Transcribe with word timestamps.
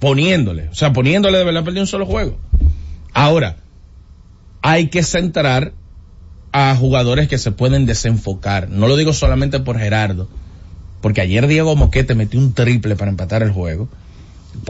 poniéndole, 0.00 0.68
o 0.68 0.74
sea, 0.74 0.92
poniéndole 0.92 1.38
de 1.38 1.44
verdad 1.44 1.64
perdió 1.64 1.82
un 1.82 1.86
solo 1.86 2.06
juego. 2.06 2.38
Ahora, 3.12 3.56
hay 4.62 4.88
que 4.88 5.02
centrar 5.02 5.72
a 6.52 6.74
jugadores 6.74 7.28
que 7.28 7.38
se 7.38 7.52
pueden 7.52 7.86
desenfocar. 7.86 8.68
No 8.68 8.88
lo 8.88 8.96
digo 8.96 9.12
solamente 9.12 9.60
por 9.60 9.78
Gerardo, 9.78 10.28
porque 11.00 11.20
ayer 11.20 11.46
Diego 11.46 11.76
Moquete 11.76 12.14
metió 12.14 12.40
un 12.40 12.54
triple 12.54 12.96
para 12.96 13.10
empatar 13.10 13.42
el 13.42 13.52
juego, 13.52 13.88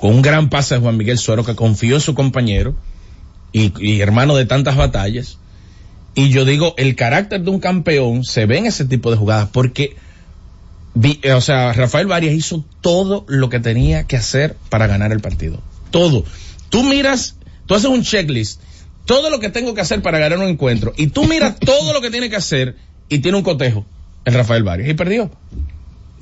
con 0.00 0.14
un 0.14 0.22
gran 0.22 0.50
pase 0.50 0.74
de 0.74 0.80
Juan 0.80 0.96
Miguel 0.96 1.18
Suero 1.18 1.44
que 1.44 1.54
confió 1.54 1.94
en 1.94 2.00
su 2.00 2.14
compañero 2.14 2.74
y, 3.52 3.72
y 3.80 4.00
hermano 4.00 4.34
de 4.34 4.46
tantas 4.46 4.76
batallas. 4.76 5.38
Y 6.14 6.30
yo 6.30 6.44
digo, 6.44 6.74
el 6.76 6.96
carácter 6.96 7.42
de 7.42 7.50
un 7.50 7.60
campeón 7.60 8.24
se 8.24 8.46
ve 8.46 8.58
en 8.58 8.66
ese 8.66 8.84
tipo 8.84 9.10
de 9.10 9.16
jugadas, 9.16 9.50
porque 9.52 9.96
o 11.34 11.40
sea, 11.40 11.72
Rafael 11.72 12.06
Varias 12.06 12.34
hizo 12.34 12.64
todo 12.80 13.24
lo 13.28 13.48
que 13.48 13.60
tenía 13.60 14.04
que 14.04 14.16
hacer 14.16 14.56
para 14.70 14.86
ganar 14.86 15.12
el 15.12 15.20
partido. 15.20 15.60
Todo. 15.90 16.24
Tú 16.70 16.82
miras, 16.82 17.36
tú 17.66 17.74
haces 17.74 17.90
un 17.90 18.02
checklist, 18.02 18.60
todo 19.04 19.30
lo 19.30 19.38
que 19.38 19.50
tengo 19.50 19.74
que 19.74 19.80
hacer 19.80 20.02
para 20.02 20.18
ganar 20.18 20.38
un 20.38 20.48
encuentro, 20.48 20.92
y 20.96 21.08
tú 21.08 21.24
miras 21.24 21.56
todo 21.60 21.92
lo 21.92 22.00
que 22.00 22.10
tiene 22.10 22.30
que 22.30 22.36
hacer 22.36 22.76
y 23.08 23.18
tiene 23.18 23.38
un 23.38 23.44
cotejo, 23.44 23.84
el 24.24 24.34
Rafael 24.34 24.62
Varias, 24.62 24.88
y 24.88 24.94
perdió. 24.94 25.30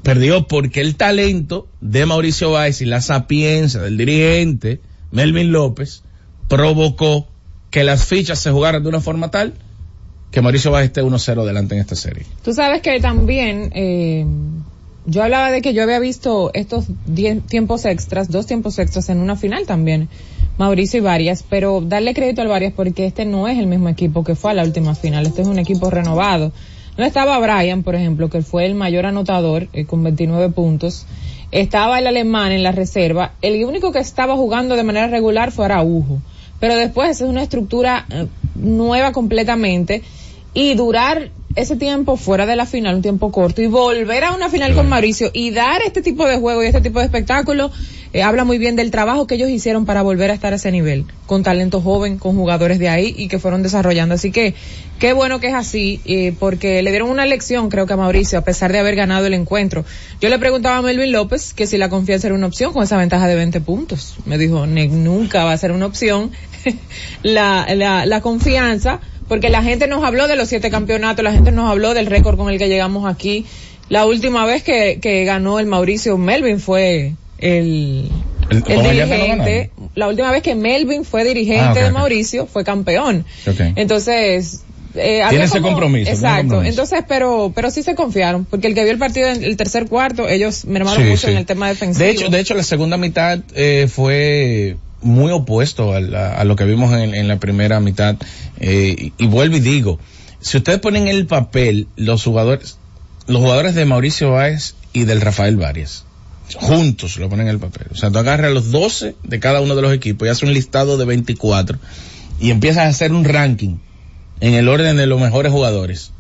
Perdió 0.03 0.47
porque 0.47 0.81
el 0.81 0.97
talento 0.97 1.67
de 1.81 2.05
Mauricio 2.05 2.51
Báez 2.51 2.83
y 2.83 2.85
la 2.85 3.01
sapiencia 3.01 3.81
del 3.81 3.97
dirigente, 3.97 4.81
Melvin 5.13 5.51
López, 5.51 6.03
provocó 6.49 7.29
que 7.71 7.85
las 7.85 8.05
fichas 8.05 8.39
se 8.39 8.51
jugaran 8.51 8.83
de 8.83 8.89
una 8.89 9.01
forma 9.01 9.31
tal 9.31 9.55
que 10.35 10.43
Mauricio 10.43 10.73
Báez 10.73 10.87
esté 10.87 11.01
1-0 11.01 11.45
delante 11.45 11.77
en 11.77 11.81
esta 11.81 11.95
serie. 11.95 12.27
Tú 12.43 12.53
sabes 12.53 12.83
que 12.83 12.99
también, 12.99 13.71
eh, 13.73 14.27
yo 15.07 15.23
hablaba 15.23 15.51
de 15.51 15.61
que 15.61 15.75
yo 15.75 15.83
había 15.83 15.99
visto 15.99 16.51
estos 16.55 16.87
tiempos 17.49 17.85
extras, 17.85 18.31
dos 18.31 18.47
tiempos 18.47 18.79
extras 18.79 19.09
en 19.09 19.21
una 19.21 19.37
final 19.37 19.67
también, 19.67 20.09
Mauricio 20.57 20.99
y 20.99 21.03
Varias, 21.03 21.45
pero 21.49 21.81
darle 21.81 22.15
crédito 22.15 22.41
al 22.41 22.49
Varias 22.49 22.73
porque 22.73 23.07
este 23.07 23.25
no 23.25 23.49
es 23.49 23.59
el 23.59 23.67
mismo 23.67 23.89
equipo 23.89 24.25
que 24.25 24.35
fue 24.35 24.53
a 24.53 24.55
la 24.55 24.63
última 24.63 24.95
final, 24.95 25.27
este 25.27 25.43
es 25.43 25.49
un 25.49 25.59
equipo 25.59 25.91
renovado. 25.91 26.53
No 26.97 27.05
estaba 27.05 27.39
Brian, 27.41 27.83
por 27.83 27.97
ejemplo, 27.97 28.31
que 28.31 28.43
fue 28.43 28.67
el 28.67 28.75
mayor 28.75 29.05
anotador 29.05 29.69
eh, 29.73 29.85
con 29.85 30.03
29 30.05 30.51
puntos. 30.51 31.07
Estaba 31.51 31.99
el 31.99 32.07
alemán 32.07 32.53
en 32.53 32.63
la 32.63 32.71
reserva. 32.71 33.33
El 33.43 33.65
único 33.65 33.91
que 33.91 33.99
estaba 33.99 34.37
jugando 34.37 34.77
de 34.77 34.85
manera 34.85 35.09
regular 35.09 35.51
fue 35.51 35.65
Araujo. 35.65 36.21
Pero 36.61 36.77
después 36.77 37.11
es 37.11 37.29
una 37.29 37.43
estructura 37.43 38.07
eh, 38.11 38.29
nueva 38.55 39.11
completamente 39.11 40.03
y 40.55 40.75
durar 40.75 41.31
ese 41.55 41.77
tiempo 41.77 42.17
fuera 42.17 42.47
de 42.47 42.57
la 42.57 42.67
final, 42.67 42.97
un 42.97 43.03
tiempo 43.03 43.31
corto, 43.31 43.63
y 43.63 43.67
volver 43.67 44.25
a 44.25 44.33
una 44.33 44.49
final 44.49 44.75
con 44.75 44.89
Mauricio 44.89 45.31
y 45.33 45.51
dar 45.51 45.83
este 45.83 46.03
tipo 46.03 46.27
de 46.27 46.39
juego 46.39 46.63
y 46.63 46.67
este 46.67 46.81
tipo 46.81 46.99
de 46.99 47.05
espectáculo, 47.05 47.71
eh, 48.13 48.23
habla 48.23 48.45
muy 48.45 48.59
bien 48.59 48.77
del 48.77 48.91
trabajo 48.91 49.27
que 49.27 49.35
ellos 49.35 49.51
hicieron 49.51 49.87
para 49.87 50.03
volver 50.03 50.31
a 50.31 50.35
estar 50.35 50.53
a 50.53 50.57
ese 50.57 50.71
nivel, 50.71 51.05
con 51.27 51.43
talento 51.43 51.81
joven, 51.81 52.19
con 52.19 52.37
jugadores 52.37 52.79
de 52.79 52.89
ahí 52.89 53.15
y 53.17 53.29
que 53.29 53.39
fueron 53.39 53.63
desarrollando. 53.63 54.15
Así 54.15 54.31
que 54.31 54.55
qué 54.99 55.13
bueno 55.13 55.41
que 55.41 55.49
es 55.49 55.55
así, 55.55 56.01
eh, 56.05 56.33
porque 56.39 56.83
le 56.83 56.91
dieron 56.91 57.11
una 57.11 57.27
lección, 57.27 57.69
creo 57.71 57.87
que 57.87 57.93
a 57.93 57.97
Mauricio, 57.97 58.39
a 58.39 58.43
pesar 58.43 58.73
de 58.73 58.79
haber 58.79 58.97
ganado 58.97 59.27
el 59.27 59.35
encuentro. 59.35 59.85
Yo 60.21 60.29
le 60.29 60.39
preguntaba 60.39 60.79
a 60.79 60.83
Melvin 60.83 61.13
López 61.13 61.55
que 61.55 61.67
si 61.67 61.79
la 61.79 61.89
confianza 61.89 62.29
era 62.29 62.37
una 62.37 62.47
opción 62.47 62.73
con 62.73 62.83
esa 62.83 62.97
ventaja 62.97 63.27
de 63.27 63.35
20 63.35 63.61
puntos. 63.61 64.17
Me 64.27 64.39
dijo, 64.39 64.67
nunca 64.67 65.45
va 65.45 65.53
a 65.53 65.59
ser 65.59 65.73
una 65.73 65.87
opción 65.87 66.31
la, 67.23 67.67
la, 67.75 68.07
la 68.07 68.21
confianza 68.21 69.01
porque 69.29 69.49
la 69.49 69.63
gente 69.63 69.87
nos 69.87 70.05
habló 70.05 70.29
de 70.29 70.37
los 70.37 70.49
siete 70.49 70.71
campeonatos, 70.71 71.25
la 71.25 71.33
gente 71.33 71.53
nos 71.53 71.71
habló 71.71 71.95
del 71.95 72.07
récord 72.07 72.37
con 72.37 72.51
el 72.51 72.59
que 72.59 72.69
llegamos 72.69 73.07
aquí. 73.07 73.47
La 73.89 74.07
última 74.07 74.47
vez 74.47 74.63
que, 74.63 74.99
que 75.01 75.25
ganó 75.25 75.59
el 75.59 75.67
Mauricio 75.67 76.17
Melvin 76.17 76.59
fue 76.59 77.15
el, 77.39 78.09
el, 78.51 78.63
dirigente. 78.63 79.71
la 79.95 80.09
última 80.09 80.31
vez 80.31 80.43
que 80.43 80.55
Melvin 80.55 81.05
fue 81.05 81.25
dirigente 81.25 81.81
ah, 81.81 81.85
de 81.85 81.91
Mauricio 81.91 82.47
fue 82.47 82.65
campeón. 82.65 83.25
Entonces, 83.77 84.63
eh, 84.95 85.23
tiene 85.29 85.45
ese 85.45 85.61
compromiso. 85.61 86.11
Exacto. 86.11 86.63
Entonces, 86.63 87.05
pero, 87.07 87.53
pero 87.55 87.71
sí 87.71 87.83
se 87.83 87.95
confiaron, 87.95 88.45
porque 88.45 88.69
el 88.69 88.75
que 88.75 88.85
vio 88.85 88.93
el 88.93 88.99
partido 88.99 89.29
en 89.29 89.43
el 89.43 89.57
tercer 89.57 89.87
cuarto, 89.87 90.29
ellos 90.29 90.65
mermaron 90.65 91.09
mucho 91.09 91.29
en 91.29 91.37
el 91.37 91.47
tema 91.47 91.69
defensivo. 91.69 92.05
De 92.05 92.11
hecho, 92.11 92.29
de 92.29 92.41
hecho, 92.41 92.55
la 92.55 92.63
segunda 92.63 92.97
mitad 92.97 93.41
eh, 93.55 93.89
fue 93.93 94.77
muy 95.05 95.31
opuesto 95.33 95.93
a, 95.93 96.45
lo 96.45 96.57
que 96.57 96.65
vimos 96.65 96.93
en, 96.93 97.29
la 97.29 97.39
primera 97.39 97.79
mitad. 97.79 98.17
Eh, 98.59 99.13
y, 99.17 99.27
vuelvo 99.27 99.57
y 99.57 99.61
digo, 99.61 100.01
si 100.41 100.57
ustedes 100.57 100.81
ponen 100.81 101.07
el 101.07 101.27
papel 101.27 101.87
los 101.97 102.25
jugadores, 102.25 102.79
los 103.27 103.41
jugadores 103.41 103.75
de 103.75 103.85
Mauricio 103.85 104.33
Báez 104.33 104.75
y 104.93 105.05
del 105.05 105.21
Rafael 105.21 105.57
Varias, 105.57 106.05
juntos 106.57 107.19
lo 107.19 107.29
ponen 107.29 107.47
en 107.47 107.55
el 107.55 107.61
papel. 107.61 107.89
O 107.93 107.95
sea, 107.95 108.11
tú 108.11 108.19
agarras 108.19 108.53
los 108.53 108.71
12 108.71 109.15
de 109.23 109.41
cada 109.41 109.61
uno 109.61 109.77
de 109.77 109.83
los 109.83 109.93
equipos 109.93 110.27
y 110.27 110.31
haces 110.31 110.43
un 110.43 110.55
listado 110.55 110.97
de 110.97 111.05
24 111.05 111.79
y 112.41 112.51
empiezas 112.51 112.85
a 112.85 112.89
hacer 112.89 113.13
un 113.13 113.25
ranking 113.25 113.77
en 114.41 114.55
el 114.55 114.69
orden 114.69 114.97
de 114.97 115.07
los 115.07 115.21
mejores 115.21 115.53
jugadores. 115.53 116.13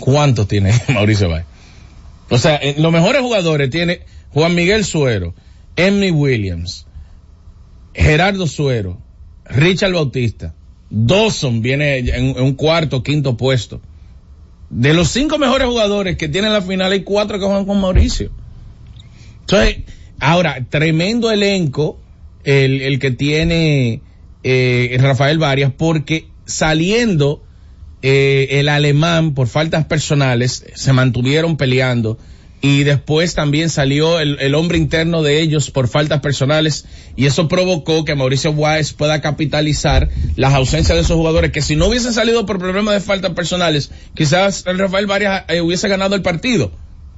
¿Cuántos 0.00 0.48
tiene 0.48 0.72
Mauricio 0.88 1.28
Báez? 1.28 1.44
O 2.30 2.38
sea, 2.38 2.58
los 2.78 2.90
mejores 2.90 3.20
jugadores 3.20 3.68
tiene 3.68 4.00
Juan 4.32 4.54
Miguel 4.54 4.86
Suero, 4.86 5.34
Emmy 5.76 6.10
Williams, 6.10 6.86
Gerardo 7.94 8.46
Suero, 8.46 8.98
Richard 9.44 9.92
Bautista, 9.92 10.54
Dawson 10.90 11.62
viene 11.62 11.98
en, 11.98 12.40
un 12.40 12.54
cuarto, 12.54 13.02
quinto 13.02 13.36
puesto. 13.36 13.80
De 14.70 14.94
los 14.94 15.08
cinco 15.08 15.38
mejores 15.38 15.68
jugadores 15.68 16.16
que 16.16 16.28
tienen 16.28 16.52
la 16.52 16.62
final, 16.62 16.92
hay 16.92 17.02
cuatro 17.02 17.38
que 17.38 17.44
juegan 17.44 17.64
con 17.64 17.80
Mauricio. 17.80 18.30
Entonces, 19.40 19.78
ahora, 20.20 20.66
tremendo 20.68 21.30
elenco 21.30 21.98
el, 22.44 22.98
que 22.98 23.10
tiene 23.10 24.00
eh, 24.42 24.96
Rafael 25.00 25.38
Varias, 25.38 25.72
porque 25.72 26.26
saliendo 26.44 27.42
eh, 28.02 28.48
el 28.52 28.68
alemán 28.68 29.34
por 29.34 29.46
faltas 29.46 29.84
personales, 29.86 30.64
se 30.74 30.92
mantuvieron 30.92 31.56
peleando 31.56 32.18
y 32.64 32.84
después 32.84 33.34
también 33.34 33.68
salió 33.70 34.20
el, 34.20 34.54
hombre 34.54 34.78
interno 34.78 35.24
de 35.24 35.40
ellos 35.40 35.72
por 35.72 35.88
faltas 35.88 36.20
personales 36.20 36.86
y 37.16 37.26
eso 37.26 37.48
provocó 37.48 38.04
que 38.04 38.14
Mauricio 38.14 38.52
Wise 38.52 38.94
pueda 38.94 39.20
capitalizar 39.20 40.08
las 40.36 40.54
ausencias 40.54 40.96
de 40.96 41.02
esos 41.02 41.16
jugadores 41.16 41.50
que 41.50 41.60
si 41.60 41.74
no 41.74 41.88
hubiesen 41.88 42.14
salido 42.14 42.46
por 42.46 42.60
problemas 42.60 42.94
de 42.94 43.00
faltas 43.00 43.32
personales, 43.32 43.90
quizás 44.14 44.64
Rafael 44.64 45.06
Varias 45.06 45.42
eh, 45.48 45.60
hubiese 45.60 45.88
ganado 45.88 46.14
el 46.14 46.22
partido. 46.22 46.70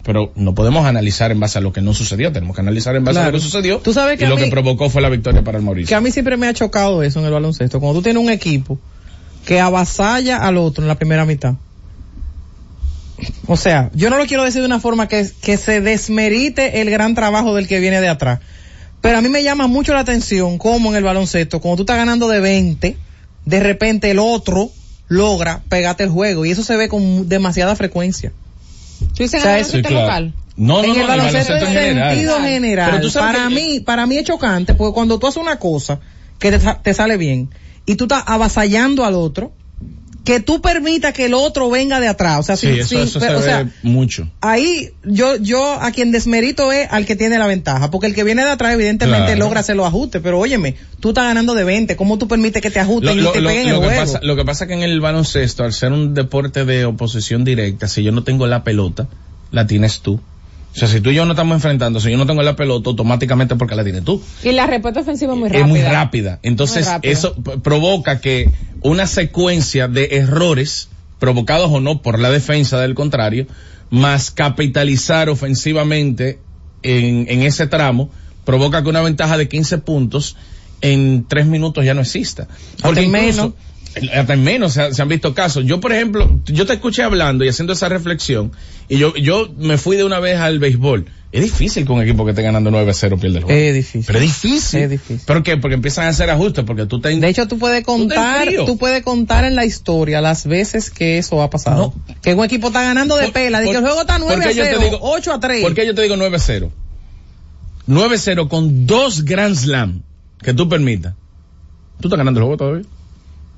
Pero 0.03 0.33
no 0.35 0.55
podemos 0.55 0.87
analizar 0.87 1.31
en 1.31 1.41
base 1.41 1.59
a 1.59 1.61
lo 1.61 1.75
que 1.75 1.83
no 1.83 1.93
sucedió, 1.93 2.33
tenemos 2.33 2.57
que 2.57 2.63
analizar 2.63 2.97
en 2.97 3.05
base 3.05 3.21
a 3.21 3.27
lo 3.27 3.33
que 3.33 3.41
sucedió. 3.41 3.79
¿Tú 3.79 3.93
sabes 3.93 4.19
que 4.19 4.25
y 4.25 4.29
lo 4.29 4.37
que 4.37 4.47
provocó 4.47 4.89
fue 4.89 5.03
la 5.03 5.11
victoria 5.11 5.45
para 5.45 5.59
el 5.59 5.65
Mauricio. 5.65 5.89
Que 5.89 5.95
a 5.95 6.01
mí 6.01 6.11
siempre 6.11 6.39
me 6.39 6.47
ha 6.47 6.55
chocado 6.55 7.03
eso 7.03 7.21
en 7.21 7.27
el 7.27 7.33
baloncesto. 7.33 7.81
Cuando 7.81 7.99
tú 7.99 8.03
tienes 8.03 8.23
un 8.23 8.31
equipo 8.31 8.79
que 9.45 9.61
avasalla 9.61 10.39
al 10.39 10.57
otro 10.57 10.85
en 10.85 10.89
la 10.89 10.95
primera 10.95 11.27
mitad 11.27 11.55
o 13.47 13.57
sea, 13.57 13.91
yo 13.95 14.11
no 14.11 14.19
lo 14.19 14.27
quiero 14.27 14.45
decir 14.45 14.61
de 14.61 14.67
una 14.67 14.81
forma 14.81 15.09
que, 15.09 15.29
que 15.43 15.57
se 15.57 15.81
desmerite 15.81 16.81
el 16.81 16.91
gran 16.91 17.15
trabajo 17.15 17.55
del 17.55 17.69
que 17.69 17.81
viene 17.81 18.01
de 18.01 18.09
atrás. 18.09 18.41
Pero 19.01 19.19
a 19.19 19.21
mí 19.21 19.29
me 19.29 19.43
llama 19.43 19.67
mucho 19.67 19.93
la 19.93 20.01
atención 20.01 20.59
cómo 20.59 20.91
en 20.91 20.97
el 20.97 21.05
baloncesto, 21.05 21.61
cuando 21.61 21.77
tú 21.77 21.83
estás 21.83 21.97
ganando 21.97 22.27
de 22.29 22.41
20, 22.41 22.97
de 23.45 23.61
repente 23.61 24.11
el 24.11 24.19
otro 24.19 24.71
logra 25.09 25.63
pegarte 25.69 26.05
el 26.05 26.11
juego 26.11 26.47
y 26.47 26.51
eso 26.51 26.65
se 26.65 26.77
ve 26.77 26.89
con 26.89 27.29
demasiada 27.29 27.77
frecuencia. 27.77 28.33
¿Tú 29.15 29.23
dices 29.23 29.45
en 29.45 29.85
el 29.85 29.95
local? 29.95 30.35
No, 30.57 30.83
no, 30.83 30.85
en 30.85 31.01
el 31.01 31.07
baloncesto 31.07 31.55
en 31.55 31.67
sentido 31.67 32.41
general. 32.41 33.11
Para 33.13 33.51
mí, 33.51 33.81
para 33.81 34.07
mí 34.07 34.17
es 34.17 34.25
chocante 34.25 34.75
porque 34.75 34.95
cuando 34.95 35.19
tú 35.19 35.27
haces 35.27 35.43
una 35.43 35.59
cosa 35.59 36.01
que 36.39 36.51
te, 36.53 36.59
te 36.83 36.95
sale 36.95 37.17
bien 37.17 37.51
y 37.87 37.97
tú 37.97 38.05
estás 38.05 38.25
avasallando 38.27 39.05
al 39.05 39.15
otro, 39.15 39.53
que 40.25 40.41
tú 40.41 40.63
permitas 40.63 41.13
que 41.13 41.27
el 41.27 41.35
otro 41.35 41.71
venga 41.71 42.01
de 42.01 42.09
atrás. 42.09 42.41
O 42.41 42.43
sea, 42.43 42.57
sí, 42.57 42.69
eso, 42.69 43.03
eso 43.03 43.21
se 43.21 43.29
ve 43.29 43.67
mucho. 43.83 44.29
Ahí 44.41 44.91
yo, 45.05 45.37
yo 45.37 45.81
a 45.81 45.93
quien 45.93 46.13
desmerito 46.13 46.73
es 46.73 46.89
al 46.91 47.05
que 47.05 47.15
tiene 47.15 47.39
la 47.39 47.47
ventaja, 47.47 47.91
porque 47.91 48.07
el 48.07 48.15
que 48.15 48.25
viene 48.25 48.45
de 48.45 48.51
atrás 48.51 48.73
evidentemente 48.73 49.37
logra 49.37 49.61
hacer 49.61 49.77
los 49.77 49.87
ajustes, 49.87 50.23
pero 50.23 50.39
óyeme, 50.39 50.77
tú 51.01 51.11
estás 51.11 51.25
ganando 51.25 51.55
de 51.55 51.65
20, 51.65 51.95
¿cómo 51.97 52.19
tú 52.19 52.27
permites 52.27 52.63
que 52.63 52.71
te 52.71 52.81
ajusten 52.81 53.21
y 53.21 53.23
te 53.23 53.43
peguen 53.43 53.69
el 53.69 53.81
que 53.81 53.95
Pasa, 53.95 54.21
lo 54.23 54.35
que 54.35 54.45
pasa 54.45 54.65
es 54.65 54.69
que 54.69 54.75
en 54.75 54.83
el 54.83 55.01
baloncesto, 55.01 55.63
al 55.63 55.73
ser 55.73 55.93
un 55.93 56.15
deporte 56.15 56.65
de 56.65 56.85
oposición 56.87 57.45
directa, 57.45 57.87
si 57.87 58.03
yo 58.03 58.11
no 58.11 58.25
tengo 58.25 58.47
la 58.47 58.65
pelota, 58.65 59.07
la 59.51 59.67
tienes 59.67 60.01
tú. 60.01 60.21
O 60.75 60.77
sea, 60.77 60.89
si 60.89 61.01
tú 61.01 61.11
y 61.11 61.15
yo 61.15 61.25
no 61.25 61.33
estamos 61.33 61.55
enfrentando, 61.55 62.01
si 62.01 62.11
yo 62.11 62.17
no 62.17 62.27
tengo 62.27 62.43
la 62.43 62.57
pelota, 62.57 62.91
automáticamente 62.91 63.55
porque 63.55 63.77
la 63.77 63.85
tienes 63.85 64.03
tú. 64.03 64.21
Y 64.43 64.51
la 64.53 64.67
respuesta 64.67 65.01
ofensiva 65.01 65.33
es 65.35 65.39
muy 65.39 65.49
rápida. 65.49 65.65
Es 65.65 65.71
muy 65.71 65.83
rápida. 65.83 66.39
Entonces, 66.43 66.89
eso 67.03 67.37
provoca 67.63 68.21
que 68.21 68.51
una 68.83 69.07
secuencia 69.07 69.87
de 69.87 70.17
errores, 70.17 70.89
provocados 71.21 71.71
o 71.71 71.81
no 71.81 72.03
por 72.03 72.19
la 72.19 72.31
defensa 72.31 72.81
del 72.81 72.95
contrario, 72.95 73.47
más 73.91 74.33
capitalizar 74.33 75.29
ofensivamente 75.29 76.41
en, 76.83 77.27
en 77.29 77.43
ese 77.43 77.69
tramo, 77.69 78.11
provoca 78.45 78.83
que 78.83 78.89
una 78.89 79.01
ventaja 79.01 79.37
de 79.37 79.49
15 79.49 79.79
puntos 79.79 80.37
en 80.81 81.25
tres 81.29 81.47
minutos 81.47 81.85
ya 81.85 81.95
no 81.95 82.01
exista. 82.01 82.49
Porque 82.83 83.07
menos 83.07 83.53
hasta 84.13 84.35
en 84.35 84.45
menos 84.45 84.73
se, 84.73 84.93
se, 84.95 85.03
han 85.03 85.09
visto 85.09 85.35
casos. 85.35 85.65
Yo, 85.65 85.81
por 85.81 85.93
ejemplo, 85.93 86.41
yo 86.47 86.67
te 86.67 86.75
escuché 86.75 87.03
hablando 87.03 87.45
y 87.45 87.49
haciendo 87.49 87.73
esa 87.73 87.89
reflexión 87.89 88.53
y 88.89 88.99
yo, 88.99 89.15
yo 89.17 89.49
me 89.57 89.79
fui 89.79 89.97
de 89.97 90.05
una 90.05 90.21
vez 90.21 90.39
al 90.39 90.59
béisbol. 90.59 91.07
Es 91.33 91.43
difícil 91.43 91.85
que 91.85 91.91
un 91.91 92.01
equipo 92.01 92.25
que 92.25 92.31
esté 92.31 92.43
ganando 92.43 92.71
9-0 92.71 93.19
pierda 93.19 93.39
el 93.39 93.45
juego. 93.45 93.61
Es 93.61 93.75
difícil. 93.75 94.05
Pero 94.07 94.19
es 94.21 94.25
difícil. 94.25 94.81
Es 94.83 94.91
difícil. 94.91 95.21
¿Pero 95.27 95.43
qué? 95.43 95.57
Porque 95.57 95.75
empiezan 95.75 96.07
a 96.07 96.11
hacer 96.11 96.31
ajustes, 96.31 96.65
porque 96.65 96.87
tú 96.87 97.01
te... 97.01 97.09
De 97.09 97.29
hecho, 97.29 97.49
tú 97.49 97.59
puedes 97.59 97.83
contar, 97.83 98.49
tú, 98.55 98.65
tú, 98.65 98.79
puedes 98.79 99.03
contar 99.03 99.45
en 99.45 99.57
la 99.57 99.65
historia 99.65 100.21
las 100.21 100.47
veces 100.47 100.91
que 100.91 101.19
eso 101.19 101.43
ha 101.43 101.51
pasado. 101.51 101.93
No. 102.07 102.15
Que 102.23 102.35
un 102.35 102.45
equipo 102.45 102.69
está 102.69 102.85
ganando 102.85 103.17
de 103.17 103.25
por, 103.25 103.33
pela, 103.33 103.59
de 103.59 103.67
que 103.67 103.77
el 103.77 103.83
juego 103.83 104.03
está 104.03 104.21
9 104.21 104.45
a 104.45 104.53
0, 104.53 104.79
digo, 104.81 104.99
8 105.01 105.33
a 105.33 105.41
3. 105.41 105.63
¿Por 105.63 105.75
qué 105.75 105.87
yo 105.87 105.95
te 105.97 106.03
digo 106.03 106.17
9 106.17 106.37
a 106.37 106.39
0? 106.39 106.71
9 107.87 108.15
a 108.15 108.19
0 108.19 108.49
con 108.49 108.87
dos 108.87 109.25
Grand 109.25 109.57
Slam 109.57 110.03
que 110.41 110.55
tú 110.55 110.69
permitas. 110.69 111.15
Tú 112.01 112.07
estás 112.07 112.19
ganando 112.19 112.39
el 112.39 112.45
juego 112.45 112.57
todavía. 112.59 112.85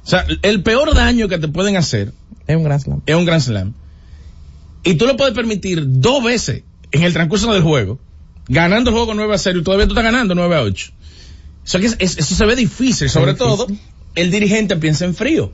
O 0.07 0.09
sea, 0.09 0.25
el 0.43 0.63
peor 0.63 0.95
daño 0.95 1.27
que 1.27 1.37
te 1.37 1.49
pueden 1.49 1.77
hacer 1.77 2.13
es 2.47 2.57
un 2.57 2.63
Grand 2.63 2.81
Slam. 2.81 3.03
Es 3.07 3.17
un 3.17 3.25
Grand 3.25 3.43
Slam. 3.43 3.75
Y 4.85 4.95
tú 4.95 5.05
lo 5.05 5.17
puedes 5.17 5.35
permitir 5.35 5.83
dos 5.85 6.23
veces 6.23 6.63
en 6.93 7.03
el 7.03 7.13
transcurso 7.13 7.53
del 7.53 7.65
juego, 7.65 7.99
ganando 8.49 8.91
el 8.91 8.97
juego 8.97 9.15
9 9.15 9.35
a 9.35 9.39
0 9.39 9.59
y 9.59 9.63
todavía 9.65 9.87
tú 9.87 9.95
estás 9.95 10.05
ganando 10.05 10.37
9 10.37 10.55
a 10.55 10.63
8. 10.63 10.93
Eso, 11.65 11.79
es, 11.79 11.97
eso 11.99 12.35
se 12.37 12.47
ve 12.47 12.55
difícil, 12.55 13.11
sobre 13.11 13.33
difícil. 13.33 13.57
todo 13.57 13.67
el 14.15 14.31
dirigente 14.31 14.77
piensa 14.77 15.05
en 15.07 15.17
frío. 15.17 15.51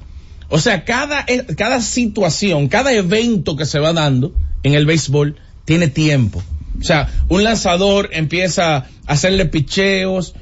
O 0.50 0.58
sea, 0.58 0.84
cada, 0.84 1.25
cada 1.56 1.81
situación, 1.81 2.69
cada 2.69 2.93
evento 2.93 3.56
que 3.56 3.64
se 3.64 3.78
va 3.78 3.94
dando 3.94 4.34
en 4.62 4.75
el 4.75 4.84
béisbol 4.84 5.37
tiene 5.64 5.88
tiempo. 5.88 6.43
O 6.78 6.84
sea, 6.84 7.08
un 7.31 7.43
lanzador 7.43 8.10
empieza 8.12 8.76
a 8.76 8.87
hacerle 9.06 9.46
picheos, 9.46 10.34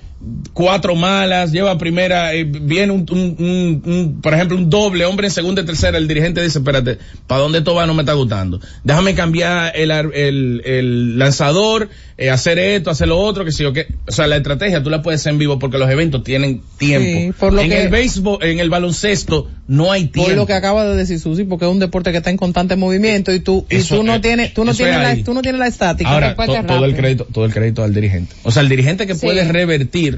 cuatro 0.52 0.94
malas, 0.94 1.50
lleva 1.50 1.78
primera, 1.78 2.34
eh, 2.34 2.44
viene 2.44 2.92
un, 2.92 3.06
un, 3.10 3.36
un, 3.38 3.82
un, 3.90 4.20
por 4.20 4.34
ejemplo, 4.34 4.56
un 4.56 4.68
doble, 4.68 5.04
hombre 5.06 5.28
en 5.28 5.32
segunda 5.32 5.62
y 5.62 5.64
tercera, 5.64 5.96
el 5.96 6.06
dirigente 6.08 6.42
dice, 6.42 6.58
espérate, 6.58 6.98
¿para 7.26 7.40
dónde 7.40 7.58
esto 7.58 7.74
va? 7.74 7.86
No 7.86 7.94
me 7.94 8.02
está 8.02 8.12
gustando. 8.12 8.60
Déjame 8.84 9.14
cambiar 9.14 9.72
el, 9.74 9.90
el, 9.90 10.62
el 10.66 11.18
lanzador, 11.18 11.88
eh, 12.18 12.28
hacer 12.28 12.58
esto, 12.58 12.90
hacer 12.90 13.08
lo 13.08 13.18
otro, 13.18 13.44
que 13.46 13.52
sí 13.52 13.64
o 13.64 13.72
qué. 13.72 13.86
O 14.06 14.12
sea, 14.12 14.26
la 14.26 14.36
estrategia 14.36 14.82
tú 14.82 14.90
la 14.90 15.00
puedes 15.00 15.20
hacer 15.22 15.32
en 15.32 15.38
vivo 15.38 15.58
porque 15.58 15.78
los 15.78 15.88
eventos 15.90 16.22
tienen 16.22 16.60
tiempo. 16.76 17.06
Sí, 17.18 17.32
por 17.40 17.52
lo 17.54 17.62
en 17.62 17.70
que, 17.70 17.82
el 17.84 17.88
béisbol, 17.88 18.42
en 18.44 18.60
el 18.60 18.68
baloncesto, 18.68 19.48
no 19.68 19.90
hay 19.90 20.08
tiempo. 20.08 20.28
Por 20.28 20.36
lo 20.36 20.46
que 20.46 20.52
acaba 20.52 20.84
de 20.84 20.96
decir 20.96 21.18
Susi, 21.18 21.44
porque 21.44 21.64
es 21.64 21.70
un 21.70 21.78
deporte 21.78 22.10
que 22.12 22.18
está 22.18 22.28
en 22.28 22.36
constante 22.36 22.76
movimiento 22.76 23.32
y 23.32 23.40
tú, 23.40 23.64
Eso, 23.70 23.94
y 23.94 23.98
tú 23.98 24.04
no 24.04 24.16
eh, 24.16 24.20
tienes, 24.20 24.52
tú 24.52 24.64
no 24.66 24.74
tienes 24.74 24.96
es 24.96 25.18
la, 25.18 25.24
tú 25.24 25.32
no 25.32 25.40
tienes 25.40 25.58
la 25.58 25.66
estática. 25.68 26.10
Ahora, 26.10 26.34
to- 26.34 26.64
todo 26.66 26.84
el 26.84 26.94
crédito, 26.94 27.26
todo 27.32 27.46
el 27.46 27.54
crédito 27.54 27.82
al 27.82 27.94
dirigente. 27.94 28.34
O 28.42 28.50
sea, 28.50 28.62
el 28.62 28.68
dirigente 28.68 29.06
que 29.06 29.14
Sí. 29.14 29.24
puede 29.26 29.50
revertir 29.50 30.09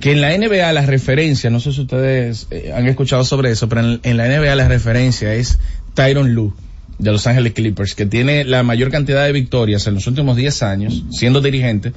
que 0.00 0.12
en 0.12 0.20
la 0.20 0.36
NBA 0.36 0.72
la 0.72 0.86
referencia, 0.86 1.50
no 1.50 1.60
sé 1.60 1.72
si 1.72 1.82
ustedes 1.82 2.46
eh, 2.50 2.72
han 2.74 2.86
escuchado 2.86 3.24
sobre 3.24 3.50
eso, 3.50 3.68
pero 3.68 3.80
en, 3.80 4.00
en 4.02 4.16
la 4.16 4.26
NBA 4.26 4.54
la 4.54 4.68
referencia 4.68 5.34
es 5.34 5.58
Tyron 5.94 6.34
Lue 6.34 6.52
de 6.98 7.12
Los 7.12 7.26
Ángeles 7.26 7.52
Clippers, 7.52 7.94
que 7.94 8.06
tiene 8.06 8.44
la 8.44 8.62
mayor 8.62 8.90
cantidad 8.90 9.24
de 9.24 9.32
victorias 9.32 9.86
en 9.86 9.94
los 9.94 10.06
últimos 10.06 10.36
10 10.36 10.62
años 10.62 11.04
siendo 11.10 11.40
dirigente 11.40 11.92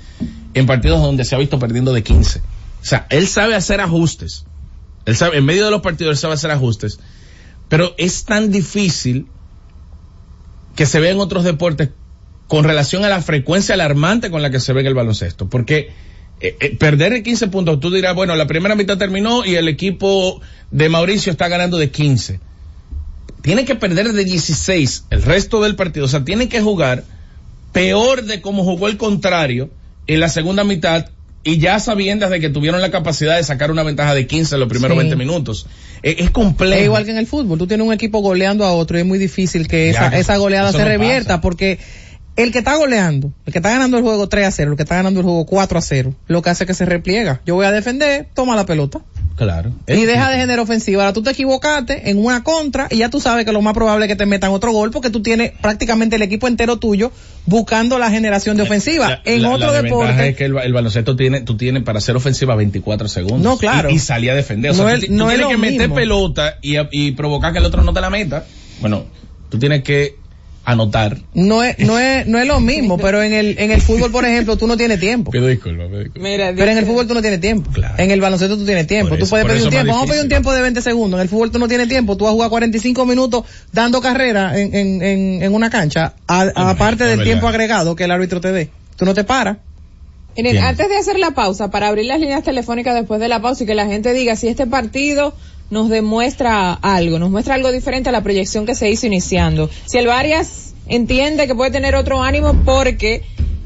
en 0.53 0.65
partidos 0.65 1.01
donde 1.01 1.23
se 1.23 1.35
ha 1.35 1.37
visto 1.37 1.59
perdiendo 1.59 1.93
de 1.93 2.03
15. 2.03 2.39
O 2.39 2.43
sea, 2.81 3.05
él 3.09 3.27
sabe 3.27 3.55
hacer 3.55 3.81
ajustes. 3.81 4.45
Él 5.05 5.15
sabe, 5.15 5.37
en 5.37 5.45
medio 5.45 5.65
de 5.65 5.71
los 5.71 5.81
partidos 5.81 6.11
él 6.11 6.17
sabe 6.17 6.33
hacer 6.33 6.51
ajustes, 6.51 6.99
pero 7.69 7.93
es 7.97 8.25
tan 8.25 8.51
difícil 8.51 9.27
que 10.75 10.85
se 10.85 10.99
ve 10.99 11.09
en 11.09 11.19
otros 11.19 11.43
deportes 11.43 11.89
con 12.47 12.63
relación 12.63 13.03
a 13.03 13.09
la 13.09 13.21
frecuencia 13.21 13.75
alarmante 13.75 14.31
con 14.31 14.41
la 14.41 14.49
que 14.49 14.59
se 14.59 14.73
ve 14.73 14.81
en 14.81 14.87
el 14.87 14.93
baloncesto. 14.93 15.47
Porque 15.49 15.91
eh, 16.39 16.55
eh, 16.59 16.75
perder 16.77 17.13
de 17.13 17.23
15 17.23 17.47
puntos, 17.47 17.79
tú 17.79 17.89
dirás, 17.91 18.13
bueno, 18.15 18.35
la 18.35 18.47
primera 18.47 18.75
mitad 18.75 18.97
terminó 18.97 19.45
y 19.45 19.55
el 19.55 19.67
equipo 19.67 20.39
de 20.71 20.89
Mauricio 20.89 21.31
está 21.31 21.47
ganando 21.47 21.77
de 21.77 21.89
15. 21.89 22.39
Tiene 23.41 23.65
que 23.65 23.75
perder 23.75 24.11
de 24.13 24.23
16 24.25 25.05
el 25.09 25.23
resto 25.23 25.61
del 25.61 25.75
partido. 25.75 26.05
O 26.05 26.09
sea, 26.09 26.23
tiene 26.25 26.49
que 26.49 26.61
jugar 26.61 27.03
peor 27.71 28.23
de 28.23 28.41
como 28.41 28.63
jugó 28.63 28.87
el 28.87 28.97
contrario 28.97 29.69
en 30.07 30.19
la 30.19 30.29
segunda 30.29 30.63
mitad 30.63 31.07
y 31.43 31.59
ya 31.59 31.79
sabiendo 31.79 32.27
de 32.29 32.39
que 32.41 32.49
tuvieron 32.49 32.81
la 32.81 32.91
capacidad 32.91 33.37
de 33.37 33.43
sacar 33.43 33.71
una 33.71 33.83
ventaja 33.83 34.13
de 34.13 34.27
15 34.27 34.55
en 34.55 34.59
los 34.59 34.69
primeros 34.69 34.95
Sí. 34.95 34.99
20 34.99 35.15
minutos. 35.15 35.65
Es, 36.01 36.15
es 36.19 36.29
complejo. 36.31 36.75
Es 36.75 36.85
igual 36.85 37.05
que 37.05 37.11
en 37.11 37.17
el 37.17 37.27
fútbol, 37.27 37.57
tú 37.57 37.67
tienes 37.67 37.87
un 37.87 37.93
equipo 37.93 38.19
goleando 38.19 38.65
a 38.65 38.73
otro 38.73 38.97
y 38.97 39.01
es 39.01 39.07
muy 39.07 39.17
difícil 39.17 39.67
que 39.67 39.91
Ya, 39.93 40.07
esa, 40.07 40.17
esa 40.17 40.37
goleada 40.37 40.71
se 40.71 40.79
no 40.79 40.85
revierta 40.85 41.27
pasa. 41.35 41.41
porque 41.41 41.79
el 42.37 42.51
que 42.51 42.59
está 42.59 42.75
goleando, 42.75 43.33
el 43.45 43.51
que 43.51 43.59
está 43.59 43.69
ganando 43.71 43.97
el 43.97 44.03
juego 44.03 44.29
3 44.29 44.47
a 44.47 44.51
0, 44.51 44.71
el 44.71 44.77
que 44.77 44.83
está 44.83 44.95
ganando 44.95 45.19
el 45.19 45.25
juego 45.25 45.45
4 45.45 45.77
a 45.77 45.81
0, 45.81 46.13
lo 46.27 46.41
que 46.41 46.49
hace 46.49 46.63
es 46.63 46.67
que 46.67 46.73
se 46.73 46.85
repliega. 46.85 47.41
Yo 47.45 47.55
voy 47.55 47.65
a 47.65 47.71
defender, 47.71 48.29
toma 48.33 48.55
la 48.55 48.65
pelota. 48.65 49.01
Claro. 49.35 49.71
Y 49.87 50.05
deja 50.05 50.31
de 50.31 50.37
generar 50.37 50.59
ofensiva. 50.61 51.03
Ahora 51.03 51.13
tú 51.13 51.21
te 51.21 51.29
equivocaste 51.29 52.09
en 52.09 52.17
una 52.17 52.43
contra 52.43 52.87
y 52.89 52.97
ya 52.97 53.09
tú 53.11 53.19
sabes 53.19 53.45
que 53.45 53.51
lo 53.51 53.61
más 53.61 53.75
probable 53.75 54.05
es 54.05 54.09
que 54.09 54.15
te 54.15 54.25
metan 54.25 54.49
otro 54.49 54.71
gol 54.71 54.89
porque 54.89 55.11
tú 55.11 55.21
tienes 55.21 55.51
prácticamente 55.61 56.15
el 56.15 56.23
equipo 56.23 56.47
entero 56.47 56.77
tuyo 56.77 57.11
buscando 57.45 57.99
la 57.99 58.09
generación 58.09 58.57
de 58.57 58.63
ofensiva. 58.63 59.09
La- 59.09 59.21
en 59.25 59.43
la- 59.43 59.51
otro 59.51 59.71
la 59.71 59.81
deporte. 59.83 60.29
es 60.29 60.35
que 60.35 60.45
el, 60.45 60.57
el 60.57 60.73
baloncesto 60.73 61.15
tiene, 61.15 61.41
tú 61.41 61.55
tienes 61.55 61.83
para 61.83 61.99
hacer 61.99 62.15
ofensiva 62.15 62.55
24 62.55 63.07
segundos. 63.07 63.41
No, 63.41 63.57
claro. 63.59 63.91
Y, 63.91 63.95
y 63.95 63.99
salir 63.99 64.31
a 64.31 64.35
defender. 64.35 64.71
O 64.71 64.73
sea, 64.73 64.85
No 64.85 64.89
tú, 64.91 64.97
es- 64.99 65.07
tienes 65.37 65.47
que 65.47 65.57
meter 65.57 65.91
pelota 65.93 66.57
y, 66.63 66.77
y 66.91 67.11
provocar 67.11 67.51
que 67.53 67.59
el 67.59 67.65
otro 67.65 67.83
no 67.83 67.93
te 67.93 68.01
la 68.01 68.09
meta. 68.09 68.43
Bueno, 68.81 69.05
tú 69.49 69.59
tienes 69.59 69.83
que 69.83 70.15
anotar. 70.67 71.17
No 71.33 71.63
es, 71.63 71.79
no 71.79 71.97
es, 71.97 72.27
no 72.27 72.37
es 72.39 72.45
lo 72.45 72.59
mismo, 72.59 72.97
pero 73.05 73.23
en 73.23 73.33
el, 73.33 73.57
en 73.57 73.71
el 73.71 73.81
fútbol, 73.81 74.11
por 74.11 74.25
ejemplo, 74.25 74.57
tú 74.57 74.67
no 74.67 74.75
tienes 74.75 74.99
tiempo. 74.99 75.31
Pido 75.31 75.47
disculpas, 75.47 75.87
pido 75.87 75.99
disculpas. 75.99 76.29
Mira, 76.29 76.53
Pero 76.55 76.69
en 76.71 76.77
el 76.77 76.85
fútbol 76.85 77.07
tú 77.07 77.13
no 77.13 77.21
tienes 77.21 77.39
tiempo. 77.39 77.71
Claro. 77.71 77.95
En 77.97 78.11
el 78.11 78.19
baloncesto 78.19 78.57
tú 78.57 78.65
tienes 78.65 78.85
tiempo. 78.85 79.17
Tú 79.17 79.25
puedes 79.27 79.45
pedir 79.47 79.63
un 79.63 79.69
tiempo. 79.69 79.93
Vamos 79.93 80.07
a 80.07 80.11
pedir 80.11 80.23
un 80.23 80.29
tiempo 80.29 80.51
de 80.53 80.61
20 80.61 80.81
segundos. 80.81 81.17
En 81.19 81.21
el 81.23 81.29
fútbol 81.29 81.51
tú 81.51 81.57
no 81.59 81.67
tienes 81.69 81.87
tiempo. 81.87 82.17
Tú 82.17 82.25
vas 82.25 82.31
a 82.31 82.33
jugar 82.33 82.49
45 82.49 83.05
minutos 83.05 83.45
dando 83.71 84.01
carrera 84.01 84.59
en, 84.59 84.75
en, 84.75 85.01
en, 85.01 85.43
en 85.43 85.53
una 85.53 85.69
cancha, 85.69 86.13
a- 86.27 86.51
aparte 86.55 87.05
del 87.05 87.23
tiempo 87.23 87.47
agregado 87.47 87.95
que 87.95 88.03
el 88.03 88.11
árbitro 88.11 88.41
te 88.41 88.51
dé. 88.51 88.69
Tú 88.97 89.05
no 89.05 89.13
te 89.13 89.23
paras. 89.23 89.57
Miren, 90.35 90.57
antes 90.59 90.87
de 90.89 90.97
hacer 90.97 91.17
la 91.17 91.31
pausa, 91.31 91.71
para 91.71 91.87
abrir 91.87 92.05
las 92.05 92.19
líneas 92.19 92.43
telefónicas 92.43 92.93
después 92.93 93.19
de 93.19 93.27
la 93.27 93.41
pausa 93.41 93.63
y 93.63 93.65
que 93.65 93.73
la 93.73 93.87
gente 93.87 94.13
diga 94.13 94.35
si 94.35 94.47
este 94.47 94.67
partido 94.67 95.33
nos 95.69 95.89
demuestra 95.89 96.73
algo, 96.73 97.19
nos 97.19 97.29
muestra 97.29 97.55
algo 97.55 97.71
diferente 97.71 98.09
a 98.09 98.11
la 98.11 98.23
proyección 98.23 98.65
que 98.65 98.75
se 98.75 98.89
hizo 98.89 99.07
iniciando. 99.07 99.69
Si 99.85 99.97
el 99.97 100.07
Varias 100.07 100.73
entiende 100.87 101.47
que 101.47 101.55
puede 101.55 101.71
tener 101.71 101.95
otro 101.95 102.23
ánimo 102.23 102.53
porque 102.65 103.23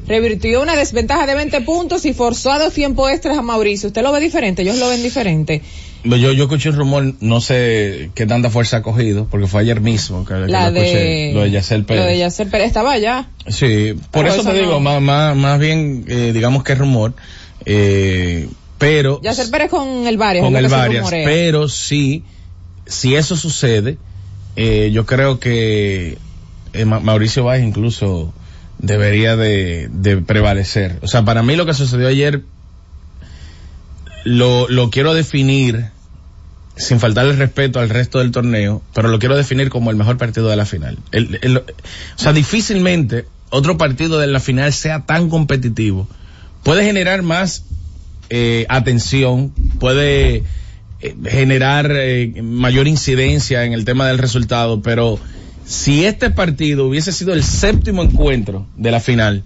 revirtió 0.08 0.62
una 0.62 0.76
desventaja 0.76 1.26
de 1.26 1.36
20 1.36 1.62
puntos 1.62 2.06
y 2.06 2.14
forzó 2.14 2.52
a 2.52 2.60
dos 2.60 2.74
tiempos 2.74 3.12
extras 3.12 3.38
a 3.38 3.42
Mauricio. 3.42 3.88
¿Usted 3.88 4.02
lo 4.02 4.12
ve 4.12 4.20
diferente? 4.20 4.62
Ellos 4.62 4.78
lo 4.78 4.90
ven 4.90 5.02
diferente. 5.04 5.62
Yo, 6.04 6.32
yo 6.32 6.44
escuché 6.44 6.70
un 6.70 6.76
rumor, 6.76 7.14
no 7.20 7.42
sé 7.42 8.10
qué 8.16 8.26
tanta 8.26 8.50
fuerza 8.50 8.78
ha 8.78 8.82
cogido, 8.82 9.28
porque 9.30 9.46
fue 9.46 9.62
ayer 9.62 9.82
mismo 9.82 10.26
que, 10.26 10.34
que 10.34 10.40
La 10.48 10.72
lo 10.72 10.78
escuché, 10.78 10.98
de... 10.98 11.32
lo 11.34 11.42
de 11.42 11.52
Yacel 11.52 11.86
Pérez. 11.86 12.04
Lo 12.04 12.10
de 12.10 12.18
Yacel 12.18 12.48
Pérez 12.48 12.68
estaba 12.68 12.94
allá. 12.94 13.30
Sí, 13.48 13.94
por 14.10 14.24
Pero 14.24 14.30
eso, 14.30 14.42
eso 14.42 14.52
te 14.52 14.60
digo, 14.60 14.80
más, 14.80 15.00
más, 15.02 15.36
más 15.36 15.60
bien, 15.60 16.04
eh, 16.08 16.32
digamos 16.34 16.64
que 16.64 16.74
es 16.74 16.80
rumor, 16.80 17.14
eh, 17.66 18.48
pero... 18.82 19.22
Yacel 19.22 19.50
Pérez 19.50 19.70
con 19.70 20.06
el 20.08 20.18
Varias. 20.18 20.44
con 20.44 20.56
el 20.58 20.68
varias, 20.68 21.10
pero 21.10 21.70
sí, 21.70 22.26
si 22.86 23.16
eso 23.16 23.38
sucede, 23.38 23.98
eh, 24.58 24.90
yo 24.92 25.06
creo 25.06 25.40
que 25.40 26.18
eh, 26.74 26.86
Ma- 26.86 27.00
Mauricio 27.00 27.46
Valles 27.46 27.66
incluso 27.66 28.34
debería 28.80 29.36
de, 29.38 29.88
de 29.92 30.18
prevalecer. 30.18 31.00
O 31.02 31.08
sea, 31.08 31.24
para 31.24 31.44
mí 31.44 31.56
lo 31.56 31.66
que 31.66 31.74
sucedió 31.74 32.08
ayer 32.10 32.42
lo, 34.24 34.68
lo 34.70 34.90
quiero 34.90 35.14
definir 35.14 35.86
sin 36.76 37.00
faltar 37.00 37.26
el 37.26 37.38
respeto 37.38 37.80
al 37.80 37.90
resto 37.90 38.20
del 38.20 38.32
torneo, 38.32 38.82
pero 38.94 39.08
lo 39.10 39.20
quiero 39.20 39.36
definir 39.36 39.70
como 39.70 39.92
el 39.92 39.98
mejor 39.98 40.18
partido 40.18 40.50
de 40.50 40.56
la 40.56 40.66
final. 40.66 40.98
El- 41.12 41.40
el- 41.42 41.58
o 41.58 41.64
sea, 42.16 42.34
difícilmente 42.34 43.26
otro 43.50 43.78
partido 43.78 44.18
de 44.20 44.28
la 44.28 44.40
final 44.40 44.72
sea 44.74 45.06
tan 45.06 45.30
competitivo. 45.30 46.08
Puede 46.64 46.84
generar 46.84 47.22
más 47.22 47.66
eh, 48.34 48.66
atención, 48.70 49.52
puede 49.78 50.44
eh, 51.02 51.16
generar 51.28 51.92
eh, 51.94 52.42
mayor 52.42 52.88
incidencia 52.88 53.66
en 53.66 53.74
el 53.74 53.84
tema 53.84 54.08
del 54.08 54.20
resultado, 54.20 54.82
pero 54.82 55.20
si 55.66 56.06
este 56.06 56.30
partido 56.30 56.88
hubiese 56.88 57.12
sido 57.12 57.34
el 57.34 57.44
séptimo 57.44 58.02
encuentro 58.04 58.68
de 58.78 58.90
la 58.90 59.02
final, 59.02 59.44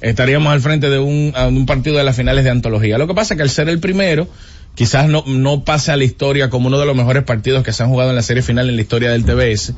estaríamos 0.00 0.52
al 0.52 0.60
frente 0.60 0.88
de 0.88 1.00
un, 1.00 1.66
partido 1.66 1.96
de 1.96 2.04
las 2.04 2.14
finales 2.14 2.44
de 2.44 2.50
antología. 2.50 2.96
Lo 2.96 3.08
que 3.08 3.14
pasa 3.14 3.34
es 3.34 3.38
que 3.38 3.42
al 3.42 3.50
ser 3.50 3.68
el 3.68 3.80
primero, 3.80 4.28
quizás 4.76 5.08
no, 5.08 5.24
no 5.26 5.64
pase 5.64 5.90
a 5.90 5.96
la 5.96 6.04
historia 6.04 6.48
como 6.48 6.68
uno 6.68 6.78
de 6.78 6.86
los 6.86 6.94
mejores 6.94 7.24
partidos 7.24 7.64
que 7.64 7.72
se 7.72 7.82
han 7.82 7.88
jugado 7.88 8.10
en 8.10 8.16
la 8.16 8.22
serie 8.22 8.44
final 8.44 8.68
en 8.68 8.76
la 8.76 8.82
historia 8.82 9.10
del 9.10 9.24
TBS, 9.24 9.74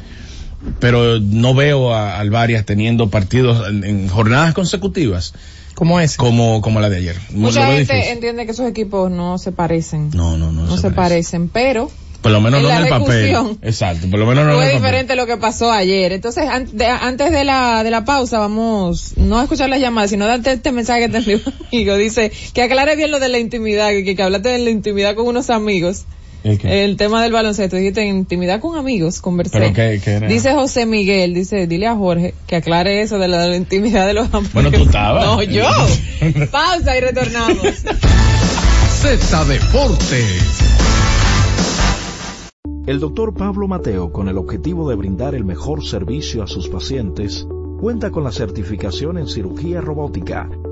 pero 0.81 1.19
no 1.19 1.55
veo 1.55 1.95
a 1.95 2.19
Alvarias 2.19 2.67
teniendo 2.67 3.09
partidos 3.09 3.67
en 3.67 4.07
jornadas 4.09 4.53
consecutivas 4.53 5.33
Como 5.81 5.99
ese. 5.99 6.19
como, 6.19 6.61
como 6.61 6.79
la 6.81 6.91
de 6.91 6.99
ayer. 6.99 7.17
Mucha 7.31 7.61
Lo 7.67 7.73
gente 7.75 7.95
difícil. 7.95 8.13
entiende 8.13 8.45
que 8.45 8.53
esos 8.53 8.69
equipos 8.69 9.11
no 9.11 9.39
se 9.39 9.51
parecen. 9.51 10.11
No, 10.15 10.37
no, 10.37 10.53
no. 10.53 10.67
no 10.67 10.77
se 10.77 10.91
parece. 10.91 10.95
parecen, 10.95 11.49
pero 11.49 11.91
Por 12.21 12.33
lo 12.33 12.41
menos 12.43 12.61
en 12.61 12.67
no 12.69 12.71
en 12.75 12.83
el 12.83 12.89
papel. 12.91 13.37
Exacto, 13.63 14.07
por 14.11 14.19
lo 14.21 14.27
menos 14.27 14.45
no 14.45 14.51
en 14.51 14.57
fue 14.59 14.67
el 14.67 14.71
papel. 14.73 14.83
diferente 14.83 15.17
lo 15.17 15.27
que 15.27 15.39
pasó 15.39 15.73
ayer. 15.73 16.13
Entonces, 16.13 16.47
an- 16.51 16.69
de- 16.71 16.85
antes 16.85 17.33
de 17.33 17.45
la, 17.45 17.83
de 17.83 17.91
la 17.91 18.05
pausa, 18.05 18.39
vamos, 18.39 19.15
no 19.17 19.39
a 19.39 19.45
escuchar 19.45 19.71
las 19.71 19.81
llamadas, 19.81 20.11
sino 20.11 20.27
darte 20.27 20.53
este 20.53 20.71
mensaje 20.71 21.09
que 21.09 21.09
te 21.09 21.17
amigo. 21.73 21.97
Dice, 21.97 22.31
que 22.53 22.63
aclare 22.63 22.95
bien 22.97 23.11
lo 23.11 23.19
de 23.19 23.31
la 23.31 23.39
intimidad, 23.39 23.89
que, 23.89 24.15
que 24.15 24.23
hablaste 24.23 24.51
de 24.51 24.59
la 24.59 24.69
intimidad 24.69 25.15
con 25.15 25.27
unos 25.29 25.49
amigos. 25.49 26.05
¿El 26.45 26.97
tema 26.97 27.23
del 27.23 27.33
baloncesto, 27.33 27.77
dijiste 27.77 28.05
intimidad 28.07 28.61
con 28.61 28.77
amigos, 28.79 29.21
conversé. 29.21 29.59
¿Pero 29.59 29.73
qué- 29.75 30.01
qué 30.03 30.11
era? 30.13 30.27
Dice 30.29 30.55
José 30.55 30.87
Miguel, 30.87 31.35
dice, 31.35 31.67
dile 31.67 31.87
a 31.87 31.97
Jorge 31.97 32.35
que 32.47 32.57
aclare 32.57 33.03
eso 33.03 33.19
de 33.19 33.29
la, 33.29 33.43
de 33.43 33.51
la 33.51 33.57
intimidad 33.57 34.07
de 34.07 34.15
los 34.15 34.33
amigos. 34.33 34.53
Bueno, 34.55 34.71
tú 34.71 34.85
estabas. 34.85 35.25
No, 35.27 35.43
yo. 35.43 35.69
Pausa 36.51 36.97
y 36.97 37.01
retornamos. 37.01 37.59
Z 39.01 39.45
Deportes. 39.45 40.61
El 42.87 42.99
doctor 43.01 43.35
Pablo 43.35 43.69
Mateo, 43.69 44.11
con 44.13 44.29
el 44.29 44.37
objetivo 44.39 44.89
de 44.89 44.97
brindar 44.97 45.35
el 45.35 45.45
mejor 45.45 45.85
servicio 45.87 46.43
a 46.43 46.47
sus 46.47 46.69
pacientes, 46.69 47.47
cuenta 47.81 48.11
con 48.11 48.25
la 48.25 48.33
certificación 48.33 49.17
en 49.19 49.27
cirugía 49.29 49.81
robótica, 49.81 50.49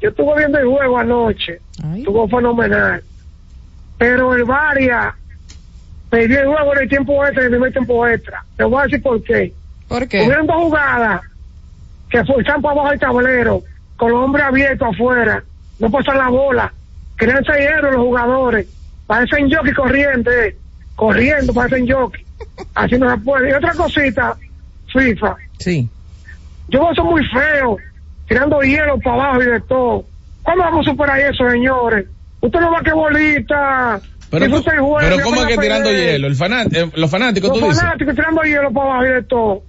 Yo 0.00 0.10
estuve 0.10 0.36
viendo 0.38 0.58
el 0.58 0.66
juego 0.66 0.98
anoche, 0.98 1.60
Ay. 1.82 2.00
estuvo 2.00 2.28
fenomenal. 2.28 3.02
Pero 3.98 4.34
el 4.34 4.44
Varia 4.44 5.14
perdió 6.08 6.40
el 6.40 6.46
juego 6.46 6.72
en 6.76 6.82
el 6.82 6.88
tiempo 6.88 7.24
extra, 7.24 7.42
en 7.42 7.46
el 7.46 7.50
primer 7.52 7.72
tiempo 7.72 8.06
extra. 8.06 8.44
Te 8.56 8.64
voy 8.64 8.80
a 8.80 8.84
decir 8.84 9.02
por 9.02 9.22
qué. 9.24 9.52
¿Por 9.88 10.06
qué? 10.06 10.22
Hubieron 10.22 10.46
dos 10.46 10.56
jugadas 10.56 11.22
que 12.10 12.24
forzan 12.24 12.62
para 12.62 12.72
abajo 12.74 12.92
el 12.92 13.00
tablero, 13.00 13.62
con 13.96 14.12
los 14.12 14.20
hombres 14.24 14.44
abiertos 14.46 14.88
afuera, 14.94 15.42
no 15.80 15.90
pasan 15.90 16.16
la 16.18 16.28
bola, 16.28 16.72
crean 17.16 17.44
héroes 17.44 17.94
los 17.94 18.02
jugadores, 18.04 18.66
parecen 19.06 19.50
jockey 19.52 19.72
corriendo, 19.74 20.30
eh, 20.30 20.56
corriendo, 20.94 21.52
parecen 21.52 21.90
jockey, 21.90 22.24
así 22.74 22.96
no 22.96 23.10
se 23.10 23.16
puede. 23.18 23.50
Y 23.50 23.52
otra 23.52 23.72
cosita, 23.74 24.36
FIFA, 24.92 25.36
Sí. 25.58 25.88
yo 26.68 26.90
eso 26.90 27.04
muy 27.04 27.22
feo, 27.26 27.76
tirando 28.28 28.60
hielo 28.60 28.98
para 29.00 29.16
abajo 29.24 29.42
y 29.42 29.46
de 29.46 29.60
todo. 29.62 30.04
¿Cuándo 30.42 30.64
vamos 30.64 30.86
a 30.86 30.90
superar 30.90 31.20
eso, 31.20 31.48
señores? 31.50 32.06
Usted 32.40 32.60
no 32.60 32.70
va 32.72 32.78
a 32.78 32.82
que 32.82 32.92
bolita, 32.92 34.00
Pero, 34.30 34.46
y 34.46 34.50
¿cómo 35.22 35.36
es 35.42 35.46
que 35.46 35.56
tirando 35.58 35.90
hielo? 35.90 36.26
El 36.26 36.36
fanat- 36.36 36.74
eh, 36.74 36.90
los 36.94 37.10
fanáticos, 37.10 37.50
Los 37.50 37.58
tú 37.60 37.64
dices. 37.66 37.80
fanáticos 37.82 38.14
tirando 38.14 38.42
hielo 38.42 38.72
para 38.72 38.86
abajo 38.90 39.04
y 39.06 39.08
de 39.08 39.22
todo. 39.24 39.62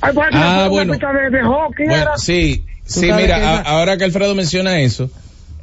Ay, 0.00 0.12
parece 0.14 0.38
Ah, 0.38 0.68
bueno. 0.70 0.92
pista 0.92 1.12
de, 1.12 1.30
de 1.30 1.42
hockey, 1.42 1.86
Bueno, 1.86 2.02
era. 2.02 2.16
sí, 2.18 2.66
sí, 2.84 3.10
mira, 3.12 3.38
que 3.38 3.44
a- 3.44 3.60
ahora 3.62 3.96
que 3.96 4.04
Alfredo 4.04 4.34
menciona 4.34 4.78
eso, 4.80 5.10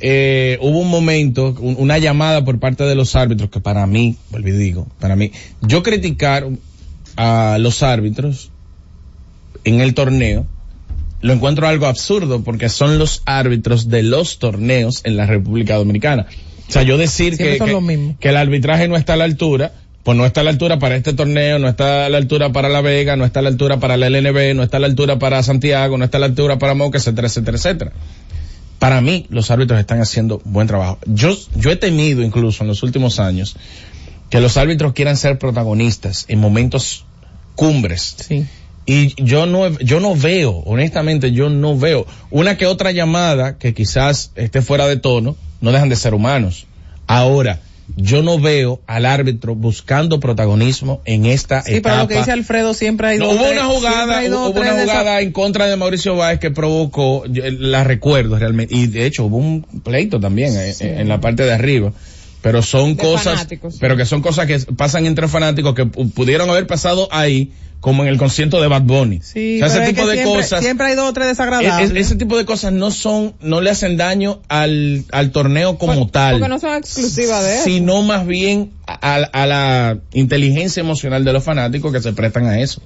eh, 0.07 0.59
hubo 0.61 0.79
un 0.81 0.89
momento, 0.91 1.55
un- 1.59 1.77
una 1.79 1.97
llamada 1.97 2.45
por 2.45 2.59
parte 2.59 2.83
de 2.83 2.93
los 2.93 3.15
árbitros 3.15 3.49
que 3.49 3.59
para 3.59 3.87
mí, 3.87 4.17
vuelvo 4.29 4.49
y 4.49 4.51
digo, 4.51 4.87
para 4.99 5.15
mí, 5.15 5.31
yo 5.61 5.81
criticar 5.81 6.47
a 7.17 7.57
los 7.59 7.81
árbitros 7.81 8.51
en 9.63 9.81
el 9.81 9.95
torneo, 9.95 10.45
lo 11.21 11.33
encuentro 11.33 11.67
algo 11.67 11.87
absurdo 11.87 12.43
porque 12.43 12.69
son 12.69 12.99
los 12.99 13.23
árbitros 13.25 13.89
de 13.89 14.03
los 14.03 14.37
torneos 14.37 15.01
en 15.05 15.17
la 15.17 15.25
República 15.25 15.75
Dominicana. 15.75 16.27
O 16.69 16.71
sea, 16.71 16.83
yo 16.83 16.99
decir 16.99 17.35
que, 17.37 17.57
que 18.19 18.29
el 18.29 18.37
arbitraje 18.37 18.87
no 18.87 18.97
está 18.97 19.13
a 19.13 19.17
la 19.17 19.23
altura, 19.23 19.71
pues 20.03 20.15
no 20.15 20.23
está 20.27 20.41
a 20.41 20.43
la 20.43 20.51
altura 20.51 20.77
para 20.77 20.95
este 20.97 21.13
torneo, 21.13 21.57
no 21.57 21.67
está 21.67 22.05
a 22.05 22.09
la 22.09 22.17
altura 22.17 22.51
para 22.51 22.69
La 22.69 22.81
Vega, 22.81 23.15
no 23.15 23.25
está 23.25 23.39
a 23.39 23.43
la 23.43 23.49
altura 23.49 23.79
para 23.79 23.97
la 23.97 24.07
LNB, 24.07 24.53
no 24.55 24.61
está 24.61 24.77
a 24.77 24.79
la 24.81 24.85
altura 24.85 25.17
para 25.17 25.41
Santiago, 25.41 25.97
no 25.97 26.05
está 26.05 26.17
a 26.17 26.19
la 26.19 26.27
altura 26.27 26.59
para 26.59 26.75
Moca, 26.75 26.99
etcétera, 26.99 27.25
etcétera, 27.27 27.57
etcétera. 27.57 27.91
Para 28.79 29.01
mí, 29.01 29.25
los 29.29 29.51
árbitros 29.51 29.79
están 29.79 30.01
haciendo 30.01 30.41
buen 30.43 30.67
trabajo. 30.67 30.99
Yo, 31.05 31.35
yo 31.55 31.71
he 31.71 31.75
temido 31.75 32.21
incluso 32.21 32.63
en 32.63 32.67
los 32.67 32.83
últimos 32.83 33.19
años 33.19 33.55
que 34.29 34.39
los 34.41 34.57
árbitros 34.57 34.93
quieran 34.93 35.17
ser 35.17 35.39
protagonistas 35.39 36.25
en 36.27 36.39
momentos 36.39 37.05
cumbres. 37.55 38.15
Sí. 38.27 38.45
Y 38.85 39.21
yo 39.23 39.45
no, 39.47 39.79
yo 39.79 39.99
no 39.99 40.15
veo, 40.15 40.51
honestamente, 40.65 41.31
yo 41.31 41.49
no 41.49 41.77
veo 41.77 42.05
una 42.29 42.55
que 42.57 42.67
otra 42.67 42.91
llamada 42.91 43.57
que 43.57 43.73
quizás 43.73 44.31
esté 44.35 44.61
fuera 44.61 44.87
de 44.87 44.97
tono, 44.97 45.35
no 45.61 45.71
dejan 45.71 45.89
de 45.89 45.95
ser 45.95 46.13
humanos. 46.13 46.67
Ahora, 47.07 47.59
yo 47.95 48.21
no 48.23 48.39
veo 48.39 48.81
al 48.87 49.05
árbitro 49.05 49.55
buscando 49.55 50.19
protagonismo 50.19 51.01
en 51.05 51.25
esta 51.25 51.61
Sí, 51.61 51.75
etapa. 51.75 51.89
pero 51.89 52.01
lo 52.03 52.07
que 52.07 52.17
dice 52.17 52.31
Alfredo 52.31 52.73
siempre 52.73 53.07
hay 53.09 53.17
No, 53.19 53.27
dos, 53.27 53.35
hubo 53.35 53.51
una 53.51 53.65
jugada, 53.65 54.17
hay 54.17 54.27
dos 54.27 54.47
o 54.47 54.49
hubo 54.51 54.59
una 54.61 54.81
jugada 54.81 55.21
en 55.21 55.31
contra 55.31 55.67
de 55.67 55.75
Mauricio 55.75 56.15
Báez 56.15 56.39
que 56.39 56.51
provocó, 56.51 57.25
eh, 57.25 57.51
la 57.59 57.83
recuerdo 57.83 58.37
realmente, 58.39 58.75
y 58.75 58.87
de 58.87 59.05
hecho 59.05 59.25
hubo 59.25 59.37
un 59.37 59.61
pleito 59.83 60.19
también 60.19 60.55
eh, 60.57 60.73
en 60.79 61.07
la 61.07 61.21
parte 61.21 61.43
de 61.43 61.53
arriba, 61.53 61.91
pero 62.45 62.61
son 62.61 62.93
cosas, 62.95 63.33
fanáticos. 63.33 63.77
pero 63.79 63.97
que 63.97 64.05
son 64.05 64.21
cosas 64.21 64.45
que 64.45 64.59
pasan 64.77 65.07
entre 65.07 65.27
fanáticos 65.27 65.73
que 65.73 65.83
pu- 65.85 66.11
pudieron 66.13 66.47
haber 66.47 66.67
pasado 66.67 67.07
ahí, 67.11 67.51
como 67.79 68.03
en 68.03 68.09
el 68.09 68.17
concierto 68.17 68.61
de 68.61 68.67
Bad 68.67 68.83
Bunny. 68.83 69.19
Sí, 69.23 69.55
O 69.63 69.67
sea, 69.67 69.67
ese 69.79 69.83
es 69.83 69.89
tipo 69.95 70.05
de 70.07 70.13
siempre, 70.13 70.41
cosas. 70.41 70.61
Siempre 70.63 70.85
hay 70.87 70.95
dos 70.95 71.09
o 71.09 71.13
tres 71.13 71.25
e- 71.25 71.29
desagradables. 71.29 71.89
e- 71.91 71.99
ese 71.99 72.15
tipo 72.17 72.37
de 72.37 72.45
cosas 72.45 72.71
no 72.71 72.91
son, 72.91 73.33
no 73.41 73.61
le 73.61 73.71
hacen 73.71 73.97
daño 73.97 74.41
al, 74.47 75.05
al 75.11 75.31
torneo 75.31 75.79
como 75.79 76.07
tal 76.07 76.35
Porque 76.35 76.47
no 76.49 76.59
son 76.59 76.75
exclusivas 76.75 77.43
de 77.43 77.55
eso. 77.55 77.63
sino 77.65 78.03
más 78.03 78.27
bien 78.27 78.71
a, 78.85 79.15
a 79.15 79.45
la 79.47 79.97
inteligencia 80.13 80.81
emocional 80.81 81.25
de 81.25 81.33
los 81.33 81.43
fanáticos 81.43 81.91
que 81.91 81.99
se 82.01 82.13
prestan 82.13 82.45
a 82.45 82.59
eso. 82.59 82.79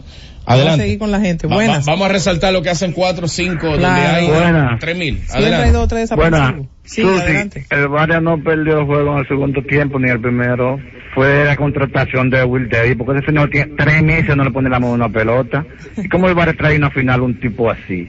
Vamos 0.50 0.62
a 0.62 0.63
Adelante. 0.63 0.84
seguir 0.86 1.00
con 1.00 1.12
la 1.12 1.20
gente. 1.20 1.48
Va- 1.48 1.56
Buenas. 1.56 1.88
va- 1.88 1.91
vamos 1.91 2.10
a 2.10 2.12
resaltar 2.13 2.51
lo 2.53 2.62
que 2.63 2.70
hacen 2.72 2.91
cuatro, 2.91 3.27
cinco, 3.27 3.68
donde 3.68 3.82
Claro. 3.82 4.15
hay 4.18 4.27
Buenas. 4.27 4.79
tres 4.79 4.98
mil. 4.98 5.22
Adelante. 5.29 5.72
dos 5.72 5.88
tres 5.88 6.01
desaprensivos. 6.10 6.68
Sí, 6.84 7.03
adelante. 7.03 7.65
el 7.70 7.88
Varia 7.88 8.20
no 8.20 8.41
perdió 8.44 8.79
el 8.79 8.86
juego 8.86 9.13
en 9.13 9.20
el 9.20 9.27
segundo 9.27 9.62
tiempo 9.62 10.00
ni 10.00 10.10
el 10.10 10.20
primero. 10.20 10.79
Fue 11.13 11.46
la 11.46 11.56
contratación 11.56 12.29
de 12.32 12.44
Will 12.44 12.68
Davis, 12.70 12.96
porque 12.98 13.18
ese 13.20 13.27
señor 13.27 13.50
tiene 13.51 13.74
tres 13.77 14.01
meses 14.01 14.36
no 14.36 14.44
le 14.44 14.51
pone 14.51 14.70
la 14.70 14.79
mano 14.79 14.94
a 14.94 14.96
una 14.96 15.10
pelota. 15.10 15.65
¿Y 15.98 16.08
cómo 16.10 16.27
el 16.27 16.34
Varia 16.36 16.53
trae 16.56 16.77
una 16.77 16.89
final 16.89 17.22
un 17.22 17.39
tipo 17.39 17.70
así? 17.70 18.08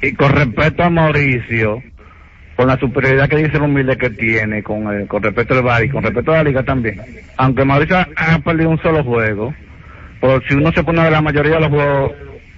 Y 0.00 0.12
con 0.14 0.30
respecto 0.32 0.82
a 0.82 0.90
Mauricio, 0.90 1.82
con 2.56 2.66
la 2.68 2.78
superioridad 2.78 3.28
que 3.28 3.36
dice 3.36 3.56
el 3.56 3.62
humilde 3.62 3.96
que 3.96 4.10
tiene, 4.10 4.62
con, 4.62 4.86
el- 4.92 5.06
con 5.06 5.22
respecto 5.22 5.54
al 5.54 5.62
Varia 5.62 5.86
y 5.86 5.90
con 5.90 6.02
respecto 6.02 6.32
a 6.32 6.38
la 6.38 6.44
liga 6.44 6.62
también, 6.62 7.00
aunque 7.36 7.64
Mauricio 7.64 7.96
ha, 7.98 8.08
ha 8.16 8.38
perdido 8.40 8.70
un 8.70 8.80
solo 8.82 9.02
juego, 9.04 9.54
pero 10.22 10.40
si 10.48 10.54
uno 10.54 10.72
se 10.72 10.82
pone 10.82 11.00
a 11.00 11.04
ver 11.04 11.12
la 11.12 11.20
mayoría 11.20 11.54
de 11.56 11.60
los 11.60 11.68
juegos, 11.68 12.12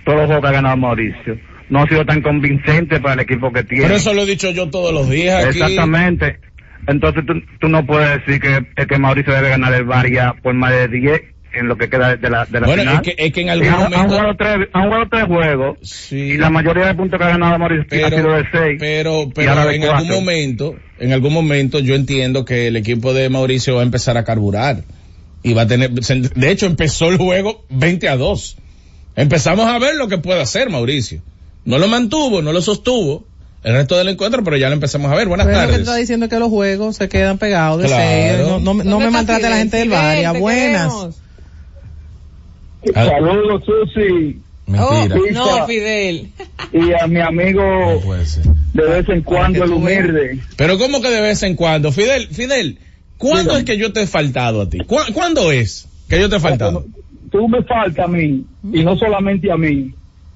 todos 0.05 0.19
los 0.19 0.27
juegos 0.27 0.43
que 0.43 0.49
ha 0.49 0.53
ganado 0.53 0.77
Mauricio, 0.77 1.37
no 1.71 1.83
ha 1.83 1.89
sido 1.89 2.05
tan 2.05 2.21
convincente 2.23 3.01
para 3.01 3.15
el 3.15 3.21
equipo 3.21 3.51
que 3.53 3.65
tiene. 3.65 3.85
Pero 3.85 3.97
eso 3.97 4.13
lo 4.15 4.23
he 4.23 4.27
dicho 4.27 4.51
yo 4.51 4.69
todos 4.71 4.93
los 4.95 5.09
días 5.11 5.45
aquí. 5.47 5.59
Exactamente. 5.61 6.39
Entonces 6.87 7.25
tú, 7.27 7.33
tú 7.59 7.69
no 7.69 7.85
puedes 7.87 8.25
decir 8.27 8.41
que, 8.41 8.87
que 8.87 8.99
Mauricio 8.99 9.33
debe 9.33 9.49
ganar 9.49 9.73
el 9.73 9.85
Varia 9.85 10.35
por 10.43 10.53
más 10.55 10.71
de 10.73 10.89
10 10.89 11.23
en 11.55 11.69
lo 11.69 11.77
que 11.79 11.89
queda 11.89 12.17
de 12.17 12.29
la, 12.31 12.45
de 12.47 12.61
la 12.61 12.67
Bueno, 12.67 12.83
final. 12.83 12.95
es 12.97 13.01
que, 13.01 13.15
es 13.27 13.33
que 13.33 13.41
en 13.43 13.49
algún 13.49 13.69
han, 13.69 13.75
han 13.75 13.83
momento... 13.93 14.09
jugado 14.09 14.37
tres, 14.37 14.69
han 14.73 14.85
jugado 14.85 15.05
tres 15.09 15.25
juegos 15.25 15.79
Sí. 15.83 16.17
y 16.17 16.37
la 16.37 16.51
mayoría 16.51 16.87
de 16.89 16.95
puntos 16.95 17.19
que 17.19 17.25
ha 17.25 17.29
ganado 17.29 17.59
Mauricio 17.59 17.85
ha 18.07 18.11
sido 18.11 18.23
pero, 18.25 18.33
de 18.35 18.45
6. 18.53 18.77
pero, 18.81 19.31
pero 19.35 19.71
en 19.71 19.85
algún 19.85 20.09
momento, 20.09 20.75
en 20.99 21.13
algún 21.13 21.33
momento 21.33 21.79
yo 21.79 21.95
entiendo 21.95 22.45
que 22.45 22.67
el 22.67 22.77
equipo 22.77 23.15
de 23.15 23.31
Mauricio 23.31 23.77
va 23.77 23.81
a 23.81 23.85
empezar 23.85 24.19
a 24.19 24.25
carburar 24.25 24.79
y 25.45 25.53
va 25.53 25.63
a 25.63 25.67
tener, 25.69 25.93
de 25.93 26.51
hecho 26.51 26.67
empezó 26.67 27.11
el 27.11 27.19
juego 27.19 27.65
20 27.69 28.09
a 28.09 28.17
2. 28.17 28.57
Empezamos 29.15 29.67
a 29.67 29.79
ver 29.79 29.95
lo 29.95 30.09
que 30.09 30.19
puede 30.19 30.41
hacer 30.41 30.71
Mauricio. 30.71 31.21
No 31.65 31.79
lo 31.79 31.87
mantuvo, 31.87 32.43
no 32.43 32.53
lo 32.53 32.61
sostuvo 32.63 33.25
el 33.63 33.75
resto 33.75 33.97
del 33.97 34.09
encuentro, 34.09 34.43
pero 34.43 34.57
ya 34.57 34.69
lo 34.69 34.75
empezamos 34.75 35.13
a 35.13 35.15
ver. 35.15 35.29
Buenas 35.29 35.47
Pero 35.47 35.59
lo 35.59 35.63
que 35.63 35.67
tardes. 35.67 35.77
te 35.77 35.91
está 35.91 35.97
diciendo 35.97 36.29
que 36.29 36.39
los 36.39 36.49
juegos 36.49 36.97
se 36.97 37.09
quedan 37.09 37.39
pegados 37.39 37.81
de 37.81 37.87
Claro. 37.87 38.59
No, 38.59 38.75
no, 38.75 38.75
no 38.75 38.91
¿Dónde 38.91 39.05
me 39.07 39.11
maltrate 39.11 39.49
la 39.49 39.59
gente 39.59 39.77
del 39.77 39.91
te 39.91 40.39
Buenas. 40.41 40.93
Ah, 42.95 43.07
Saludos, 43.07 43.63
Susi, 43.65 44.41
Mentira. 44.67 45.17
Oh, 45.17 45.33
no, 45.33 45.67
Fidel. 45.67 46.31
y 46.73 46.93
a 46.93 47.07
mi 47.07 47.21
amigo 47.21 48.03
de 48.73 48.83
vez 48.83 49.09
en 49.09 49.23
cuando 49.23 49.61
que 49.61 49.65
el 49.65 49.73
humilde. 49.73 50.39
Pero 50.57 50.79
¿cómo 50.79 51.01
que 51.01 51.09
de 51.09 51.21
vez 51.21 51.43
en 51.43 51.55
cuando? 51.55 51.93
Fidel, 51.93 52.29
Fidel, 52.29 52.79
¿cuándo 53.19 53.43
Dígame. 53.55 53.59
es 53.61 53.65
que 53.65 53.79
yo 53.79 53.93
te 53.93 54.03
he 54.03 54.07
faltado 54.07 54.63
a 54.63 54.69
ti? 54.69 54.79
¿Cu- 54.79 54.97
¿Cuándo 55.13 55.51
es 55.53 55.89
que 56.09 56.21
yo 56.21 56.29
te 56.29 56.37
he 56.37 56.41
faltado? 56.41 56.85
Tú 57.31 57.49
me 57.49 57.63
falta 57.63 58.05
a 58.05 58.09
mí, 58.09 58.45
y 58.73 58.85
no 58.85 58.97
solamente 58.97 59.51
a 59.51 59.57
mí. 59.57 59.93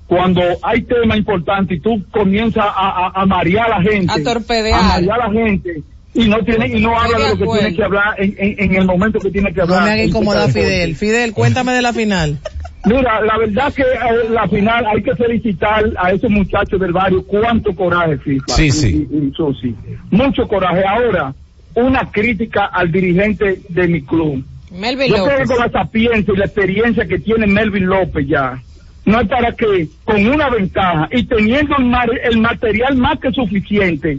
Cuando 0.06 0.40
hay 0.62 0.82
tema 0.82 1.16
importante 1.18 1.74
y 1.74 1.80
tú 1.80 2.02
comienzas 2.10 2.64
a, 2.66 2.70
a, 3.14 3.22
a 3.22 3.26
marear 3.26 3.70
a 3.70 3.78
la 3.78 3.82
gente, 3.90 4.10
A 4.12 4.22
torpedear. 4.22 4.80
a 4.80 4.82
marear 4.82 5.20
a 5.20 5.28
la 5.28 5.32
gente, 5.44 5.82
y 6.14 6.28
no 6.28 6.42
tiene 6.44 6.66
y 6.68 6.80
no 6.80 6.98
habla 6.98 7.18
de 7.18 7.28
lo 7.30 7.38
que 7.52 7.58
tiene 7.60 7.76
que 7.76 7.84
hablar 7.84 8.14
en, 8.16 8.34
en, 8.38 8.54
en 8.58 8.74
el 8.80 8.86
momento 8.86 9.18
que 9.20 9.30
tiene 9.30 9.52
que 9.52 9.60
hablar. 9.60 9.80
No 9.80 9.84
me 9.86 9.92
haga 9.92 10.02
incomodar. 10.04 10.50
Fidel. 10.50 10.96
Fidel, 10.96 11.32
cuéntame 11.34 11.72
de 11.72 11.82
la 11.82 11.92
final. 11.92 12.38
Mira, 12.86 13.20
la 13.20 13.36
verdad 13.36 13.72
que 13.74 13.82
eh, 13.82 14.30
la 14.30 14.48
final 14.48 14.86
hay 14.86 15.02
que 15.02 15.14
felicitar 15.14 15.84
a 15.98 16.10
esos 16.12 16.30
muchachos 16.30 16.80
del 16.80 16.92
barrio. 16.92 17.22
Cuánto 17.26 17.74
coraje, 17.76 18.16
FIFA. 18.18 18.54
Sí, 18.54 18.66
y- 18.68 18.72
sí. 18.72 19.06
y-. 19.10 20.16
Mucho 20.16 20.48
coraje. 20.48 20.82
Ahora, 20.88 21.34
una 21.74 22.10
crítica 22.10 22.66
al 22.66 22.90
dirigente 22.90 23.60
de 23.68 23.88
mi 23.88 24.02
club. 24.02 24.44
Melvin 24.70 25.08
Yo 25.08 25.24
creo 25.24 25.38
que 25.38 25.44
con 25.46 25.58
la 25.58 25.70
sapiencia 25.70 26.34
y 26.34 26.36
la 26.36 26.44
experiencia 26.44 27.06
que 27.06 27.18
tiene 27.18 27.46
Melvin 27.46 27.86
López 27.86 28.26
ya, 28.26 28.60
no 29.06 29.20
es 29.20 29.28
para 29.28 29.52
que 29.52 29.88
con 30.04 30.26
una 30.26 30.50
ventaja 30.50 31.08
y 31.10 31.24
teniendo 31.24 31.76
el, 31.78 31.84
mar- 31.86 32.20
el 32.22 32.38
material 32.40 32.96
más 32.96 33.18
que 33.18 33.30
suficiente, 33.32 34.18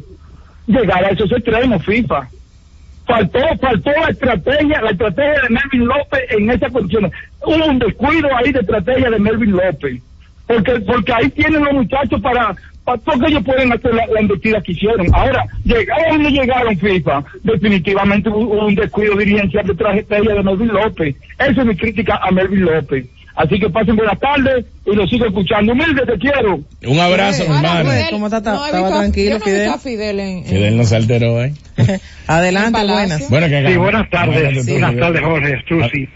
llegar 0.68 1.06
a 1.06 1.10
esos 1.10 1.32
extremos, 1.32 1.86
FIFA. 1.86 2.28
Faltó, 3.06 3.40
faltó 3.60 3.90
la 3.92 4.10
estrategia, 4.10 4.82
la 4.82 4.92
estrategia 4.92 5.42
de 5.42 5.50
Melvin 5.50 5.88
López 5.88 6.20
en 6.30 6.50
esa 6.52 6.70
condición. 6.70 7.12
Hubo 7.44 7.66
un 7.66 7.80
descuido 7.80 8.28
ahí 8.38 8.52
de 8.52 8.60
estrategia 8.60 9.10
de 9.10 9.20
Melvin 9.20 9.52
López. 9.52 10.02
Porque, 10.48 10.80
porque 10.82 11.14
ahí 11.14 11.30
tienen 11.30 11.64
los 11.64 11.74
muchachos 11.74 12.22
para 12.22 12.56
porque 12.98 13.28
ellos 13.28 13.44
pueden 13.44 13.72
hacer 13.72 13.94
la, 13.94 14.06
la 14.08 14.20
embestida 14.20 14.62
que 14.62 14.72
hicieron. 14.72 15.08
Ahora, 15.14 15.46
llegaron 15.64 16.16
o 16.16 16.24
no 16.24 16.30
llegaron 16.30 16.78
FIFA, 16.78 17.24
definitivamente 17.44 18.30
hubo 18.30 18.66
un 18.66 18.76
descuido 18.76 19.16
dirigencial 19.18 19.66
de 19.66 19.74
estrategia 19.74 20.34
de 20.36 20.44
Melvin 20.44 20.68
López. 20.70 21.16
Esa 21.38 21.62
es 21.62 21.66
mi 21.66 21.76
crítica 21.76 22.20
a 22.22 22.32
Melvin 22.32 22.62
López. 22.66 23.06
Así 23.36 23.58
que 23.58 23.70
pasen 23.70 23.96
buenas 23.96 24.20
tardes 24.20 24.66
y 24.86 24.94
lo 24.96 25.08
sigo 25.08 25.26
escuchando. 25.26 25.72
Humilde, 25.72 26.06
te 26.06 26.18
quiero. 26.18 26.60
Un 26.86 27.00
abrazo, 27.00 27.44
mi 27.44 27.56
Ahora, 27.56 27.70
hermano. 27.80 27.90
Fidel, 27.92 28.06
¿Cómo 28.12 28.26
está? 28.28 28.42
no 28.42 28.52
he 28.52 28.66
Estaba 28.66 28.84
visto 28.84 28.96
a- 28.96 29.00
tranquilo, 29.02 29.38
no 29.40 29.46
Fidel. 29.46 29.72
Fidel 29.82 30.20
en, 30.20 30.28
en- 30.40 30.46
Fidel 30.46 30.78
no 30.78 30.84
se 30.84 30.96
alteró, 30.98 31.42
¿eh? 31.44 31.54
Adelante, 32.28 32.80
buenas. 32.86 33.30
Bueno, 33.30 33.48
que 33.48 33.68
Sí, 33.72 33.78
buenas 33.78 34.10
tardes. 34.10 34.44
Buenas 34.44 34.66
Buenas 34.66 34.96
tardes, 34.98 35.22
Jorge, 35.22 35.56
Susi. 35.70 36.10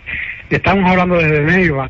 Estamos 0.50 0.90
hablando 0.90 1.16
desde 1.18 1.42
Neiva. 1.44 1.90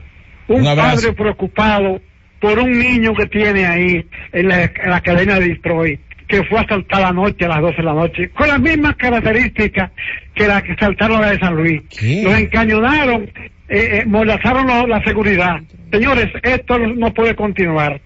Un, 0.49 0.63
padre 0.63 1.13
preocupado 1.13 1.99
por 2.43 2.59
un 2.59 2.77
niño 2.77 3.15
que 3.15 3.25
tiene 3.27 3.65
ahí 3.65 4.05
en 4.33 4.49
la, 4.49 4.63
en 4.63 4.89
la 4.89 4.99
cadena 4.99 5.39
de 5.39 5.47
Detroit, 5.47 6.01
que 6.27 6.43
fue 6.43 6.59
a 6.59 6.67
saltar 6.67 6.99
la 6.99 7.13
noche, 7.13 7.45
a 7.45 7.47
las 7.47 7.61
12 7.61 7.77
de 7.77 7.83
la 7.83 7.93
noche, 7.93 8.29
con 8.31 8.49
las 8.49 8.59
mismas 8.59 8.97
características 8.97 9.91
que 10.35 10.45
la 10.45 10.61
que 10.61 10.75
saltaron 10.75 11.21
la 11.21 11.31
de 11.31 11.39
San 11.39 11.55
Luis. 11.55 11.83
¿Qué? 11.89 12.21
Los 12.21 12.37
encañonaron, 12.37 13.23
eh, 13.23 13.31
eh, 13.69 14.03
molestaron 14.05 14.67
la, 14.67 14.85
la 14.85 15.01
seguridad. 15.05 15.61
Señores, 15.89 16.33
esto 16.43 16.77
no, 16.79 17.13
puede 17.13 17.33
continuar. 17.33 18.01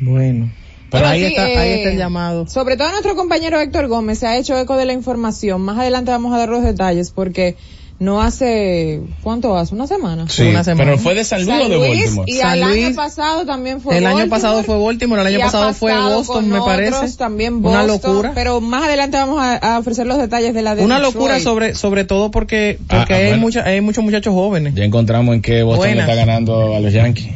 Bueno. 0.00 0.50
Pero 0.90 1.04
Pero 1.04 1.06
ahí, 1.06 1.20
sí, 1.20 1.26
está, 1.28 1.44
ahí 1.44 1.56
eh, 1.56 1.74
está 1.76 1.90
el 1.90 1.96
llamado. 1.96 2.46
Sobre 2.46 2.76
todo 2.76 2.90
nuestro 2.90 3.16
compañero 3.16 3.58
Héctor 3.58 3.88
Gómez 3.88 4.18
se 4.18 4.26
ha 4.26 4.36
hecho 4.36 4.58
eco 4.58 4.76
de 4.76 4.84
la 4.84 4.92
información. 4.92 5.62
Más 5.62 5.78
adelante 5.78 6.10
vamos 6.10 6.34
a 6.34 6.38
dar 6.38 6.50
los 6.50 6.62
detalles 6.62 7.10
porque 7.10 7.56
no 8.00 8.22
hace, 8.22 9.00
¿cuánto 9.22 9.56
hace? 9.56 9.74
¿Una 9.74 9.86
semana? 9.88 10.26
Sí, 10.28 10.42
Una 10.44 10.62
semana. 10.62 10.92
pero 10.92 10.98
fue 11.02 11.14
de 11.16 11.24
San 11.24 11.44
Luis 11.44 11.56
o 11.56 11.60
San 11.62 11.70
de 11.70 11.76
Luis, 11.78 11.98
Baltimore. 12.00 12.30
y 12.30 12.34
San 12.34 12.56
el 12.58 12.62
año 12.62 12.72
Luis, 12.74 12.96
pasado 12.96 13.44
también 13.46 13.80
fue 13.80 13.98
el 13.98 14.06
año 14.06 14.14
Baltimore, 14.16 14.40
pasado 14.40 14.62
fue 14.62 14.78
Baltimore, 14.84 15.20
el 15.22 15.26
año 15.26 15.40
pasado 15.40 15.72
fue 15.74 15.92
Boston, 16.00 16.48
me 16.48 16.58
otros, 16.60 16.66
parece. 16.74 17.16
también 17.16 17.54
Una 17.56 17.82
Boston, 17.84 18.10
locura. 18.12 18.32
Pero 18.36 18.60
más 18.60 18.84
adelante 18.84 19.16
vamos 19.16 19.40
a, 19.42 19.56
a 19.56 19.78
ofrecer 19.80 20.06
los 20.06 20.18
detalles 20.18 20.54
de 20.54 20.62
la 20.62 20.74
de 20.76 20.84
Una 20.84 20.96
Detroit. 21.00 21.14
locura 21.16 21.40
sobre 21.40 21.74
sobre 21.74 22.04
todo 22.04 22.30
porque 22.30 22.78
porque 22.88 22.94
Ah, 22.96 23.06
ah, 23.08 23.14
hay, 23.14 23.26
bueno. 23.30 23.38
mucha- 23.42 23.64
hay 23.64 23.80
muchos 23.80 24.04
muchachos 24.04 24.32
jóvenes. 24.32 24.74
Ya 24.76 24.84
encontramos 24.84 25.34
en 25.34 25.42
qué 25.42 25.62
Boston 25.64 25.88
le 25.88 25.94
Buenas. 25.94 26.08
está 26.08 26.24
ganando 26.24 26.76
a 26.76 26.80
los 26.80 26.92
Yankees. 26.92 27.28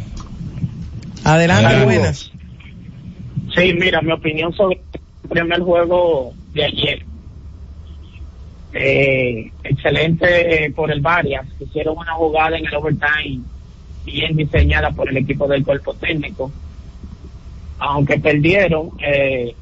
Adelante, 1.24 1.66
Adelante. 1.66 1.84
buenas. 1.96 2.30
Sí, 3.56 3.72
mira, 3.78 4.00
mi 4.00 4.12
opinión 4.12 4.52
sobre 4.54 4.80
el 5.24 5.28
primer 5.28 5.60
juego 5.60 6.32
de 6.54 6.64
ayer. 6.64 7.04
Eh, 8.74 9.52
excelente 9.64 10.72
por 10.74 10.90
el 10.90 11.00
Varias. 11.00 11.46
Hicieron 11.60 11.98
una 11.98 12.12
jugada 12.14 12.56
en 12.56 12.66
el 12.66 12.74
overtime 12.74 13.40
bien 14.04 14.36
diseñada 14.36 14.90
por 14.90 15.08
el 15.08 15.16
equipo 15.18 15.46
del 15.46 15.64
cuerpo 15.64 15.94
técnico. 15.94 16.50
Aunque 17.78 18.18
perdieron, 18.18 18.90
eh, 19.00 19.54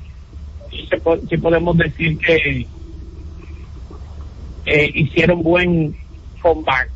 sí, 0.70 1.36
podemos 1.38 1.76
decir 1.76 2.18
que 2.18 2.66
eh, 4.66 4.90
hicieron 4.94 5.42
buen 5.42 5.96
comeback. 6.40 6.90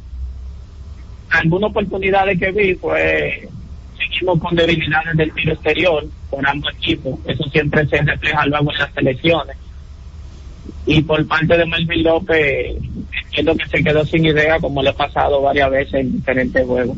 Algunas 1.31 1.71
oportunidades 1.71 2.39
que 2.39 2.53
vi 2.53 2.75
fue 2.75 3.49
seguimos 3.97 4.39
con 4.39 4.55
debilidades 4.55 5.17
del 5.17 5.33
tiro 5.33 5.55
exterior 5.55 6.05
por 6.31 6.47
ambos 6.47 6.73
equipos. 6.75 7.19
Eso 7.27 7.45
siempre 7.45 7.87
se 7.87 8.03
refleja 8.03 8.47
luego 8.47 8.71
en 8.71 8.79
las 8.79 8.93
selecciones. 8.93 9.57
Y 10.87 11.03
por 11.03 11.27
parte 11.27 11.57
de 11.57 11.67
Melvin 11.67 12.03
López, 12.03 12.77
Siento 13.35 13.57
que 13.57 13.67
se 13.67 13.83
quedó 13.83 14.05
sin 14.05 14.25
idea, 14.25 14.61
como 14.61 14.81
le 14.81 14.91
ha 14.91 14.93
pasado 14.93 15.43
varias 15.43 15.69
veces 15.71 15.95
en 15.95 16.13
diferentes 16.13 16.65
juegos. 16.65 16.97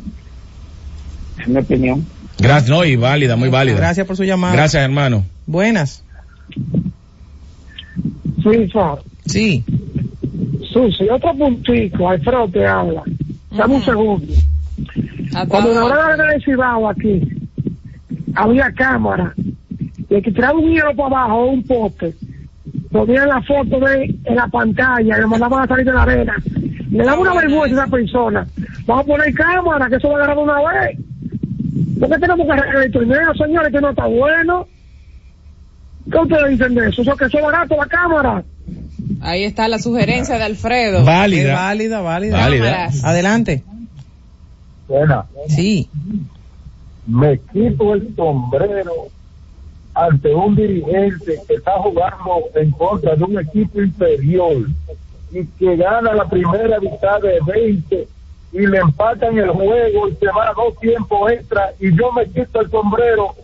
En 1.44 1.52
mi 1.52 1.59
opinión. 1.59 2.07
Gracias, 2.38 2.68
no, 2.68 2.85
y 2.85 2.96
válida, 2.96 3.37
muy 3.37 3.48
válida. 3.48 3.79
Gracias 3.79 4.07
por 4.07 4.16
su 4.16 4.24
llamada. 4.24 4.55
Gracias, 4.55 4.83
hermano. 4.83 5.24
Buenas. 5.46 6.05
Sí. 8.42 8.70
Sí. 9.24 9.64
Susi, 10.70 11.09
otro 11.09 11.35
puntico, 11.35 12.11
Alfredo 12.11 12.48
te 12.48 12.66
habla. 12.66 13.02
Dame 13.50 13.76
un 13.76 13.83
segundo. 13.83 14.33
Cuando 15.48 15.72
la 15.72 15.85
hora 15.85 16.16
de 16.16 16.40
Cibao 16.44 16.88
aquí, 16.90 17.22
había 18.35 18.70
cámara, 18.72 19.33
y 20.11 20.14
el 20.14 20.22
que 20.22 20.31
tiraba 20.33 20.59
un 20.59 20.70
hielo 20.70 20.94
para 20.94 21.24
abajo, 21.24 21.46
un 21.46 21.62
poste, 21.62 22.14
ponían 22.96 23.28
la 23.28 23.42
foto 23.42 23.80
de 23.80 24.14
en 24.24 24.37
la 24.37 24.48
pantalla, 24.48 25.18
y 25.18 25.20
le 25.20 25.26
mandaban 25.26 25.64
a 25.64 25.66
salir 25.66 25.85
de 25.85 25.92
la 25.92 26.02
arena. 26.02 26.35
Le 26.90 27.04
daba 27.04 27.18
una 27.18 27.35
vergüenza 27.35 27.82
a 27.82 27.85
esa 27.85 27.90
persona. 27.90 28.46
Vamos 28.87 29.04
a 29.04 29.06
poner 29.06 29.35
cámara, 29.35 29.88
que 29.88 29.96
eso 29.96 30.09
va 30.09 30.14
a 30.14 30.16
agarrar 30.18 30.37
de 30.37 30.42
una 30.42 30.54
vez. 30.54 30.98
¿Por 31.98 32.09
qué 32.11 32.18
tenemos 32.18 32.46
que 32.46 32.52
arreglar 32.52 32.82
el 32.85 32.92
torneo, 32.92 33.35
señores, 33.35 33.72
que 33.72 33.80
no 33.80 33.90
está 33.90 34.06
bueno? 34.06 34.68
¿Qué 36.11 36.18
ustedes 36.18 36.50
dicen 36.50 36.74
de 36.74 36.88
eso? 36.88 37.02
Eso 37.02 37.16
que 37.16 37.24
eso 37.24 37.38
es 37.38 37.44
barato 37.44 37.76
la 37.76 37.87
cámara. 37.87 38.44
Ahí 39.20 39.44
está 39.44 39.68
la 39.68 39.78
sugerencia 39.78 40.38
de 40.38 40.44
Alfredo. 40.44 41.00
Es 41.00 41.04
válida, 41.04 42.00
válida. 42.00 42.38
Cámaras. 42.38 43.04
Adelante. 43.04 43.64
Buena. 44.88 45.24
Sí. 45.48 45.88
Me 47.06 47.38
quito 47.52 47.94
el 47.94 48.14
sombrero 48.14 49.09
ante 49.96 50.35
un 50.35 50.54
dirigente 50.54 51.40
que 51.48 51.54
está 51.54 51.72
jugando 51.78 52.50
en 52.54 52.70
contra 52.72 53.16
de 53.16 53.24
un 53.24 53.38
equipo 53.38 53.80
inferior 53.80 54.66
y 55.32 55.46
que 55.46 55.76
gana 55.76 56.12
la 56.12 56.28
primera 56.28 56.78
mitad 56.78 57.20
de 57.22 57.40
20 57.46 58.06
y 58.52 58.66
le 58.66 58.78
empatan 58.78 59.38
el 59.38 59.48
juego 59.48 60.09
y 60.09 60.14
se 60.16 60.26
va 60.26 60.50
a 60.50 60.54
dos 60.54 60.78
tiempos 60.80 61.32
extra 61.32 61.72
y 61.80 61.96
yo 61.96 62.12
me 62.12 62.26
quito 62.26 62.61
el 62.61 62.70
sombrero 62.70 63.35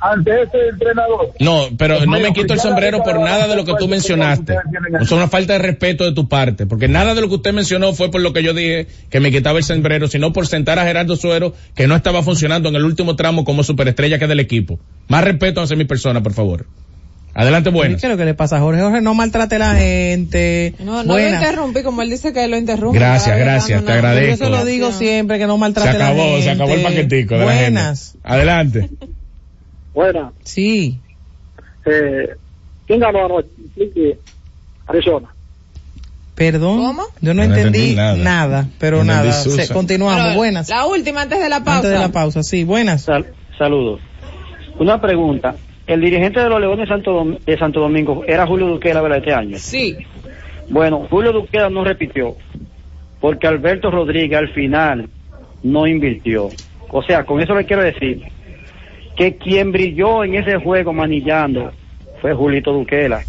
ante 0.00 0.42
ese 0.42 0.68
entrenador. 0.70 1.32
No, 1.40 1.66
pero 1.76 1.94
no 2.00 2.00
me 2.12 2.18
Bueno, 2.20 2.32
quito 2.34 2.54
el 2.54 2.60
sombrero 2.60 3.02
por 3.02 3.18
nada 3.20 3.48
de 3.48 3.56
lo 3.56 3.64
que 3.64 3.74
tú 3.78 3.88
mencionaste. 3.88 4.54
es 5.00 5.10
una 5.10 5.28
falta 5.28 5.54
de 5.54 5.58
respeto 5.58 6.04
de 6.04 6.12
tu 6.12 6.28
parte, 6.28 6.66
porque 6.66 6.88
nada 6.88 7.14
de 7.14 7.20
lo 7.20 7.28
que 7.28 7.34
usted 7.36 7.52
mencionó 7.52 7.92
fue 7.92 8.10
por 8.10 8.20
lo 8.20 8.32
que 8.32 8.42
yo 8.42 8.54
dije 8.54 8.86
que 9.10 9.20
me 9.20 9.30
quitaba 9.30 9.58
el 9.58 9.64
sombrero, 9.64 10.06
sino 10.08 10.32
por 10.32 10.46
sentar 10.46 10.78
a 10.78 10.84
Gerardo 10.84 11.16
Suero, 11.16 11.54
que 11.74 11.86
no 11.86 11.96
estaba 11.96 12.22
funcionando 12.22 12.68
en 12.68 12.76
el 12.76 12.84
último 12.84 13.16
tramo 13.16 13.44
como 13.44 13.62
superestrella 13.64 14.18
que 14.18 14.24
es 14.24 14.28
del 14.28 14.40
equipo. 14.40 14.78
Más 15.08 15.24
respeto 15.24 15.60
hacia 15.60 15.76
mi 15.76 15.84
persona, 15.84 16.22
por 16.22 16.32
favor. 16.32 16.66
Adelante, 17.34 17.70
buenas. 17.70 18.00
¿Qué 18.00 18.06
es 18.08 18.10
lo 18.10 18.16
que 18.16 18.24
le 18.24 18.34
pasa 18.34 18.56
a 18.56 18.60
Jorge? 18.60 18.80
Jorge, 18.82 19.00
no 19.00 19.14
maltrate 19.14 19.56
a 19.56 19.58
la 19.60 19.74
gente. 19.76 20.74
No, 20.80 21.04
no 21.04 21.18
lo 21.18 21.20
interrumpí, 21.20 21.82
como 21.84 22.02
él 22.02 22.10
dice 22.10 22.32
que 22.32 22.48
lo 22.48 22.56
interrumpe. 22.56 22.98
Gracias, 22.98 23.38
gracias, 23.38 23.84
te 23.84 23.92
agradezco. 23.92 24.44
Yo 24.44 24.44
se 24.44 24.50
lo 24.50 24.64
digo 24.64 24.90
siempre, 24.92 25.38
que 25.38 25.46
no 25.46 25.54
Se 25.54 25.60
maltrate 25.60 25.88
a 25.90 25.92
la 25.98 26.06
gente. 26.06 26.20
acabó, 26.22 26.42
se 26.42 26.50
acabó 26.50 26.74
el 26.74 26.82
paquetico 26.82 27.34
de 27.34 27.40
la 27.40 27.44
Buenas. 27.44 28.12
gente. 28.12 28.28
Adelante. 28.28 28.90
Buena. 29.98 30.30
Sí. 30.44 30.96
Eh, 31.84 32.28
¿Quién 32.86 33.00
ganó 33.00 33.24
anoche? 33.24 33.48
Arizona. 34.86 35.26
Perdón. 36.36 36.76
¿Cómo? 36.78 37.02
Yo 37.20 37.34
no, 37.34 37.42
No 37.42 37.42
entendí, 37.42 37.78
entendí 37.80 37.94
nada. 37.96 38.16
nada. 38.16 38.68
pero 38.78 38.98
No 38.98 39.06
nada. 39.06 39.32
Se- 39.32 39.72
continuamos. 39.74 40.22
Pero, 40.22 40.36
buenas. 40.36 40.68
La 40.68 40.86
última 40.86 41.22
antes 41.22 41.40
de 41.40 41.48
la 41.48 41.64
pausa. 41.64 41.78
Antes 41.78 41.90
de 41.90 41.98
la 41.98 42.12
pausa, 42.12 42.44
sí. 42.44 42.62
Buenas. 42.62 43.08
saludos. 43.58 44.00
Una 44.78 45.00
pregunta. 45.00 45.56
El 45.88 46.00
dirigente 46.00 46.38
de 46.38 46.48
los 46.48 46.60
Leones 46.60 46.88
de 46.88 46.94
Santo, 46.94 47.10
Dom- 47.24 47.38
de 47.44 47.58
Santo 47.58 47.80
Domingo 47.80 48.22
era 48.24 48.46
Julio 48.46 48.68
Duquela, 48.68 49.02
¿verdad? 49.02 49.18
Este 49.18 49.32
año. 49.34 49.56
Sí. 49.58 49.96
Bueno, 50.68 51.08
Julio 51.10 51.32
Duquela 51.32 51.70
no 51.70 51.82
repitió, 51.82 52.36
porque 53.20 53.48
Alberto 53.48 53.90
Rodríguez 53.90 54.38
al 54.38 54.50
final 54.52 55.08
no 55.64 55.88
invirtió. 55.88 56.50
O 56.90 57.02
sea, 57.02 57.24
con 57.24 57.40
eso 57.40 57.52
le 57.56 57.64
quiero 57.66 57.82
decir 57.82 58.22
que 59.18 59.36
quien 59.36 59.72
brilló 59.72 60.22
en 60.22 60.36
ese 60.36 60.58
juego 60.58 60.92
manillando 60.92 61.72
fue 62.22 62.32
Julito 62.34 62.72
Duquela. 62.72 63.22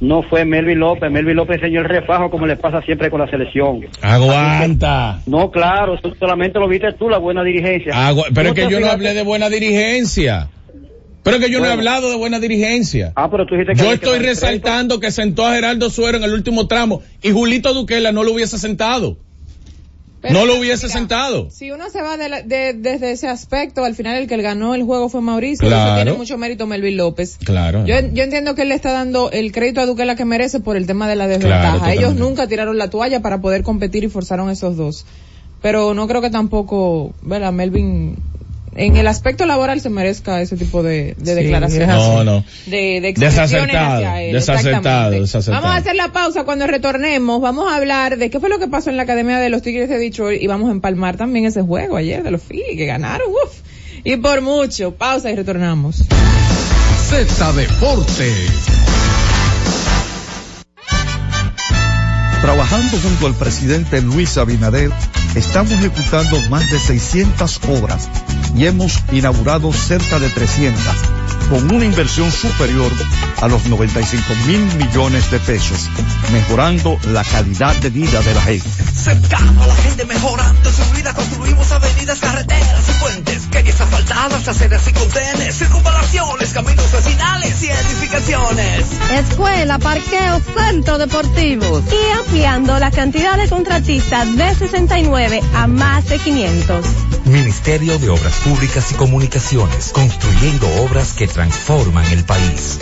No 0.00 0.22
fue 0.22 0.44
Melvin 0.44 0.80
López. 0.80 1.10
Melvin 1.10 1.36
López 1.36 1.56
enseñó 1.56 1.80
el 1.80 1.88
refajo 1.88 2.28
como 2.30 2.46
le 2.46 2.56
pasa 2.56 2.82
siempre 2.82 3.08
con 3.08 3.20
la 3.20 3.30
selección. 3.30 3.86
Aguanta. 4.02 5.20
No, 5.26 5.50
claro, 5.50 5.96
solamente 6.18 6.58
lo 6.58 6.68
viste 6.68 6.92
tú, 6.92 7.08
la 7.08 7.18
buena 7.18 7.42
dirigencia. 7.42 7.94
Pero 8.34 8.48
es 8.48 8.54
¿Tú 8.54 8.54
que 8.54 8.68
yo 8.68 8.80
no 8.80 8.88
hablé 8.88 9.14
de 9.14 9.22
buena 9.22 9.48
dirigencia. 9.48 10.48
Pero 11.22 11.36
es 11.36 11.44
que 11.44 11.50
yo 11.50 11.60
no 11.60 11.66
he 11.66 11.72
hablado 11.72 12.10
de 12.10 12.16
buena 12.16 12.40
dirigencia. 12.40 13.12
Ah, 13.14 13.28
pero 13.30 13.44
tú 13.44 13.54
dijiste 13.54 13.74
que 13.74 13.80
Yo 13.80 13.88
que 13.88 13.94
estoy 13.94 14.18
resaltando 14.20 14.98
que 14.98 15.10
sentó 15.10 15.46
a 15.46 15.54
Gerardo 15.54 15.90
Suero 15.90 16.18
en 16.18 16.24
el 16.24 16.32
último 16.32 16.66
tramo 16.66 17.02
y 17.22 17.30
Julito 17.30 17.74
Duquela 17.74 18.12
no 18.12 18.24
lo 18.24 18.32
hubiese 18.32 18.58
sentado. 18.58 19.18
Pero, 20.20 20.34
no 20.34 20.46
lo 20.46 20.56
hubiese 20.58 20.86
mira, 20.86 20.98
sentado. 20.98 21.48
Si 21.50 21.70
uno 21.70 21.90
se 21.90 22.02
va 22.02 22.16
de 22.16 22.28
la- 22.28 22.42
de- 22.42 22.72
desde 22.72 23.12
ese 23.12 23.28
aspecto, 23.28 23.84
al 23.84 23.94
final 23.94 24.16
el 24.16 24.26
que 24.26 24.36
ganó 24.38 24.74
el 24.74 24.82
juego 24.82 25.08
fue 25.08 25.20
Mauricio. 25.20 25.68
Claro. 25.68 25.92
Eso 25.92 26.02
tiene 26.04 26.18
mucho 26.18 26.38
mérito 26.38 26.66
Melvin 26.66 26.96
López. 26.96 27.38
Claro. 27.44 27.86
Yo, 27.86 27.94
yo 28.12 28.24
entiendo 28.24 28.54
que 28.56 28.62
él 28.62 28.70
le 28.70 28.74
está 28.74 28.90
dando 28.90 29.30
el 29.30 29.52
crédito 29.52 29.80
a 29.80 29.86
Duquela 29.86 30.16
que 30.16 30.24
merece 30.24 30.58
por 30.60 30.76
el 30.76 30.86
tema 30.86 31.08
de 31.08 31.14
la 31.16 31.28
desventaja. 31.28 31.74
totalmente. 31.74 32.00
Ellos 32.04 32.14
nunca 32.16 32.48
tiraron 32.48 32.78
la 32.78 32.90
toalla 32.90 33.20
para 33.22 33.40
poder 33.40 33.62
competir 33.62 34.02
y 34.02 34.08
forzaron 34.08 34.50
esos 34.50 34.76
dos. 34.76 35.06
Pero 35.62 35.94
no 35.94 36.06
creo 36.06 36.20
que 36.20 36.30
tampoco, 36.30 37.14
¿verdad? 37.22 37.52
Melvin, 37.52 38.16
en 38.78 38.96
el 38.96 39.06
aspecto 39.08 39.44
laboral 39.44 39.80
se 39.80 39.90
merezca 39.90 40.40
ese 40.40 40.56
tipo 40.56 40.82
de, 40.82 41.14
de 41.18 41.34
Sí, 41.34 41.42
declaraciones. 41.42 41.88
No, 41.88 42.24
no. 42.24 42.44
De, 42.66 43.00
de 43.00 43.08
expresiones 43.08 43.50
Desacertado, 43.50 43.96
hacia 43.96 44.22
él. 44.22 44.32
desacertado, 44.32 44.76
exactamente. 44.78 45.20
desacertado. 45.20 45.62
Vamos 45.62 45.76
a 45.76 45.80
hacer 45.80 45.96
la 45.96 46.12
pausa 46.12 46.44
cuando 46.44 46.66
retornemos. 46.66 47.40
Vamos 47.40 47.70
a 47.70 47.76
hablar 47.76 48.16
de 48.18 48.30
qué 48.30 48.38
fue 48.40 48.48
lo 48.48 48.58
que 48.58 48.68
pasó 48.68 48.90
en 48.90 48.96
la 48.96 49.02
Academia 49.02 49.38
de 49.38 49.50
los 49.50 49.62
Tigres 49.62 49.88
de 49.88 49.98
Detroit 49.98 50.40
y 50.40 50.46
vamos 50.46 50.68
a 50.68 50.72
empalmar 50.72 51.16
también 51.16 51.44
ese 51.44 51.62
juego 51.62 51.96
ayer 51.96 52.22
de 52.22 52.30
los 52.30 52.40
Phillies 52.42 52.76
que 52.76 52.86
ganaron. 52.86 53.28
Uf. 53.30 53.52
Y 54.04 54.16
por 54.16 54.40
mucho. 54.42 54.94
Pausa 54.94 55.30
y 55.30 55.34
retornamos. 55.34 56.04
Z 57.08 57.52
Deportes. 57.52 58.50
Trabajando 62.40 62.96
junto 63.02 63.26
al 63.26 63.34
presidente 63.34 64.00
Luis 64.00 64.38
Abinader, 64.38 64.90
estamos 65.34 65.72
ejecutando 65.72 66.38
más 66.48 66.70
de 66.70 66.78
600 66.78 67.60
obras 67.68 68.08
y 68.54 68.66
hemos 68.66 69.02
inaugurado 69.12 69.72
cerca 69.72 70.18
de 70.18 70.28
300, 70.28 70.82
con 71.50 71.74
una 71.74 71.84
inversión 71.84 72.30
superior 72.30 72.92
a 73.40 73.48
los 73.48 73.66
95 73.66 74.24
mil 74.46 74.60
millones 74.76 75.30
de 75.30 75.38
pesos, 75.40 75.88
mejorando 76.32 76.98
la 77.08 77.24
calidad 77.24 77.74
de 77.76 77.90
vida 77.90 78.20
de 78.20 78.34
la 78.34 78.42
gente. 78.42 78.68
Cercano 78.94 79.62
a 79.62 79.66
la 79.66 79.76
gente 79.76 80.04
mejorando 80.04 80.70
su 80.70 80.84
vida, 80.94 81.14
construimos 81.14 81.70
avenidas, 81.72 82.18
carreteras 82.18 82.88
y 82.88 83.00
puentes, 83.00 83.47
calles 83.68 83.80
asfaltadas, 83.80 84.48
aceras 84.48 84.88
y 84.88 84.92
contenes, 84.92 85.58
circunvalaciones, 85.58 86.52
caminos 86.52 86.92
vecinales 86.92 87.62
y 87.62 87.68
edificaciones. 87.68 88.86
Escuela, 89.10 89.78
parqueo, 89.78 90.40
centro 90.40 90.98
deportivo. 90.98 91.82
Y 91.90 92.18
ampliando 92.18 92.78
la 92.78 92.90
cantidad 92.90 93.36
de 93.36 93.48
contratistas 93.48 94.36
de 94.36 94.54
69 94.54 95.40
a 95.54 95.66
más 95.66 96.08
de 96.08 96.18
500. 96.18 96.86
Ministerio 97.26 97.98
de 97.98 98.08
Obras 98.08 98.40
Públicas 98.40 98.90
y 98.92 98.94
Comunicaciones, 98.94 99.92
construyendo 99.92 100.66
obras 100.82 101.12
que 101.12 101.26
transforman 101.26 102.06
el 102.12 102.24
país. 102.24 102.78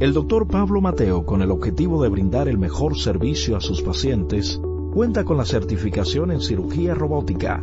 El 0.00 0.14
doctor 0.14 0.48
Pablo 0.48 0.80
Mateo, 0.80 1.26
con 1.26 1.42
el 1.42 1.50
objetivo 1.50 2.02
de 2.02 2.08
brindar 2.08 2.48
el 2.48 2.56
mejor 2.56 2.98
servicio 2.98 3.56
a 3.56 3.60
sus 3.60 3.82
pacientes, 3.82 4.58
cuenta 4.94 5.24
con 5.24 5.36
la 5.36 5.44
certificación 5.44 6.32
en 6.32 6.40
cirugía 6.40 6.94
robótica, 6.94 7.62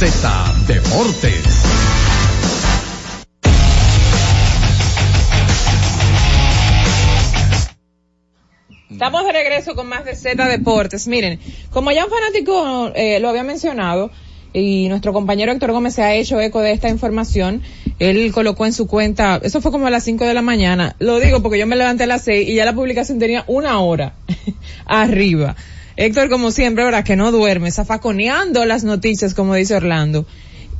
Z 0.00 0.54
Deportes. 0.66 1.44
Estamos 8.90 9.24
de 9.26 9.32
regreso 9.32 9.74
con 9.74 9.88
más 9.88 10.06
de 10.06 10.16
Z 10.16 10.48
Deportes. 10.48 11.06
Miren, 11.06 11.38
como 11.70 11.92
ya 11.92 12.06
un 12.06 12.10
fanático 12.10 12.92
eh, 12.94 13.20
lo 13.20 13.28
había 13.28 13.42
mencionado, 13.42 14.10
y 14.54 14.88
nuestro 14.88 15.12
compañero 15.12 15.52
Héctor 15.52 15.72
Gómez 15.72 15.96
se 15.96 16.02
ha 16.02 16.14
hecho 16.14 16.40
eco 16.40 16.62
de 16.62 16.72
esta 16.72 16.88
información, 16.88 17.60
él 17.98 18.32
colocó 18.32 18.64
en 18.64 18.72
su 18.72 18.86
cuenta, 18.86 19.38
eso 19.42 19.60
fue 19.60 19.70
como 19.70 19.86
a 19.86 19.90
las 19.90 20.04
5 20.04 20.24
de 20.24 20.32
la 20.32 20.40
mañana, 20.40 20.96
lo 20.98 21.20
digo 21.20 21.42
porque 21.42 21.58
yo 21.58 21.66
me 21.66 21.76
levanté 21.76 22.04
a 22.04 22.06
las 22.06 22.22
6 22.22 22.48
y 22.48 22.54
ya 22.54 22.64
la 22.64 22.72
publicación 22.72 23.18
tenía 23.18 23.44
una 23.48 23.78
hora 23.80 24.14
arriba. 24.86 25.56
Héctor, 26.00 26.30
como 26.30 26.50
siempre, 26.50 26.82
¿verdad? 26.82 27.04
Que 27.04 27.14
no 27.14 27.30
duerme, 27.30 27.70
zafaconeando 27.70 28.64
las 28.64 28.84
noticias, 28.84 29.34
como 29.34 29.54
dice 29.54 29.74
Orlando. 29.74 30.24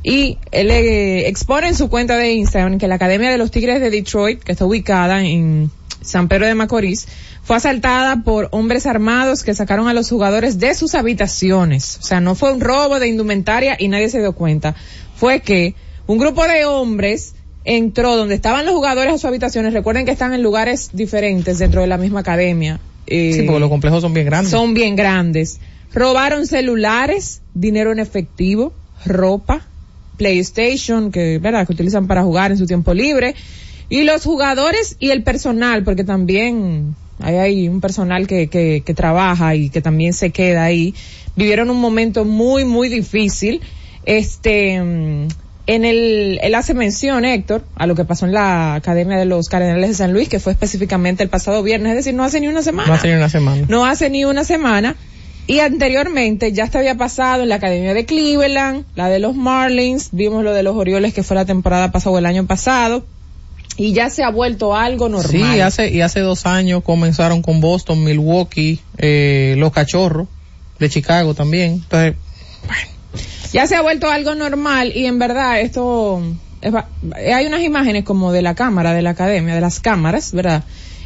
Y 0.01 0.39
él 0.51 0.71
eh, 0.71 1.27
expone 1.27 1.67
en 1.67 1.75
su 1.75 1.91
cuenta 1.91 2.17
de 2.17 2.31
Instagram 2.31 2.79
que 2.79 2.87
la 2.87 2.95
Academia 2.95 3.29
de 3.29 3.37
los 3.37 3.51
Tigres 3.51 3.81
de 3.81 3.91
Detroit, 3.91 4.41
que 4.41 4.53
está 4.53 4.65
ubicada 4.65 5.23
en 5.23 5.69
San 6.01 6.27
Pedro 6.27 6.47
de 6.47 6.55
Macorís, 6.55 7.07
fue 7.43 7.55
asaltada 7.55 8.23
por 8.23 8.49
hombres 8.49 8.87
armados 8.87 9.43
que 9.43 9.53
sacaron 9.53 9.87
a 9.87 9.93
los 9.93 10.09
jugadores 10.09 10.57
de 10.57 10.73
sus 10.73 10.95
habitaciones. 10.95 11.99
O 11.99 12.01
sea, 12.01 12.19
no 12.19 12.33
fue 12.33 12.51
un 12.51 12.59
robo 12.59 12.99
de 12.99 13.07
indumentaria 13.07 13.75
y 13.77 13.89
nadie 13.89 14.09
se 14.09 14.21
dio 14.21 14.33
cuenta. 14.33 14.73
Fue 15.15 15.41
que 15.41 15.75
un 16.07 16.17
grupo 16.17 16.47
de 16.47 16.65
hombres 16.65 17.35
entró 17.63 18.17
donde 18.17 18.33
estaban 18.33 18.65
los 18.65 18.73
jugadores 18.73 19.13
a 19.13 19.17
sus 19.17 19.25
habitaciones. 19.25 19.73
Recuerden 19.73 20.05
que 20.05 20.13
están 20.13 20.33
en 20.33 20.41
lugares 20.41 20.89
diferentes 20.93 21.59
dentro 21.59 21.81
de 21.81 21.87
la 21.87 21.99
misma 21.99 22.21
academia. 22.21 22.79
Eh, 23.07 23.33
Sí, 23.33 23.43
porque 23.43 23.59
los 23.59 23.69
complejos 23.69 24.01
son 24.01 24.13
bien 24.13 24.25
grandes. 24.25 24.51
son 24.51 24.73
bien 24.73 24.95
grandes. 24.95 25.59
Robaron 25.93 26.47
celulares, 26.47 27.41
dinero 27.53 27.91
en 27.91 27.99
efectivo, 27.99 28.73
ropa, 29.05 29.61
PlayStation, 30.17 31.11
que, 31.11 31.39
¿verdad? 31.39 31.65
que 31.65 31.73
utilizan 31.73 32.07
para 32.07 32.23
jugar 32.23 32.51
en 32.51 32.57
su 32.57 32.65
tiempo 32.65 32.93
libre. 32.93 33.35
Y 33.89 34.03
los 34.03 34.23
jugadores 34.23 34.95
y 34.99 35.09
el 35.09 35.23
personal, 35.23 35.83
porque 35.83 36.03
también 36.03 36.95
hay, 37.19 37.35
hay 37.35 37.67
un 37.67 37.81
personal 37.81 38.27
que, 38.27 38.47
que, 38.47 38.83
que 38.85 38.93
trabaja 38.93 39.55
y 39.55 39.69
que 39.69 39.81
también 39.81 40.13
se 40.13 40.29
queda 40.29 40.63
ahí, 40.63 40.93
vivieron 41.35 41.69
un 41.69 41.81
momento 41.81 42.23
muy, 42.23 42.63
muy 42.63 42.87
difícil. 42.87 43.59
Este, 44.05 44.81
mm, 44.81 45.27
en 45.75 45.85
el, 45.85 46.39
él 46.41 46.55
hace 46.55 46.73
mención, 46.73 47.23
Héctor, 47.23 47.63
a 47.75 47.87
lo 47.87 47.95
que 47.95 48.03
pasó 48.03 48.25
en 48.25 48.33
la 48.33 48.75
Academia 48.75 49.17
de 49.17 49.25
los 49.25 49.47
Cardenales 49.47 49.89
de 49.89 49.95
San 49.95 50.11
Luis, 50.11 50.27
que 50.27 50.39
fue 50.39 50.51
específicamente 50.51 51.23
el 51.23 51.29
pasado 51.29 51.63
viernes, 51.63 51.91
es 51.91 51.97
decir, 51.97 52.13
no 52.13 52.23
hace 52.25 52.41
ni 52.41 52.47
una 52.47 52.61
semana. 52.61 52.89
No 52.89 52.93
hace 52.93 53.07
ni 53.07 53.13
una 53.13 53.29
semana. 53.29 53.65
No 53.69 53.85
hace 53.85 54.09
ni 54.09 54.25
una 54.25 54.43
semana. 54.43 54.95
Y 55.47 55.59
anteriormente 55.59 56.51
ya 56.51 56.67
te 56.67 56.77
había 56.77 56.95
pasado 56.95 57.43
en 57.43 57.49
la 57.49 57.55
Academia 57.55 57.93
de 57.93 58.05
Cleveland, 58.05 58.85
la 58.95 59.09
de 59.09 59.19
los 59.19 59.35
Marlins, 59.35 60.09
vimos 60.11 60.43
lo 60.43 60.53
de 60.53 60.63
los 60.63 60.75
Orioles 60.75 61.13
que 61.13 61.23
fue 61.23 61.35
la 61.35 61.45
temporada 61.45 61.91
pasada 61.91 62.15
o 62.15 62.19
el 62.19 62.25
año 62.25 62.45
pasado, 62.45 63.05
y 63.77 63.93
ya 63.93 64.09
se 64.09 64.23
ha 64.23 64.29
vuelto 64.29 64.75
algo 64.75 65.09
normal. 65.09 65.53
Sí, 65.53 65.59
hace, 65.61 65.89
y 65.89 66.01
hace 66.01 66.19
dos 66.19 66.45
años 66.45 66.83
comenzaron 66.83 67.41
con 67.41 67.61
Boston, 67.61 68.03
Milwaukee, 68.03 68.79
eh, 68.97 69.55
los 69.57 69.71
cachorros 69.71 70.27
de 70.79 70.89
Chicago 70.89 71.33
también. 71.33 71.73
Entonces, 71.73 72.15
ya 73.53 73.67
se 73.67 73.75
ha 73.75 73.81
vuelto 73.81 74.09
algo 74.09 74.35
normal 74.35 74.91
y 74.95 75.05
en 75.05 75.19
verdad 75.19 75.61
esto 75.61 76.21
es 76.61 76.73
hay 77.15 77.45
unas 77.45 77.61
imágenes 77.61 78.03
como 78.03 78.31
de 78.31 78.41
la 78.41 78.55
cámara 78.55 78.93
de 78.93 79.01
la 79.01 79.11
academia 79.11 79.55
de 79.55 79.61
las 79.61 79.79
cámaras 79.79 80.31
verdad 80.31 80.63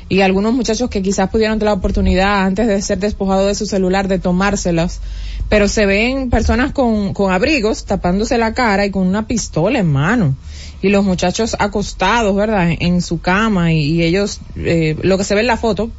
y 0.07 0.21
algunos 0.21 0.53
muchachos 0.53 0.89
que 0.89 1.01
quizás 1.01 1.29
pudieron 1.29 1.57
tener 1.57 1.71
la 1.71 1.79
oportunidad 1.79 2.45
antes 2.45 2.67
de 2.67 2.81
ser 2.81 2.99
despojados 2.99 3.47
de 3.47 3.55
su 3.55 3.65
celular 3.65 4.07
de 4.07 4.19
tomárselas 4.19 5.01
pero 5.49 5.67
se 5.67 5.85
ven 5.85 6.29
personas 6.29 6.71
con, 6.71 7.13
con 7.13 7.31
abrigos 7.31 7.85
tapándose 7.85 8.37
la 8.37 8.53
cara 8.53 8.85
y 8.85 8.91
con 8.91 9.07
una 9.07 9.27
pistola 9.27 9.79
en 9.79 9.91
mano. 9.91 10.35
Y 10.81 10.89
los 10.89 11.05
muchachos 11.05 11.55
acostados 11.59 12.35
verdad 12.35 12.69
en, 12.79 13.01
su 13.01 13.21
cama 13.21 13.73
y, 13.73 13.79
y 13.79 14.03
ellos 14.03 14.39
eh, 14.55 14.97
lo 15.01 15.17
que 15.17 15.23
se 15.23 15.35
ve 15.35 15.41
en 15.41 15.47
la 15.47 15.57
foto 15.57 15.89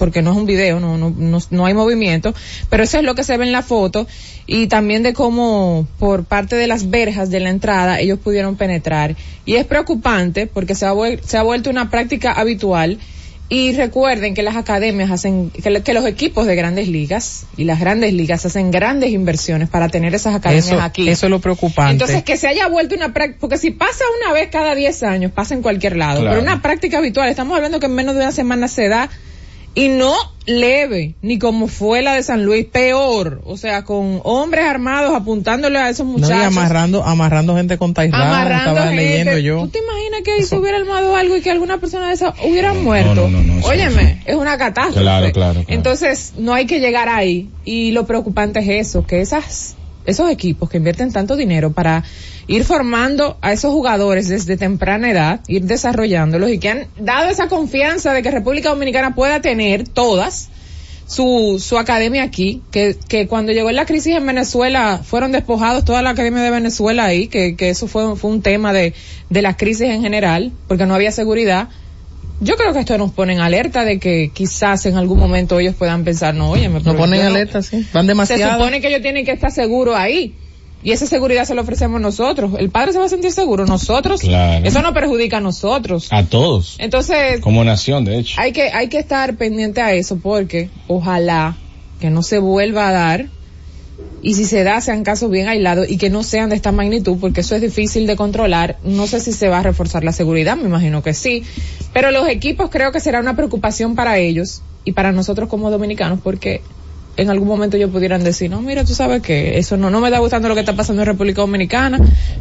porque 0.00 0.22
no 0.22 0.32
es 0.32 0.36
un 0.38 0.46
video, 0.46 0.80
no, 0.80 0.96
no, 0.98 1.14
no, 1.16 1.38
no 1.50 1.66
hay 1.66 1.74
movimiento, 1.74 2.34
pero 2.70 2.82
eso 2.82 2.96
es 2.98 3.04
lo 3.04 3.14
que 3.14 3.22
se 3.22 3.36
ve 3.36 3.44
en 3.44 3.52
la 3.52 3.62
foto 3.62 4.08
y 4.46 4.66
también 4.66 5.02
de 5.04 5.12
cómo 5.12 5.86
por 6.00 6.24
parte 6.24 6.56
de 6.56 6.66
las 6.66 6.88
verjas 6.90 7.30
de 7.30 7.38
la 7.38 7.50
entrada 7.50 8.00
ellos 8.00 8.18
pudieron 8.18 8.56
penetrar. 8.56 9.14
Y 9.44 9.56
es 9.56 9.66
preocupante 9.66 10.46
porque 10.46 10.74
se 10.74 10.86
ha, 10.86 10.92
se 11.22 11.36
ha 11.36 11.42
vuelto 11.42 11.68
una 11.70 11.90
práctica 11.90 12.32
habitual 12.32 12.98
y 13.52 13.72
recuerden 13.72 14.32
que 14.34 14.42
las 14.44 14.54
academias 14.56 15.10
hacen, 15.10 15.50
que, 15.50 15.70
lo- 15.70 15.82
que 15.82 15.92
los 15.92 16.06
equipos 16.06 16.46
de 16.46 16.54
grandes 16.54 16.86
ligas 16.88 17.46
y 17.56 17.64
las 17.64 17.80
grandes 17.80 18.12
ligas 18.12 18.46
hacen 18.46 18.70
grandes 18.70 19.10
inversiones 19.10 19.68
para 19.68 19.88
tener 19.88 20.14
esas 20.14 20.36
academias 20.36 20.66
eso, 20.68 20.80
aquí. 20.80 21.08
eso 21.08 21.26
es 21.26 21.30
lo 21.30 21.40
preocupante. 21.40 21.92
Entonces, 21.94 22.22
que 22.22 22.36
se 22.36 22.46
haya 22.46 22.68
vuelto 22.68 22.94
una 22.94 23.12
práctica, 23.12 23.38
porque 23.40 23.58
si 23.58 23.72
pasa 23.72 24.04
una 24.24 24.32
vez 24.32 24.50
cada 24.52 24.74
10 24.76 25.02
años, 25.02 25.32
pasa 25.32 25.54
en 25.54 25.62
cualquier 25.62 25.96
lado, 25.96 26.20
Claro. 26.20 26.38
pero 26.38 26.42
una 26.48 26.62
práctica 26.62 26.98
habitual, 26.98 27.28
estamos 27.28 27.56
hablando 27.56 27.80
que 27.80 27.86
en 27.86 27.94
menos 27.96 28.14
de 28.14 28.20
una 28.22 28.30
semana 28.32 28.68
se 28.68 28.88
da, 28.88 29.10
y 29.74 29.88
no 29.88 30.14
leve, 30.46 31.14
ni 31.22 31.38
como 31.38 31.68
fue 31.68 32.02
la 32.02 32.14
de 32.14 32.22
San 32.22 32.44
Luis, 32.44 32.66
peor, 32.66 33.40
o 33.44 33.56
sea, 33.56 33.84
con 33.84 34.20
hombres 34.24 34.64
armados 34.64 35.14
apuntándole 35.14 35.78
a 35.78 35.88
esos 35.88 36.06
no, 36.06 36.12
muchachos. 36.14 36.36
y 36.36 36.44
amarrando, 36.44 37.04
amarrando 37.04 37.54
gente 37.54 37.78
con 37.78 37.90
amarrando 37.96 38.70
estaba 38.70 38.88
gente. 38.88 38.96
leyendo 38.96 39.38
yo. 39.38 39.60
¿Tú 39.62 39.68
te 39.68 39.78
imaginas 39.78 40.22
que 40.24 40.32
ahí 40.32 40.42
se 40.42 40.56
hubiera 40.56 40.78
armado 40.78 41.14
algo 41.14 41.36
y 41.36 41.40
que 41.40 41.50
alguna 41.50 41.78
persona 41.78 42.08
de 42.08 42.14
esa 42.14 42.34
hubiera 42.44 42.74
muerto? 42.74 43.30
Óyeme, 43.64 44.22
es 44.26 44.34
una 44.34 44.58
catástrofe. 44.58 45.00
Claro, 45.00 45.32
claro, 45.32 45.52
claro. 45.62 45.64
Entonces, 45.68 46.34
no 46.36 46.54
hay 46.54 46.66
que 46.66 46.80
llegar 46.80 47.08
ahí. 47.08 47.48
Y 47.64 47.92
lo 47.92 48.06
preocupante 48.06 48.58
es 48.58 48.88
eso, 48.88 49.06
que 49.06 49.20
esas, 49.20 49.76
esos 50.04 50.30
equipos 50.30 50.68
que 50.68 50.78
invierten 50.78 51.12
tanto 51.12 51.36
dinero 51.36 51.72
para 51.72 52.02
ir 52.50 52.64
formando 52.64 53.38
a 53.42 53.52
esos 53.52 53.72
jugadores 53.72 54.26
desde 54.26 54.56
temprana 54.56 55.08
edad, 55.08 55.40
ir 55.46 55.62
desarrollándolos 55.66 56.50
y 56.50 56.58
que 56.58 56.68
han 56.68 56.86
dado 56.98 57.30
esa 57.30 57.46
confianza 57.46 58.12
de 58.12 58.24
que 58.24 58.30
República 58.32 58.70
Dominicana 58.70 59.14
pueda 59.14 59.40
tener 59.40 59.86
todas 59.86 60.48
su, 61.06 61.62
su 61.64 61.78
academia 61.78 62.24
aquí, 62.24 62.60
que, 62.72 62.96
que 63.08 63.28
cuando 63.28 63.52
llegó 63.52 63.70
la 63.70 63.86
crisis 63.86 64.16
en 64.16 64.26
Venezuela 64.26 65.00
fueron 65.04 65.30
despojados 65.30 65.84
toda 65.84 66.02
la 66.02 66.10
academia 66.10 66.42
de 66.42 66.50
Venezuela 66.50 67.04
ahí, 67.04 67.28
que, 67.28 67.54
que 67.54 67.70
eso 67.70 67.86
fue, 67.86 68.16
fue 68.16 68.32
un 68.32 68.42
tema 68.42 68.72
de, 68.72 68.94
de 69.28 69.42
la 69.42 69.56
crisis 69.56 69.88
en 69.88 70.02
general, 70.02 70.50
porque 70.66 70.86
no 70.86 70.96
había 70.96 71.12
seguridad. 71.12 71.68
Yo 72.40 72.56
creo 72.56 72.72
que 72.72 72.80
esto 72.80 72.98
nos 72.98 73.12
pone 73.12 73.34
en 73.34 73.40
alerta 73.40 73.84
de 73.84 74.00
que 74.00 74.32
quizás 74.34 74.86
en 74.86 74.96
algún 74.96 75.20
momento 75.20 75.60
ellos 75.60 75.76
puedan 75.76 76.02
pensar, 76.02 76.34
no, 76.34 76.50
oye, 76.50 76.68
me 76.68 76.80
Nos 76.80 76.96
ponen 76.96 77.22
alerta, 77.22 77.62
sí. 77.62 77.86
Van 77.92 78.08
demasiado. 78.08 78.42
Se 78.42 78.58
supone 78.58 78.80
que 78.80 78.88
ellos 78.88 79.02
tienen 79.02 79.24
que 79.24 79.30
estar 79.30 79.52
seguros 79.52 79.94
ahí. 79.94 80.34
Y 80.82 80.92
esa 80.92 81.06
seguridad 81.06 81.44
se 81.44 81.54
la 81.54 81.60
ofrecemos 81.60 82.00
nosotros. 82.00 82.52
El 82.58 82.70
padre 82.70 82.92
se 82.92 82.98
va 82.98 83.04
a 83.04 83.08
sentir 83.08 83.32
seguro, 83.32 83.66
nosotros. 83.66 84.20
Claro. 84.22 84.66
Eso 84.66 84.80
no 84.80 84.94
perjudica 84.94 85.36
a 85.36 85.40
nosotros. 85.40 86.08
A 86.10 86.24
todos. 86.24 86.76
Entonces, 86.78 87.40
Como 87.40 87.64
nación, 87.64 88.04
de 88.04 88.18
hecho. 88.18 88.40
hay 88.40 88.52
que, 88.52 88.70
hay 88.70 88.88
que 88.88 88.98
estar 88.98 89.36
pendiente 89.36 89.82
a 89.82 89.92
eso 89.92 90.16
porque 90.16 90.70
ojalá 90.88 91.56
que 92.00 92.08
no 92.08 92.22
se 92.22 92.38
vuelva 92.38 92.88
a 92.88 92.92
dar 92.92 93.26
y 94.22 94.34
si 94.34 94.44
se 94.44 94.64
da 94.64 94.80
sean 94.80 95.02
casos 95.04 95.30
bien 95.30 95.48
aislados 95.48 95.88
y 95.88 95.96
que 95.96 96.10
no 96.10 96.22
sean 96.22 96.50
de 96.50 96.56
esta 96.56 96.72
magnitud 96.72 97.18
porque 97.20 97.40
eso 97.40 97.54
es 97.54 97.60
difícil 97.60 98.06
de 98.06 98.16
controlar. 98.16 98.78
No 98.82 99.06
sé 99.06 99.20
si 99.20 99.32
se 99.32 99.48
va 99.48 99.58
a 99.58 99.62
reforzar 99.62 100.04
la 100.04 100.12
seguridad, 100.12 100.56
me 100.56 100.64
imagino 100.64 101.02
que 101.02 101.14
sí, 101.14 101.42
pero 101.92 102.10
los 102.10 102.28
equipos 102.28 102.70
creo 102.70 102.92
que 102.92 103.00
será 103.00 103.20
una 103.20 103.36
preocupación 103.36 103.94
para 103.94 104.18
ellos 104.18 104.62
y 104.84 104.92
para 104.92 105.12
nosotros 105.12 105.48
como 105.48 105.70
dominicanos 105.70 106.20
porque 106.22 106.62
en 107.20 107.30
algún 107.30 107.48
momento 107.48 107.76
ellos 107.76 107.90
pudieran 107.90 108.22
decir, 108.24 108.50
no, 108.50 108.60
mira, 108.62 108.84
tú 108.84 108.94
sabes 108.94 109.22
que 109.22 109.58
eso 109.58 109.76
no, 109.76 109.90
no 109.90 110.00
me 110.00 110.08
está 110.08 110.18
gustando 110.20 110.48
lo 110.48 110.54
que 110.54 110.60
está 110.60 110.74
pasando 110.74 111.02
en 111.02 111.06
República 111.06 111.40
Dominicana, 111.42 111.98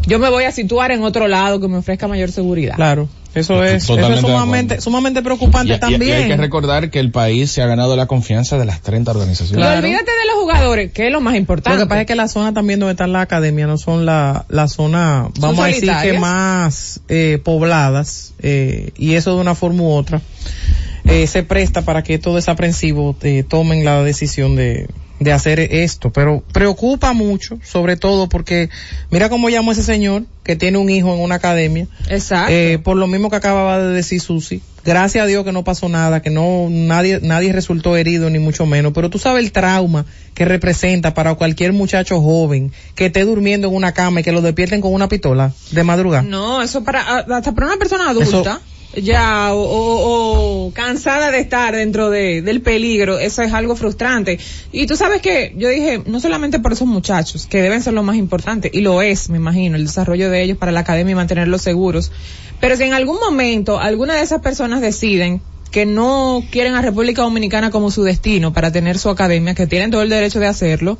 yo 0.07 0.19
me 0.19 0.29
voy 0.29 0.45
a 0.45 0.51
situar 0.51 0.91
en 0.91 1.03
otro 1.03 1.27
lado 1.27 1.59
que 1.59 1.67
me 1.67 1.77
ofrezca 1.77 2.07
mayor 2.07 2.31
seguridad. 2.31 2.75
Claro. 2.75 3.09
Eso 3.35 3.63
es, 3.63 3.83
eso 3.83 3.99
es 4.11 4.21
sumamente, 4.21 4.81
sumamente 4.81 5.21
preocupante 5.21 5.73
Y- 5.73 5.75
y- 5.75 5.77
y 5.77 5.79
también. 5.79 6.17
hay 6.23 6.27
que 6.29 6.37
recordar 6.37 6.89
que 6.89 6.99
el 6.99 7.11
país 7.11 7.51
se 7.51 7.61
ha 7.61 7.67
ganado 7.67 7.95
la 7.95 8.07
confianza 8.07 8.57
de 8.57 8.65
las 8.65 8.81
30 8.81 9.11
organizaciones. 9.11 9.63
Y 9.63 9.77
olvídate 9.77 10.05
de 10.05 10.25
los 10.25 10.35
jugadores, 10.41 10.91
que 10.93 11.05
es 11.05 11.11
lo 11.13 11.21
más 11.21 11.35
importante. 11.35 11.77
Lo 11.77 11.85
que 11.85 11.89
pasa 11.89 12.01
es 12.01 12.07
que 12.07 12.15
la 12.15 12.27
zona 12.27 12.55
también 12.55 12.79
donde 12.79 12.93
está 12.93 13.05
la 13.05 13.21
academia 13.21 13.67
no 13.67 13.77
son 13.77 14.03
la, 14.05 14.45
la 14.49 14.67
zona, 14.67 15.29
vamos 15.39 15.59
a 15.63 15.67
decir 15.67 15.91
que 16.01 16.17
más 16.17 17.01
eh, 17.07 17.39
pobladas, 17.43 18.33
eh, 18.39 18.93
y 18.97 19.13
eso 19.13 19.35
de 19.35 19.41
una 19.41 19.53
forma 19.53 19.83
u 19.83 19.91
otra, 19.91 20.21
eh, 21.09 21.27
se 21.27 21.43
presta 21.43 21.81
para 21.81 22.03
que 22.03 22.15
estos 22.15 22.35
desaprensivos 22.35 23.15
eh, 23.23 23.43
tomen 23.47 23.83
la 23.83 24.03
decisión 24.03 24.55
de, 24.55 24.87
de 25.19 25.31
hacer 25.31 25.59
esto. 25.59 26.11
Pero 26.11 26.43
preocupa 26.53 27.13
mucho, 27.13 27.59
sobre 27.63 27.97
todo 27.97 28.29
porque 28.29 28.69
mira 29.09 29.29
cómo 29.29 29.49
llamó 29.49 29.71
ese 29.71 29.83
señor 29.83 30.23
que 30.43 30.55
tiene 30.55 30.77
un 30.77 30.89
hijo 30.89 31.13
en 31.13 31.21
una 31.21 31.35
academia. 31.35 31.87
Exacto. 32.09 32.53
Eh, 32.53 32.79
por 32.83 32.97
lo 32.97 33.07
mismo 33.07 33.29
que 33.29 33.35
acababa 33.35 33.79
de 33.79 33.93
decir 33.93 34.21
Susi. 34.21 34.61
Gracias 34.85 35.23
a 35.23 35.27
Dios 35.27 35.43
que 35.43 35.51
no 35.51 35.63
pasó 35.63 35.89
nada, 35.89 36.21
que 36.21 36.29
no 36.29 36.67
nadie 36.69 37.19
nadie 37.21 37.51
resultó 37.51 37.97
herido 37.97 38.29
ni 38.29 38.39
mucho 38.39 38.65
menos, 38.65 38.93
pero 38.93 39.09
tú 39.09 39.19
sabes 39.19 39.43
el 39.43 39.51
trauma 39.51 40.05
que 40.33 40.45
representa 40.45 41.13
para 41.13 41.35
cualquier 41.35 41.73
muchacho 41.73 42.21
joven 42.21 42.71
que 42.95 43.07
esté 43.07 43.25
durmiendo 43.25 43.67
en 43.67 43.75
una 43.75 43.91
cama 43.91 44.21
y 44.21 44.23
que 44.23 44.31
lo 44.31 44.41
despierten 44.41 44.79
con 44.79 44.93
una 44.93 45.09
pistola 45.09 45.51
de 45.71 45.83
madrugada. 45.83 46.23
No, 46.23 46.61
eso 46.61 46.83
para, 46.83 47.19
hasta 47.19 47.51
para 47.51 47.67
una 47.67 47.77
persona 47.77 48.09
adulta, 48.09 48.61
ya, 48.95 49.53
o, 49.53 49.59
o- 49.61 50.65
o 50.67 50.71
cansada 50.73 51.31
de 51.31 51.39
estar 51.39 51.75
dentro 51.75 52.09
de, 52.09 52.41
del 52.41 52.61
peligro, 52.61 53.19
eso 53.19 53.41
es 53.43 53.53
algo 53.53 53.75
frustrante. 53.75 54.39
Y 54.71 54.87
tú 54.87 54.95
sabes 54.95 55.21
que 55.21 55.53
yo 55.57 55.69
dije, 55.69 56.01
no 56.05 56.19
solamente 56.19 56.59
por 56.59 56.73
esos 56.73 56.87
muchachos, 56.87 57.45
que 57.45 57.61
deben 57.61 57.81
ser 57.83 57.93
lo 57.93 58.03
más 58.03 58.15
importante, 58.15 58.69
y 58.73 58.81
lo 58.81 59.01
es, 59.01 59.29
me 59.29 59.37
imagino, 59.37 59.75
el 59.75 59.85
desarrollo 59.85 60.29
de 60.29 60.41
ellos 60.43 60.57
para 60.57 60.71
la 60.71 60.79
academia 60.81 61.11
y 61.11 61.15
mantenerlos 61.15 61.61
seguros, 61.61 62.11
pero 62.59 62.75
si 62.75 62.83
en 62.83 62.93
algún 62.93 63.19
momento 63.19 63.79
alguna 63.79 64.15
de 64.15 64.21
esas 64.23 64.41
personas 64.41 64.81
deciden 64.81 65.41
que 65.71 65.85
no 65.85 66.43
quieren 66.51 66.73
a 66.73 66.81
República 66.81 67.21
Dominicana 67.21 67.69
como 67.69 67.91
su 67.91 68.03
destino 68.03 68.53
para 68.53 68.71
tener 68.71 68.97
su 68.97 69.09
academia, 69.09 69.53
que 69.53 69.67
tienen 69.67 69.91
todo 69.91 70.01
el 70.01 70.09
derecho 70.09 70.39
de 70.39 70.47
hacerlo, 70.47 70.97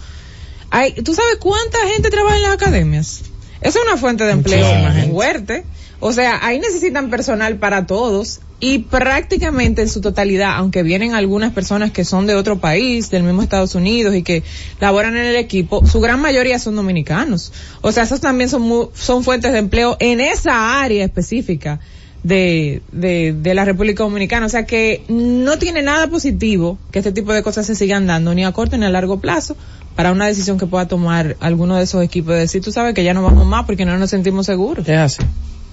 hay, 0.70 0.94
¿tú 0.94 1.16
sabes 1.16 1.38
cuánta 1.40 1.80
gente 1.92 2.12
trabaja 2.12 2.36
en 2.38 2.44
las 2.44 2.52
academias? 2.54 3.22
Esa 3.62 3.80
es 3.80 3.86
una 3.86 3.98
fuente 3.98 4.24
de 4.26 4.32
empleo 4.32 4.64
fuerte. 5.12 5.66
O 6.00 6.14
sea, 6.14 6.40
ahí 6.46 6.60
necesitan 6.60 7.10
personal 7.10 7.58
para 7.58 7.86
todos 7.86 8.40
y 8.62 8.80
prácticamente 8.80 9.82
en 9.82 9.90
su 9.90 10.02
totalidad, 10.02 10.56
aunque 10.56 10.84
vienen 10.84 11.14
algunas 11.14 11.54
personas 11.54 11.92
que 11.92 12.06
son 12.06 12.26
de 12.26 12.36
otro 12.36 12.60
país, 12.60 13.10
del 13.10 13.24
mismo 13.24 13.42
Estados 13.42 13.76
Unidos 13.76 14.16
y 14.16 14.24
que 14.24 14.44
laboran 14.80 15.16
en 15.18 15.26
el 15.26 15.36
equipo, 15.36 15.86
su 15.86 16.00
gran 16.00 16.22
mayoría 16.22 16.60
son 16.60 16.76
dominicanos. 16.76 17.54
O 17.82 17.92
sea, 17.92 18.04
esos 18.04 18.22
también 18.22 18.50
son, 18.50 18.90
son 18.94 19.24
fuentes 19.24 19.52
de 19.52 19.60
empleo 19.60 19.98
en 20.00 20.20
esa 20.20 20.82
área 20.82 21.04
específica 21.04 21.80
de, 22.24 22.82
de, 22.92 23.34
de 23.34 23.54
la 23.54 23.66
República 23.66 24.04
Dominicana. 24.04 24.46
O 24.46 24.50
sea 24.50 24.66
que 24.66 25.04
no 25.08 25.58
tiene 25.58 25.82
nada 25.82 26.08
positivo 26.08 26.78
que 26.92 27.00
este 27.00 27.12
tipo 27.12 27.34
de 27.34 27.44
cosas 27.44 27.66
se 27.66 27.76
sigan 27.76 28.08
dando 28.08 28.34
ni 28.34 28.44
a 28.44 28.52
corto 28.52 28.78
ni 28.78 28.86
a 28.86 28.90
largo 28.90 29.20
plazo 29.20 29.56
para 29.96 30.12
una 30.12 30.28
decisión 30.28 30.58
que 30.58 30.66
pueda 30.66 30.88
tomar 30.88 31.36
alguno 31.40 31.76
de 31.76 31.84
esos 31.84 32.04
equipos 32.04 32.34
de 32.34 32.42
decir, 32.42 32.62
tú 32.62 32.72
sabes 32.72 32.94
que 32.94 33.04
ya 33.04 33.14
no 33.14 33.22
vamos 33.22 33.46
más 33.46 33.66
porque 33.66 33.86
no 33.86 33.98
nos 33.98 34.10
sentimos 34.10 34.46
seguros. 34.46 34.86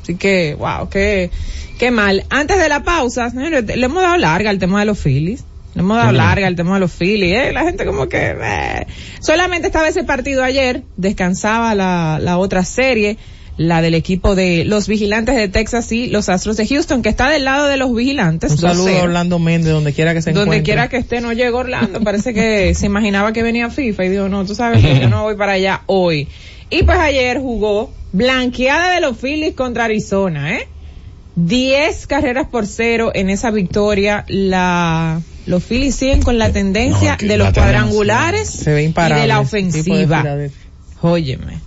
Así 0.07 0.14
que, 0.14 0.55
wow, 0.55 0.88
qué, 0.88 1.31
qué 1.81 1.90
mal. 1.90 2.23
Antes 2.31 2.61
de 2.61 2.69
la 2.69 2.85
pausa, 2.85 3.29
señores, 3.29 3.64
le 3.66 3.85
hemos 3.85 4.01
dado 4.01 4.16
larga 4.19 4.51
al 4.51 4.61
tema 4.61 4.79
de 4.79 4.87
los 4.87 5.01
Phillies. 5.01 5.42
Le 5.75 5.81
hemos 5.81 5.97
dado 5.97 6.12
larga 6.12 6.47
al 6.47 6.55
tema 6.55 6.75
de 6.75 6.81
los 6.81 6.92
Phillies, 6.92 7.35
eh. 7.37 7.53
La 7.53 7.64
gente 7.64 7.85
como 7.85 8.09
que, 8.09 8.37
eh. 8.40 8.87
Solamente 9.19 9.66
estaba 9.66 9.88
ese 9.88 10.05
partido 10.05 10.45
ayer, 10.45 10.85
descansaba 10.97 11.75
la, 11.75 12.21
la 12.23 12.38
otra 12.38 12.64
serie, 12.64 13.16
la 13.57 13.83
del 13.83 13.95
equipo 13.95 14.37
de 14.37 14.64
los 14.64 14.87
vigilantes 14.87 15.35
de 15.35 15.49
Texas 15.49 15.90
y 15.90 16.07
los 16.07 16.29
Astros 16.29 16.57
de 16.57 16.69
Houston, 16.69 17.03
que 17.03 17.09
está 17.09 17.29
del 17.29 17.45
lado 17.45 17.66
de 17.66 17.77
los 17.77 17.92
vigilantes. 17.92 18.53
Un 18.53 18.59
saludo 18.59 18.87
2-0. 18.87 19.01
a 19.01 19.03
Orlando 19.03 19.38
Méndez, 19.40 19.73
donde 19.73 19.92
quiera 19.92 20.14
que 20.14 20.23
se 20.23 20.31
Donde 20.31 20.42
encuentre. 20.42 20.62
quiera 20.62 20.88
que 20.88 20.99
esté, 20.99 21.21
no 21.21 21.33
llegó 21.33 21.59
Orlando. 21.59 22.01
Parece 22.01 22.33
que 22.33 22.77
se 22.77 22.87
imaginaba 22.87 23.33
que 23.33 23.42
venía 23.42 23.71
FIFA 23.71 24.05
y 24.05 24.09
dijo, 24.11 24.29
no, 24.29 24.45
tú 24.47 24.55
sabes 24.55 24.85
que 24.85 25.01
yo 25.01 25.09
no 25.09 25.25
voy 25.25 25.35
para 25.35 25.53
allá 25.55 25.83
hoy. 25.87 26.29
Y 26.71 26.85
pues 26.85 26.97
ayer 26.99 27.38
jugó 27.38 27.90
blanqueada 28.16 28.94
de 28.94 29.00
los 29.00 29.16
Phillies 29.18 29.55
contra 29.55 29.85
Arizona, 29.85 30.55
¿eh? 30.57 30.66
10 31.37 32.07
carreras 32.07 32.46
por 32.48 32.66
cero 32.66 33.11
en 33.14 33.29
esa 33.29 33.50
victoria. 33.50 34.24
La, 34.29 35.20
los 35.44 35.62
Phillies 35.62 35.94
siguen 35.94 36.22
con 36.22 36.38
la 36.38 36.50
tendencia 36.50 37.12
No, 37.12 37.18
que 37.18 37.26
de 37.29 37.37
los 37.37 37.52
cuadrangulares 37.52 38.48
Se 38.48 38.72
ve 38.72 38.83
y 38.83 38.87
imparable 38.87 39.20
de 39.22 39.29
la 39.29 39.35
de 39.37 39.40
ofensiva. 39.40 40.20
Filadelfia. 40.22 40.66
Óyeme. 41.02 41.61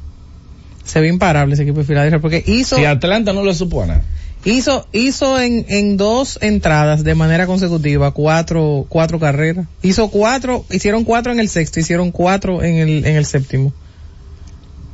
Se 0.84 1.00
ve 1.00 1.08
imparable 1.08 1.54
ese 1.54 1.64
equipo 1.64 1.80
de 1.80 1.86
Filadelfia 1.86 2.20
porque 2.20 2.44
hizo 2.48 2.78
Si 2.78 2.86
Atlanta 2.86 3.32
no 3.32 3.44
lo 3.44 3.54
supone. 3.54 4.02
hizo 4.44 4.88
hizo 4.92 5.40
en, 5.40 5.68
en 5.70 5.98
dos 5.98 6.40
entradas 6.42 7.04
de 7.04 7.14
manera 7.14 7.46
consecutiva 7.46 8.12
cuatro 8.12 8.88
cuatro 8.90 9.20
carreras 9.20 9.68
hizo 9.84 10.10
cuatro 10.10 10.66
hicieron 10.72 11.04
cuatro 11.04 11.32
en 11.32 11.40
el 11.40 11.48
sexto 11.50 11.80
hicieron 11.80 12.12
cuatro 12.12 12.64
en 12.64 12.78
el 12.78 13.06
en 13.06 13.18
el 13.18 13.26
séptimo 13.26 13.72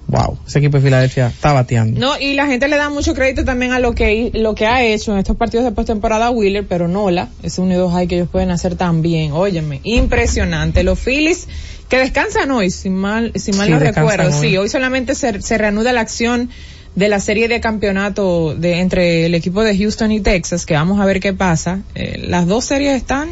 wow 0.08 0.38
ese 0.48 0.60
equipo 0.60 0.78
de 0.78 0.84
Filadelfia 0.84 1.28
está 1.28 1.54
bateando 1.54 2.00
No, 2.00 2.20
y 2.20 2.34
la 2.34 2.46
gente 2.46 2.68
le 2.68 2.78
da 2.78 2.90
mucho 2.90 3.14
crédito 3.14 3.44
también 3.44 3.72
a 3.72 3.80
lo 3.80 3.94
que 3.94 4.32
lo 4.34 4.54
que 4.56 4.68
ha 4.68 4.84
hecho 4.84 5.12
en 5.14 5.18
estos 5.20 5.36
partidos 5.36 5.66
de 5.66 5.72
postemporada 5.72 6.30
Wheeler, 6.30 6.66
pero 6.68 6.88
Nola, 6.88 7.30
ese 7.44 7.62
unido 7.62 7.90
high 7.90 8.08
que 8.08 8.16
ellos 8.16 8.30
pueden 8.32 8.52
hacer 8.52 8.76
también. 8.76 9.32
Óyeme, 9.32 9.82
impresionante. 9.84 10.84
Los 10.84 11.00
Phillies 11.00 11.48
que 11.90 11.98
descansan 11.98 12.50
hoy, 12.52 12.72
si 12.72 12.90
mal, 12.90 13.32
si 13.36 13.52
mal 13.54 13.68
Sí, 13.68 13.74
no 13.74 13.80
recuerdo. 13.80 14.28
hoy. 14.28 14.34
Sí, 14.50 14.58
hoy 14.58 14.70
solamente 14.70 15.16
se, 15.16 15.42
se 15.42 15.58
reanuda 15.58 15.94
la 15.94 16.02
acción 16.02 16.50
de 16.96 17.10
la 17.10 17.20
serie 17.20 17.48
de 17.48 17.60
campeonato 17.60 18.56
de 18.56 18.80
entre 18.80 19.26
el 19.26 19.36
equipo 19.36 19.64
de 19.64 19.78
Houston 19.78 20.12
y 20.12 20.22
Texas, 20.22 20.66
que 20.66 20.74
vamos 20.76 21.00
a 21.02 21.06
ver 21.06 21.20
qué 21.20 21.34
pasa. 21.34 21.82
Eh, 21.94 22.24
las 22.28 22.48
dos 22.48 22.66
series 22.66 22.96
están 22.96 23.30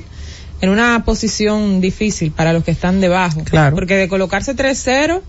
en 0.61 0.69
una 0.69 1.03
posición 1.05 1.81
difícil 1.81 2.31
para 2.31 2.53
los 2.53 2.63
que 2.63 2.71
están 2.71 3.01
debajo. 3.01 3.43
Claro. 3.43 3.75
Porque 3.75 3.95
de 3.95 4.07
colocarse 4.07 4.55
3-0, 4.55 5.21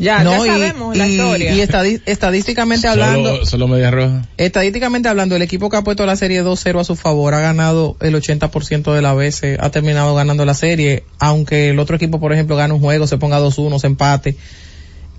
ya, 0.00 0.24
No, 0.24 0.44
ya 0.44 0.44
y- 0.44 0.48
sabemos 0.58 0.96
la 0.96 1.06
y- 1.06 1.12
historia. 1.12 1.54
y 1.54 1.60
estadísticamente 2.06 2.88
hablando 2.88 3.30
Solo, 3.30 3.46
solo 3.46 3.68
media 3.68 3.90
roja. 3.90 4.22
Estadísticamente 4.36 5.08
hablando, 5.08 5.36
el 5.36 5.42
equipo 5.42 5.70
que 5.70 5.76
ha 5.76 5.82
puesto 5.84 6.06
la 6.06 6.16
serie 6.16 6.42
2-0 6.42 6.80
a 6.80 6.84
su 6.84 6.96
favor 6.96 7.34
ha 7.34 7.40
ganado 7.40 7.96
el 8.00 8.14
80% 8.14 8.92
de 8.94 9.02
las 9.02 9.16
veces, 9.16 9.58
ha 9.60 9.70
terminado 9.70 10.14
ganando 10.14 10.44
la 10.44 10.54
serie, 10.54 11.04
aunque 11.18 11.70
el 11.70 11.78
otro 11.78 11.96
equipo, 11.96 12.18
por 12.18 12.32
ejemplo, 12.32 12.56
gana 12.56 12.74
un 12.74 12.80
juego, 12.80 13.06
se 13.06 13.18
ponga 13.18 13.38
2-1, 13.38 13.78
se 13.78 13.86
empate. 13.86 14.36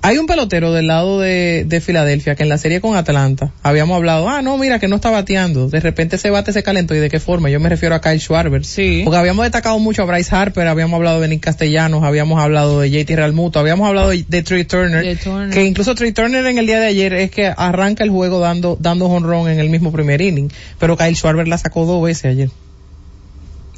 Hay 0.03 0.17
un 0.17 0.25
pelotero 0.25 0.73
del 0.73 0.87
lado 0.87 1.19
de, 1.19 1.63
de 1.67 1.79
Filadelfia 1.79 2.33
que 2.33 2.41
en 2.41 2.49
la 2.49 2.57
serie 2.57 2.81
con 2.81 2.95
Atlanta 2.95 3.51
habíamos 3.61 3.95
hablado, 3.95 4.27
ah, 4.29 4.41
no, 4.41 4.57
mira 4.57 4.79
que 4.79 4.87
no 4.87 4.95
está 4.95 5.11
bateando. 5.11 5.69
De 5.69 5.79
repente 5.79 6.15
ese 6.15 6.31
bate 6.31 6.51
se 6.53 6.63
calentó 6.63 6.95
y 6.95 6.99
de 6.99 7.09
qué 7.09 7.19
forma. 7.19 7.51
Yo 7.51 7.59
me 7.59 7.69
refiero 7.69 7.93
a 7.93 8.01
Kyle 8.01 8.19
Schwarber. 8.19 8.65
Sí. 8.65 9.01
Porque 9.03 9.19
habíamos 9.19 9.43
destacado 9.43 9.77
mucho 9.77 10.01
a 10.01 10.05
Bryce 10.05 10.35
Harper, 10.35 10.67
habíamos 10.67 10.97
hablado 10.97 11.21
de 11.21 11.27
Nick 11.27 11.41
Castellanos, 11.41 12.03
habíamos 12.03 12.41
hablado 12.41 12.79
de 12.79 12.89
JT 12.89 13.15
Realmuto, 13.15 13.59
habíamos 13.59 13.87
hablado 13.87 14.09
de, 14.09 14.43
Trey 14.43 14.65
Turner, 14.65 15.05
De 15.05 15.15
Turner. 15.15 15.53
que 15.53 15.65
incluso 15.65 15.93
Trey 15.93 16.11
Turner 16.13 16.47
en 16.47 16.57
el 16.57 16.65
día 16.65 16.79
de 16.79 16.87
ayer 16.87 17.13
es 17.13 17.29
que 17.29 17.53
arranca 17.55 18.03
el 18.03 18.09
juego 18.09 18.39
dando, 18.39 18.77
dando 18.79 19.05
honrón 19.05 19.49
en 19.49 19.59
el 19.59 19.69
mismo 19.69 19.91
primer 19.91 20.19
inning. 20.21 20.49
Pero 20.79 20.97
Kyle 20.97 21.15
Schwarber 21.15 21.47
la 21.47 21.59
sacó 21.59 21.85
dos 21.85 22.03
veces 22.03 22.25
ayer. 22.25 22.49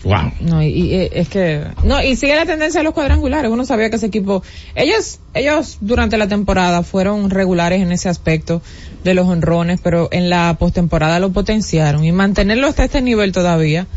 Wow. 0.03 0.33
No, 0.41 0.61
y, 0.61 0.67
y, 0.67 0.93
eh, 0.95 1.09
es 1.13 1.29
que, 1.29 1.63
no, 1.83 2.03
y 2.03 2.15
sigue 2.15 2.35
la 2.35 2.45
tendencia 2.45 2.81
de 2.81 2.83
los 2.83 2.93
cuadrangulares. 2.93 3.49
Uno 3.49 3.65
sabía 3.65 3.89
que 3.89 3.95
ese 3.95 4.07
equipo, 4.07 4.43
ellos, 4.75 5.19
ellos 5.33 5.77
durante 5.79 6.17
la 6.17 6.27
temporada 6.27 6.83
fueron 6.83 7.29
regulares 7.29 7.81
en 7.81 7.91
ese 7.91 8.09
aspecto 8.09 8.61
de 9.03 9.13
los 9.13 9.27
honrones, 9.27 9.79
pero 9.81 10.09
en 10.11 10.29
la 10.29 10.57
postemporada 10.59 11.19
lo 11.19 11.31
potenciaron 11.31 12.03
y 12.03 12.11
mantenerlo 12.11 12.67
hasta 12.67 12.83
este 12.83 13.01
nivel 13.01 13.31
todavía. 13.31 13.87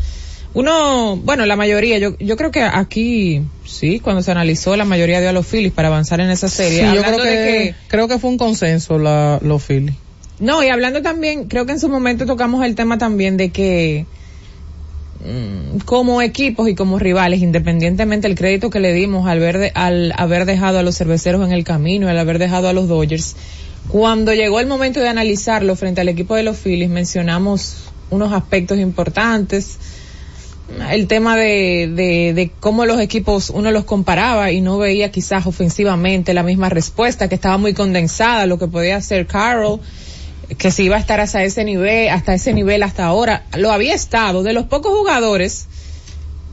Uno, 0.55 1.17
bueno, 1.17 1.45
la 1.45 1.57
mayoría, 1.57 1.99
yo, 1.99 2.17
yo 2.19 2.37
creo 2.37 2.51
que 2.51 2.63
aquí, 2.63 3.43
sí, 3.67 4.01
cuando 4.01 4.23
se 4.23 4.31
analizó, 4.31 4.77
la 4.77 4.87
mayoría 4.87 5.21
dio 5.21 5.29
a 5.29 5.33
los 5.33 5.47
Phillies 5.47 5.73
para 5.73 5.89
avanzar 5.89 6.21
en 6.21 6.31
esa 6.31 6.49
serie. 6.49 6.89
Sí, 6.89 6.97
yo 6.97 7.03
creo 7.03 7.21
que, 7.21 7.29
de 7.29 7.37
que, 7.37 7.75
creo 7.89 8.09
que 8.09 8.19
fue 8.19 8.31
un 8.31 8.39
consenso 8.39 8.99
la, 8.99 9.39
los 9.43 9.63
Phillies. 9.63 9.97
no, 10.39 10.63
y 10.63 10.69
hablando 10.69 11.03
también, 11.03 11.49
creo 11.49 11.67
que 11.67 11.73
en 11.73 11.81
su 11.81 11.91
momento 11.91 12.25
tocamos 12.25 12.65
el 12.65 12.75
tema 12.75 12.97
también 12.97 13.37
de 13.37 13.51
que 13.51 14.07
como 15.85 16.23
equipos 16.23 16.69
y 16.69 16.75
como 16.75 16.99
rivales, 16.99 17.41
independientemente 17.43 18.29
del 18.29 18.37
crédito 18.37 18.71
que 18.71 18.81
le 18.81 18.93
dimos 18.93 19.27
al, 19.29 19.41
ver 19.41 19.59
de- 19.59 19.73
al 19.75 20.13
haber 20.17 20.45
dejado 20.45 20.79
a 20.79 20.83
los 20.83 20.97
cerveceros 20.97 21.45
en 21.47 21.53
el 21.53 21.65
camino, 21.65 22.09
al 22.09 22.19
haber 22.19 22.39
dejado 22.39 22.69
a 22.69 22.73
los 22.73 22.89
Dodgers, 22.89 23.37
cuando 23.89 24.35
llegó 24.35 24.61
el 24.61 24.67
momento 24.67 25.01
de 25.01 25.09
analizarlo 25.09 25.77
frente 25.77 26.01
al 26.01 26.09
equipo 26.09 26.35
de 26.35 26.43
los 26.43 26.57
Phillies, 26.57 26.89
mencionamos 26.91 27.77
unos 28.11 28.33
aspectos 28.33 28.79
importantes. 28.79 29.79
el 30.91 31.07
tema 31.07 31.37
de, 31.37 31.91
de, 31.95 32.33
de 32.35 32.51
cómo 32.59 32.87
los 32.87 33.01
equipos 33.01 33.51
uno 33.51 33.71
los 33.71 33.85
comparaba 33.85 34.51
y 34.51 34.61
no 34.61 34.79
veía 34.79 35.13
quizás 35.13 35.47
ofensivamente 35.47 36.35
la 36.35 36.43
misma 36.43 36.69
respuesta, 36.69 37.29
que 37.29 37.37
estaba 37.37 37.57
muy 37.59 37.73
condensada, 37.73 38.47
lo 38.47 38.59
que 38.59 38.67
podía 38.67 38.97
hacer 38.97 39.27
Carroll, 39.29 39.79
que 40.59 40.71
si 40.71 40.85
iba 40.85 40.97
a 40.97 40.99
estar 40.99 41.21
hasta 41.21 41.43
ese 41.43 41.65
nivel, 41.65 42.09
hasta 42.11 42.35
ese 42.35 42.53
nivel 42.53 42.83
hasta 42.83 43.05
ahora, 43.05 43.45
lo 43.57 43.73
había 43.73 43.95
estado. 43.95 44.43
De 44.43 44.53
los 44.53 44.67
pocos 44.67 44.93
jugadores 44.93 45.67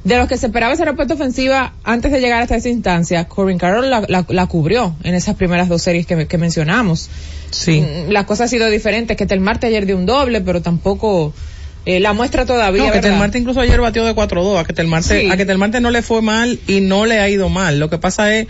de 0.04 0.18
los 0.18 0.28
que 0.28 0.38
se 0.38 0.48
esperaba 0.48 0.74
esa 0.74 0.84
respuesta 0.84 1.14
ofensiva 1.14 1.74
antes 1.86 2.12
de 2.12 2.20
llegar 2.20 2.42
hasta 2.42 2.56
esa 2.58 2.68
instancia, 2.70 3.24
Corbin 3.26 3.58
Carroll 3.58 3.90
la, 3.90 4.04
la, 4.10 4.26
la 4.28 4.48
cubrió 4.48 4.96
en 5.04 5.16
esas 5.16 5.36
primeras 5.36 5.70
dos 5.70 5.82
series 5.82 6.06
que, 6.06 6.28
que 6.28 6.38
mencionamos. 6.38 7.10
Sí. 7.52 7.82
Mm, 7.82 8.12
La 8.12 8.26
cosa 8.26 8.44
ha 8.46 8.48
sido 8.50 8.68
diferente, 8.70 9.16
que 9.16 9.26
Telmarte 9.26 9.68
ayer 9.68 9.86
dio 9.86 9.96
un 9.96 10.06
doble, 10.06 10.42
pero 10.42 10.62
tampoco 10.62 11.34
eh, 11.86 12.00
la 12.02 12.12
muestra 12.14 12.46
todavía. 12.46 12.82
No, 12.84 12.88
que 12.90 12.96
¿verdad? 12.98 13.12
Telmarte 13.12 13.38
incluso 13.40 13.62
ayer 13.62 13.80
batió 13.80 14.04
de 14.04 14.14
4-2, 14.14 14.60
a 14.60 14.66
que 14.66 14.74
Telmarte, 14.74 15.22
Sí. 15.22 15.30
a 15.32 15.38
que 15.38 15.46
Telmarte 15.46 15.80
no 15.80 15.90
le 15.92 16.02
fue 16.02 16.22
mal 16.22 16.60
y 16.68 16.82
no 16.82 17.06
le 17.06 17.20
ha 17.20 17.30
ido 17.30 17.48
mal. 17.48 17.80
Lo 17.80 17.90
que 17.90 17.98
pasa 17.98 18.36
es 18.36 18.48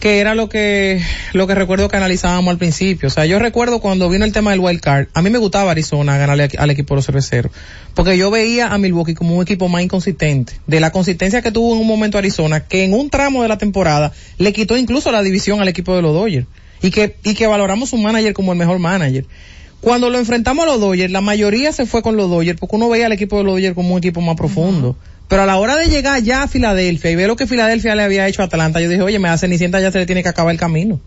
que 0.00 0.20
era 0.20 0.34
lo 0.34 0.48
que, 0.48 1.02
lo 1.32 1.46
que 1.46 1.54
recuerdo 1.54 1.88
que 1.88 1.96
analizábamos 1.96 2.52
al 2.52 2.58
principio. 2.58 3.08
O 3.08 3.10
sea, 3.10 3.26
yo 3.26 3.38
recuerdo 3.38 3.80
cuando 3.80 4.08
vino 4.08 4.24
el 4.24 4.32
tema 4.32 4.52
del 4.52 4.60
wild 4.60 4.80
card, 4.80 5.08
a 5.12 5.22
mí 5.22 5.30
me 5.30 5.38
gustaba 5.38 5.72
Arizona 5.72 6.16
ganarle 6.16 6.48
al 6.56 6.70
equipo 6.70 6.94
de 6.94 6.98
los 6.98 7.06
cerveceros. 7.06 7.50
Porque 7.94 8.16
yo 8.16 8.30
veía 8.30 8.68
a 8.68 8.78
Milwaukee 8.78 9.14
como 9.14 9.34
un 9.36 9.42
equipo 9.42 9.68
más 9.68 9.82
inconsistente. 9.82 10.54
De 10.66 10.78
la 10.78 10.92
consistencia 10.92 11.42
que 11.42 11.50
tuvo 11.50 11.74
en 11.74 11.80
un 11.80 11.86
momento 11.86 12.16
Arizona, 12.16 12.60
que 12.60 12.84
en 12.84 12.94
un 12.94 13.10
tramo 13.10 13.42
de 13.42 13.48
la 13.48 13.58
temporada 13.58 14.12
le 14.38 14.52
quitó 14.52 14.76
incluso 14.76 15.10
la 15.10 15.22
división 15.22 15.60
al 15.60 15.68
equipo 15.68 15.96
de 15.96 16.02
los 16.02 16.14
Dodgers. 16.14 16.46
Y 16.80 16.92
que, 16.92 17.16
y 17.24 17.34
que 17.34 17.48
valoramos 17.48 17.90
su 17.90 17.96
manager 17.96 18.34
como 18.34 18.52
el 18.52 18.58
mejor 18.58 18.78
manager. 18.78 19.24
Cuando 19.80 20.10
lo 20.10 20.18
enfrentamos 20.18 20.64
a 20.64 20.66
los 20.66 20.80
Dodgers, 20.80 21.12
la 21.12 21.20
mayoría 21.20 21.72
se 21.72 21.86
fue 21.86 22.02
con 22.02 22.16
los 22.16 22.30
Dodgers 22.30 22.58
porque 22.60 22.76
uno 22.76 22.88
veía 22.88 23.06
al 23.06 23.12
equipo 23.12 23.38
de 23.38 23.44
los 23.44 23.54
Dodgers 23.54 23.74
como 23.74 23.94
un 23.94 23.98
equipo 23.98 24.20
más 24.20 24.36
profundo. 24.36 24.96
Pero 25.28 25.42
a 25.42 25.46
la 25.46 25.58
hora 25.58 25.76
de 25.76 25.86
llegar 25.86 26.22
ya 26.22 26.42
a 26.42 26.48
Filadelfia 26.48 27.10
y 27.10 27.16
ver 27.16 27.28
lo 27.28 27.36
que 27.36 27.46
Filadelfia 27.46 27.94
le 27.94 28.02
había 28.02 28.26
hecho 28.26 28.42
a 28.42 28.46
Atlanta, 28.46 28.80
yo 28.80 28.88
dije, 28.88 29.02
oye, 29.02 29.18
me 29.18 29.28
da 29.28 29.36
Cenicienta 29.38 29.78
ya 29.80 29.92
se 29.92 29.98
le 29.98 30.06
tiene 30.06 30.22
que 30.22 30.28
acabar 30.30 30.52
el 30.52 30.58
camino. 30.58 31.00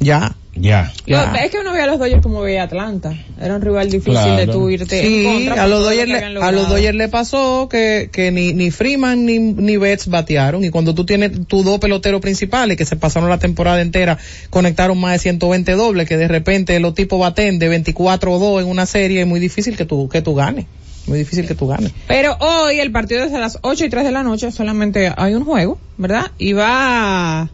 Ya. 0.00 0.36
Ya. 0.56 0.92
No, 1.08 1.34
es 1.34 1.50
que 1.50 1.58
uno 1.58 1.72
veía 1.72 1.84
a 1.84 1.86
los 1.88 1.98
Dodgers 1.98 2.22
como 2.22 2.40
veía 2.40 2.62
a 2.62 2.64
Atlanta. 2.66 3.12
Era 3.40 3.56
un 3.56 3.62
rival 3.62 3.90
difícil 3.90 4.36
de 4.36 4.46
tú 4.46 4.70
irte 4.70 5.00
en 5.00 5.06
Sí, 5.06 5.46
contra 5.46 5.64
a 5.64 5.66
los 5.66 5.82
Dodgers 5.82 6.08
le, 6.08 6.18
a 6.18 6.52
los. 6.52 6.68
Dodgers 6.68 6.94
le 6.94 7.08
pasó 7.08 7.68
que, 7.68 8.10
que 8.12 8.30
ni, 8.30 8.52
ni 8.52 8.70
Freeman 8.70 9.26
ni, 9.26 9.38
ni 9.38 9.76
Betts 9.78 10.06
batearon 10.06 10.62
y 10.62 10.70
cuando 10.70 10.94
tú 10.94 11.04
tienes 11.04 11.46
tus 11.48 11.64
dos 11.64 11.80
peloteros 11.80 12.20
principales 12.20 12.76
que 12.76 12.84
se 12.84 12.94
pasaron 12.94 13.30
la 13.30 13.38
temporada 13.38 13.80
entera 13.80 14.18
conectaron 14.50 15.00
más 15.00 15.14
de 15.14 15.18
120 15.20 15.72
dobles 15.72 16.06
que 16.06 16.16
de 16.16 16.28
repente 16.28 16.78
los 16.78 16.94
tipos 16.94 17.18
baten 17.18 17.58
de 17.58 17.68
24 17.68 18.32
o 18.32 18.38
2 18.38 18.62
en 18.62 18.68
una 18.68 18.86
serie 18.86 19.22
es 19.22 19.26
muy 19.26 19.40
difícil 19.40 19.76
que 19.76 19.86
tú, 19.86 20.08
que 20.08 20.22
tú 20.22 20.36
ganes. 20.36 20.66
Muy 21.06 21.18
difícil 21.18 21.46
que 21.46 21.54
tú 21.54 21.66
ganes. 21.66 21.92
Pero 22.08 22.36
hoy 22.40 22.80
el 22.80 22.90
partido 22.90 23.24
es 23.24 23.32
a 23.32 23.38
las 23.38 23.58
8 23.60 23.84
y 23.84 23.88
3 23.90 24.04
de 24.04 24.12
la 24.12 24.22
noche, 24.22 24.50
solamente 24.50 25.12
hay 25.16 25.34
un 25.34 25.44
juego, 25.44 25.78
¿verdad? 25.98 26.30
Y 26.38 26.54
va... 26.54 27.50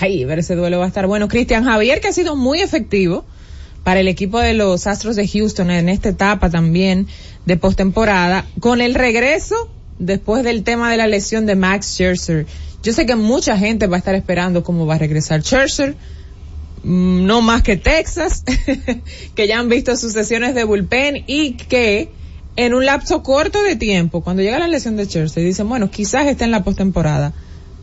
Ay, 0.00 0.24
ver 0.24 0.38
ese 0.38 0.54
duelo 0.54 0.78
va 0.78 0.86
a 0.86 0.88
estar 0.88 1.06
bueno. 1.06 1.28
Cristian 1.28 1.64
Javier, 1.64 2.00
que 2.00 2.08
ha 2.08 2.12
sido 2.12 2.36
muy 2.36 2.60
efectivo 2.60 3.24
para 3.84 4.00
el 4.00 4.08
equipo 4.08 4.38
de 4.38 4.54
los 4.54 4.86
Astros 4.86 5.16
de 5.16 5.26
Houston 5.26 5.70
en 5.70 5.88
esta 5.88 6.10
etapa 6.10 6.48
también 6.48 7.08
de 7.44 7.56
postemporada, 7.56 8.46
con 8.60 8.80
el 8.80 8.94
regreso 8.94 9.68
después 9.98 10.44
del 10.44 10.62
tema 10.62 10.90
de 10.90 10.96
la 10.96 11.06
lesión 11.06 11.46
de 11.46 11.56
Max 11.56 11.94
Scherzer. 11.94 12.46
Yo 12.82 12.92
sé 12.92 13.06
que 13.06 13.16
mucha 13.16 13.58
gente 13.58 13.86
va 13.86 13.96
a 13.96 13.98
estar 13.98 14.14
esperando 14.14 14.62
cómo 14.62 14.86
va 14.86 14.94
a 14.94 14.98
regresar 14.98 15.42
Scherzer, 15.42 15.96
mm, 16.84 17.26
no 17.26 17.42
más 17.42 17.62
que 17.62 17.76
Texas, 17.76 18.44
que 19.34 19.46
ya 19.46 19.58
han 19.58 19.68
visto 19.68 19.96
sus 19.96 20.12
sesiones 20.12 20.54
de 20.54 20.64
bullpen 20.64 21.24
y 21.26 21.54
que 21.54 22.10
en 22.56 22.74
un 22.74 22.84
lapso 22.84 23.22
corto 23.22 23.62
de 23.62 23.76
tiempo, 23.76 24.22
cuando 24.22 24.42
llega 24.42 24.58
la 24.58 24.68
lesión 24.68 24.96
de 24.96 25.06
Chelsea, 25.06 25.42
dicen, 25.42 25.68
bueno, 25.68 25.90
quizás 25.90 26.26
esté 26.26 26.44
en 26.44 26.50
la 26.50 26.64
postemporada. 26.64 27.32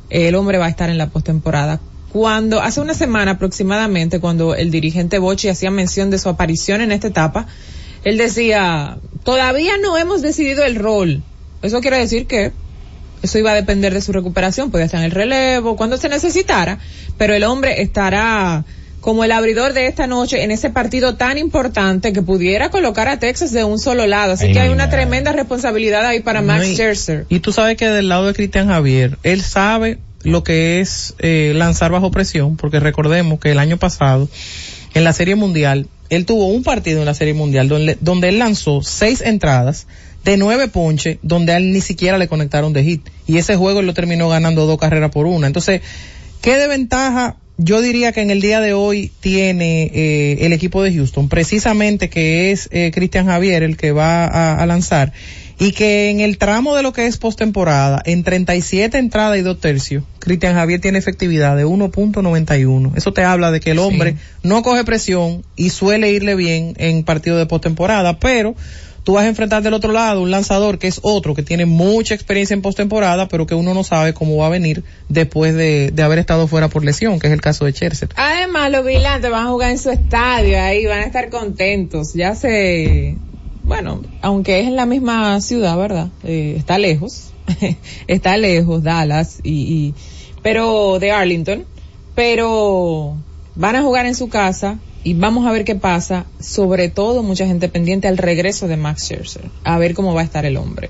El 0.09 0.36
hombre 0.36 0.57
va 0.57 0.67
a 0.67 0.70
estar 0.70 0.89
en 0.89 0.97
la 0.97 1.09
postemporada. 1.09 1.80
Cuando, 2.11 2.61
hace 2.61 2.82
una 2.82 2.93
semana 2.93 3.32
aproximadamente, 3.32 4.20
cuando 4.20 4.55
el 4.55 4.72
dirigente 4.72 5.20
Bochi 5.20 5.49
hacía 5.49 5.72
mención 5.72 6.09
de 6.09 6.17
su 6.17 6.30
aparición 6.30 6.82
en 6.82 6.91
esta 6.91 7.07
etapa, 7.07 7.47
él 8.03 8.17
decía, 8.17 8.97
todavía 9.24 9.78
no 9.78 9.97
hemos 9.97 10.22
decidido 10.22 10.63
el 10.63 10.76
rol. 10.76 11.24
Eso 11.61 11.82
quiere 11.82 11.97
decir 11.97 12.26
que 12.26 12.51
eso 13.22 13.38
iba 13.38 13.51
a 13.51 13.55
depender 13.55 13.93
de 13.93 14.01
su 14.01 14.11
recuperación, 14.11 14.72
podía 14.72 14.86
estar 14.86 14.99
en 15.01 15.07
el 15.07 15.11
relevo, 15.11 15.76
cuando 15.76 15.97
se 15.97 16.09
necesitara, 16.09 16.80
pero 17.17 17.34
el 17.34 17.43
hombre 17.43 17.82
estará 17.82 18.63
como 19.02 19.24
el 19.24 19.32
abridor 19.32 19.74
de 19.74 19.88
esta 19.88 20.08
noche 20.08 20.43
en 20.43 20.52
ese 20.52 20.70
partido 20.70 21.16
tan 21.16 21.38
importante 21.38 22.12
que 22.14 22.22
pudiera 22.22 22.70
colocar 22.70 23.08
a 23.08 23.20
Texas 23.20 23.52
de 23.52 23.64
un 23.64 23.80
solo 23.80 24.08
lado. 24.08 24.34
Así 24.34 24.45
Ay, 24.47 24.54
que 24.54 24.60
hay 24.60 24.70
una 24.70 24.89
tremenda 24.89 25.32
responsabilidad 25.32 26.06
ahí 26.06 26.20
para 26.20 26.41
Max 26.41 26.68
y- 26.68 26.74
Scherzer. 26.76 27.26
Y 27.30 27.39
tú 27.39 27.52
sabes 27.52 27.78
que 27.78 27.88
del 27.88 28.10
lado 28.10 28.28
de 28.28 28.34
Cristian 28.34 28.68
Javier, 28.68 29.18
él 29.24 29.41
sabe 29.41 30.00
lo 30.24 30.43
que 30.43 30.82
es 30.82 31.16
eh, 31.20 31.54
lanzar 31.56 31.91
bajo 31.91 32.12
presión, 32.12 32.58
porque 32.58 32.80
recordemos 32.80 33.39
que 33.39 33.52
el 33.52 33.60
año 33.60 33.78
pasado, 33.78 34.28
en 34.93 35.04
la 35.04 35.14
Serie 35.14 35.36
Mundial, 35.36 35.88
él 36.10 36.26
tuvo 36.26 36.47
un 36.47 36.64
partido 36.64 37.00
en 37.00 37.06
la 37.06 37.14
Serie 37.14 37.34
Mundial 37.34 37.70
donde, 37.70 37.97
donde 38.02 38.30
él 38.30 38.39
lanzó 38.39 38.82
seis 38.82 39.22
entradas 39.22 39.88
de 40.26 40.36
nueve 40.38 40.68
ponches, 40.68 41.20
donde 41.22 41.54
a 41.54 41.58
él 41.58 41.72
ni 41.72 41.80
siquiera 41.82 42.18
le 42.18 42.28
conectaron 42.28 42.74
de 42.74 42.84
hit. 42.84 43.08
Y 43.28 43.38
ese 43.38 43.56
juego 43.56 43.80
él 43.80 43.86
lo 43.86 43.93
terminó 43.93 44.28
ganando 44.28 44.66
dos 44.66 44.78
carreras 44.78 45.12
por 45.12 45.26
una. 45.26 45.47
Entonces, 45.47 45.82
¿qué 46.41 46.58
de 46.58 46.68
ventaja? 46.68 47.38
Yo 47.62 47.82
diría 47.82 48.14
que 48.14 48.22
en 48.22 48.32
el 48.32 48.39
día 48.39 48.62
de 48.62 48.72
hoy 48.72 49.12
tiene 49.20 49.91
eh, 49.93 50.45
el 50.45 50.53
equipo 50.53 50.82
de 50.82 50.93
Houston, 50.93 51.28
precisamente 51.28 52.10
que 52.10 52.51
es 52.51 52.70
eh, 52.72 52.89
Cristian 52.93 53.26
Javier 53.26 53.64
el 53.64 53.76
que 53.76 53.91
va 53.91 54.24
a, 54.24 54.55
a 54.55 54.66
lanzar, 54.66 55.12
y 55.60 55.74
que 55.74 56.10
en 56.10 56.22
el 56.22 56.38
tramo 56.38 56.74
de 56.74 56.84
lo 56.84 56.93
que 56.93 57.05
es 57.05 57.18
postemporada, 57.18 58.01
en 58.05 58.24
37 58.24 58.97
entradas 58.97 59.38
y 59.38 59.41
dos 59.41 59.60
tercios, 59.60 60.05
Cristian 60.20 60.53
Javier 60.55 60.80
tiene 60.80 60.99
efectividad 60.99 61.57
de 61.57 61.66
1.91. 61.66 62.95
Eso 62.95 63.12
te 63.12 63.26
habla 63.26 63.51
de 63.51 63.60
que 63.60 63.72
el 63.72 63.80
hombre 63.80 64.16
no 64.41 64.64
coge 64.64 64.86
presión 64.86 65.43
y 65.57 65.72
suele 65.72 66.14
irle 66.14 66.36
bien 66.36 66.76
en 66.78 67.03
partidos 67.03 67.39
de 67.39 67.45
postemporada, 67.45 68.20
pero 68.20 68.55
tú 69.10 69.14
vas 69.14 69.26
a 69.26 69.28
enfrentar 69.28 69.64
del 69.64 69.74
otro 69.74 69.91
lado 69.91 70.22
un 70.22 70.30
lanzador 70.30 70.78
que 70.78 70.86
es 70.86 70.99
otro 71.01 71.34
que 71.34 71.41
tiene 71.41 71.66
mucha 71.66 72.14
experiencia 72.14 72.53
en 72.53 72.62
postemporada, 72.62 73.28
pero 73.28 73.47
que 73.47 73.55
uno 73.55 73.74
no 73.74 73.84
sabe 73.84 74.14
cómo 74.14 74.38
va 74.38 74.45
a 74.45 74.49
venir 74.49 74.84
después 75.07 75.55
de, 75.55 75.91
haber 75.99 76.20
estado 76.20 76.47
fuera 76.47 76.68
por 76.68 76.86
lesión, 76.86 77.20
que 77.20 77.26
es 77.26 77.34
el 77.34 77.41
caso 77.41 77.66
de 77.66 77.72
Scherzer. 77.72 78.10
Además, 78.16 78.70
los 78.70 78.86
vigilantes 78.86 79.32
van 79.32 79.47
a 79.47 79.49
jugar 79.49 79.72
en 79.72 79.80
su 79.80 79.89
estadio 79.89 80.62
ahí, 80.62 80.86
van 80.86 80.99
a 80.99 81.05
estar 81.05 81.32
contentos. 81.32 82.14
Ya 82.14 82.36
se, 82.36 83.16
bueno, 83.64 84.03
aunque 84.22 84.60
es 84.60 84.68
en 84.68 84.76
la 84.76 84.86
misma 84.86 85.41
ciudad, 85.41 85.76
¿verdad? 85.76 86.10
Eh, 86.24 86.53
está 86.55 86.78
lejos, 86.78 87.32
está 88.07 88.38
lejos, 88.38 88.84
Dallas 88.84 89.39
y, 89.41 89.53
y, 89.53 89.93
pero 90.43 90.99
de 90.99 91.10
Arlington, 91.10 91.66
pero 92.14 93.18
van 93.55 93.76
a 93.76 93.82
jugar 93.82 94.05
en 94.05 94.14
su 94.14 94.30
casa 94.30 94.78
y 95.04 95.14
vamos 95.14 95.47
a 95.47 95.52
ver 95.52 95.66
qué 95.66 95.76
pasa. 95.76 96.26
Sobre 96.39 96.89
todo, 96.89 97.24
mucha 97.24 97.45
gente 97.45 97.70
pendiente 97.70 98.08
al 98.08 98.18
regreso 98.18 98.68
de 98.68 98.78
Max 98.78 99.04
Scherzer, 99.04 99.50
a 99.64 99.78
ver 99.78 99.93
cómo 99.93 100.14
va 100.14 100.22
a 100.22 100.26
estar 100.26 100.45
el 100.45 100.58
hombre. 100.58 100.89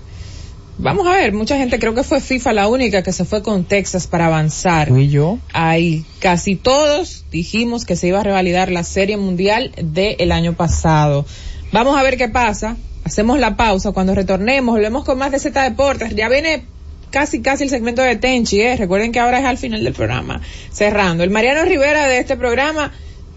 Vamos 0.82 1.08
a 1.08 1.12
ver, 1.12 1.34
mucha 1.34 1.58
gente 1.58 1.78
creo 1.78 1.94
que 1.94 2.04
fue 2.04 2.22
FIFA 2.22 2.54
la 2.54 2.70
única 2.70 3.04
que 3.04 3.12
se 3.12 3.26
fue 3.26 3.44
con 3.44 3.66
Texas 3.66 4.08
para 4.08 4.28
avanzar. 4.28 4.88
Fui 4.88 5.10
yo. 5.10 5.38
Ahí 5.52 6.06
casi 6.20 6.56
todos 6.56 7.26
dijimos 7.32 7.84
que 7.84 7.98
se 7.98 8.08
iba 8.08 8.22
a 8.22 8.24
revalidar 8.24 8.72
la 8.72 8.86
Serie 8.86 9.18
Mundial 9.18 9.74
del 9.76 10.32
año 10.32 10.54
pasado. 10.54 11.26
Vamos 11.74 11.98
a 11.98 12.04
ver 12.04 12.16
qué 12.16 12.30
pasa. 12.30 12.78
Hacemos 13.04 13.40
la 13.40 13.58
pausa. 13.58 13.92
Cuando 13.92 14.16
retornemos, 14.16 14.74
volvemos 14.74 15.04
con 15.04 15.18
más 15.18 15.32
de 15.32 15.40
Z 15.40 15.62
Deportes. 15.64 16.16
Ya 16.16 16.30
viene 16.30 16.64
casi 17.12 17.42
casi 17.42 17.66
el 17.66 17.70
segmento 17.70 18.02
de 18.02 18.16
Tenchi, 18.16 18.62
¿eh? 18.62 18.78
Recuerden 18.78 19.12
que 19.12 19.20
ahora 19.20 19.40
es 19.40 19.46
al 19.46 19.58
final 19.58 19.84
del 19.84 19.94
programa. 19.94 20.42
Cerrando. 20.72 21.26
El 21.26 21.30
Mariano 21.30 21.64
Rivera 21.66 22.08
de 22.08 22.20
este 22.20 22.38
programa, 22.38 22.94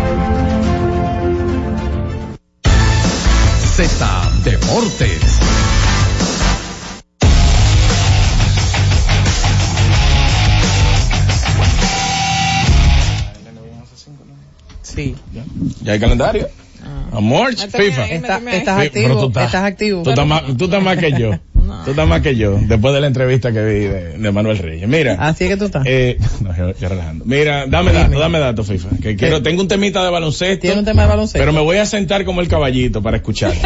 Z 3.87 4.31
Deportes. 4.43 5.39
Sí. 14.83 15.15
¿Ya 15.81 15.93
hay 15.93 15.99
calendario? 15.99 16.49
Amor, 17.11 17.55
FIFA. 17.55 18.05
Está- 18.07 18.37
estás 18.51 18.79
activo, 18.79 19.27
estás- 19.27 19.45
estás 19.45 19.63
activo. 19.65 20.03
Tú 20.03 20.09
estás, 20.09 20.27
más, 20.27 20.43
tú 20.57 20.65
estás 20.65 20.83
más 20.83 20.97
que 20.97 21.11
yo. 21.11 21.31
Tú 21.83 21.91
estás 21.91 22.07
más 22.07 22.21
que 22.21 22.35
yo, 22.35 22.59
después 22.61 22.93
de 22.93 23.01
la 23.01 23.07
entrevista 23.07 23.51
que 23.51 23.63
vi 23.63 23.79
de, 23.79 24.17
de 24.17 24.31
Manuel 24.31 24.57
Reyes. 24.57 24.87
Mira. 24.87 25.15
Así 25.19 25.45
es 25.45 25.49
que 25.49 25.57
tú 25.57 25.65
estás. 25.65 25.83
Eh, 25.85 26.17
no, 26.41 26.55
yo, 26.55 26.73
yo 26.77 26.89
relajando. 26.89 27.25
Mira, 27.25 27.65
dame 27.67 27.91
datos, 27.91 28.19
dame 28.19 28.39
datos, 28.39 28.67
FIFA. 28.67 28.89
Que 29.01 29.15
quiero, 29.15 29.41
tengo 29.41 29.61
un 29.61 29.67
temita 29.67 30.03
de 30.03 30.09
baloncesto. 30.09 30.61
Tiene 30.61 30.79
un 30.79 30.85
tema 30.85 31.03
de 31.03 31.09
baloncesto. 31.09 31.39
Pero 31.39 31.53
me 31.53 31.61
voy 31.61 31.77
a 31.77 31.85
sentar 31.85 32.25
como 32.25 32.41
el 32.41 32.47
caballito 32.47 33.01
para 33.01 33.17
escuchar. 33.17 33.53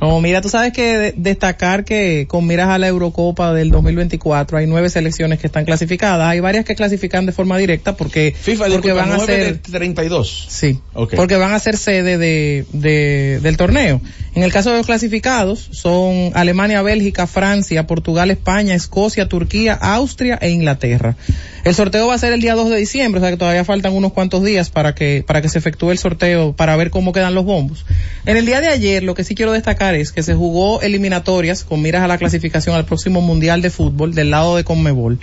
No, 0.00 0.20
mira, 0.20 0.40
tú 0.40 0.48
sabes 0.48 0.72
que 0.72 0.96
de- 0.98 1.14
destacar 1.16 1.84
que 1.84 2.26
con 2.28 2.46
miras 2.46 2.68
a 2.68 2.78
la 2.78 2.88
Eurocopa 2.88 3.52
del 3.52 3.70
2024 3.70 4.58
hay 4.58 4.66
nueve 4.66 4.88
selecciones 4.88 5.38
que 5.38 5.46
están 5.46 5.64
clasificadas. 5.64 6.26
Hay 6.28 6.40
varias 6.40 6.64
que 6.64 6.74
clasifican 6.74 7.26
de 7.26 7.32
forma 7.32 7.58
directa 7.58 7.96
porque, 7.96 8.34
FIFA, 8.38 8.64
porque 8.64 8.76
disculpa, 8.88 9.00
van 9.02 9.12
a 9.12 9.16
9 9.16 9.36
de 9.36 9.44
ser 9.44 9.58
32. 9.58 10.46
Sí, 10.48 10.80
porque 11.16 11.36
van 11.36 11.52
a 11.52 11.58
ser 11.58 11.76
sede 11.76 12.16
de, 12.18 12.64
de- 12.72 13.40
del 13.42 13.56
torneo. 13.56 14.00
En 14.34 14.42
el 14.44 14.52
caso 14.52 14.70
de 14.70 14.76
los 14.78 14.86
clasificados 14.86 15.68
son 15.72 16.30
Alemania, 16.34 16.82
Bélgica, 16.82 17.26
Francia, 17.26 17.86
Portugal, 17.86 18.30
España, 18.30 18.74
Escocia, 18.74 19.28
Turquía, 19.28 19.74
Austria 19.74 20.38
e 20.40 20.50
Inglaterra. 20.50 21.16
El 21.64 21.74
sorteo 21.74 22.06
va 22.06 22.14
a 22.14 22.18
ser 22.18 22.32
el 22.32 22.40
día 22.40 22.54
2 22.54 22.70
de 22.70 22.76
diciembre, 22.76 23.20
o 23.20 23.22
sea 23.22 23.30
que 23.30 23.36
todavía 23.36 23.64
faltan 23.66 23.92
unos 23.92 24.12
cuantos 24.12 24.42
días 24.44 24.70
para 24.70 24.94
que, 24.94 25.22
para 25.26 25.42
que 25.42 25.48
se 25.50 25.58
efectúe 25.58 25.90
el 25.90 25.98
sorteo 25.98 26.52
para 26.54 26.74
ver 26.76 26.90
cómo 26.90 27.12
quedan 27.12 27.34
los 27.34 27.44
bombos. 27.44 27.84
En 28.24 28.36
el 28.38 28.46
día 28.46 28.60
de 28.62 28.68
ayer 28.68 29.02
lo 29.02 29.14
que 29.14 29.24
sí 29.24 29.34
quiero 29.34 29.52
destacar 29.52 29.89
es 29.94 30.12
que 30.12 30.22
se 30.22 30.34
jugó 30.34 30.80
eliminatorias 30.82 31.64
con 31.64 31.82
miras 31.82 32.02
a 32.02 32.08
la 32.08 32.18
clasificación 32.18 32.76
al 32.76 32.84
próximo 32.84 33.20
Mundial 33.20 33.62
de 33.62 33.70
Fútbol 33.70 34.14
del 34.14 34.30
lado 34.30 34.56
de 34.56 34.64
Conmebol 34.64 35.18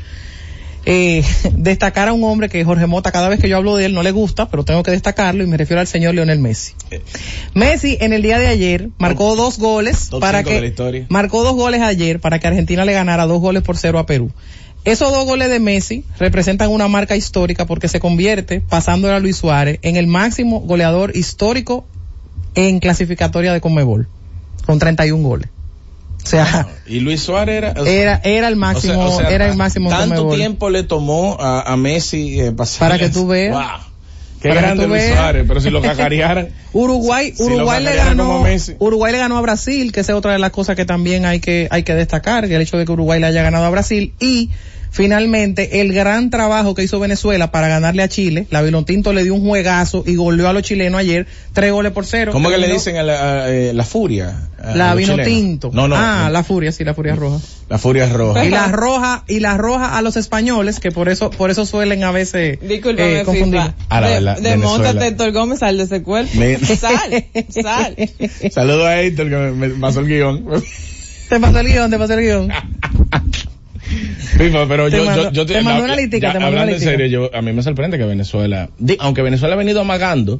eh, 0.89 1.21
destacar 1.51 2.07
a 2.07 2.13
un 2.13 2.23
hombre 2.23 2.47
que 2.47 2.63
Jorge 2.63 2.87
Mota, 2.87 3.11
cada 3.11 3.27
vez 3.27 3.41
que 3.41 3.49
yo 3.49 3.57
hablo 3.57 3.75
de 3.75 3.85
él, 3.85 3.93
no 3.93 4.03
le 4.03 4.11
gusta, 4.11 4.49
pero 4.49 4.63
tengo 4.63 4.83
que 4.83 4.91
destacarlo 4.91 5.43
y 5.43 5.47
me 5.47 5.57
refiero 5.57 5.81
al 5.81 5.87
señor 5.87 6.15
Lionel 6.15 6.39
Messi. 6.39 6.73
Messi 7.53 7.97
en 7.99 8.13
el 8.13 8.21
día 8.21 8.39
de 8.39 8.47
ayer 8.47 8.89
marcó 8.97 9.35
dos 9.35 9.59
goles 9.59 10.09
para 10.21 10.43
que 10.43 11.05
marcó 11.09 11.43
dos 11.43 11.55
goles 11.55 11.81
ayer 11.81 12.21
para 12.21 12.39
que 12.39 12.47
Argentina 12.47 12.85
le 12.85 12.93
ganara 12.93 13.25
dos 13.25 13.41
goles 13.41 13.63
por 13.63 13.75
cero 13.75 13.99
a 13.99 14.05
Perú. 14.05 14.31
Esos 14.85 15.11
dos 15.11 15.25
goles 15.25 15.49
de 15.49 15.59
Messi 15.59 16.05
representan 16.19 16.71
una 16.71 16.87
marca 16.87 17.17
histórica 17.17 17.65
porque 17.65 17.89
se 17.89 17.99
convierte, 17.99 18.61
pasando 18.61 19.11
a 19.11 19.19
Luis 19.19 19.35
Suárez, 19.35 19.79
en 19.81 19.97
el 19.97 20.07
máximo 20.07 20.61
goleador 20.61 21.17
histórico 21.17 21.85
en 22.55 22.79
clasificatoria 22.79 23.51
de 23.51 23.59
Conmebol, 23.59 24.07
con 24.67 24.77
31 24.77 25.27
goles. 25.27 25.49
O 26.23 26.29
sea, 26.29 26.67
Y 26.85 26.99
Luis 26.99 27.21
Suárez 27.21 27.55
era... 27.55 27.73
o 27.81 27.85
sea, 27.85 27.93
era, 27.93 28.21
era 28.23 28.47
el 28.49 28.57
máximo, 28.57 29.05
o 29.05 29.17
sea, 29.17 29.29
era 29.29 29.47
el 29.47 29.55
máximo 29.55 29.89
Tanto 29.89 30.29
tiempo 30.29 30.69
le 30.69 30.83
tomó 30.83 31.37
a, 31.39 31.61
a 31.61 31.77
Messi 31.77 32.41
eh, 32.41 32.51
pasar. 32.51 32.89
Para 32.89 32.99
que 32.99 33.09
tú 33.09 33.27
veas. 33.27 33.55
Wow. 33.55 33.87
Qué 34.41 34.49
Para 34.49 34.61
grande 34.61 34.87
Luis. 34.87 35.03
Suárez, 35.07 35.45
pero 35.47 35.61
si 35.61 35.69
lo 35.69 35.81
cacarearan. 35.81 36.49
Uruguay, 36.73 37.33
Si 37.35 37.43
Uruguay 37.43 37.81
le 37.81 37.95
ganó. 37.95 38.43
Uruguay 38.79 39.11
le 39.13 39.17
ganó 39.17 39.37
a 39.37 39.41
Brasil, 39.41 39.91
que 39.93 40.01
esa 40.01 40.11
es 40.11 40.17
otra 40.17 40.33
de 40.33 40.39
las 40.39 40.51
cosas 40.51 40.75
que 40.75 40.85
también 40.85 41.25
hay 41.25 41.39
que, 41.39 41.69
hay 41.71 41.83
que 41.83 41.95
destacar, 41.95 42.47
que 42.47 42.55
el 42.55 42.61
hecho 42.61 42.77
de 42.77 42.85
que 42.85 42.91
Uruguay 42.91 43.19
le 43.21 43.27
haya 43.27 43.41
ganado 43.41 43.65
a 43.65 43.69
Brasil 43.69 44.13
y 44.19 44.49
finalmente 44.97 45.79
el 45.81 45.93
gran 45.93 46.31
trabajo 46.31 46.73
que 46.73 46.81
hizo 46.83 46.99
Venezuela 46.99 47.51
para 47.51 47.67
ganarle 47.67 48.01
a 48.01 48.09
Chile, 48.09 48.47
la 48.49 48.63
Vinotinto 48.63 49.13
le 49.13 49.23
dio 49.23 49.35
un 49.35 49.41
juegazo 49.47 50.03
y 50.07 50.15
goleó 50.15 50.49
a 50.49 50.53
los 50.53 50.63
chilenos 50.63 50.99
ayer, 50.99 51.27
tres 51.53 51.71
goles 51.71 51.91
por 51.91 52.03
cero. 52.07 52.31
¿Cómo 52.31 52.49
que 52.49 52.57
le 52.57 52.67
dicen 52.67 52.97
a 52.97 53.03
la, 53.03 53.43
a, 53.43 53.49
eh, 53.53 53.73
la 53.75 53.83
furia? 53.83 54.49
A 54.59 54.75
La 54.75 54.87
los 54.89 54.97
vino 54.97 55.11
chilenos. 55.13 55.27
tinto. 55.31 55.69
No, 55.71 55.87
no. 55.87 55.95
Ah, 55.95 56.25
eh, 56.27 56.31
la 56.31 56.43
furia, 56.43 56.71
sí, 56.71 56.83
la 56.83 56.95
furia 56.95 57.13
roja. 57.15 57.37
la 57.69 57.77
furia 57.77 58.09
roja. 58.09 58.43
Y 58.43 58.49
la 58.49 58.69
roja, 58.69 59.23
y 59.27 59.39
la 59.39 59.55
roja 59.55 59.97
a 59.97 60.01
los 60.01 60.17
españoles, 60.17 60.79
que 60.79 60.91
por 60.91 61.09
eso, 61.09 61.29
por 61.29 61.51
eso 61.51 61.67
suelen 61.67 62.03
a 62.03 62.11
veces, 62.11 62.57
eh, 62.59 63.21
confundir. 63.23 63.61
A 63.89 64.01
la 64.01 64.07
de, 64.07 64.13
verdad, 64.15 64.37
Demóntate, 64.41 64.81
Venezuela. 64.81 65.07
Héctor 65.07 65.31
Gómez, 65.31 65.59
sal 65.59 65.77
de 65.77 65.83
ese 65.83 66.01
cuerpo. 66.01 66.31
Me- 66.33 66.57
Sal, 66.57 67.25
sal. 67.49 67.95
Saludo 68.51 68.87
a 68.87 68.99
Héctor 68.99 69.29
que 69.29 69.35
me, 69.35 69.51
me 69.51 69.69
pasó 69.79 69.99
el 69.99 70.07
guion. 70.07 70.43
Te 71.29 71.39
pasó 71.39 71.59
el 71.59 71.67
guion, 71.67 71.91
te 71.91 71.97
pasó 71.99 72.13
el 72.15 72.21
guion. 72.21 72.49
Pero 74.37 74.87
yo, 74.89 75.03
yo, 75.03 75.31
yo 75.31 75.45
te 75.45 75.53
una 75.53 75.61
te 75.61 75.61
mandó 75.63 75.83
una 75.83 76.45
hablando 76.45 76.73
en 76.73 76.79
serio, 76.79 77.05
yo, 77.07 77.35
a 77.35 77.41
mí 77.41 77.53
me 77.53 77.63
sorprende 77.63 77.97
que 77.97 78.05
Venezuela, 78.05 78.69
aunque 78.99 79.21
Venezuela 79.21 79.55
ha 79.55 79.57
venido 79.57 79.81
amagando, 79.81 80.39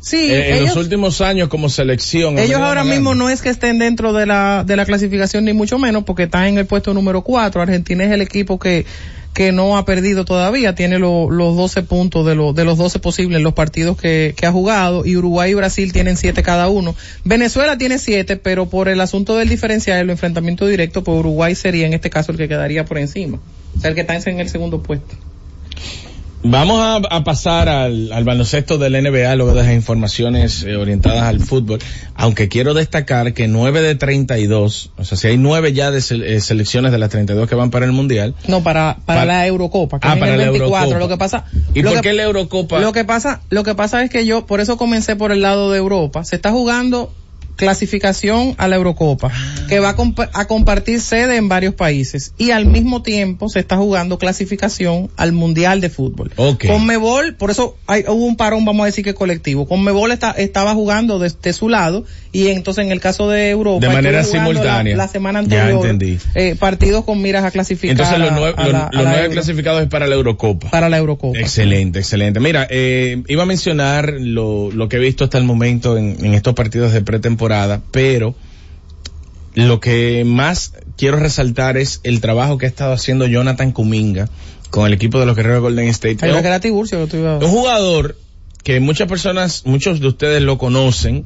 Sí, 0.00 0.30
eh, 0.30 0.56
en 0.56 0.64
los 0.64 0.76
últimos 0.76 1.20
años 1.20 1.48
como 1.48 1.68
selección. 1.68 2.38
ellos 2.38 2.58
ahora 2.58 2.84
mismo 2.84 3.14
no 3.14 3.28
es 3.28 3.42
que 3.42 3.50
estén 3.50 3.78
dentro 3.78 4.14
de 4.14 4.24
la, 4.24 4.64
de 4.66 4.74
la 4.74 4.86
clasificación 4.86 5.44
ni 5.44 5.52
mucho 5.52 5.78
menos 5.78 6.04
porque 6.04 6.22
están 6.22 6.46
en 6.46 6.58
el 6.58 6.64
puesto 6.66 6.94
número 6.94 7.22
4. 7.22 7.60
Argentina 7.60 8.04
es 8.04 8.10
el 8.10 8.22
equipo 8.22 8.58
que, 8.58 8.86
que 9.34 9.52
no 9.52 9.76
ha 9.78 9.84
perdido 9.84 10.24
todavía, 10.24 10.74
tiene 10.74 10.98
lo- 10.98 11.30
los 11.30 11.56
12 11.56 11.82
puntos 11.82 12.26
de, 12.26 12.34
lo- 12.34 12.52
de 12.52 12.64
los 12.64 12.76
12 12.78 12.98
posibles 12.98 13.40
los 13.42 13.54
partidos 13.54 13.96
que, 13.96 14.34
que 14.36 14.46
ha 14.46 14.52
jugado 14.52 15.06
y 15.06 15.16
Uruguay 15.16 15.52
y 15.52 15.54
Brasil 15.54 15.92
tienen 15.92 16.16
7 16.16 16.42
cada 16.42 16.68
uno. 16.68 16.96
Venezuela 17.24 17.78
tiene 17.78 17.98
7, 17.98 18.36
pero 18.36 18.68
por 18.68 18.88
el 18.88 19.00
asunto 19.00 19.36
del 19.36 19.48
diferencial, 19.48 19.98
el 20.00 20.10
enfrentamiento 20.10 20.66
directo, 20.66 21.04
pues 21.04 21.18
Uruguay 21.20 21.54
sería 21.54 21.86
en 21.86 21.92
este 21.94 22.10
caso 22.10 22.32
el 22.32 22.38
que 22.38 22.48
quedaría 22.48 22.84
por 22.84 22.98
encima. 22.98 23.38
O 23.76 23.80
sea, 23.80 23.90
el 23.90 23.94
que 23.94 24.00
está 24.02 24.16
en 24.16 24.40
el 24.40 24.48
segundo 24.48 24.82
puesto. 24.82 25.14
Vamos 26.42 26.80
a, 26.80 26.96
a 27.14 27.22
pasar 27.22 27.68
al, 27.68 28.10
al 28.12 28.24
baloncesto 28.24 28.78
del 28.78 28.94
NBA 28.94 29.34
luego 29.36 29.52
de 29.52 29.62
las 29.62 29.74
informaciones 29.74 30.62
eh, 30.62 30.74
orientadas 30.76 31.24
al 31.24 31.40
fútbol, 31.40 31.80
aunque 32.14 32.48
quiero 32.48 32.72
destacar 32.72 33.34
que 33.34 33.46
9 33.46 33.82
de 33.82 33.94
32, 33.94 34.90
o 34.96 35.04
sea, 35.04 35.18
si 35.18 35.26
hay 35.28 35.36
9 35.36 35.74
ya 35.74 35.90
de 35.90 35.98
eh, 35.98 36.40
selecciones 36.40 36.92
de 36.92 36.98
las 36.98 37.10
32 37.10 37.46
que 37.46 37.54
van 37.54 37.70
para 37.70 37.84
el 37.84 37.92
Mundial. 37.92 38.34
No, 38.48 38.62
para, 38.62 38.96
para, 39.04 39.20
Para- 39.20 39.24
la 39.26 39.46
Eurocopa, 39.46 40.00
que 40.00 40.08
Ah, 40.08 40.14
es 40.14 40.18
para 40.20 40.32
el 40.32 40.38
la 40.40 40.44
24. 40.50 40.86
Eurocopa. 40.86 40.98
Lo 41.00 41.08
que 41.10 41.18
pasa, 41.18 41.44
¿Y 41.74 41.82
por 41.82 41.92
que- 41.96 42.00
qué 42.00 42.12
la 42.14 42.22
Eurocopa? 42.22 42.78
Lo 42.80 42.92
que 42.94 43.04
pasa, 43.04 43.42
lo 43.50 43.62
que 43.62 43.74
pasa 43.74 44.02
es 44.02 44.08
que 44.08 44.24
yo, 44.24 44.46
por 44.46 44.60
eso 44.60 44.78
comencé 44.78 45.16
por 45.16 45.32
el 45.32 45.42
lado 45.42 45.70
de 45.70 45.76
Europa. 45.76 46.24
Se 46.24 46.36
está 46.36 46.52
jugando 46.52 47.12
clasificación 47.60 48.54
a 48.58 48.68
la 48.68 48.76
Eurocopa, 48.76 49.30
que 49.68 49.78
va 49.80 49.90
a, 49.90 49.96
compa- 49.96 50.28
a 50.32 50.46
compartir 50.46 51.00
sede 51.00 51.36
en 51.36 51.48
varios 51.48 51.74
países 51.74 52.32
y 52.38 52.50
al 52.50 52.66
mismo 52.66 53.02
tiempo 53.02 53.48
se 53.48 53.60
está 53.60 53.76
jugando 53.76 54.18
clasificación 54.18 55.10
al 55.16 55.32
Mundial 55.32 55.80
de 55.80 55.90
Fútbol. 55.90 56.30
Ok. 56.36 56.66
Conmebol, 56.66 57.34
por 57.36 57.50
eso 57.50 57.76
hay, 57.86 58.02
hubo 58.08 58.26
un 58.26 58.36
parón, 58.36 58.64
vamos 58.64 58.82
a 58.82 58.86
decir 58.86 59.04
que 59.04 59.14
colectivo. 59.14 59.66
Conmebol 59.66 60.12
está, 60.12 60.32
estaba 60.32 60.74
jugando 60.74 61.18
de, 61.18 61.32
de 61.42 61.52
su 61.52 61.68
lado 61.68 62.04
y 62.32 62.48
entonces 62.48 62.84
en 62.84 62.92
el 62.92 63.00
caso 63.00 63.28
de 63.28 63.50
Europa 63.50 63.86
De 63.86 63.92
manera 63.92 64.24
simultánea. 64.24 64.96
La, 64.96 65.04
la 65.04 65.08
semana 65.08 65.38
anterior 65.40 65.86
eh, 66.34 66.56
partidos 66.58 67.04
con 67.04 67.20
miras 67.22 67.44
a 67.44 67.50
clasificar 67.50 67.90
Entonces 67.92 68.18
los 68.18 68.32
nueve, 68.32 68.54
a 68.56 68.68
la- 68.68 68.90
los 68.92 69.04
nueve 69.04 69.28
clasificados 69.30 69.82
es 69.82 69.88
para 69.88 70.06
la 70.06 70.14
Eurocopa. 70.14 70.70
para 70.70 70.88
la 70.88 70.98
Eurocopa. 70.98 71.38
Excelente, 71.38 71.98
excelente. 71.98 72.40
Mira, 72.40 72.66
eh, 72.70 73.22
iba 73.28 73.42
a 73.42 73.46
mencionar 73.46 74.14
lo, 74.18 74.70
lo 74.72 74.88
que 74.88 74.96
he 74.96 75.00
visto 75.00 75.24
hasta 75.24 75.38
el 75.38 75.44
momento 75.44 75.96
en, 75.96 76.16
en 76.24 76.34
estos 76.34 76.54
partidos 76.54 76.92
de 76.92 77.00
pretemporada, 77.02 77.49
pero 77.90 78.34
lo 79.54 79.80
que 79.80 80.24
más 80.24 80.72
quiero 80.96 81.18
resaltar 81.18 81.76
es 81.76 82.00
el 82.02 82.20
trabajo 82.20 82.58
que 82.58 82.66
ha 82.66 82.68
estado 82.68 82.92
haciendo 82.92 83.26
Jonathan 83.26 83.72
Kuminga 83.72 84.28
con 84.70 84.86
el 84.86 84.92
equipo 84.92 85.18
de 85.18 85.26
los 85.26 85.36
Guerreros 85.36 85.58
de 85.58 85.62
Golden 85.62 85.88
State. 85.88 86.18
Ay, 86.22 86.30
era 86.30 86.60
Tiburcio 86.60 87.00
un 87.00 87.40
jugador 87.40 88.16
que 88.62 88.78
muchas 88.80 89.08
personas, 89.08 89.62
muchos 89.64 90.00
de 90.00 90.06
ustedes 90.06 90.42
lo 90.42 90.58
conocen 90.58 91.24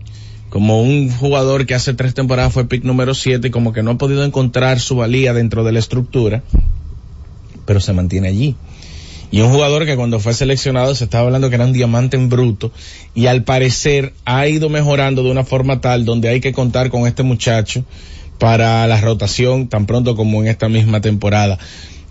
como 0.48 0.80
un 0.80 1.10
jugador 1.10 1.66
que 1.66 1.74
hace 1.74 1.94
tres 1.94 2.14
temporadas 2.14 2.52
fue 2.52 2.68
pick 2.68 2.84
número 2.84 3.12
7 3.12 3.48
y 3.48 3.50
como 3.50 3.72
que 3.72 3.82
no 3.82 3.92
ha 3.92 3.98
podido 3.98 4.24
encontrar 4.24 4.78
su 4.78 4.96
valía 4.96 5.34
dentro 5.34 5.64
de 5.64 5.72
la 5.72 5.80
estructura, 5.80 6.44
pero 7.66 7.80
se 7.80 7.92
mantiene 7.92 8.28
allí. 8.28 8.54
Y 9.34 9.40
un 9.40 9.50
jugador 9.50 9.84
que 9.84 9.96
cuando 9.96 10.20
fue 10.20 10.32
seleccionado 10.32 10.94
se 10.94 11.02
estaba 11.02 11.24
hablando 11.24 11.48
que 11.48 11.56
era 11.56 11.64
un 11.64 11.72
diamante 11.72 12.16
en 12.16 12.28
bruto 12.28 12.70
y 13.16 13.26
al 13.26 13.42
parecer 13.42 14.12
ha 14.24 14.46
ido 14.46 14.68
mejorando 14.68 15.24
de 15.24 15.32
una 15.32 15.42
forma 15.42 15.80
tal 15.80 16.04
donde 16.04 16.28
hay 16.28 16.40
que 16.40 16.52
contar 16.52 16.88
con 16.88 17.04
este 17.08 17.24
muchacho 17.24 17.84
para 18.38 18.86
la 18.86 19.00
rotación 19.00 19.66
tan 19.66 19.86
pronto 19.86 20.14
como 20.14 20.40
en 20.40 20.46
esta 20.46 20.68
misma 20.68 21.00
temporada. 21.00 21.58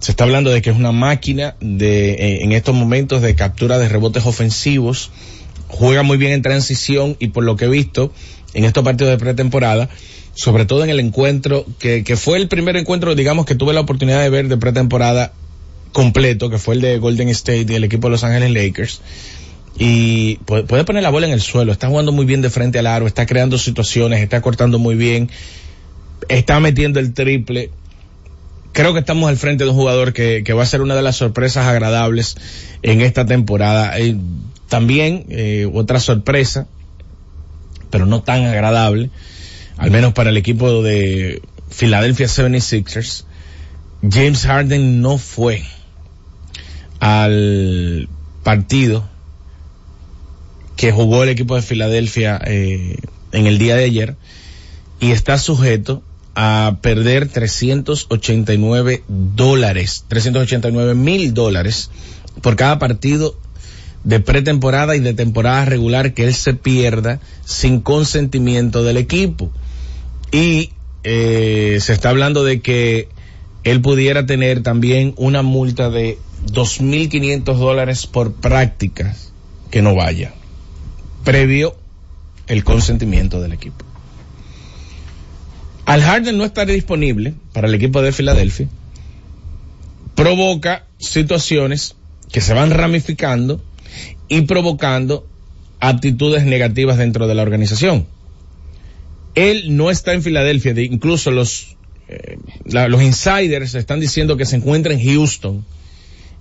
Se 0.02 0.12
está 0.12 0.26
hablando 0.26 0.50
de 0.50 0.62
que 0.62 0.72
es 0.72 0.76
una 0.76 0.92
máquina 0.92 1.56
de 1.62 2.12
eh, 2.12 2.44
en 2.44 2.52
estos 2.52 2.76
momentos 2.76 3.22
de 3.22 3.36
captura 3.36 3.78
de 3.78 3.88
rebotes 3.88 4.26
ofensivos, 4.26 5.10
juega 5.70 6.04
muy 6.04 6.18
bien 6.18 6.34
en 6.34 6.42
transición 6.42 7.16
y 7.20 7.30
por 7.30 7.46
lo 7.46 7.56
que 7.56 7.64
he 7.64 7.70
visto 7.70 8.12
en 8.54 8.66
estos 8.66 8.84
partidos 8.84 9.12
de 9.12 9.18
pretemporada, 9.18 9.88
sobre 10.34 10.66
todo 10.66 10.84
en 10.84 10.90
el 10.90 11.00
encuentro 11.00 11.66
que, 11.80 12.04
que 12.04 12.18
fue 12.18 12.38
el 12.38 12.50
primer 12.50 12.76
encuentro, 12.76 13.16
digamos, 13.16 13.46
que 13.46 13.56
tuve 13.56 13.72
la 13.72 13.80
oportunidad 13.80 14.22
de 14.22 14.30
ver 14.30 14.50
de 14.50 14.58
pretemporada 14.58 15.32
completo, 15.94 16.50
que 16.50 16.58
fue 16.58 16.76
el 16.76 16.82
de 16.82 16.98
Golden 16.98 17.30
State 17.30 17.68
y 17.70 17.76
el 17.76 17.86
equipo 17.86 18.08
de 18.08 18.12
Los 18.12 18.24
Ángeles 18.26 18.52
Lakers. 18.52 19.02
Y 19.78 20.36
puede, 20.46 20.84
poner 20.84 21.02
la 21.02 21.10
bola 21.10 21.26
en 21.26 21.34
el 21.34 21.42
suelo, 21.42 21.72
está 21.72 21.88
jugando 21.88 22.12
muy 22.12 22.26
bien 22.26 22.42
de 22.42 22.50
frente 22.50 22.80
al 22.80 22.88
aro, 22.88 23.08
está 23.08 23.26
creando 23.26 23.58
situaciones, 23.58 24.22
está 24.22 24.42
cortando 24.42 24.78
muy 24.78 24.96
bien, 24.96 25.30
está 26.28 26.60
metiendo 26.60 27.00
el 27.00 27.14
triple. 27.14 27.72
Creo 28.72 28.94
que 28.94 29.00
estamos 29.00 29.30
al 29.30 29.38
frente 29.38 29.64
de 29.64 29.70
un 29.70 29.76
jugador 29.76 30.14
que, 30.14 30.44
que 30.44 30.54
va 30.54 30.64
a 30.64 30.66
ser 30.66 30.82
una 30.82 30.96
de 30.96 31.02
las 31.02 31.16
sorpresas 31.16 31.66
agradables 31.68 32.36
en 32.82 33.02
esta 33.02 33.26
temporada. 33.26 33.98
Eh, 34.00 34.18
también 34.68 35.26
eh, 35.30 35.70
otra 35.72 36.00
sorpresa, 36.00 36.68
pero 37.90 38.06
no 38.06 38.24
tan 38.24 38.46
agradable, 38.46 39.12
al 39.78 39.92
menos 39.92 40.14
para 40.14 40.32
el 40.32 40.38
equipo 40.38 40.82
de 40.82 41.42
Philadelphia 41.70 42.28
76ers. 42.28 43.26
James 44.08 44.46
Harden 44.46 45.02
no 45.02 45.18
fue 45.18 45.64
al 47.04 48.08
partido 48.44 49.04
que 50.78 50.94
jugó 50.94 51.24
el 51.24 51.30
equipo 51.30 51.58
de 51.58 51.62
Filadelfia 51.62 52.40
eh, 52.46 52.96
en 53.34 53.46
el 53.46 53.58
día 53.58 53.76
de 53.76 53.84
ayer 53.84 54.16
y 55.02 55.12
está 55.12 55.38
sujeto 55.38 56.02
a 56.34 56.78
perder 56.82 57.28
389 57.28 59.04
dólares, 59.10 60.06
389 60.08 60.96
mil 60.96 61.34
dólares 61.34 61.92
por 62.42 62.56
cada 62.56 62.80
partido 62.80 63.36
de 64.06 64.22
pretemporada 64.22 64.96
y 64.96 65.02
de 65.02 65.14
temporada 65.14 65.66
regular 65.66 66.14
que 66.14 66.24
él 66.24 66.34
se 66.34 66.54
pierda 66.54 67.20
sin 67.44 67.82
consentimiento 67.82 68.82
del 68.82 68.96
equipo. 68.96 69.52
Y 70.32 70.70
eh, 71.04 71.80
se 71.82 71.92
está 71.92 72.12
hablando 72.12 72.46
de 72.46 72.62
que 72.62 73.10
él 73.66 73.82
pudiera 73.82 74.26
tener 74.26 74.64
también 74.64 75.14
una 75.18 75.42
multa 75.42 75.90
de 75.90 76.18
2.500 76.48 77.44
dólares 77.58 78.08
por 78.08 78.34
prácticas 78.34 79.32
que 79.72 79.82
no 79.82 79.96
vaya, 79.96 80.34
previo 81.24 81.76
el 82.48 82.64
consentimiento 82.64 83.42
del 83.42 83.54
equipo. 83.54 83.86
Al 85.86 86.02
Harden 86.02 86.38
no 86.38 86.46
estar 86.46 86.68
disponible 86.68 87.34
para 87.54 87.68
el 87.68 87.74
equipo 87.74 88.02
de 88.02 88.12
Filadelfia, 88.12 88.68
provoca 90.16 90.86
situaciones 91.00 91.96
que 92.32 92.42
se 92.42 92.54
van 92.54 92.72
ramificando 92.72 93.62
y 94.28 94.42
provocando 94.42 95.28
actitudes 95.80 96.46
negativas 96.46 96.98
dentro 96.98 97.28
de 97.28 97.36
la 97.36 97.42
organización. 97.42 98.06
Él 99.36 99.76
no 99.76 99.90
está 99.92 100.14
en 100.14 100.22
Filadelfia, 100.24 100.74
de- 100.74 100.84
incluso 100.84 101.32
los, 101.32 101.76
eh, 102.08 102.38
los 102.66 103.02
insiders 103.02 103.74
están 103.76 104.00
diciendo 104.00 104.38
que 104.38 104.46
se 104.46 104.56
encuentra 104.58 104.94
en 104.94 105.04
Houston. 105.04 105.66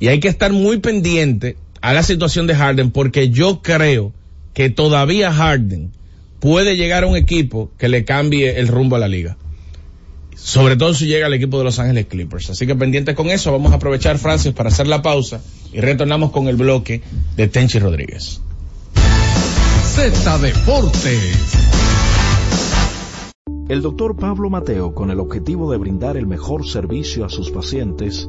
Y 0.02 0.08
hay 0.08 0.18
que 0.18 0.26
estar 0.26 0.52
muy 0.52 0.78
pendiente 0.78 1.56
a 1.80 1.92
la 1.92 2.02
situación 2.02 2.48
de 2.48 2.56
Harden 2.56 2.90
porque 2.90 3.30
yo 3.30 3.62
creo 3.62 4.12
que 4.52 4.68
todavía 4.68 5.30
Harden 5.32 5.92
puede 6.40 6.76
llegar 6.76 7.04
a 7.04 7.06
un 7.06 7.14
equipo 7.14 7.70
que 7.78 7.88
le 7.88 8.04
cambie 8.04 8.58
el 8.58 8.66
rumbo 8.66 8.96
a 8.96 8.98
la 8.98 9.06
liga. 9.06 9.36
Sobre 10.34 10.74
todo 10.74 10.92
si 10.92 11.06
llega 11.06 11.26
al 11.26 11.34
equipo 11.34 11.56
de 11.58 11.62
Los 11.62 11.78
Ángeles 11.78 12.06
Clippers. 12.06 12.50
Así 12.50 12.66
que 12.66 12.74
pendientes 12.74 13.14
con 13.14 13.30
eso, 13.30 13.52
vamos 13.52 13.70
a 13.70 13.76
aprovechar 13.76 14.18
Francis 14.18 14.52
para 14.52 14.70
hacer 14.70 14.88
la 14.88 15.02
pausa 15.02 15.40
y 15.72 15.78
retornamos 15.78 16.32
con 16.32 16.48
el 16.48 16.56
bloque 16.56 17.00
de 17.36 17.46
Tenchi 17.46 17.78
Rodríguez. 17.78 18.40
Z 19.84 20.38
Deportes. 20.38 21.58
El 23.68 23.82
doctor 23.82 24.16
Pablo 24.16 24.50
Mateo, 24.50 24.96
con 24.96 25.12
el 25.12 25.20
objetivo 25.20 25.70
de 25.70 25.78
brindar 25.78 26.16
el 26.16 26.26
mejor 26.26 26.66
servicio 26.66 27.24
a 27.24 27.28
sus 27.28 27.52
pacientes, 27.52 28.28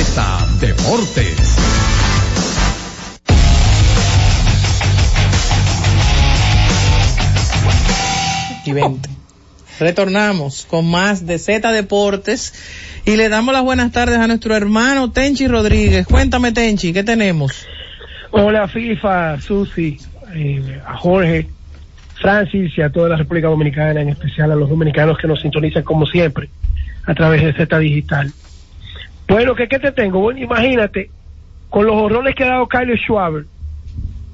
Z 0.00 0.22
Deportes. 0.60 1.56
y 8.64 8.72
20. 8.72 9.08
Retornamos 9.80 10.66
con 10.70 10.88
más 10.88 11.26
de 11.26 11.40
Z 11.40 11.72
Deportes 11.72 12.54
y 13.06 13.16
le 13.16 13.28
damos 13.28 13.52
las 13.52 13.64
buenas 13.64 13.90
tardes 13.90 14.18
a 14.18 14.28
nuestro 14.28 14.54
hermano 14.54 15.10
Tenchi 15.10 15.48
Rodríguez. 15.48 16.06
Cuéntame, 16.06 16.52
Tenchi, 16.52 16.92
¿qué 16.92 17.02
tenemos? 17.02 17.66
Hola 18.30 18.68
FIFA, 18.68 19.40
Susi, 19.40 19.98
eh, 20.32 20.80
a 20.86 20.96
Jorge, 20.96 21.48
Francis 22.20 22.78
y 22.78 22.82
a 22.82 22.90
toda 22.90 23.08
la 23.08 23.16
República 23.16 23.48
Dominicana, 23.48 24.00
en 24.00 24.10
especial 24.10 24.52
a 24.52 24.54
los 24.54 24.70
dominicanos 24.70 25.18
que 25.18 25.26
nos 25.26 25.40
sintonizan 25.40 25.82
como 25.82 26.06
siempre 26.06 26.50
a 27.04 27.14
través 27.14 27.42
de 27.42 27.52
Z 27.52 27.78
Digital. 27.80 28.32
Bueno, 29.28 29.54
¿qué, 29.54 29.68
qué 29.68 29.78
te 29.78 29.92
tengo? 29.92 30.20
Bueno, 30.20 30.40
imagínate, 30.40 31.10
con 31.68 31.84
los 31.86 31.94
horrores 31.94 32.34
que 32.34 32.44
ha 32.44 32.48
dado 32.48 32.66
Kyle 32.66 32.96
Schwaber, 32.96 33.44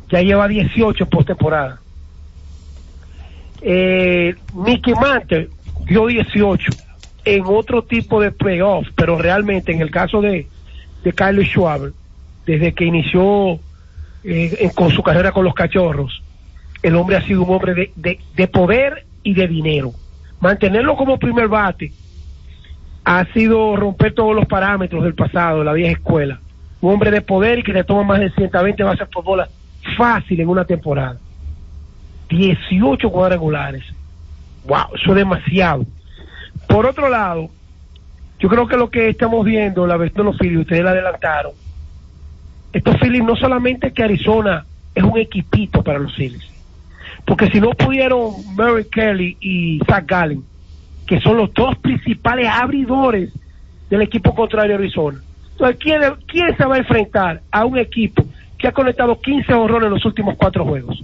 ya 0.09 0.22
lleva 0.22 0.47
18 0.47 1.07
postemporada. 1.07 1.80
Eh, 3.61 4.36
Mickey 4.55 4.95
Mantle 4.95 5.49
dio 5.86 6.07
18 6.07 6.70
en 7.24 7.42
otro 7.45 7.82
tipo 7.82 8.20
de 8.20 8.30
playoff, 8.30 8.86
pero 8.95 9.18
realmente 9.18 9.72
en 9.72 9.80
el 9.80 9.90
caso 9.90 10.20
de, 10.20 10.47
de 11.03 11.12
Kyle 11.12 11.45
Schwaber, 11.45 11.92
desde 12.47 12.72
que 12.72 12.84
inició 12.84 13.59
eh, 14.22 14.70
con 14.76 14.90
su 14.90 15.03
carrera 15.03 15.32
con 15.32 15.45
los 15.45 15.55
cachorros, 15.55 16.22
el 16.82 16.95
hombre 16.95 17.16
ha 17.16 17.22
sido 17.22 17.42
un 17.42 17.55
hombre 17.55 17.90
de 17.97 18.49
poder 18.49 19.07
y 19.24 19.34
de 19.34 19.49
dinero. 19.49 19.92
Mantenerlo 20.40 20.97
como 20.97 21.18
primer 21.18 21.49
bate 21.49 21.90
ha 23.05 23.24
sido 23.32 23.76
romper 23.76 24.14
todos 24.14 24.34
los 24.34 24.46
parámetros 24.46 25.05
del 25.05 25.14
pasado, 25.14 25.59
de 25.59 25.64
la 25.64 25.72
vieja 25.72 25.92
escuela. 25.92 26.40
Un 26.80 26.94
hombre 26.94 27.11
de 27.11 27.20
poder 27.20 27.59
y 27.59 27.62
que 27.62 27.72
le 27.72 27.84
toma 27.84 28.02
más 28.02 28.20
de 28.20 28.30
120 28.30 28.82
bases 28.82 29.09
por 29.09 29.24
bola 29.24 29.48
fácil 29.96 30.40
en 30.40 30.48
una 30.48 30.64
temporada. 30.64 31.18
18 32.28 33.11
cuadrangulares. 33.11 33.84
Wow, 34.66 34.94
eso 34.94 35.11
es 35.11 35.16
demasiado. 35.16 35.84
Por 36.68 36.86
otro 36.86 37.09
lado, 37.09 37.50
yo 38.38 38.48
creo 38.48 38.66
que 38.66 38.76
lo 38.76 38.90
que 38.90 39.11
estamos 39.11 39.44
viendo, 39.44 39.86
la 39.86 39.96
versión 39.96 40.26
de 40.26 40.32
los 40.32 40.38
Phillies, 40.38 40.61
ustedes 40.61 40.82
la 40.82 40.90
adelantaron. 40.90 41.52
Estos 42.72 42.96
Phillies 42.98 43.22
no 43.22 43.36
solamente 43.36 43.92
que 43.92 44.02
Arizona 44.02 44.64
es 44.94 45.05
un 45.05 45.18
equipito 45.18 45.82
para 45.82 45.98
los 45.98 46.14
Phillies, 46.14 46.50
porque 47.24 47.48
si 47.48 47.61
no 47.61 47.70
pudieron 47.70 48.32
Mary 48.57 48.84
Kelly 48.90 49.36
y 49.40 49.80
Zach 49.86 50.05
Gallen, 50.07 50.42
que 51.07 51.20
son 51.20 51.36
los 51.36 51.52
dos 51.52 51.76
principales 51.78 52.48
abridores 52.48 53.30
del 53.90 54.02
equipo 54.02 54.34
contrario 54.34 54.76
Arizona. 54.76 55.20
Entonces, 55.52 55.76
¿quién, 55.80 56.00
¿quién 56.26 56.57
se 56.57 56.64
va 56.64 56.76
a 56.76 56.78
enfrentar 56.78 57.40
a 57.50 57.64
un 57.64 57.78
equipo 57.78 58.24
que 58.59 58.68
ha 58.68 58.72
conectado 58.72 59.20
15 59.20 59.52
horrores 59.55 59.86
en 59.86 59.94
los 59.94 60.05
últimos 60.05 60.36
cuatro 60.36 60.64
juegos? 60.64 61.02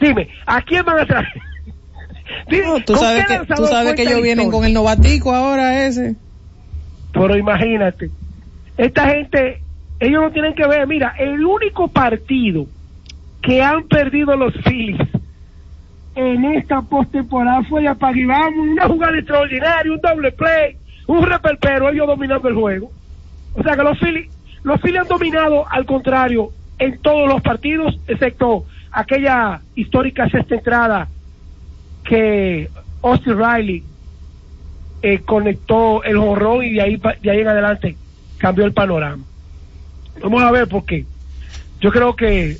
Dime, 0.00 0.28
¿a 0.46 0.62
quién 0.62 0.84
van 0.84 1.00
a 1.00 1.06
traer? 1.06 1.28
Dime, 2.48 2.80
Tú 2.86 2.94
¿con 2.94 3.02
sabes 3.02 3.26
que, 3.26 3.54
tú 3.54 3.66
sabes 3.66 3.94
que 3.94 4.02
ellos 4.02 4.22
vienen 4.22 4.50
con 4.50 4.64
el 4.64 4.72
novatico 4.72 5.34
ahora 5.34 5.86
ese. 5.86 6.14
Pero 7.12 7.36
imagínate, 7.36 8.10
esta 8.78 9.08
gente, 9.08 9.62
ellos 9.98 10.22
no 10.22 10.30
tienen 10.30 10.54
que 10.54 10.66
ver, 10.66 10.86
mira, 10.86 11.14
el 11.18 11.44
único 11.44 11.88
partido 11.88 12.66
que 13.42 13.60
han 13.62 13.84
perdido 13.88 14.36
los 14.36 14.54
Phillies 14.64 15.00
en 16.14 16.44
esta 16.44 16.82
postemporada 16.82 17.62
fue 17.64 17.82
de 17.82 17.88
Apaguibamos, 17.88 18.68
una 18.68 18.86
jugada 18.86 19.16
extraordinaria, 19.18 19.92
un 19.92 20.00
doble 20.00 20.32
play, 20.32 20.76
un 21.06 21.22
reperpero, 21.22 21.88
ellos 21.88 22.06
dominando 22.06 22.48
el 22.48 22.54
juego. 22.54 22.90
O 23.54 23.62
sea 23.62 23.76
que 23.76 23.82
los 23.82 23.98
Phillies, 23.98 24.30
los 24.62 24.80
Phillies 24.80 25.02
han 25.02 25.08
dominado 25.08 25.66
al 25.68 25.86
contrario 25.86 26.50
en 26.78 26.98
todos 26.98 27.28
los 27.28 27.40
partidos, 27.42 27.98
excepto 28.06 28.64
aquella 28.90 29.60
histórica 29.74 30.28
sexta 30.28 30.54
entrada 30.56 31.08
que 32.04 32.68
Austin 33.02 33.38
Riley 33.38 33.84
eh, 35.02 35.20
conectó 35.20 36.02
el 36.02 36.18
jorrón 36.18 36.64
y 36.64 36.74
de 36.74 36.82
ahí, 36.82 37.00
de 37.22 37.30
ahí 37.30 37.40
en 37.40 37.48
adelante 37.48 37.96
cambió 38.38 38.64
el 38.64 38.72
panorama. 38.72 39.22
Vamos 40.22 40.42
a 40.42 40.50
ver 40.50 40.68
por 40.68 40.84
qué. 40.84 41.06
Yo 41.80 41.90
creo 41.90 42.14
que 42.14 42.58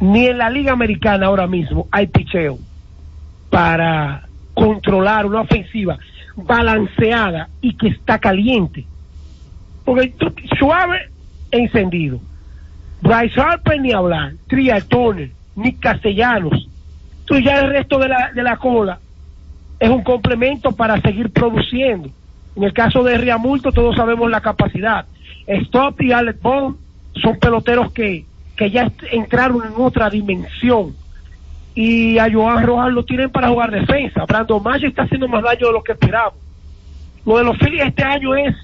ni 0.00 0.26
en 0.26 0.38
la 0.38 0.50
Liga 0.50 0.72
Americana 0.72 1.26
ahora 1.26 1.46
mismo 1.46 1.88
hay 1.90 2.06
picheo 2.06 2.58
para 3.50 4.26
controlar 4.54 5.26
una 5.26 5.42
ofensiva 5.42 5.98
balanceada 6.36 7.48
y 7.60 7.74
que 7.76 7.88
está 7.88 8.18
caliente. 8.18 8.84
Porque 9.84 10.08
tú- 10.18 10.34
suave 10.58 11.08
e 11.50 11.58
encendido. 11.58 12.20
Bryce 13.00 13.40
Harper 13.40 13.80
ni 13.80 13.92
hablar, 13.92 14.32
Tria 14.48 14.80
Turner, 14.80 15.30
ni 15.54 15.72
Castellanos. 15.74 16.68
Tú 17.24 17.38
ya 17.38 17.60
el 17.60 17.70
resto 17.70 17.98
de 17.98 18.08
la, 18.08 18.32
de 18.34 18.42
la 18.42 18.56
cola 18.56 18.98
es 19.78 19.88
un 19.88 20.02
complemento 20.02 20.72
para 20.72 21.00
seguir 21.00 21.30
produciendo. 21.30 22.10
En 22.56 22.64
el 22.64 22.72
caso 22.72 23.02
de 23.02 23.16
Riamulto 23.18 23.72
todos 23.72 23.96
sabemos 23.96 24.30
la 24.30 24.40
capacidad. 24.40 25.06
Stop 25.46 26.00
y 26.02 26.12
Alex 26.12 26.40
Bond 26.42 26.76
son 27.22 27.38
peloteros 27.38 27.92
que, 27.92 28.25
que 28.56 28.70
ya 28.70 28.90
entraron 29.10 29.62
en 29.66 29.72
otra 29.76 30.08
dimensión. 30.10 30.94
Y 31.74 32.18
a 32.18 32.32
Joan 32.32 32.64
Rojas 32.64 32.92
lo 32.92 33.04
tienen 33.04 33.30
para 33.30 33.48
jugar 33.48 33.70
defensa. 33.70 34.24
Brandon 34.24 34.62
Mayo 34.62 34.88
está 34.88 35.02
haciendo 35.02 35.28
más 35.28 35.42
daño 35.42 35.66
de 35.66 35.72
lo 35.72 35.82
que 35.82 35.92
esperábamos. 35.92 36.40
Lo 37.26 37.38
de 37.38 37.44
los 37.44 37.58
Phillies 37.58 37.84
este 37.86 38.02
año 38.02 38.34
es 38.34 38.54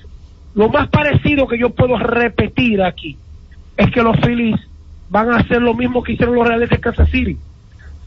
lo 0.54 0.68
más 0.68 0.88
parecido 0.88 1.46
que 1.46 1.58
yo 1.58 1.70
puedo 1.70 1.98
repetir 1.98 2.82
aquí. 2.82 3.18
Es 3.76 3.90
que 3.90 4.02
los 4.02 4.16
Phillies 4.20 4.58
van 5.10 5.30
a 5.30 5.36
hacer 5.36 5.60
lo 5.60 5.74
mismo 5.74 6.02
que 6.02 6.12
hicieron 6.12 6.34
los 6.36 6.46
Reales 6.46 6.70
de 6.70 6.78
Kansas 6.78 7.10
City. 7.10 7.36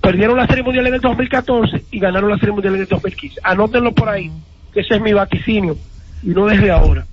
Perdieron 0.01 0.37
la 0.37 0.47
Serie 0.47 0.63
Mundial 0.63 0.87
en 0.87 0.95
el 0.95 1.01
2014 1.01 1.85
y 1.91 1.99
ganaron 1.99 2.29
la 2.29 2.37
Serie 2.37 2.53
Mundial 2.53 2.75
en 2.75 2.81
el 2.81 2.87
2015. 2.87 3.41
Anótenlo 3.43 3.93
por 3.93 4.09
ahí, 4.09 4.31
ese 4.73 4.95
es 4.95 5.01
mi 5.01 5.13
vaticinio. 5.13 5.77
Y 6.23 6.29
no 6.29 6.47
desde 6.47 6.71
ahora. 6.71 7.05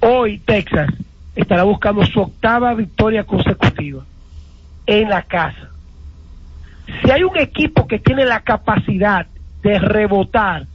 Hoy 0.00 0.38
Texas 0.38 0.88
estará 1.36 1.62
buscando 1.64 2.04
su 2.04 2.20
octava 2.20 2.74
victoria 2.74 3.24
consecutiva 3.24 4.02
en 4.86 5.08
la 5.10 5.22
casa. 5.22 5.70
Si 7.02 7.10
hay 7.10 7.22
un 7.22 7.36
equipo 7.36 7.86
que 7.86 7.98
tiene 7.98 8.24
la 8.24 8.40
capacidad 8.40 9.26
de 9.62 9.78
rebotar 9.78 10.66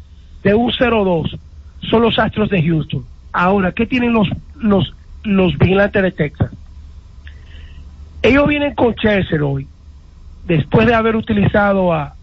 de 0.43 0.53
un 0.53 0.71
0-2, 0.71 1.39
son 1.89 2.01
los 2.01 2.19
Astros 2.19 2.49
de 2.49 2.61
Houston. 2.61 3.03
Ahora, 3.33 3.71
¿qué 3.71 3.85
tienen 3.85 4.13
los, 4.13 4.27
los, 4.55 4.93
los 5.23 5.57
vigilantes 5.57 6.03
de 6.03 6.11
Texas? 6.11 6.51
Ellos 8.21 8.47
vienen 8.47 8.75
con 8.75 8.93
Chelsea 8.95 9.43
hoy, 9.43 9.67
después 10.45 10.85
de 10.85 10.93
haber 10.93 11.15
utilizado 11.15 11.91
a, 11.91 12.13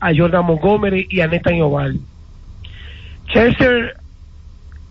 a 0.00 0.10
Jordan 0.14 0.44
Montgomery 0.44 1.06
y 1.08 1.20
a 1.20 1.28
Nathan 1.28 1.62
Oval. 1.62 1.98
Chelsea 3.28 3.94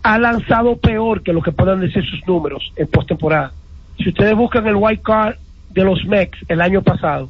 ha 0.06 0.20
lanzado 0.20 0.76
peor 0.76 1.20
que 1.20 1.32
lo 1.32 1.42
que 1.42 1.50
puedan 1.50 1.80
decir 1.80 2.04
sus 2.08 2.24
números 2.28 2.72
en 2.76 2.86
postemporada. 2.86 3.50
Si 3.98 4.10
ustedes 4.10 4.36
buscan 4.36 4.64
el 4.68 4.76
white 4.76 5.02
card 5.02 5.34
de 5.70 5.82
los 5.82 6.04
Mex 6.04 6.38
el 6.46 6.60
año 6.60 6.80
pasado, 6.80 7.28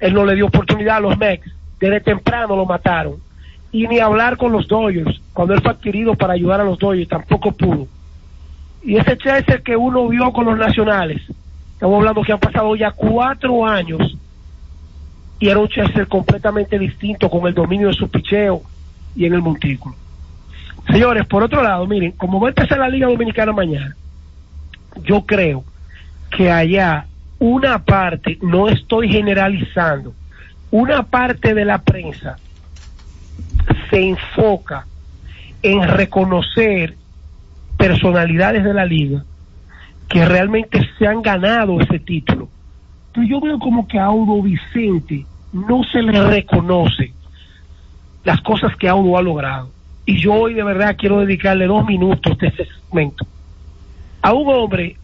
él 0.00 0.12
no 0.12 0.24
le 0.24 0.34
dio 0.34 0.46
oportunidad 0.46 0.96
a 0.96 1.00
los 1.00 1.16
Mex, 1.16 1.48
desde 1.78 2.00
temprano 2.00 2.56
lo 2.56 2.66
mataron. 2.66 3.14
Y 3.70 3.86
ni 3.86 4.00
hablar 4.00 4.36
con 4.36 4.50
los 4.50 4.66
Dodgers, 4.66 5.20
cuando 5.32 5.54
él 5.54 5.60
fue 5.62 5.70
adquirido 5.70 6.16
para 6.16 6.32
ayudar 6.32 6.60
a 6.60 6.64
los 6.64 6.80
Dodgers, 6.80 7.08
tampoco 7.08 7.52
pudo. 7.52 7.86
Y 8.82 8.96
ese 8.96 9.16
Chelsea 9.16 9.58
que 9.58 9.76
uno 9.76 10.08
vio 10.08 10.32
con 10.32 10.46
los 10.46 10.58
nacionales, 10.58 11.22
estamos 11.74 11.96
hablando 11.96 12.22
que 12.22 12.32
han 12.32 12.40
pasado 12.40 12.74
ya 12.74 12.90
cuatro 12.90 13.64
años, 13.64 14.16
y 15.38 15.48
era 15.48 15.60
un 15.60 15.68
Chelsea 15.68 16.06
completamente 16.06 16.76
distinto 16.76 17.30
con 17.30 17.46
el 17.46 17.54
dominio 17.54 17.86
de 17.86 17.94
su 17.94 18.10
picheo 18.10 18.62
y 19.14 19.26
en 19.26 19.34
el 19.34 19.42
montículo. 19.42 19.94
Señores, 20.90 21.26
por 21.26 21.42
otro 21.42 21.62
lado, 21.62 21.86
miren, 21.86 22.12
como 22.12 22.40
va 22.40 22.48
a 22.48 22.50
empezar 22.50 22.78
la 22.78 22.88
Liga 22.88 23.06
Dominicana 23.06 23.52
mañana, 23.52 23.96
yo 25.02 25.24
creo 25.24 25.64
que 26.30 26.50
allá 26.50 27.06
una 27.38 27.84
parte, 27.84 28.38
no 28.42 28.68
estoy 28.68 29.08
generalizando, 29.08 30.14
una 30.70 31.02
parte 31.04 31.54
de 31.54 31.64
la 31.64 31.78
prensa 31.78 32.36
se 33.88 34.08
enfoca 34.10 34.86
en 35.62 35.82
reconocer 35.88 36.96
personalidades 37.76 38.64
de 38.64 38.74
la 38.74 38.84
liga 38.84 39.24
que 40.08 40.24
realmente 40.24 40.80
se 40.98 41.06
han 41.06 41.22
ganado 41.22 41.80
ese 41.80 41.98
título. 41.98 42.48
Pero 43.12 43.26
yo 43.26 43.40
veo 43.40 43.58
como 43.58 43.86
que 43.86 43.98
a 43.98 44.06
Audo 44.06 44.42
Vicente 44.42 45.24
no 45.52 45.82
se 45.84 46.02
le 46.02 46.22
reconoce 46.22 47.12
las 48.24 48.40
cosas 48.42 48.76
que 48.76 48.88
Audo 48.88 49.16
ha 49.16 49.22
logrado. 49.22 49.70
Y 50.06 50.18
yo 50.18 50.32
hoy 50.34 50.54
de 50.54 50.64
verdad 50.64 50.96
quiero 50.98 51.20
dedicarle 51.20 51.66
dos 51.66 51.84
minutos 51.86 52.36
de 52.38 52.48
ese 52.48 52.64
segmento 52.64 53.26
a 54.22 54.32
un 54.32 54.48
hombre 54.48 54.96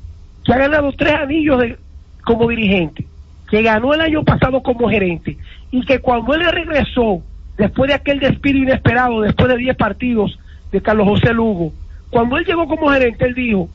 que 0.44 0.53
ha 0.53 0.59
ganado 0.59 0.92
tres 0.92 1.14
anillos 1.14 1.61
de, 1.61 1.76
como 2.24 2.49
dirigente, 2.49 3.07
que 3.49 3.62
ganó 3.62 3.94
el 3.94 4.01
año 4.01 4.24
pasado 4.24 4.62
como 4.62 4.88
gerente 4.88 5.36
y 5.70 5.84
que 5.84 6.01
cuando 6.01 6.34
él 6.34 6.44
regresó, 6.51 7.22
después 7.57 7.88
de 7.88 7.94
aquel 7.94 8.20
despido 8.20 8.59
inesperado, 8.59 9.20
después 9.20 9.49
de 9.49 9.57
10 9.57 9.76
partidos 9.76 10.38
de 10.72 10.80
Carlos 10.80 11.09
José 11.09 11.32
Lugo, 11.32 11.72
cuando 12.11 12.36
él 12.36 12.44
llegó 12.44 12.66
como 12.66 12.90
gerente, 12.90 13.24
él 13.26 13.34
dijo, 13.34 13.68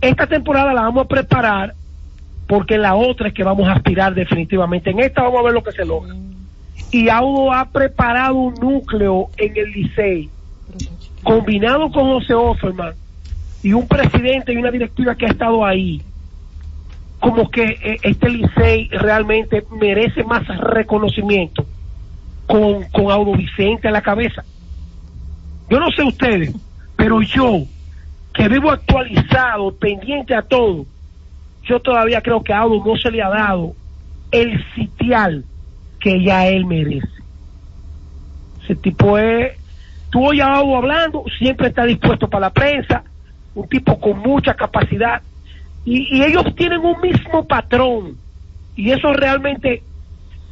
esta 0.00 0.26
temporada 0.26 0.72
la 0.72 0.82
vamos 0.82 1.04
a 1.04 1.08
preparar 1.08 1.74
porque 2.46 2.78
la 2.78 2.94
otra 2.94 3.28
es 3.28 3.34
que 3.34 3.44
vamos 3.44 3.68
a 3.68 3.74
aspirar 3.74 4.14
definitivamente. 4.14 4.90
En 4.90 5.00
esta 5.00 5.22
vamos 5.22 5.40
a 5.40 5.44
ver 5.44 5.52
lo 5.52 5.62
que 5.62 5.72
se 5.72 5.84
logra. 5.84 6.14
Y 6.90 7.08
Audo 7.08 7.52
ha 7.52 7.70
preparado 7.70 8.34
un 8.34 8.54
núcleo 8.54 9.28
en 9.36 9.56
el 9.56 9.70
Licey, 9.70 10.28
combinado 11.22 11.90
con 11.90 12.04
José 12.08 12.34
Offerman, 12.34 12.94
y 13.62 13.72
un 13.72 13.86
presidente 13.86 14.52
y 14.52 14.56
una 14.56 14.70
directiva 14.70 15.14
que 15.14 15.26
ha 15.26 15.30
estado 15.30 15.64
ahí, 15.64 16.02
como 17.18 17.50
que 17.50 17.64
eh, 17.64 17.98
este 18.02 18.30
Licey 18.30 18.88
realmente 18.88 19.64
merece 19.78 20.24
más 20.24 20.46
reconocimiento 20.48 21.66
con, 22.46 22.84
con 22.84 23.10
Audo 23.10 23.34
a 23.34 23.90
la 23.90 24.02
cabeza. 24.02 24.42
Yo 25.68 25.78
no 25.78 25.90
sé 25.90 26.02
ustedes, 26.02 26.54
pero 26.96 27.20
yo, 27.20 27.64
que 28.34 28.48
vivo 28.48 28.70
actualizado, 28.70 29.74
pendiente 29.76 30.34
a 30.34 30.42
todo, 30.42 30.86
yo 31.64 31.80
todavía 31.80 32.22
creo 32.22 32.42
que 32.42 32.52
a 32.52 32.60
Audo 32.60 32.82
no 32.84 32.96
se 32.96 33.10
le 33.10 33.22
ha 33.22 33.28
dado 33.28 33.74
el 34.30 34.64
sitial 34.74 35.44
que 36.00 36.22
ya 36.24 36.48
él 36.48 36.64
merece. 36.64 37.08
Ese 38.64 38.74
tipo 38.76 39.18
es, 39.18 39.52
tú 40.10 40.26
oyes 40.26 40.44
a 40.44 40.58
hablando, 40.58 41.24
siempre 41.38 41.68
está 41.68 41.84
dispuesto 41.84 42.28
para 42.28 42.46
la 42.46 42.50
prensa, 42.50 43.04
un 43.54 43.68
tipo 43.68 43.98
con 43.98 44.18
mucha 44.18 44.54
capacidad, 44.54 45.22
y, 45.84 46.16
y 46.16 46.22
ellos 46.22 46.44
tienen 46.56 46.80
un 46.80 47.00
mismo 47.00 47.46
patrón, 47.46 48.16
y 48.76 48.90
eso 48.90 49.12
realmente 49.12 49.82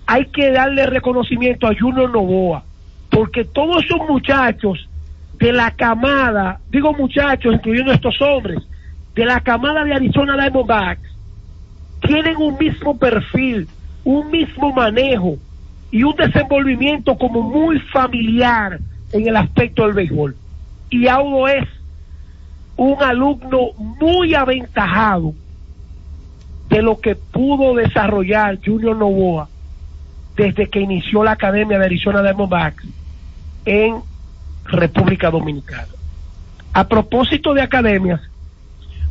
hay 0.07 0.27
que 0.27 0.51
darle 0.51 0.87
reconocimiento 0.87 1.67
a 1.67 1.75
Junior 1.79 2.11
Novoa, 2.11 2.65
porque 3.11 3.45
todos 3.45 3.85
esos 3.85 3.99
muchachos 4.09 4.89
de 5.39 5.53
la 5.53 5.71
camada, 5.73 6.61
digo 6.71 6.93
muchachos, 6.95 7.55
incluyendo 7.55 7.93
estos 7.93 8.21
hombres, 8.23 8.59
de 9.15 9.25
la 9.25 9.41
camada 9.41 9.85
de 9.85 9.95
Arizona 9.95 10.37
Diamondbacks, 10.37 11.09
tienen 12.01 12.37
un 12.37 12.57
mismo 12.57 12.97
perfil, 12.97 13.69
un 14.05 14.31
mismo 14.31 14.73
manejo 14.73 15.37
y 15.91 16.03
un 16.05 16.15
desenvolvimiento 16.15 17.17
como 17.17 17.43
muy 17.43 17.81
familiar 17.93 18.79
en 19.13 19.29
el 19.29 19.37
aspecto 19.37 19.85
del 19.85 19.95
béisbol. 19.95 20.37
Y 20.91 21.07
Audo 21.09 21.49
es 21.49 21.67
un 22.77 23.03
alumno 23.03 23.73
muy 23.77 24.35
aventajado 24.35 25.35
de 26.69 26.83
lo 26.83 27.01
que 27.01 27.17
pudo 27.17 27.75
desarrollar 27.75 28.59
Junior 28.65 28.97
Novoa 28.97 29.49
desde 30.37 30.69
que 30.69 30.81
inició 30.81 31.25
la 31.25 31.33
Academia 31.33 31.79
de 31.79 31.87
Arizona 31.87 32.23
Diamondbacks 32.23 32.87
en 33.65 33.97
República 34.65 35.31
Dominicana. 35.31 35.89
A 36.73 36.87
propósito 36.87 37.55
de 37.55 37.63
academias, 37.63 38.21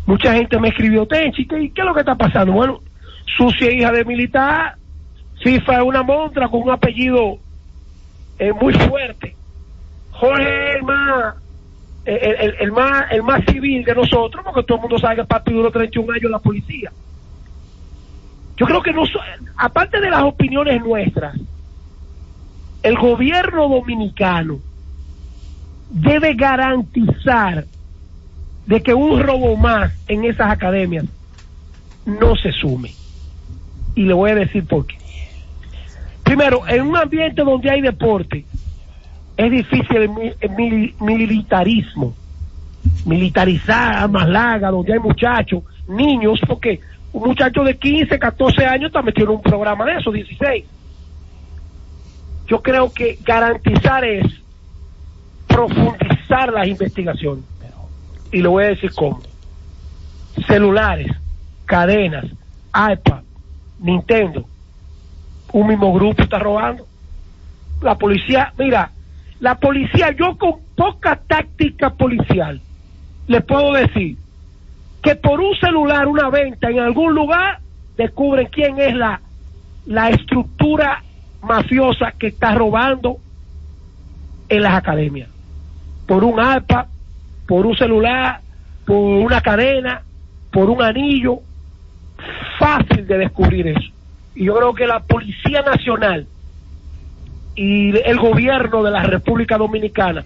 mucha 0.05 0.33
gente 0.33 0.59
me 0.59 0.69
escribió, 0.69 1.05
Tenchi, 1.05 1.45
¿qué, 1.45 1.71
¿qué 1.73 1.81
es 1.81 1.85
lo 1.85 1.93
que 1.93 1.99
está 2.01 2.15
pasando? 2.15 2.53
Bueno, 2.53 2.79
Sucia 3.35 3.71
hija 3.71 3.91
de 3.91 4.05
militar, 4.05 4.77
FIFA 5.43 5.77
es 5.77 5.83
una 5.83 6.03
montra 6.03 6.47
con 6.47 6.61
un 6.61 6.71
apellido 6.71 7.37
eh, 8.39 8.53
muy 8.53 8.73
fuerte. 8.73 9.35
Jorge 10.19 10.69
es 10.69 10.75
el 10.75 10.83
más, 10.83 11.35
el, 12.05 12.71
más, 12.71 13.11
el 13.11 13.23
más 13.23 13.45
civil 13.45 13.83
de 13.83 13.93
nosotros, 13.93 14.43
porque 14.43 14.63
todo 14.63 14.77
el 14.77 14.81
mundo 14.81 14.97
sabe 14.97 15.15
que 15.15 15.21
el 15.21 15.27
papi 15.27 15.53
duró 15.53 15.71
31 15.71 16.11
años 16.11 16.23
en 16.23 16.31
la 16.31 16.39
policía. 16.39 16.91
Yo 18.57 18.65
creo 18.65 18.81
que 18.81 18.91
no, 18.91 19.03
aparte 19.57 19.99
de 19.99 20.09
las 20.09 20.23
opiniones 20.23 20.81
nuestras, 20.83 21.37
el 22.81 22.97
gobierno 22.97 23.69
dominicano 23.69 24.59
debe 25.91 26.33
garantizar 26.33 27.65
de 28.65 28.81
que 28.81 28.93
un 28.93 29.21
robo 29.21 29.55
más 29.55 29.93
en 30.07 30.25
esas 30.25 30.49
academias 30.49 31.05
no 32.05 32.35
se 32.35 32.51
sume. 32.51 32.91
Y 33.93 34.03
le 34.03 34.13
voy 34.13 34.31
a 34.31 34.35
decir 34.35 34.65
por 34.65 34.87
qué. 34.87 34.97
Primero, 36.23 36.67
en 36.67 36.81
un 36.81 36.97
ambiente 36.97 37.43
donde 37.43 37.69
hay 37.69 37.81
deporte, 37.81 38.45
es 39.37 39.51
difícil 39.51 39.97
el, 39.97 40.09
mi- 40.09 40.33
el 40.39 40.49
mili- 40.51 40.95
militarismo. 40.99 42.13
Militarizar 43.05 43.95
a 43.97 44.07
más 44.07 44.27
larga, 44.27 44.69
donde 44.71 44.93
hay 44.93 44.99
muchachos, 44.99 45.63
niños, 45.87 46.39
porque 46.47 46.79
un 47.13 47.27
muchacho 47.29 47.63
de 47.63 47.77
15, 47.77 48.17
14 48.19 48.65
años 48.65 48.87
está 48.87 49.01
metido 49.01 49.29
en 49.31 49.35
un 49.37 49.41
programa 49.41 49.85
de 49.85 49.93
eso, 49.97 50.11
16. 50.11 50.65
Yo 52.47 52.61
creo 52.61 52.91
que 52.91 53.17
garantizar 53.23 54.03
es 54.05 54.25
profundizar 55.47 56.51
las 56.53 56.67
investigaciones. 56.67 57.43
Y 58.31 58.41
le 58.41 58.47
voy 58.47 58.65
a 58.65 58.67
decir 58.67 58.91
cómo. 58.93 59.21
Celulares, 60.47 61.11
cadenas, 61.65 62.25
iPad, 62.73 63.21
Nintendo. 63.79 64.45
Un 65.53 65.67
mismo 65.67 65.93
grupo 65.93 66.21
está 66.23 66.39
robando. 66.39 66.85
La 67.81 67.95
policía, 67.95 68.53
mira, 68.57 68.91
la 69.39 69.55
policía, 69.55 70.11
yo 70.11 70.37
con 70.37 70.55
poca 70.75 71.19
táctica 71.27 71.91
policial, 71.91 72.59
le 73.27 73.41
puedo 73.41 73.73
decir 73.73 74.17
que 75.01 75.15
por 75.15 75.39
un 75.39 75.55
celular, 75.55 76.07
una 76.07 76.29
venta 76.29 76.69
en 76.69 76.79
algún 76.79 77.13
lugar, 77.13 77.59
descubren 77.97 78.47
quién 78.51 78.79
es 78.79 78.95
la, 78.95 79.21
la 79.85 80.09
estructura 80.09 81.03
mafiosa 81.41 82.13
que 82.17 82.27
está 82.27 82.55
robando 82.55 83.17
en 84.49 84.63
las 84.63 84.73
academias. 84.73 85.29
Por 86.07 86.23
un 86.23 86.39
iPad, 86.39 86.85
por 87.47 87.65
un 87.65 87.75
celular, 87.77 88.41
por 88.85 88.97
una 88.97 89.41
cadena, 89.41 90.01
por 90.51 90.69
un 90.69 90.81
anillo. 90.81 91.39
Fácil 92.57 93.05
de 93.05 93.17
descubrir 93.17 93.67
eso. 93.67 93.91
Y 94.35 94.45
yo 94.45 94.55
creo 94.55 94.73
que 94.73 94.87
la 94.87 94.99
Policía 95.01 95.61
Nacional 95.61 96.27
y 97.57 97.89
el 97.97 98.17
gobierno 98.17 98.83
de 98.83 98.91
la 98.91 99.03
República 99.03 99.57
Dominicana, 99.57 100.23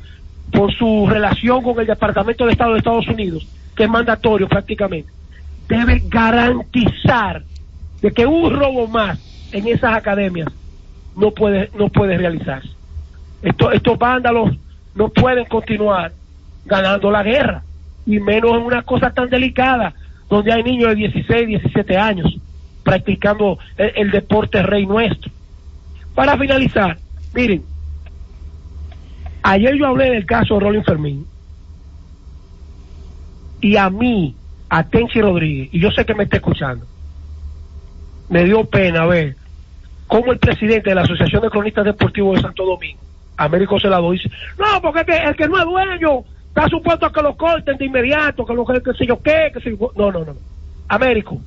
por 0.52 0.72
su 0.76 1.08
relación 1.10 1.64
con 1.64 1.80
el 1.80 1.88
Departamento 1.88 2.46
de 2.46 2.52
Estado 2.52 2.74
de 2.74 2.80
Estados 2.80 3.08
Unidos, 3.08 3.48
que 3.76 3.86
es 3.86 3.90
mandatorio 3.90 4.48
prácticamente, 4.48 5.10
debe 5.68 6.04
garantizar 6.10 7.42
de 8.02 8.12
que 8.12 8.26
un 8.26 8.54
robo 8.54 8.88
más 8.88 9.18
en 9.54 9.68
esas 9.68 9.96
academias 9.96 10.50
no 11.16 11.32
puede 11.32 11.70
no 11.78 11.90
puede 11.90 12.18
realizarse. 12.18 12.70
Esto- 13.42 13.72
estos 13.72 13.98
vándalos 13.98 14.56
no 14.94 15.10
pueden 15.10 15.46
continuar 15.46 16.12
ganando 16.66 17.10
la 17.10 17.24
guerra, 17.24 17.64
y 18.06 18.20
menos 18.20 18.52
en 18.52 18.64
una 18.64 18.82
cosa 18.84 19.10
tan 19.12 19.30
delicada, 19.30 19.94
donde 20.30 20.52
hay 20.52 20.64
niños 20.64 20.90
de 20.90 20.96
16, 20.96 21.48
17 21.48 21.98
años. 21.98 22.38
practicando 22.84 23.60
el, 23.78 23.92
el 23.96 24.12
deporte 24.12 24.64
rey 24.64 24.88
nuestro. 24.88 25.32
Para 26.16 26.36
finalizar, 26.36 26.98
miren, 27.34 27.64
ayer 29.44 29.76
yo 29.76 29.88
hablé 29.88 30.12
del 30.12 30.26
caso 30.26 30.56
de 30.56 30.60
Rolling 30.62 30.84
Fermín 30.84 31.28
y 33.62 33.76
a 33.78 33.90
mí, 33.90 34.36
a 34.70 34.84
Tenchi 34.88 35.22
Rodríguez, 35.22 35.70
y 35.72 35.80
yo 35.80 35.92
sé 35.92 36.06
que 36.06 36.16
me 36.16 36.24
está 36.24 36.38
escuchando, 36.38 36.86
me 38.30 38.44
dio 38.46 38.64
pena 38.66 39.06
ver 39.06 39.36
cómo 40.08 40.32
el 40.32 40.40
presidente 40.40 40.90
de 40.90 40.96
la 40.96 41.02
Asociación 41.04 41.42
de 41.42 41.50
Cronistas 41.50 41.86
Deportivos 41.86 42.36
de 42.38 42.42
Santo 42.42 42.66
Domingo, 42.66 43.02
Américo 43.38 43.80
Celado, 43.80 44.12
dice, 44.12 44.30
no, 44.58 44.82
porque 44.82 45.02
es 45.02 45.06
que 45.06 45.16
el 45.18 45.36
que 45.36 45.48
no 45.48 45.58
es 45.58 45.66
dueño 45.66 46.24
está 46.48 46.68
supuesto 46.68 47.06
a 47.06 47.12
que 47.14 47.22
lo 47.22 47.36
corten 47.38 47.78
de 47.78 47.86
inmediato, 47.86 48.46
que 48.46 48.54
lo 48.54 48.66
que 48.66 48.94
sé 48.98 49.06
yo 49.06 49.22
qué, 49.22 49.52
que 49.54 49.62
sé 49.62 49.72
yo- 49.78 49.92
No, 49.96 50.12
no, 50.12 50.26
no. 50.26 50.36
Américo, 50.90 51.42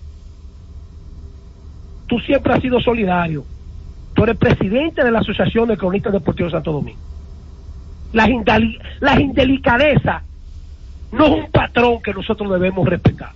tú 2.06 2.18
siempre 2.20 2.52
has 2.54 2.60
sido 2.62 2.80
solidario. 2.80 3.44
Tú 4.14 4.22
eres 4.24 4.36
presidente 4.36 5.02
de 5.04 5.10
la 5.10 5.18
Asociación 5.20 5.68
de 5.68 5.76
Cronistas 5.76 6.12
Deportivos 6.12 6.52
de 6.52 6.56
Santo 6.58 6.72
Domingo. 6.72 7.00
Las, 8.12 8.28
las 9.00 9.20
indelicadezas 9.20 10.22
no 11.12 11.26
es 11.26 11.32
un 11.44 11.50
patrón 11.50 12.00
que 12.02 12.12
nosotros 12.14 12.50
debemos 12.52 12.88
respetar, 12.88 13.32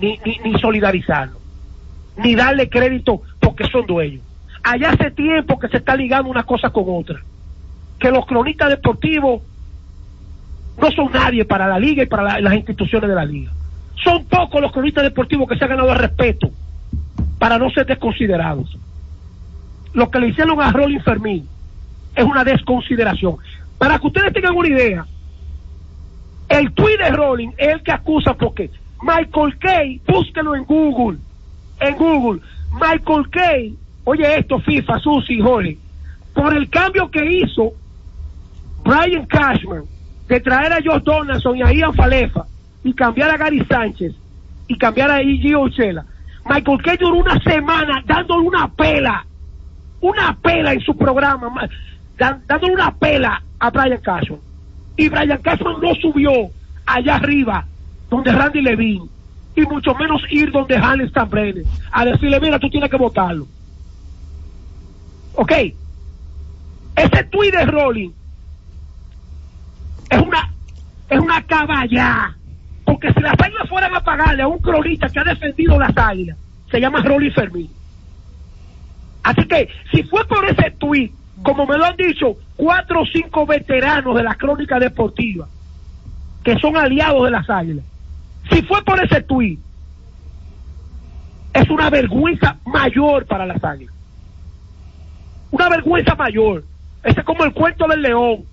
ni, 0.00 0.18
ni, 0.24 0.38
ni 0.44 0.58
solidarizarlo, 0.60 1.38
ni 2.18 2.34
darle 2.36 2.68
crédito 2.68 3.22
porque 3.40 3.64
son 3.66 3.84
dueños. 3.86 4.22
Allá 4.62 4.90
hace 4.90 5.10
tiempo 5.10 5.58
que 5.58 5.68
se 5.68 5.78
está 5.78 5.96
ligando 5.96 6.30
una 6.30 6.44
cosa 6.44 6.70
con 6.70 6.84
otra, 6.86 7.20
que 7.98 8.10
los 8.10 8.24
cronistas 8.26 8.70
deportivos 8.70 9.42
no 10.80 10.90
son 10.92 11.10
nadie 11.12 11.44
para 11.44 11.66
la 11.66 11.78
liga 11.78 12.02
y 12.04 12.06
para 12.06 12.22
la- 12.22 12.40
las 12.40 12.54
instituciones 12.54 13.08
de 13.08 13.14
la 13.16 13.24
liga. 13.24 13.50
Son 14.02 14.24
pocos 14.26 14.60
los 14.60 14.72
cronistas 14.72 15.04
deportivos 15.04 15.48
que 15.48 15.56
se 15.56 15.64
han 15.64 15.70
ganado 15.70 15.92
el 15.92 15.98
respeto 15.98 16.48
para 17.38 17.58
no 17.58 17.70
ser 17.70 17.86
desconsiderados. 17.86 18.76
Lo 19.94 20.10
que 20.10 20.20
le 20.20 20.28
hicieron 20.28 20.60
a 20.60 20.70
Rolling 20.70 21.00
Fermín 21.00 21.48
es 22.14 22.24
una 22.24 22.44
desconsideración. 22.44 23.36
Para 23.78 23.98
que 23.98 24.06
ustedes 24.06 24.32
tengan 24.32 24.56
una 24.56 24.68
idea, 24.68 25.06
el 26.48 26.72
tweet 26.72 26.98
de 26.98 27.10
Rolling 27.10 27.50
es 27.56 27.68
el 27.68 27.82
que 27.82 27.92
acusa 27.92 28.34
porque 28.34 28.70
Michael 29.02 29.58
Kay, 29.58 30.00
búsquelo 30.06 30.54
en 30.54 30.64
Google, 30.64 31.18
en 31.80 31.96
Google, 31.96 32.40
Michael 32.72 33.28
Kay, 33.30 33.76
oye 34.04 34.38
esto, 34.38 34.58
FIFA, 34.60 34.98
Susi, 34.98 35.40
Jorge, 35.40 35.78
por 36.34 36.56
el 36.56 36.68
cambio 36.68 37.10
que 37.10 37.24
hizo 37.24 37.72
Brian 38.84 39.26
Cashman 39.26 39.84
de 40.28 40.40
traer 40.40 40.72
a 40.72 40.78
Josh 40.84 41.02
Donaldson 41.02 41.56
y 41.56 41.62
a 41.62 41.72
Ian 41.72 41.94
Falefa 41.94 42.46
y 42.82 42.92
cambiar 42.94 43.30
a 43.30 43.36
Gary 43.36 43.64
Sánchez 43.66 44.14
y 44.66 44.76
cambiar 44.78 45.10
a 45.10 45.20
E.G. 45.20 45.54
Ochela, 45.56 46.04
Michael 46.48 46.82
Kay 46.82 46.96
duró 46.98 47.16
una 47.16 47.38
semana 47.40 48.02
dándole 48.06 48.46
una 48.46 48.68
pela, 48.68 49.24
una 50.04 50.36
pela 50.36 50.74
en 50.74 50.80
su 50.80 50.94
programa, 50.94 51.50
dándole 52.18 52.74
una 52.74 52.94
pela 52.94 53.42
a 53.58 53.70
Brian 53.70 54.00
Cashman. 54.02 54.40
Y 54.98 55.08
Brian 55.08 55.40
Cashman 55.40 55.80
no 55.80 55.94
subió 55.94 56.50
allá 56.84 57.16
arriba, 57.16 57.64
donde 58.10 58.30
Randy 58.30 58.60
Levine, 58.60 59.06
y 59.56 59.62
mucho 59.62 59.94
menos 59.94 60.20
ir 60.30 60.52
donde 60.52 60.76
Hannes 60.76 61.10
Brenner, 61.30 61.64
a 61.90 62.04
decirle, 62.04 62.38
mira, 62.38 62.58
tú 62.58 62.68
tienes 62.68 62.90
que 62.90 62.98
votarlo. 62.98 63.46
Ok, 65.36 65.52
ese 66.96 67.24
tweet 67.30 67.52
de 67.52 67.64
Rolling 67.64 68.10
es 70.10 70.20
una 70.20 70.52
es 71.08 71.18
una 71.18 71.42
caballá 71.42 72.36
porque 72.84 73.12
si 73.12 73.20
las 73.20 73.34
águilas 73.40 73.68
fueran 73.68 73.94
a 73.94 74.00
pagarle 74.00 74.42
a 74.42 74.48
un 74.48 74.58
cronista 74.58 75.08
que 75.08 75.18
ha 75.18 75.24
defendido 75.24 75.78
las 75.78 75.96
águilas 75.96 76.36
se 76.70 76.80
llama 76.80 77.02
Rolly 77.02 77.30
Fermín 77.30 77.68
así 79.24 79.44
que 79.46 79.68
si 79.92 80.04
fue 80.04 80.24
por 80.26 80.44
ese 80.44 80.70
tweet 80.78 81.10
como 81.42 81.66
me 81.66 81.76
lo 81.76 81.84
han 81.84 81.96
dicho 81.96 82.36
cuatro 82.56 83.02
o 83.02 83.06
cinco 83.06 83.44
veteranos 83.44 84.14
de 84.14 84.22
la 84.22 84.36
crónica 84.36 84.78
deportiva 84.78 85.48
que 86.44 86.56
son 86.58 86.76
aliados 86.76 87.24
de 87.24 87.30
las 87.32 87.50
águilas 87.50 87.84
si 88.50 88.62
fue 88.62 88.82
por 88.84 89.02
ese 89.02 89.20
tweet 89.22 89.58
es 91.52 91.68
una 91.68 91.90
vergüenza 91.90 92.56
mayor 92.64 93.26
para 93.26 93.44
las 93.44 93.62
águilas 93.64 93.94
una 95.50 95.68
vergüenza 95.68 96.14
mayor 96.14 96.62
ese 97.02 97.20
es 97.20 97.26
como 97.26 97.44
el 97.44 97.52
cuento 97.52 97.88
del 97.88 98.02
león 98.02 98.44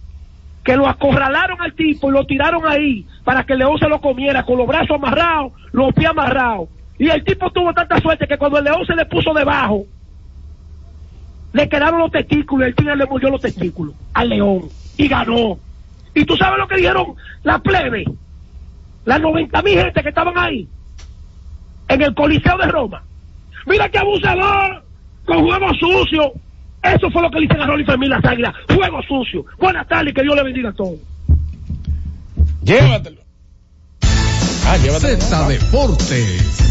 que 0.63 0.75
lo 0.75 0.87
acorralaron 0.87 1.59
al 1.61 1.73
tipo 1.73 2.09
y 2.09 2.13
lo 2.13 2.25
tiraron 2.25 2.67
ahí 2.67 3.05
para 3.23 3.43
que 3.43 3.53
el 3.53 3.59
león 3.59 3.77
se 3.79 3.87
lo 3.87 3.99
comiera 3.99 4.43
con 4.45 4.57
los 4.57 4.67
brazos 4.67 4.91
amarrados, 4.91 5.53
los 5.71 5.93
pies 5.93 6.09
amarrados. 6.09 6.69
Y 6.99 7.09
el 7.09 7.23
tipo 7.23 7.49
tuvo 7.51 7.73
tanta 7.73 7.99
suerte 7.99 8.27
que 8.27 8.37
cuando 8.37 8.59
el 8.59 8.65
león 8.65 8.85
se 8.85 8.95
le 8.95 9.05
puso 9.05 9.33
debajo, 9.33 9.85
le 11.53 11.69
quedaron 11.69 11.99
los 11.99 12.11
testículos 12.11 12.65
y 12.65 12.69
el 12.69 12.75
tigre 12.75 12.95
le 12.95 13.05
murió 13.05 13.29
los 13.29 13.41
testículos 13.41 13.95
al 14.13 14.29
león 14.29 14.69
y 14.97 15.07
ganó. 15.07 15.59
Y 16.13 16.25
tú 16.25 16.35
sabes 16.37 16.59
lo 16.59 16.67
que 16.67 16.77
dijeron 16.77 17.15
la 17.43 17.59
plebe, 17.59 18.05
las 19.05 19.21
90 19.21 19.61
mil 19.61 19.79
gente 19.79 20.03
que 20.03 20.09
estaban 20.09 20.37
ahí, 20.37 20.67
en 21.87 22.01
el 22.01 22.13
Coliseo 22.13 22.57
de 22.57 22.67
Roma. 22.67 23.03
Mira 23.65 23.89
qué 23.89 23.99
abusador, 23.99 24.83
con 25.25 25.43
juego 25.43 25.67
sucio. 25.75 26.33
Eso 26.83 27.11
fue 27.11 27.21
lo 27.21 27.29
que 27.29 27.39
le 27.39 27.45
hicieron 27.45 27.67
a 27.67 27.71
Rolly 27.71 27.85
Fermín 27.85 28.09
las 28.09 28.25
águilas. 28.25 28.55
Juego 28.73 29.01
sucio. 29.03 29.45
Buenas 29.59 29.87
tardes, 29.87 30.13
que 30.13 30.23
Dios 30.23 30.35
le 30.35 30.43
bendiga 30.43 30.69
a 30.69 30.73
todos. 30.73 30.99
Llévatelo. 32.63 33.21
Ah, 34.65 34.77
llévatelo. 34.77 35.21
Z 35.21 35.47
Deportes. 35.47 36.70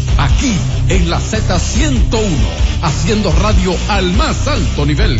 Aquí 0.17 0.55
en 0.89 1.09
la 1.09 1.19
Z101, 1.19 2.21
haciendo 2.81 3.31
radio 3.31 3.75
al 3.89 4.11
más 4.13 4.47
alto 4.47 4.85
nivel. 4.85 5.19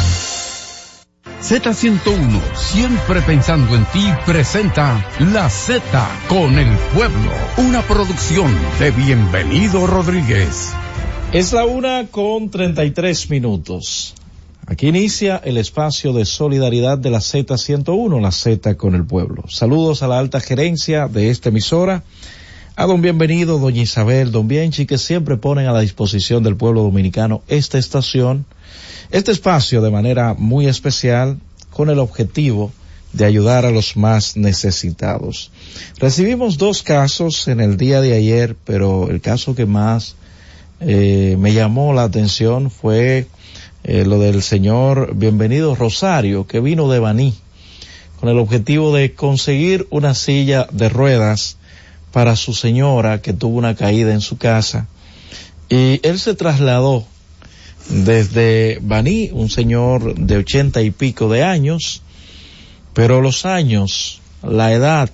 Z101, 1.41 2.39
siempre 2.55 3.19
pensando 3.23 3.75
en 3.75 3.83
ti, 3.85 4.05
presenta 4.27 5.03
La 5.33 5.49
Z 5.49 5.81
con 6.29 6.59
el 6.59 6.69
pueblo, 6.93 7.31
una 7.57 7.81
producción 7.81 8.55
de 8.77 8.91
Bienvenido 8.91 9.87
Rodríguez. 9.87 10.71
Es 11.33 11.51
la 11.51 11.65
una 11.65 12.05
con 12.11 12.51
33 12.51 13.31
minutos. 13.31 14.13
Aquí 14.67 14.89
inicia 14.89 15.41
el 15.43 15.57
espacio 15.57 16.13
de 16.13 16.25
solidaridad 16.25 16.99
de 16.99 17.09
la 17.09 17.17
Z101, 17.17 18.21
la 18.21 18.31
Z 18.31 18.77
con 18.77 18.93
el 18.93 19.03
pueblo. 19.03 19.45
Saludos 19.49 20.03
a 20.03 20.07
la 20.07 20.19
alta 20.19 20.41
gerencia 20.41 21.07
de 21.07 21.31
esta 21.31 21.49
emisora, 21.49 22.03
a 22.75 22.85
don 22.85 23.01
Bienvenido, 23.01 23.57
doña 23.57 23.81
Isabel, 23.81 24.31
don 24.31 24.47
Bienchi, 24.47 24.85
que 24.85 24.99
siempre 24.99 25.37
ponen 25.37 25.65
a 25.65 25.71
la 25.71 25.81
disposición 25.81 26.43
del 26.43 26.55
pueblo 26.55 26.83
dominicano 26.83 27.41
esta 27.47 27.79
estación, 27.79 28.45
este 29.11 29.31
espacio 29.31 29.81
de 29.81 29.91
manera 29.91 30.33
muy 30.37 30.67
especial 30.67 31.37
con 31.69 31.89
el 31.89 31.99
objetivo 31.99 32.71
de 33.13 33.25
ayudar 33.25 33.65
a 33.65 33.71
los 33.71 33.97
más 33.97 34.37
necesitados. 34.37 35.51
Recibimos 35.97 36.57
dos 36.57 36.81
casos 36.81 37.47
en 37.47 37.59
el 37.59 37.77
día 37.77 37.99
de 37.99 38.13
ayer, 38.13 38.55
pero 38.63 39.09
el 39.09 39.19
caso 39.19 39.53
que 39.53 39.65
más 39.65 40.15
eh, 40.79 41.35
me 41.37 41.53
llamó 41.53 41.93
la 41.93 42.03
atención 42.03 42.71
fue 42.71 43.27
eh, 43.83 44.05
lo 44.05 44.19
del 44.19 44.41
señor 44.41 45.13
Bienvenido 45.15 45.75
Rosario, 45.75 46.47
que 46.47 46.61
vino 46.61 46.89
de 46.89 46.99
Baní, 46.99 47.33
con 48.19 48.29
el 48.29 48.39
objetivo 48.39 48.95
de 48.95 49.13
conseguir 49.13 49.87
una 49.89 50.13
silla 50.13 50.67
de 50.71 50.87
ruedas 50.87 51.57
para 52.13 52.35
su 52.35 52.53
señora 52.53 53.21
que 53.21 53.33
tuvo 53.33 53.57
una 53.57 53.75
caída 53.75 54.13
en 54.13 54.21
su 54.21 54.37
casa. 54.37 54.87
Y 55.69 55.99
él 56.03 56.19
se 56.19 56.35
trasladó 56.35 57.05
desde 57.91 58.79
Baní, 58.81 59.29
un 59.33 59.49
señor 59.49 60.15
de 60.15 60.37
ochenta 60.37 60.81
y 60.81 60.91
pico 60.91 61.29
de 61.29 61.43
años, 61.43 62.01
pero 62.93 63.21
los 63.21 63.45
años, 63.45 64.21
la 64.41 64.71
edad, 64.71 65.09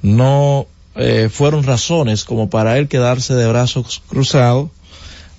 no 0.00 0.66
eh, 0.94 1.28
fueron 1.30 1.64
razones 1.64 2.24
como 2.24 2.48
para 2.50 2.78
él 2.78 2.88
quedarse 2.88 3.34
de 3.34 3.48
brazos 3.48 4.00
cruzados 4.08 4.70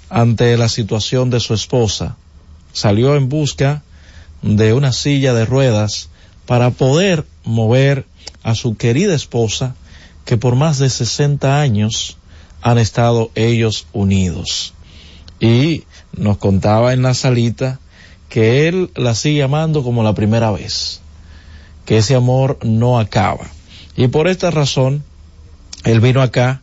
ante 0.09 0.57
la 0.57 0.67
situación 0.67 1.29
de 1.29 1.39
su 1.39 1.53
esposa. 1.53 2.17
Salió 2.73 3.15
en 3.15 3.29
busca 3.29 3.83
de 4.41 4.73
una 4.73 4.91
silla 4.91 5.33
de 5.33 5.45
ruedas 5.45 6.09
para 6.45 6.71
poder 6.71 7.25
mover 7.45 8.05
a 8.43 8.55
su 8.55 8.75
querida 8.75 9.15
esposa 9.15 9.75
que 10.25 10.37
por 10.37 10.55
más 10.55 10.77
de 10.77 10.89
60 10.89 11.61
años 11.61 12.17
han 12.61 12.77
estado 12.77 13.31
ellos 13.35 13.87
unidos. 13.93 14.73
Y 15.39 15.83
nos 16.16 16.38
contaba 16.38 16.93
en 16.93 17.01
la 17.01 17.14
salita 17.14 17.80
que 18.30 18.68
él 18.68 18.89
la 18.95 19.16
sigue 19.16 19.43
amando 19.43 19.84
como 19.84 20.03
la 20.03 20.14
primera 20.14 20.51
vez, 20.51 21.01
que 21.86 21.97
ese 21.97 22.16
amor 22.16 22.57
no 22.64 22.99
acaba. 22.99 23.47
Y 23.95 24.07
por 24.07 24.28
esta 24.28 24.49
razón, 24.49 25.03
él 25.84 25.99
vino 25.99 26.22
acá 26.22 26.61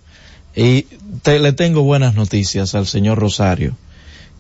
y 0.57 0.83
te, 1.23 1.39
le 1.39 1.53
tengo 1.53 1.83
buenas 1.83 2.15
noticias 2.15 2.75
al 2.75 2.87
señor 2.87 3.19
Rosario. 3.19 3.77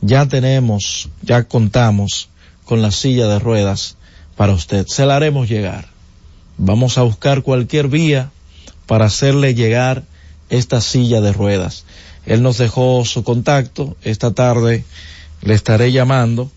Ya 0.00 0.26
tenemos, 0.26 1.08
ya 1.22 1.44
contamos 1.44 2.30
con 2.64 2.82
la 2.82 2.90
silla 2.90 3.28
de 3.28 3.38
ruedas 3.38 3.96
para 4.36 4.52
usted. 4.52 4.86
Se 4.88 5.06
la 5.06 5.16
haremos 5.16 5.48
llegar. 5.48 5.88
Vamos 6.56 6.98
a 6.98 7.02
buscar 7.02 7.42
cualquier 7.42 7.88
vía 7.88 8.30
para 8.86 9.04
hacerle 9.04 9.54
llegar 9.54 10.02
esta 10.48 10.80
silla 10.80 11.20
de 11.20 11.32
ruedas. 11.32 11.84
Él 12.26 12.42
nos 12.42 12.58
dejó 12.58 13.04
su 13.04 13.24
contacto. 13.24 13.96
Esta 14.02 14.32
tarde 14.32 14.84
le 15.42 15.54
estaré 15.54 15.92
llamando 15.92 16.50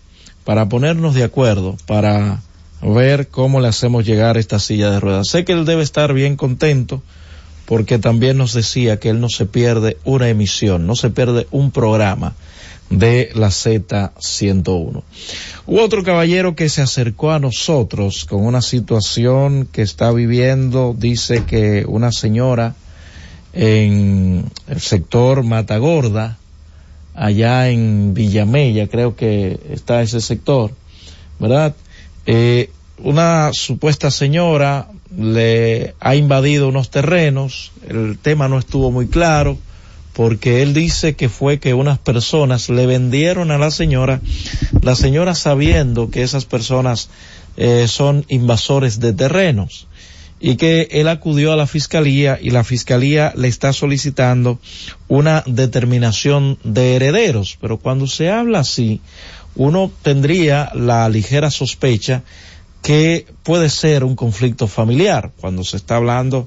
para 0.44 0.68
ponernos 0.68 1.14
de 1.14 1.24
acuerdo, 1.24 1.76
para 1.86 2.42
ver 2.82 3.28
cómo 3.28 3.60
le 3.60 3.68
hacemos 3.68 4.04
llegar 4.04 4.36
esta 4.36 4.58
silla 4.58 4.90
de 4.90 5.00
ruedas. 5.00 5.28
Sé 5.28 5.44
que 5.44 5.52
él 5.52 5.64
debe 5.64 5.82
estar 5.82 6.12
bien 6.12 6.36
contento 6.36 7.02
porque 7.66 7.98
también 7.98 8.36
nos 8.36 8.52
decía 8.52 8.98
que 8.98 9.08
él 9.08 9.20
no 9.20 9.28
se 9.28 9.46
pierde 9.46 9.96
una 10.04 10.28
emisión, 10.28 10.86
no 10.86 10.96
se 10.96 11.10
pierde 11.10 11.46
un 11.50 11.70
programa 11.70 12.34
de 12.90 13.30
la 13.34 13.48
Z101. 13.48 15.02
Hubo 15.66 15.82
otro 15.82 16.02
caballero 16.02 16.54
que 16.54 16.68
se 16.68 16.82
acercó 16.82 17.32
a 17.32 17.38
nosotros 17.38 18.26
con 18.26 18.44
una 18.44 18.60
situación 18.60 19.66
que 19.72 19.80
está 19.80 20.12
viviendo, 20.12 20.94
dice 20.96 21.44
que 21.44 21.86
una 21.88 22.12
señora 22.12 22.74
en 23.54 24.50
el 24.66 24.80
sector 24.80 25.44
Matagorda, 25.44 26.38
allá 27.14 27.70
en 27.70 28.12
Villamella, 28.12 28.88
creo 28.88 29.14
que 29.14 29.60
está 29.70 30.02
ese 30.02 30.20
sector, 30.20 30.72
¿verdad? 31.38 31.74
Eh, 32.26 32.70
una 32.98 33.52
supuesta 33.52 34.10
señora 34.10 34.88
le 35.16 35.94
ha 36.00 36.16
invadido 36.16 36.68
unos 36.68 36.90
terrenos, 36.90 37.70
el 37.88 38.18
tema 38.18 38.48
no 38.48 38.58
estuvo 38.58 38.90
muy 38.90 39.06
claro, 39.06 39.56
porque 40.14 40.62
él 40.62 40.74
dice 40.74 41.14
que 41.14 41.28
fue 41.28 41.58
que 41.58 41.74
unas 41.74 41.98
personas 41.98 42.68
le 42.68 42.86
vendieron 42.86 43.52
a 43.52 43.58
la 43.58 43.70
señora, 43.70 44.20
la 44.80 44.96
señora 44.96 45.34
sabiendo 45.34 46.10
que 46.10 46.22
esas 46.22 46.44
personas 46.44 47.08
eh, 47.56 47.86
son 47.88 48.24
invasores 48.28 48.98
de 48.98 49.12
terrenos 49.12 49.86
y 50.46 50.56
que 50.56 50.88
él 50.90 51.08
acudió 51.08 51.54
a 51.54 51.56
la 51.56 51.66
fiscalía 51.66 52.38
y 52.38 52.50
la 52.50 52.64
fiscalía 52.64 53.32
le 53.34 53.48
está 53.48 53.72
solicitando 53.72 54.58
una 55.08 55.42
determinación 55.46 56.58
de 56.64 56.96
herederos. 56.96 57.56
Pero 57.62 57.78
cuando 57.78 58.06
se 58.06 58.28
habla 58.28 58.58
así, 58.58 59.00
uno 59.54 59.90
tendría 60.02 60.70
la 60.74 61.08
ligera 61.08 61.50
sospecha 61.50 62.24
que 62.82 63.24
puede 63.42 63.70
ser 63.70 64.04
un 64.04 64.16
conflicto 64.16 64.66
familiar 64.66 65.30
cuando 65.40 65.64
se 65.64 65.78
está 65.78 65.96
hablando 65.96 66.46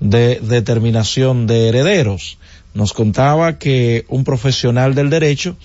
de 0.00 0.40
determinación 0.42 1.46
de 1.46 1.68
herederos. 1.68 2.38
Nos 2.74 2.92
contaba 2.92 3.60
que 3.60 4.06
un 4.08 4.24
profesional 4.24 4.96
del 4.96 5.08
derecho 5.08 5.56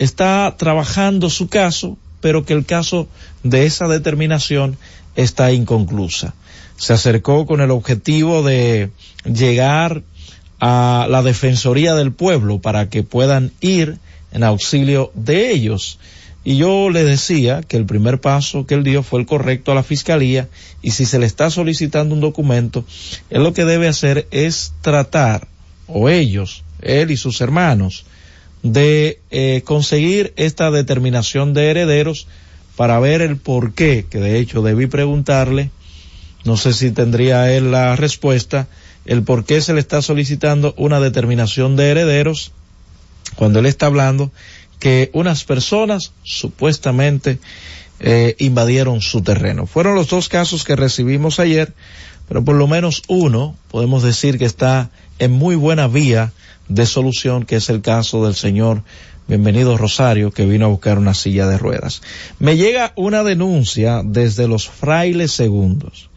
está 0.00 0.56
trabajando 0.58 1.30
su 1.30 1.48
caso, 1.48 1.98
pero 2.20 2.44
que 2.44 2.54
el 2.54 2.66
caso 2.66 3.06
de 3.44 3.64
esa 3.64 3.86
determinación 3.86 4.76
está 5.14 5.52
inconclusa 5.52 6.34
se 6.78 6.92
acercó 6.92 7.44
con 7.44 7.60
el 7.60 7.70
objetivo 7.70 8.42
de 8.42 8.90
llegar 9.24 10.02
a 10.60 11.06
la 11.10 11.22
Defensoría 11.22 11.94
del 11.94 12.12
Pueblo 12.12 12.60
para 12.60 12.88
que 12.88 13.02
puedan 13.02 13.52
ir 13.60 13.98
en 14.32 14.44
auxilio 14.44 15.10
de 15.14 15.50
ellos. 15.50 15.98
Y 16.44 16.56
yo 16.56 16.88
le 16.88 17.04
decía 17.04 17.62
que 17.66 17.76
el 17.76 17.84
primer 17.84 18.20
paso 18.20 18.64
que 18.64 18.74
él 18.74 18.84
dio 18.84 19.02
fue 19.02 19.20
el 19.20 19.26
correcto 19.26 19.72
a 19.72 19.74
la 19.74 19.82
Fiscalía 19.82 20.48
y 20.80 20.92
si 20.92 21.04
se 21.04 21.18
le 21.18 21.26
está 21.26 21.50
solicitando 21.50 22.14
un 22.14 22.20
documento, 22.20 22.84
él 23.28 23.42
lo 23.42 23.52
que 23.52 23.64
debe 23.64 23.88
hacer 23.88 24.28
es 24.30 24.72
tratar, 24.80 25.48
o 25.88 26.08
ellos, 26.08 26.62
él 26.80 27.10
y 27.10 27.16
sus 27.16 27.40
hermanos, 27.40 28.06
de 28.62 29.20
eh, 29.30 29.62
conseguir 29.64 30.32
esta 30.36 30.70
determinación 30.70 31.54
de 31.54 31.70
herederos 31.70 32.28
para 32.76 33.00
ver 33.00 33.20
el 33.20 33.36
por 33.36 33.74
qué, 33.74 34.06
que 34.08 34.18
de 34.18 34.38
hecho 34.38 34.62
debí 34.62 34.86
preguntarle 34.86 35.70
no 36.44 36.56
sé 36.56 36.72
si 36.72 36.90
tendría 36.90 37.52
él 37.52 37.70
la 37.70 37.96
respuesta, 37.96 38.68
el 39.04 39.22
por 39.22 39.44
qué 39.44 39.60
se 39.60 39.74
le 39.74 39.80
está 39.80 40.02
solicitando 40.02 40.74
una 40.76 41.00
determinación 41.00 41.76
de 41.76 41.90
herederos 41.90 42.52
cuando 43.36 43.58
él 43.58 43.66
está 43.66 43.86
hablando 43.86 44.30
que 44.78 45.10
unas 45.12 45.44
personas 45.44 46.12
supuestamente 46.22 47.38
eh, 48.00 48.36
invadieron 48.38 49.00
su 49.00 49.22
terreno. 49.22 49.66
Fueron 49.66 49.94
los 49.94 50.08
dos 50.08 50.28
casos 50.28 50.64
que 50.64 50.76
recibimos 50.76 51.40
ayer, 51.40 51.74
pero 52.28 52.44
por 52.44 52.54
lo 52.54 52.68
menos 52.68 53.02
uno 53.08 53.56
podemos 53.70 54.02
decir 54.02 54.38
que 54.38 54.44
está 54.44 54.90
en 55.18 55.32
muy 55.32 55.56
buena 55.56 55.88
vía 55.88 56.32
de 56.68 56.86
solución, 56.86 57.44
que 57.44 57.56
es 57.56 57.68
el 57.70 57.80
caso 57.80 58.24
del 58.24 58.34
señor 58.34 58.82
Bienvenido 59.26 59.76
Rosario, 59.76 60.30
que 60.30 60.46
vino 60.46 60.66
a 60.66 60.68
buscar 60.68 60.98
una 60.98 61.12
silla 61.12 61.46
de 61.46 61.58
ruedas. 61.58 62.02
Me 62.38 62.56
llega 62.56 62.92
una 62.96 63.24
denuncia 63.24 64.02
desde 64.04 64.48
los 64.48 64.68
frailes 64.68 65.32
segundos. 65.32 66.08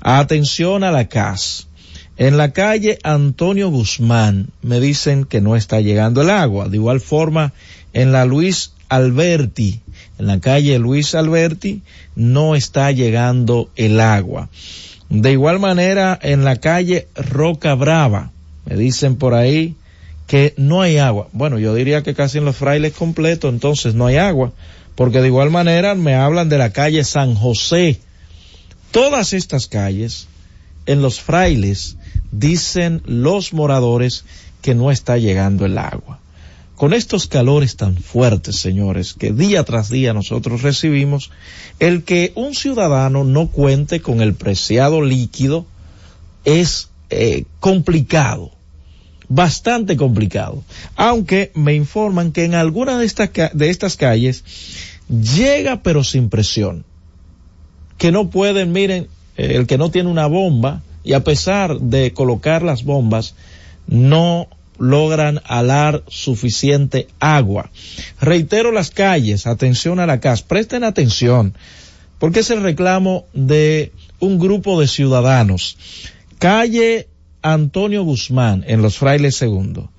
Atención 0.00 0.84
a 0.84 0.90
la 0.90 1.08
CAS. 1.08 1.68
En 2.16 2.36
la 2.36 2.52
calle 2.52 2.98
Antonio 3.04 3.70
Guzmán 3.70 4.48
me 4.62 4.80
dicen 4.80 5.24
que 5.24 5.40
no 5.40 5.54
está 5.54 5.80
llegando 5.80 6.22
el 6.22 6.30
agua. 6.30 6.68
De 6.68 6.76
igual 6.76 7.00
forma, 7.00 7.52
en 7.92 8.12
la 8.12 8.24
Luis 8.24 8.72
Alberti, 8.88 9.80
en 10.18 10.26
la 10.26 10.40
calle 10.40 10.78
Luis 10.78 11.14
Alberti, 11.14 11.82
no 12.16 12.54
está 12.54 12.90
llegando 12.90 13.70
el 13.76 14.00
agua. 14.00 14.48
De 15.08 15.32
igual 15.32 15.58
manera, 15.58 16.18
en 16.20 16.44
la 16.44 16.56
calle 16.56 17.08
Roca 17.14 17.74
Brava, 17.74 18.32
me 18.66 18.76
dicen 18.76 19.16
por 19.16 19.34
ahí 19.34 19.76
que 20.26 20.54
no 20.56 20.82
hay 20.82 20.98
agua. 20.98 21.28
Bueno, 21.32 21.58
yo 21.58 21.74
diría 21.74 22.02
que 22.02 22.14
casi 22.14 22.38
en 22.38 22.44
los 22.44 22.56
frailes 22.56 22.92
completos, 22.92 23.52
entonces 23.52 23.94
no 23.94 24.06
hay 24.06 24.16
agua, 24.16 24.52
porque 24.94 25.20
de 25.20 25.28
igual 25.28 25.50
manera 25.50 25.94
me 25.94 26.14
hablan 26.14 26.48
de 26.48 26.58
la 26.58 26.70
calle 26.70 27.04
San 27.04 27.34
José. 27.34 28.00
Todas 28.90 29.32
estas 29.32 29.66
calles, 29.66 30.28
en 30.86 31.02
los 31.02 31.20
frailes, 31.20 31.96
dicen 32.32 33.02
los 33.04 33.52
moradores 33.52 34.24
que 34.62 34.74
no 34.74 34.90
está 34.90 35.18
llegando 35.18 35.66
el 35.66 35.78
agua. 35.78 36.20
Con 36.74 36.94
estos 36.94 37.26
calores 37.26 37.76
tan 37.76 37.96
fuertes, 37.96 38.56
señores, 38.56 39.12
que 39.12 39.32
día 39.32 39.64
tras 39.64 39.90
día 39.90 40.14
nosotros 40.14 40.62
recibimos, 40.62 41.30
el 41.80 42.04
que 42.04 42.32
un 42.36 42.54
ciudadano 42.54 43.24
no 43.24 43.48
cuente 43.48 44.00
con 44.00 44.20
el 44.20 44.34
preciado 44.34 45.02
líquido 45.02 45.66
es 46.44 46.88
eh, 47.10 47.44
complicado, 47.58 48.52
bastante 49.28 49.96
complicado. 49.96 50.62
Aunque 50.94 51.50
me 51.54 51.74
informan 51.74 52.30
que 52.30 52.44
en 52.44 52.54
alguna 52.54 52.96
de 52.96 53.06
estas, 53.06 53.30
de 53.52 53.70
estas 53.70 53.96
calles 53.96 54.44
llega 55.08 55.82
pero 55.82 56.04
sin 56.04 56.30
presión. 56.30 56.84
Que 57.98 58.12
no 58.12 58.30
pueden, 58.30 58.72
miren, 58.72 59.08
eh, 59.36 59.52
el 59.56 59.66
que 59.66 59.78
no 59.78 59.90
tiene 59.90 60.08
una 60.08 60.26
bomba 60.26 60.82
y 61.04 61.12
a 61.12 61.24
pesar 61.24 61.78
de 61.78 62.12
colocar 62.12 62.62
las 62.62 62.84
bombas, 62.84 63.34
no 63.86 64.48
logran 64.78 65.40
alar 65.44 66.04
suficiente 66.08 67.08
agua. 67.18 67.70
Reitero 68.20 68.72
las 68.72 68.90
calles, 68.90 69.46
atención 69.46 70.00
a 70.00 70.06
la 70.06 70.20
casa, 70.20 70.44
presten 70.46 70.84
atención, 70.84 71.54
porque 72.18 72.40
es 72.40 72.50
el 72.50 72.62
reclamo 72.62 73.24
de 73.32 73.92
un 74.20 74.38
grupo 74.38 74.80
de 74.80 74.86
ciudadanos. 74.86 75.76
Calle 76.38 77.08
Antonio 77.42 78.04
Guzmán 78.04 78.64
en 78.66 78.82
Los 78.82 78.98
Frailes 78.98 79.36
Segundo, 79.36 79.90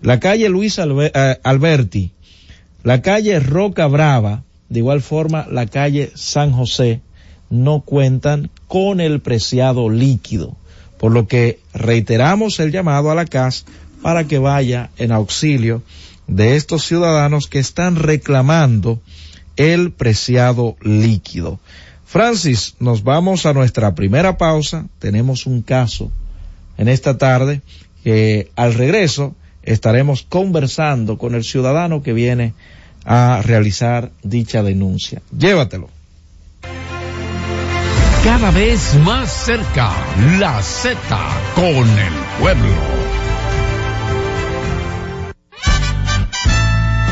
la 0.00 0.20
calle 0.20 0.48
Luis 0.48 0.78
eh, 0.78 1.38
Alberti, 1.42 2.12
la 2.82 3.02
calle 3.02 3.38
Roca 3.40 3.86
Brava, 3.86 4.42
de 4.68 4.78
igual 4.78 5.02
forma 5.02 5.46
la 5.50 5.66
calle 5.66 6.10
San 6.14 6.52
José, 6.52 7.00
no 7.52 7.82
cuentan 7.82 8.50
con 8.66 8.98
el 8.98 9.20
preciado 9.20 9.90
líquido, 9.90 10.56
por 10.98 11.12
lo 11.12 11.28
que 11.28 11.60
reiteramos 11.74 12.58
el 12.60 12.72
llamado 12.72 13.10
a 13.10 13.14
la 13.14 13.26
CAS 13.26 13.66
para 14.00 14.24
que 14.24 14.38
vaya 14.38 14.88
en 14.96 15.12
auxilio 15.12 15.82
de 16.26 16.56
estos 16.56 16.84
ciudadanos 16.84 17.48
que 17.48 17.58
están 17.58 17.96
reclamando 17.96 19.00
el 19.56 19.92
preciado 19.92 20.76
líquido. 20.80 21.60
Francis, 22.06 22.74
nos 22.80 23.04
vamos 23.04 23.44
a 23.44 23.52
nuestra 23.52 23.94
primera 23.94 24.38
pausa. 24.38 24.86
Tenemos 24.98 25.44
un 25.44 25.60
caso 25.60 26.10
en 26.78 26.88
esta 26.88 27.18
tarde 27.18 27.60
que 28.02 28.50
al 28.56 28.72
regreso 28.72 29.34
estaremos 29.62 30.22
conversando 30.22 31.18
con 31.18 31.34
el 31.34 31.44
ciudadano 31.44 32.02
que 32.02 32.14
viene 32.14 32.54
a 33.04 33.42
realizar 33.44 34.10
dicha 34.22 34.62
denuncia. 34.62 35.20
Llévatelo. 35.36 35.90
Cada 38.24 38.52
vez 38.52 38.94
más 39.04 39.32
cerca, 39.32 39.90
la 40.38 40.62
Z 40.62 40.96
con 41.56 41.64
el 41.66 42.12
pueblo. 42.38 42.72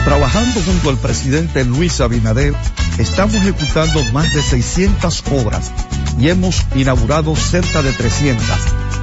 Trabajando 0.05 0.61
junto 0.63 0.91
al 0.91 0.97
presidente 0.99 1.65
Luis 1.65 2.01
Abinader, 2.01 2.55
estamos 2.99 3.35
ejecutando 3.35 4.05
más 4.13 4.33
de 4.33 4.41
600 4.41 5.25
obras 5.33 5.73
y 6.17 6.29
hemos 6.29 6.65
inaugurado 6.77 7.35
cerca 7.35 7.83
de 7.83 7.93
300, 7.93 8.47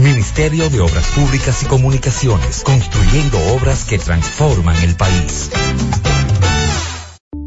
Ministerio 0.00 0.70
de 0.70 0.80
Obras 0.80 1.10
Públicas 1.12 1.62
y 1.62 1.66
Comunicaciones, 1.66 2.62
construyendo 2.62 3.38
obras 3.54 3.84
que 3.84 3.98
transforman 3.98 4.76
el 4.84 4.96
país. 4.96 5.50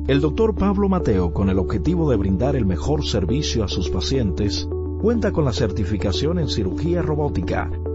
El 0.08 0.20
doctor 0.20 0.56
Pablo 0.56 0.90
Mateo, 0.90 1.34
con 1.34 1.50
el 1.50 1.60
objetivo 1.60 2.10
de 2.10 2.18
brindar 2.18 2.56
el 2.56 2.66
mejor 2.66 3.06
servicio 3.06 3.64
a 3.64 3.68
sus 3.68 3.90
pacientes, 3.90 4.68
cuenta 5.02 5.32
con 5.32 5.46
la 5.46 5.54
certificación 5.54 6.40
en 6.40 6.50
cirugía 6.50 7.02
robótica 7.02 7.70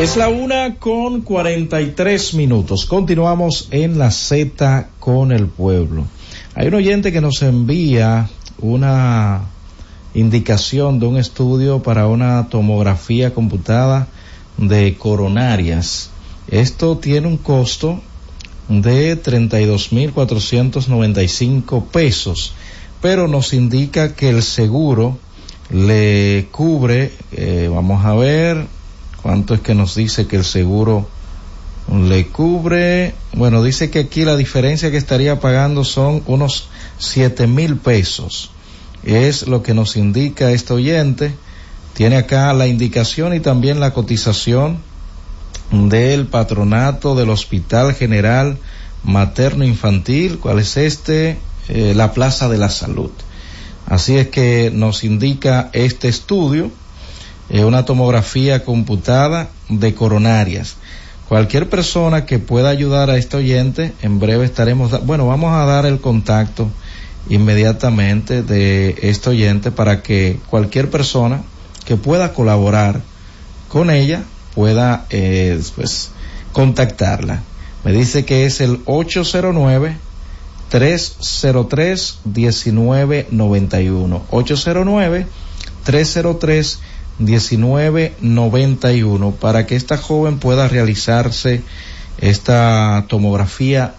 Es 0.00 0.16
la 0.16 0.28
una 0.28 0.76
con 0.76 1.20
43 1.20 2.34
minutos. 2.34 2.86
Continuamos 2.86 3.68
en 3.70 3.98
la 3.98 4.10
Z 4.10 4.88
con 4.98 5.30
el 5.30 5.46
pueblo. 5.46 6.06
Hay 6.54 6.68
un 6.68 6.74
oyente 6.74 7.12
que 7.12 7.20
nos 7.20 7.42
envía 7.42 8.28
una 8.58 9.42
indicación 10.14 10.98
de 10.98 11.06
un 11.06 11.18
estudio 11.18 11.82
para 11.82 12.08
una 12.08 12.48
tomografía 12.48 13.32
computada 13.32 14.08
de 14.56 14.96
coronarias. 14.96 16.10
Esto 16.48 16.98
tiene 16.98 17.28
un 17.28 17.36
costo 17.36 18.00
de 18.68 19.22
32.495 19.22 21.86
pesos, 21.86 22.54
pero 23.00 23.28
nos 23.28 23.52
indica 23.52 24.14
que 24.14 24.30
el 24.30 24.42
seguro 24.42 25.18
le 25.70 26.48
cubre, 26.50 27.12
eh, 27.32 27.68
vamos 27.72 28.04
a 28.04 28.14
ver, 28.14 28.66
¿Cuánto 29.22 29.54
es 29.54 29.60
que 29.60 29.74
nos 29.74 29.94
dice 29.94 30.26
que 30.26 30.36
el 30.36 30.44
seguro 30.44 31.06
le 31.92 32.26
cubre? 32.26 33.14
Bueno, 33.34 33.62
dice 33.62 33.90
que 33.90 34.00
aquí 34.00 34.24
la 34.24 34.36
diferencia 34.36 34.90
que 34.90 34.96
estaría 34.96 35.38
pagando 35.38 35.84
son 35.84 36.22
unos 36.26 36.68
siete 36.98 37.46
mil 37.46 37.76
pesos. 37.76 38.50
Es 39.04 39.46
lo 39.46 39.62
que 39.62 39.74
nos 39.74 39.96
indica 39.96 40.50
este 40.50 40.72
oyente. 40.72 41.34
Tiene 41.94 42.16
acá 42.16 42.52
la 42.52 42.66
indicación 42.66 43.34
y 43.34 43.40
también 43.40 43.78
la 43.78 43.92
cotización 43.92 44.78
del 45.70 46.26
patronato 46.26 47.14
del 47.14 47.30
Hospital 47.30 47.94
General 47.94 48.58
Materno 49.04 49.64
Infantil. 49.64 50.38
¿Cuál 50.38 50.58
es 50.58 50.76
este? 50.76 51.38
Eh, 51.68 51.92
la 51.94 52.12
Plaza 52.12 52.48
de 52.48 52.58
la 52.58 52.70
Salud. 52.70 53.10
Así 53.86 54.16
es 54.16 54.28
que 54.28 54.70
nos 54.72 55.04
indica 55.04 55.70
este 55.72 56.08
estudio 56.08 56.70
eh, 57.52 57.64
una 57.64 57.84
tomografía 57.84 58.64
computada 58.64 59.50
de 59.68 59.94
coronarias. 59.94 60.76
Cualquier 61.28 61.68
persona 61.68 62.24
que 62.24 62.38
pueda 62.38 62.70
ayudar 62.70 63.10
a 63.10 63.18
este 63.18 63.36
oyente, 63.36 63.92
en 64.00 64.18
breve 64.18 64.46
estaremos, 64.46 65.04
bueno, 65.04 65.26
vamos 65.26 65.54
a 65.54 65.66
dar 65.66 65.84
el 65.84 66.00
contacto 66.00 66.70
inmediatamente 67.28 68.42
de 68.42 68.96
este 69.02 69.30
oyente 69.30 69.70
para 69.70 70.02
que 70.02 70.40
cualquier 70.48 70.90
persona 70.90 71.42
que 71.84 71.96
pueda 71.96 72.32
colaborar 72.32 73.02
con 73.68 73.90
ella 73.90 74.22
pueda 74.54 75.04
eh, 75.10 75.60
pues, 75.76 76.10
contactarla. 76.52 77.42
Me 77.84 77.92
dice 77.92 78.24
que 78.24 78.46
es 78.46 78.62
el 78.62 78.80
809 78.86 79.96
303 80.70 82.18
1991 82.24 84.22
809 84.30 85.26
303 85.84 86.78
1991 86.78 86.91
para 89.32 89.66
que 89.66 89.76
esta 89.76 89.96
joven 89.96 90.38
pueda 90.38 90.68
realizarse 90.68 91.62
esta 92.18 93.04
tomografía 93.08 93.94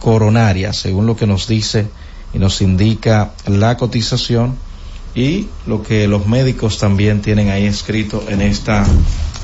coronaria, 0.00 0.72
según 0.72 1.06
lo 1.06 1.16
que 1.16 1.26
nos 1.26 1.48
dice 1.48 1.88
y 2.32 2.38
nos 2.38 2.60
indica 2.60 3.32
la 3.46 3.76
cotización 3.76 4.56
y 5.14 5.46
lo 5.66 5.82
que 5.82 6.08
los 6.08 6.26
médicos 6.26 6.78
también 6.78 7.22
tienen 7.22 7.50
ahí 7.50 7.66
escrito 7.66 8.24
en 8.28 8.40
esta 8.40 8.84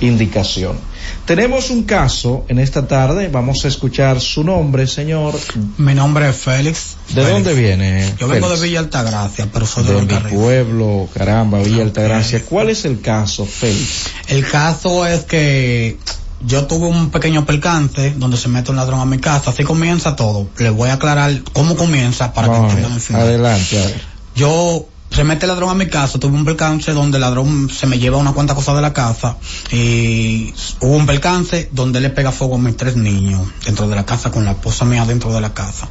indicación. 0.01 0.77
Tenemos 1.25 1.71
un 1.71 1.85
caso 1.85 2.45
en 2.49 2.59
esta 2.59 2.87
tarde, 2.87 3.29
vamos 3.29 3.65
a 3.65 3.69
escuchar 3.69 4.21
su 4.21 4.45
nombre, 4.45 4.87
señor. 4.87 5.39
Mi 5.79 5.95
nombre 5.95 6.29
es 6.29 6.37
Félix. 6.37 6.97
¿De 7.09 7.15
Félix. 7.15 7.31
dónde 7.33 7.55
viene? 7.55 8.15
Yo 8.19 8.29
vengo 8.29 8.49
de? 8.49 8.61
Villa 8.61 8.81
Altagracia, 8.81 9.49
pero 9.53 9.67
soy 9.67 9.85
de, 9.85 9.95
de 9.95 10.21
mi 10.21 10.31
pueblo, 10.31 11.09
caramba, 11.15 11.61
Villa 11.61 11.83
Altagracia. 11.83 12.45
¿Cuál 12.45 12.71
es 12.71 12.85
el 12.85 13.01
caso, 13.01 13.47
Félix? 13.47 14.07
El 14.29 14.47
caso 14.47 15.07
es 15.07 15.25
que 15.25 15.99
yo 16.47 16.67
tuve 16.67 16.87
un 16.87 17.11
pequeño 17.11 17.45
percance 17.45 18.15
donde 18.17 18.37
se 18.37 18.49
mete 18.49 18.71
un 18.71 18.77
ladrón 18.77 19.01
a 19.01 19.05
mi 19.05 19.19
casa. 19.19 19.51
Así 19.51 19.65
comienza 19.65 20.17
todo. 20.17 20.49
Les 20.59 20.73
voy 20.73 20.89
a 20.89 20.95
aclarar 20.95 21.43
cómo 21.53 21.77
comienza 21.77 22.33
para 22.33 22.51
que 22.51 22.57
entiendan 22.57 22.93
el 22.93 23.01
final. 23.01 23.23
Adelante, 23.23 23.79
a 23.83 23.87
ver. 23.87 24.01
Yo 24.35 24.87
se 25.11 25.25
mete 25.25 25.45
el 25.45 25.49
ladrón 25.51 25.71
a 25.71 25.75
mi 25.75 25.89
casa, 25.89 26.19
tuve 26.19 26.37
un 26.37 26.45
percance 26.45 26.93
donde 26.93 27.17
el 27.17 27.23
ladrón 27.23 27.69
se 27.69 27.87
me 27.87 27.99
lleva 27.99 28.17
una 28.17 28.33
cuanta 28.33 28.55
cosa 28.55 28.75
de 28.75 28.83
la 28.83 28.93
casa 28.93 29.37
y 29.73 30.55
hubo 30.81 30.97
un 30.97 31.07
percance 31.07 31.69
donde 31.73 32.01
le 32.01 32.11
pega 32.11 32.31
fuego 32.31 32.55
a 32.55 32.59
mis 32.59 32.77
tres 32.77 32.97
niños 32.97 33.43
dentro 33.65 33.89
de 33.89 33.97
la 33.97 34.07
casa 34.07 34.31
con 34.31 34.45
la 34.45 34.53
esposa 34.53 34.85
mía 34.85 35.05
dentro 35.05 35.33
de 35.33 35.41
la 35.41 35.53
casa. 35.53 35.89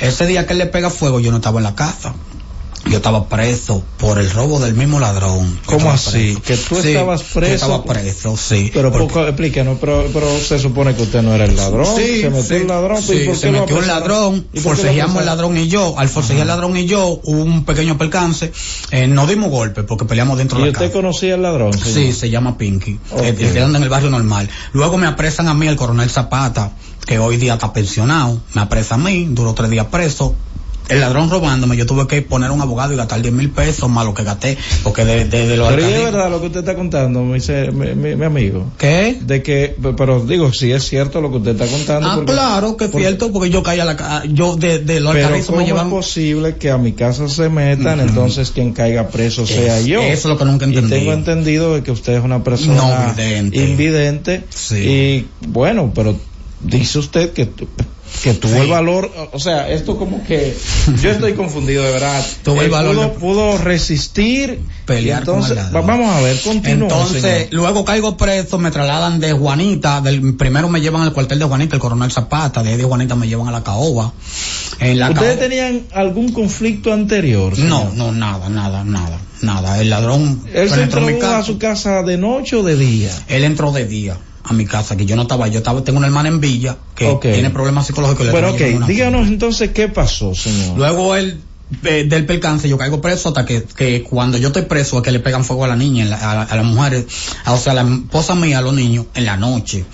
Ese 0.00 0.26
día 0.26 0.46
que 0.46 0.52
él 0.52 0.58
le 0.58 0.66
pega 0.66 0.90
fuego 0.90 1.18
yo 1.18 1.30
no 1.30 1.38
estaba 1.38 1.60
en 1.60 1.64
la 1.64 1.74
casa. 1.74 2.14
Yo 2.90 2.96
estaba 2.96 3.28
preso 3.28 3.82
por 3.98 4.18
el 4.18 4.30
robo 4.30 4.58
del 4.60 4.74
mismo 4.74 4.98
ladrón. 4.98 5.58
Yo 5.68 5.76
¿Cómo 5.78 5.90
así? 5.90 6.36
preso. 6.36 6.42
Que 6.42 6.56
tú 6.56 6.74
Sí, 6.82 6.88
estabas 6.88 7.20
yo 7.20 7.40
preso. 7.40 7.54
estaba 7.54 7.84
preso, 7.84 8.36
sí. 8.36 8.70
Pero 8.72 8.90
Porque- 8.90 9.06
poco, 9.08 9.26
explícanos, 9.26 9.78
pero, 9.80 10.06
pero 10.12 10.26
se 10.40 10.58
supone 10.58 10.94
que 10.94 11.02
usted 11.02 11.22
no 11.22 11.34
era 11.34 11.44
el 11.44 11.54
ladrón. 11.56 11.86
Sí, 11.96 12.22
se 12.22 12.30
metió 12.30 12.42
sí, 12.44 12.54
el 12.54 12.68
ladrón. 12.68 13.02
sí, 13.02 13.12
¿y 13.14 13.26
por 13.26 13.36
se 13.36 13.46
qué 13.46 13.52
metió 13.52 13.76
un 13.76 13.82
apresaron? 13.84 13.88
ladrón, 14.08 14.46
¿Y 14.52 14.60
forcejeamos 14.60 15.20
el 15.20 15.26
ladrón 15.26 15.56
y 15.58 15.68
yo, 15.68 15.98
al 15.98 16.08
forcejear 16.08 16.42
el 16.42 16.48
ladrón 16.48 16.76
y 16.76 16.86
yo, 16.86 17.20
hubo 17.24 17.42
un 17.42 17.64
pequeño 17.64 17.98
percance, 17.98 18.52
eh, 18.90 19.06
nos 19.06 19.28
dimos 19.28 19.50
golpes 19.50 19.84
porque 19.86 20.04
peleamos 20.06 20.38
dentro 20.38 20.58
¿Y 20.58 20.62
de 20.62 20.66
la 20.68 20.72
usted 20.72 20.86
casa. 20.86 20.94
conocía 20.94 21.34
al 21.34 21.42
ladrón? 21.42 21.72
señor? 21.74 21.88
Sí, 21.94 22.12
se 22.12 22.30
llama 22.30 22.56
Pinky, 22.56 22.98
Ok. 23.10 23.20
el, 23.22 23.26
el 23.40 23.52
que 23.52 23.60
anda 23.60 23.78
en 23.78 23.82
el 23.84 23.88
barrio 23.90 24.10
normal. 24.10 24.48
Luego 24.72 24.96
me 24.96 25.06
apresan 25.06 25.48
a 25.48 25.54
mí 25.54 25.66
el 25.66 25.76
coronel 25.76 26.08
Zapata, 26.08 26.72
que 27.06 27.18
hoy 27.18 27.36
día 27.36 27.54
está 27.54 27.72
pensionado, 27.72 28.40
me 28.54 28.62
apresa 28.62 28.94
a 28.94 28.98
mí, 28.98 29.26
duró 29.30 29.52
tres 29.54 29.70
días 29.70 29.86
preso. 29.86 30.34
El 30.88 31.00
ladrón 31.00 31.28
robándome, 31.30 31.76
yo 31.76 31.84
tuve 31.86 32.06
que 32.06 32.22
poner 32.22 32.50
un 32.50 32.60
abogado 32.60 32.92
y 32.92 32.96
gastar 32.96 33.20
10 33.20 33.34
mil 33.34 33.50
pesos 33.50 33.88
más 33.90 34.04
lo 34.06 34.14
que 34.14 34.24
gasté, 34.24 34.56
porque 34.82 35.04
de, 35.04 35.24
de, 35.26 35.46
de 35.46 35.56
los 35.56 35.68
Pero 35.68 35.82
¿y 35.88 35.92
es 35.92 36.02
verdad 36.04 36.30
lo 36.30 36.40
que 36.40 36.46
usted 36.46 36.60
está 36.60 36.74
contando, 36.74 37.22
mi, 37.22 37.38
mi, 37.72 37.94
mi- 37.94 38.16
mi 38.16 38.24
amigo? 38.24 38.70
¿Qué? 38.78 39.18
De 39.20 39.42
que, 39.42 39.76
pero 39.96 40.20
digo, 40.24 40.52
si 40.52 40.72
es 40.72 40.84
cierto 40.88 41.20
lo 41.20 41.30
que 41.30 41.36
usted 41.38 41.50
está 41.60 41.66
contando. 41.66 42.08
Ah, 42.08 42.14
porque- 42.16 42.32
claro 42.32 42.76
que 42.76 42.84
es 42.86 42.90
cierto, 42.90 43.32
porque 43.32 43.50
yo 43.50 43.62
caí 43.62 43.80
a 43.80 43.84
la 43.84 44.22
yo 44.32 44.56
de, 44.56 44.78
de 44.78 45.00
los 45.00 45.14
Pero 45.14 45.28
¿cómo 45.46 45.58
me 45.58 45.66
llevan 45.66 45.86
es 45.88 45.92
posible 45.92 46.56
que 46.56 46.70
a 46.70 46.78
mi 46.78 46.92
casa 46.92 47.28
se 47.28 47.48
metan, 47.48 48.00
entonces 48.00 48.50
quien 48.50 48.72
caiga 48.72 49.08
preso 49.08 49.46
sea 49.46 49.80
yo? 49.82 50.00
eso 50.00 50.12
es 50.12 50.24
lo 50.24 50.38
que 50.38 50.44
nunca 50.44 50.64
entendí. 50.64 50.94
Y 50.94 50.98
tengo 50.98 51.12
entendido 51.12 51.74
de 51.74 51.82
que 51.82 51.90
usted 51.90 52.14
es 52.14 52.24
una 52.24 52.42
persona 52.42 52.74
No 52.76 53.14
vidente. 53.14 53.58
invidente. 53.62 54.44
Sí. 54.54 54.76
Y 54.76 55.26
bueno, 55.46 55.92
pero 55.94 56.16
dice 56.60 56.98
usted 56.98 57.32
que, 57.32 57.48
que 58.22 58.34
tuvo 58.34 58.56
el 58.62 58.68
valor, 58.68 59.10
o 59.32 59.38
sea, 59.38 59.68
esto 59.70 59.96
como 59.96 60.24
que 60.24 60.56
yo 61.00 61.10
estoy 61.10 61.34
confundido 61.34 61.82
de 61.84 61.92
verdad. 61.92 62.24
Tuvo 62.42 62.60
el 62.62 62.66
Eh, 62.66 62.70
valor 62.70 63.12
pudo, 63.14 63.58
resistir, 63.58 64.60
Pelear 64.86 65.24
con 65.24 65.36
entonces, 65.36 65.58
el 65.66 65.76
va- 65.76 65.80
vamos 65.82 66.10
a 66.10 66.20
ver, 66.22 66.40
continúa. 66.42 66.88
Entonces, 66.88 67.22
señor. 67.22 67.48
luego 67.52 67.84
caigo 67.84 68.16
preso, 68.16 68.58
me 68.58 68.70
trasladan 68.70 69.20
de 69.20 69.32
Juanita, 69.32 70.00
del, 70.00 70.34
primero 70.36 70.68
me 70.68 70.80
llevan 70.80 71.02
al 71.02 71.12
cuartel 71.12 71.38
de 71.38 71.44
Juanita, 71.44 71.76
el 71.76 71.80
coronel 71.80 72.10
Zapata, 72.10 72.62
de 72.62 72.70
ahí 72.70 72.76
de 72.76 72.84
Juanita 72.84 73.14
me 73.14 73.28
llevan 73.28 73.48
a 73.48 73.52
la 73.52 73.62
caoba. 73.62 74.12
En 74.80 74.98
la 74.98 75.10
¿Ustedes 75.10 75.36
caoba- 75.36 75.40
tenían 75.48 75.82
algún 75.92 76.32
conflicto 76.32 76.92
anterior? 76.92 77.58
No, 77.58 77.90
no, 77.94 78.10
nada, 78.12 78.48
nada, 78.48 78.84
nada, 78.84 79.18
nada. 79.42 79.80
El 79.80 79.90
ladrón 79.90 80.42
¿Él 80.52 80.68
se 80.70 80.82
entró 80.82 81.06
a 81.36 81.42
su 81.44 81.58
casa 81.58 82.02
de 82.02 82.16
noche 82.16 82.56
o 82.56 82.62
de 82.62 82.76
día? 82.76 83.10
Él 83.28 83.44
entró 83.44 83.70
de 83.72 83.86
día 83.86 84.16
a 84.48 84.52
mi 84.52 84.64
casa, 84.66 84.96
que 84.96 85.06
yo 85.06 85.14
no 85.16 85.22
estaba, 85.22 85.48
yo 85.48 85.58
estaba, 85.58 85.82
tengo 85.84 85.98
una 85.98 86.06
hermana 86.06 86.28
en 86.28 86.40
Villa 86.40 86.76
que 86.94 87.06
tiene 87.32 87.50
problemas 87.50 87.86
psicológicos. 87.86 88.26
llevando 88.26 88.48
ok, 88.54 88.60
díganos 88.88 89.26
entonces 89.28 89.70
qué 89.72 89.88
pasó, 89.88 90.34
señor. 90.34 90.76
Luego 90.78 91.14
él 91.16 91.40
eh, 91.84 92.04
del 92.08 92.24
percance, 92.24 92.66
yo 92.66 92.78
caigo 92.78 93.02
preso 93.02 93.28
hasta 93.28 93.44
que, 93.44 93.62
que 93.62 94.02
cuando 94.02 94.38
yo 94.38 94.46
estoy 94.48 94.62
preso 94.62 94.96
es 94.96 95.02
que 95.02 95.12
le 95.12 95.20
pegan 95.20 95.44
fuego 95.44 95.64
a 95.66 95.68
la 95.68 95.76
niña, 95.76 96.02
en 96.02 96.08
la- 96.08 96.16
a, 96.16 96.42
a 96.44 96.56
las 96.56 96.64
mujeres, 96.64 97.04
a- 97.44 97.52
o 97.52 97.58
sea, 97.58 97.72
a 97.72 97.74
la 97.76 97.82
esposa 97.82 98.34
mía, 98.34 98.60
a 98.60 98.62
los 98.62 98.72
niños, 98.72 99.04
en 99.14 99.26
la 99.26 99.36
noche. 99.36 99.84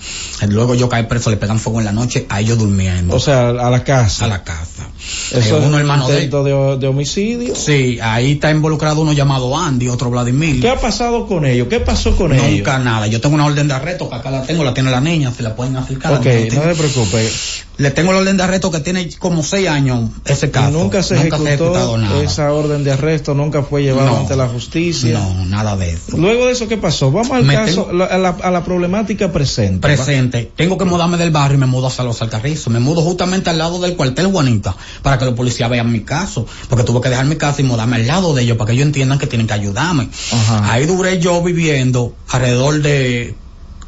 Luego 0.47 0.73
yo 0.75 0.87
caigo 0.87 1.09
preso, 1.09 1.29
le 1.29 1.35
pegan 1.37 1.59
fuego 1.59 1.79
en 1.79 1.85
la 1.85 1.91
noche, 1.91 2.25
a 2.29 2.39
ellos 2.39 2.57
durmiendo. 2.57 3.13
O 3.15 3.19
sea, 3.19 3.49
a 3.49 3.69
la 3.69 3.83
casa. 3.83 4.23
A 4.23 4.27
la 4.29 4.43
casa. 4.45 4.87
Eso 5.31 5.37
Eh, 5.37 5.39
es 5.39 5.51
uno 5.51 5.67
un 5.67 5.75
hermano 5.75 6.07
de 6.07 6.15
intento 6.15 6.43
de, 6.43 6.77
de 6.77 6.87
homicidio. 6.87 7.55
Sí, 7.55 7.99
ahí 8.01 8.33
está 8.33 8.51
involucrado 8.51 9.01
uno 9.01 9.13
llamado 9.13 9.55
Andy, 9.57 9.87
otro 9.87 10.09
Vladimir. 10.09 10.59
¿Qué 10.61 10.69
ha 10.69 10.79
pasado 10.79 11.27
con 11.27 11.45
ellos? 11.45 11.67
¿Qué 11.69 11.79
pasó 11.79 12.15
con 12.15 12.33
ellos? 12.33 12.49
Nunca 12.49 12.79
nada. 12.79 13.07
Yo 13.07 13.21
tengo 13.21 13.35
una 13.35 13.45
orden 13.45 13.67
de 13.67 13.73
arresto 13.73 14.09
que 14.09 14.15
acá 14.15 14.31
la 14.31 14.41
tengo, 14.43 14.63
la 14.63 14.73
tiene 14.73 14.91
la 14.91 15.01
niña, 15.01 15.31
se 15.35 15.43
la 15.43 15.55
pueden 15.55 15.75
acercar. 15.77 16.13
Ok, 16.13 16.25
no 16.25 16.31
tengo. 16.49 16.63
se 16.63 16.75
preocupe. 16.75 17.29
Le 17.77 17.91
tengo 17.91 18.13
la 18.13 18.19
orden 18.19 18.37
de 18.37 18.43
arresto 18.43 18.71
que 18.71 18.79
tiene 18.79 19.09
como 19.19 19.43
seis 19.43 19.67
años 19.67 20.09
ese 20.25 20.45
Y 20.47 20.49
caso. 20.49 20.71
nunca 20.71 21.03
se 21.03 21.15
ha 21.15 21.19
ejecutó 21.19 21.45
ejecutado 21.47 21.97
nada. 21.97 22.23
esa 22.23 22.53
orden 22.53 22.83
de 22.85 22.91
arresto, 22.93 23.33
nunca 23.33 23.63
fue 23.63 23.83
llevado 23.83 24.07
No. 24.11 24.17
ante 24.19 24.35
la 24.37 24.47
justicia. 24.47 25.19
No, 25.19 25.45
nada 25.45 25.75
de 25.75 25.91
eso. 25.91 26.17
Luego 26.17 26.45
de 26.45 26.53
eso, 26.53 26.67
¿qué 26.69 26.77
pasó? 26.77 27.11
Vamos 27.11 27.31
al 27.31 27.43
Me 27.43 27.53
caso, 27.53 27.91
la- 27.91 28.05
a, 28.05 28.17
la, 28.17 28.29
a 28.29 28.49
la 28.51 28.63
problemática 28.63 29.31
presente. 29.31 29.79
Presente. 29.81 30.51
Tengo 30.55 30.77
que 30.77 30.85
mudarme 30.85 31.17
del 31.17 31.31
barrio 31.31 31.57
y 31.57 31.59
me 31.59 31.65
mudo 31.65 31.87
hacia 31.87 32.03
los 32.05 32.21
Alcarrizos. 32.21 32.71
Me 32.71 32.79
mudo 32.79 33.01
justamente 33.01 33.49
al 33.49 33.57
lado 33.57 33.79
del 33.81 33.95
cuartel 33.97 34.27
Juanita 34.27 34.73
para 35.01 35.17
que 35.17 35.25
los 35.25 35.33
policías 35.33 35.69
vean 35.69 35.91
mi 35.91 36.01
caso. 36.01 36.45
Porque 36.69 36.83
tuve 36.83 37.01
que 37.01 37.09
dejar 37.09 37.25
mi 37.25 37.35
casa 37.35 37.61
y 37.61 37.63
mudarme 37.63 37.97
al 37.97 38.07
lado 38.07 38.33
de 38.33 38.43
ellos 38.43 38.57
para 38.57 38.67
que 38.67 38.73
ellos 38.73 38.85
entiendan 38.85 39.19
que 39.19 39.27
tienen 39.27 39.47
que 39.47 39.53
ayudarme. 39.53 40.09
Ahí 40.63 40.85
duré 40.85 41.19
yo 41.19 41.41
viviendo 41.43 42.15
alrededor 42.29 42.81
de 42.81 43.35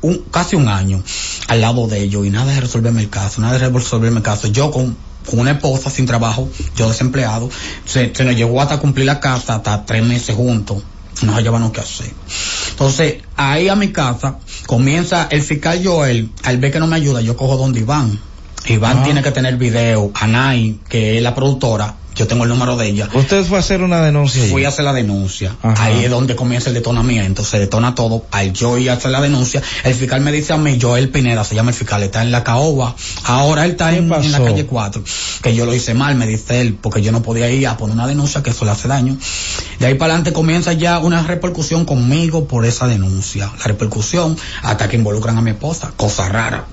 un, 0.02 0.24
casi 0.32 0.56
un 0.56 0.68
año 0.68 1.04
al 1.48 1.62
lado 1.62 1.88
de 1.88 2.02
ellos 2.02 2.26
y 2.26 2.30
nada 2.30 2.54
de 2.54 2.62
resolverme 2.62 3.02
el 3.02 3.10
caso, 3.10 3.42
nada 3.42 3.58
de 3.58 3.70
resolverme 3.70 4.18
el 4.18 4.24
caso. 4.24 4.48
Yo 4.48 4.72
con, 4.72 4.96
con 5.30 5.40
una 5.40 5.52
esposa 5.52 5.90
sin 5.90 6.06
trabajo, 6.06 6.50
yo 6.76 6.88
desempleado, 6.90 7.50
se, 7.86 8.14
se 8.14 8.24
nos 8.24 8.36
llegó 8.36 8.62
hasta 8.62 8.80
cumplir 8.80 9.06
la 9.06 9.20
casa, 9.20 9.56
hasta 9.56 9.86
tres 9.86 10.04
meses 10.04 10.36
juntos. 10.36 10.84
No 11.24 11.34
hallábamos 11.34 11.72
qué 11.72 11.82
hacer. 11.82 12.14
Entonces, 12.72 13.16
ahí 13.36 13.70
a 13.70 13.76
mi 13.76 13.92
casa 13.92 14.38
comienza 14.68 15.28
el 15.32 15.42
fiscal 15.42 15.82
Joel, 15.84 16.30
al 16.44 16.58
ver 16.60 16.72
que 16.72 16.80
no 16.80 16.86
me 16.86 16.96
ayuda, 16.96 17.22
yo 17.22 17.36
cojo 17.36 17.58
donde 17.58 17.80
Iván. 17.80 18.20
Iván 18.74 19.00
Ah. 19.00 19.04
tiene 19.04 19.22
que 19.22 19.32
tener 19.32 19.56
video, 19.58 20.12
Anay, 20.14 20.80
que 20.90 21.18
es 21.18 21.24
la 21.24 21.34
productora, 21.36 21.96
yo 22.16 22.26
tengo 22.26 22.46
el 22.46 22.50
número 22.50 22.76
de 22.78 22.88
ella. 22.88 23.08
Usted 23.14 23.46
fue 23.46 23.58
a 23.58 23.60
hacer 23.60 23.84
una 23.84 24.02
denuncia. 24.02 24.44
Fui 24.50 24.66
a 24.66 24.70
hacer 24.70 24.84
la 24.86 24.92
denuncia. 24.94 25.56
Ajá. 25.62 25.84
Ahí 25.84 26.04
es 26.04 26.10
donde 26.10 26.36
comienza 26.36 26.70
el 26.70 26.74
detonamiento. 26.74 27.44
Se 27.44 27.60
detona 27.60 27.94
todo. 27.94 28.26
Al 28.32 28.54
yo 28.54 28.76
ir 28.80 28.90
a 28.90 28.94
hacer 28.94 29.12
la 29.12 29.22
denuncia, 29.22 29.62
el 29.84 29.94
fiscal 29.94 30.22
me 30.22 30.32
dice 30.32 30.52
a 30.54 30.58
mí, 30.58 30.80
Joel 30.82 31.10
Pineda, 31.10 31.44
se 31.44 31.54
llama 31.54 31.70
el 31.70 31.76
fiscal, 31.78 32.02
está 32.02 32.24
en 32.24 32.32
la 32.32 32.44
caoba. 32.44 32.96
Ahora 33.26 33.66
él 33.66 33.72
está 33.72 33.96
en, 33.96 34.12
en 34.12 34.32
la 34.32 34.40
calle 34.44 34.66
4. 34.66 35.04
Que 35.44 35.54
yo 35.54 35.68
lo 35.68 35.76
hice 35.76 35.94
mal, 35.94 36.16
me 36.16 36.26
dice 36.26 36.60
él, 36.60 36.74
porque 36.82 37.04
yo 37.04 37.12
no 37.12 37.22
podía 37.22 37.52
ir 37.52 37.68
a 37.68 37.78
poner 37.78 37.94
una 37.96 38.08
denuncia 38.08 38.42
que 38.42 38.50
eso 38.50 38.66
le 38.66 38.72
hace 38.72 38.88
daño. 38.88 39.16
De 39.80 39.86
ahí 39.86 39.94
para 39.94 40.14
adelante 40.14 40.34
comienza 40.34 40.74
ya 40.74 40.98
una 40.98 41.22
repercusión 41.22 41.86
conmigo 41.86 42.48
por 42.48 42.66
esa 42.66 42.88
denuncia. 42.88 43.52
La 43.60 43.66
repercusión 43.66 44.36
hasta 44.64 44.90
que 44.90 44.96
involucran 44.96 45.38
a 45.38 45.42
mi 45.44 45.52
esposa. 45.52 45.92
Cosa 45.96 46.28
rara. 46.30 46.66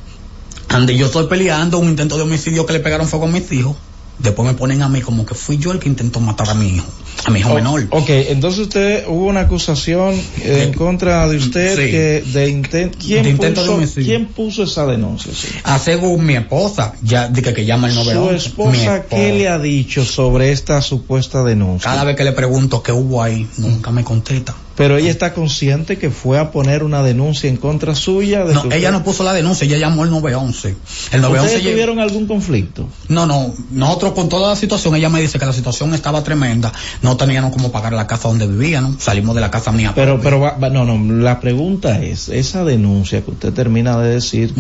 Ande 0.69 0.97
yo 0.97 1.07
estoy 1.07 1.27
peleando 1.27 1.79
un 1.79 1.89
intento 1.89 2.17
de 2.17 2.23
homicidio 2.23 2.67
que 2.67 2.73
le 2.73 2.81
pegaron 2.81 3.07
fuego 3.09 3.27
a 3.27 3.29
mis 3.29 3.51
hijos. 3.53 3.77
Después 4.19 4.47
me 4.47 4.55
ponen 4.55 4.81
a 4.83 4.89
mí 4.89 5.01
como 5.01 5.27
que 5.27 5.35
fui 5.35 5.59
yo 5.59 5.73
el 5.73 5.81
que 5.81 5.89
intentó 5.89 6.21
matar 6.21 6.49
a 6.49 6.55
mi 6.55 6.69
hijo, 6.69 6.87
a 7.25 7.31
mi 7.33 7.41
hijo 7.41 7.53
menor. 7.53 7.85
Ok, 7.91 8.09
entonces 8.11 8.61
usted 8.61 9.05
hubo 9.09 9.27
una 9.27 9.41
acusación 9.41 10.15
eh, 10.41 10.63
en 10.69 10.73
contra 10.73 11.27
de 11.29 11.37
usted 11.37 11.71
Sí. 11.75 11.91
que 11.91 12.23
de 12.33 12.49
intento. 12.49 12.97
¿Quién, 13.05 13.25
De 13.25 13.31
intento 13.31 13.65
de 13.65 13.71
homicidio. 13.71 14.07
¿Quién 14.07 14.27
puso 14.27 14.63
esa 14.63 14.87
denuncia? 14.87 15.35
señor? 15.35 15.57
Ah, 15.65 15.81
según 15.81 16.25
mi 16.25 16.37
esposa, 16.37 16.95
ya 17.03 17.27
dije 17.27 17.53
que 17.53 17.65
llama 17.65 17.89
el 17.89 17.95
Su 17.95 18.05
911. 18.05 18.33
Mi 18.33 18.77
esposa, 18.77 19.03
¿qué 19.11 19.33
le 19.33 19.49
ha 19.49 19.59
dicho 19.59 20.05
sobre 20.05 20.53
esta 20.53 20.81
supuesta 20.81 21.43
denuncia? 21.43 21.91
Cada 21.91 22.05
vez 22.05 22.15
que 22.17 22.23
le 22.23 22.33
pregunto 22.33 22.85
qué 22.85 22.93
hubo 22.93 23.21
ahí, 23.21 23.49
nunca 23.57 23.91
me 23.91 24.05
contesta. 24.05 24.55
Pero 24.77 24.97
ella 24.97 25.11
está 25.11 25.35
consciente 25.35 25.99
que 25.99 26.11
fue 26.11 26.39
a 26.39 26.51
poner 26.51 26.83
una 26.83 27.03
denuncia 27.03 27.49
en 27.49 27.57
contra 27.57 27.95
suya. 27.95 28.45
De 28.45 28.55
No, 28.55 28.65
ella 28.73 28.91
no 28.91 29.05
puso 29.05 29.23
la 29.23 29.33
denuncia, 29.33 29.65
ella 29.67 29.79
llamó 29.79 30.03
el 30.05 30.11
911. 30.11 30.69
El 31.13 31.21
911 31.21 31.57
¿Ustedes 31.57 31.73
tuvieron 31.73 32.01
algún 32.01 32.27
conflicto? 32.27 32.89
No, 33.09 33.25
no, 33.27 33.55
nosotros 33.71 34.13
con 34.15 34.29
toda 34.29 34.49
la 34.51 34.57
situación, 34.57 34.97
ella 34.97 35.09
me 35.09 35.21
dice 35.21 35.39
que 35.39 35.47
la 35.47 35.53
situación 35.53 35.95
estaba 35.95 36.25
tremenda, 36.25 36.73
no 37.03 37.17
teníamos 37.17 37.53
cómo 37.53 37.71
pagar 37.71 37.93
la 37.93 38.07
casa 38.09 38.27
donde 38.29 38.47
vivíamos, 38.49 39.03
salimos 39.03 39.35
de 39.35 39.41
la 39.43 39.51
casa 39.51 39.71
mía. 39.71 39.93
Pero, 39.95 40.21
pero, 40.21 40.41
va- 40.41 40.57
va- 40.59 40.71
no, 40.71 40.85
no, 40.85 41.23
la 41.23 41.39
pregunta 41.41 42.03
es, 42.03 42.29
esa 42.29 42.65
denuncia 42.65 43.23
que 43.25 43.31
usted 43.31 43.53
termina 43.53 43.97
de 43.99 44.11
decir, 44.15 44.53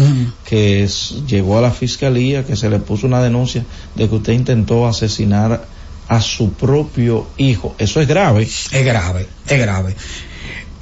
que 0.45 0.85
es- 0.85 1.23
llegó 1.27 1.59
a 1.59 1.61
la 1.61 1.70
fiscalía, 1.73 2.45
que 2.45 2.55
se 2.57 2.70
le 2.70 2.78
puso 2.78 3.07
una 3.07 3.20
denuncia 3.23 3.65
de 3.97 4.09
que 4.09 4.15
usted 4.15 4.32
intentó 4.35 4.86
asesinar 4.86 5.66
a 6.09 6.20
su 6.20 6.52
propio 6.52 7.26
hijo, 7.36 7.74
eso 7.78 8.01
es 8.01 8.09
grave. 8.09 8.43
Es 8.43 8.85
grave, 8.85 9.26
es 9.47 9.59
grave. 9.59 9.97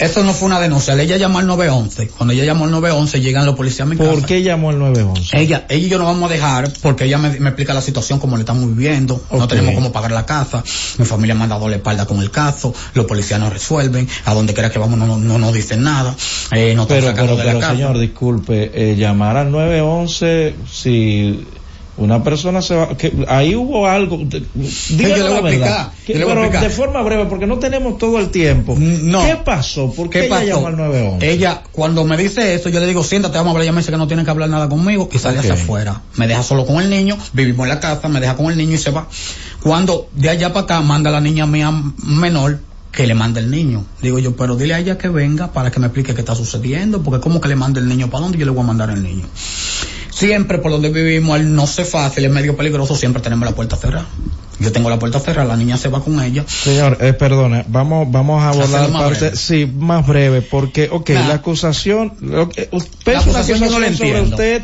Eso 0.02 0.24
no 0.24 0.34
fue 0.34 0.46
una 0.46 0.58
denuncia, 0.58 1.00
ella 1.00 1.16
llamó 1.16 1.38
al 1.38 1.46
911. 1.46 2.08
Cuando 2.08 2.34
ella 2.34 2.44
llamó 2.44 2.64
al 2.64 2.72
911 2.72 3.20
llegan 3.20 3.46
los 3.46 3.54
policías 3.54 3.82
a 3.82 3.84
mi 3.84 3.96
casa. 3.96 4.10
¿Por 4.10 4.24
qué 4.24 4.42
llamó 4.42 4.70
al 4.70 4.78
911? 4.80 5.38
Ella, 5.38 5.66
ella 5.68 5.86
y 5.86 5.88
yo 5.88 5.98
no 5.98 6.06
vamos 6.06 6.28
a 6.28 6.32
dejar 6.32 6.72
porque 6.82 7.04
ella 7.04 7.18
me, 7.18 7.38
me 7.38 7.50
explica 7.50 7.72
la 7.72 7.82
situación 7.82 8.18
como 8.18 8.36
le 8.36 8.42
estamos 8.42 8.66
viviendo. 8.66 9.22
No 9.30 9.46
tenemos 9.46 9.74
cómo 9.74 9.92
pagar 9.92 10.10
la 10.10 10.26
casa. 10.26 10.64
Mi 10.98 11.04
familia 11.04 11.36
me 11.36 11.44
ha 11.44 11.46
dado 11.46 11.68
la 11.68 11.76
espalda 11.76 12.04
con 12.06 12.20
el 12.20 12.32
caso. 12.32 12.74
Los 12.94 13.06
policías 13.06 13.38
no 13.38 13.48
resuelven. 13.48 14.08
A 14.24 14.34
donde 14.34 14.54
quiera 14.54 14.70
que 14.70 14.80
vamos 14.80 14.98
no, 14.98 15.06
no, 15.06 15.18
no 15.18 15.38
nos 15.38 15.52
dicen 15.52 15.84
nada. 15.84 16.16
Eh, 16.50 16.74
nos 16.74 16.90
están 16.90 17.14
Pero, 17.14 17.36
pero, 17.36 17.60
pero 17.60 17.68
señor, 17.68 17.98
disculpe, 17.98 18.72
eh, 18.74 18.96
llamar 18.96 19.36
al 19.36 19.52
911 19.52 20.56
si 20.68 21.46
una 21.96 22.24
persona 22.24 22.62
se 22.62 22.74
va, 22.74 22.96
que 22.96 23.12
ahí 23.28 23.54
hubo 23.54 23.86
algo, 23.86 24.16
díganos 24.16 24.48
yo 24.90 25.06
le 25.08 25.22
voy 25.22 25.30
la 25.30 25.36
a 25.36 25.40
verdad. 25.42 25.42
explicar, 25.42 25.90
Que- 26.06 26.12
pero 26.26 26.60
de 26.64 26.70
forma 26.70 27.02
breve, 27.02 27.26
porque 27.26 27.46
no 27.46 27.58
tenemos 27.58 27.98
todo 27.98 28.18
el 28.18 28.30
tiempo. 28.30 28.74
No. 28.78 29.22
¿Qué 29.24 29.36
pasó? 29.36 29.92
¿Por 29.92 30.08
qué, 30.08 30.20
¿Qué 30.20 30.26
ella 30.26 30.34
pasó? 30.36 30.46
llamó 30.46 30.66
al 30.68 30.76
911? 30.76 31.30
Ella, 31.30 31.62
cuando 31.70 32.04
me 32.04 32.16
dice 32.16 32.54
eso, 32.54 32.68
yo 32.70 32.80
le 32.80 32.86
digo, 32.86 33.04
siéntate, 33.04 33.36
vamos 33.36 33.48
a 33.48 33.50
hablar. 33.52 33.64
Ella 33.64 33.72
me 33.72 33.80
dice 33.80 33.92
que 33.92 33.98
no 33.98 34.06
tiene 34.06 34.24
que 34.24 34.30
hablar 34.30 34.48
nada 34.48 34.68
conmigo 34.68 35.08
y 35.12 35.18
sale 35.18 35.38
hacia 35.38 35.54
afuera. 35.54 36.00
Me 36.16 36.26
deja 36.26 36.42
solo 36.42 36.64
con 36.64 36.80
el 36.82 36.88
niño, 36.88 37.16
vivimos 37.34 37.64
en 37.64 37.68
la 37.68 37.80
casa, 37.80 38.08
me 38.08 38.20
deja 38.20 38.36
con 38.36 38.50
el 38.50 38.56
niño 38.56 38.74
y 38.74 38.78
se 38.78 38.90
va. 38.90 39.06
Cuando 39.62 40.08
de 40.14 40.30
allá 40.30 40.52
para 40.52 40.64
acá 40.64 40.80
manda 40.80 41.10
la 41.10 41.20
niña 41.20 41.46
mía 41.46 41.72
menor 42.02 42.60
que 42.90 43.06
le 43.06 43.14
manda 43.14 43.40
el 43.40 43.50
niño. 43.50 43.84
Digo 44.02 44.18
yo, 44.18 44.36
pero 44.36 44.54
dile 44.56 44.74
a 44.74 44.78
ella 44.78 44.98
que 44.98 45.08
venga 45.08 45.52
para 45.52 45.70
que 45.70 45.80
me 45.80 45.86
explique 45.86 46.14
qué 46.14 46.20
está 46.20 46.34
sucediendo, 46.34 47.02
porque 47.02 47.20
como 47.20 47.40
que 47.40 47.48
le 47.48 47.56
manda 47.56 47.80
el 47.80 47.88
niño 47.88 48.10
para 48.10 48.22
dónde 48.24 48.36
yo 48.38 48.44
le 48.44 48.50
voy 48.50 48.62
a 48.64 48.66
mandar 48.66 48.90
el 48.90 49.02
niño. 49.02 49.24
Siempre 50.12 50.58
por 50.58 50.70
donde 50.70 50.90
vivimos, 50.90 51.34
al 51.36 51.54
no 51.54 51.66
ser 51.66 51.86
fácil, 51.86 52.24
es 52.26 52.30
medio 52.30 52.56
peligroso, 52.56 52.94
siempre 52.94 53.22
tenemos 53.22 53.48
la 53.48 53.54
puerta 53.54 53.76
cerrada. 53.76 54.06
Yo 54.58 54.70
tengo 54.70 54.90
la 54.90 54.98
puerta 54.98 55.18
cerrada, 55.18 55.48
la 55.48 55.56
niña 55.56 55.76
se 55.78 55.88
va 55.88 56.04
con 56.04 56.20
ella. 56.22 56.44
Señor, 56.46 56.98
eh, 57.00 57.14
perdone, 57.14 57.64
vamos, 57.68 58.06
vamos 58.10 58.42
a 58.42 58.50
abordar 58.50 58.90
parte, 58.92 59.18
breve. 59.20 59.36
sí, 59.36 59.66
más 59.66 60.06
breve, 60.06 60.42
porque, 60.42 60.88
ok, 60.92 61.10
Nah. 61.10 61.28
la 61.28 61.34
acusación, 61.34 62.12
lo 62.20 62.48
que- 62.50 62.68
usted 62.72 63.12
La 63.14 63.20
acusación 63.20 63.60
no 63.60 63.70
sobre 63.70 63.86
entiendo. 63.88 64.22
usted 64.30 64.62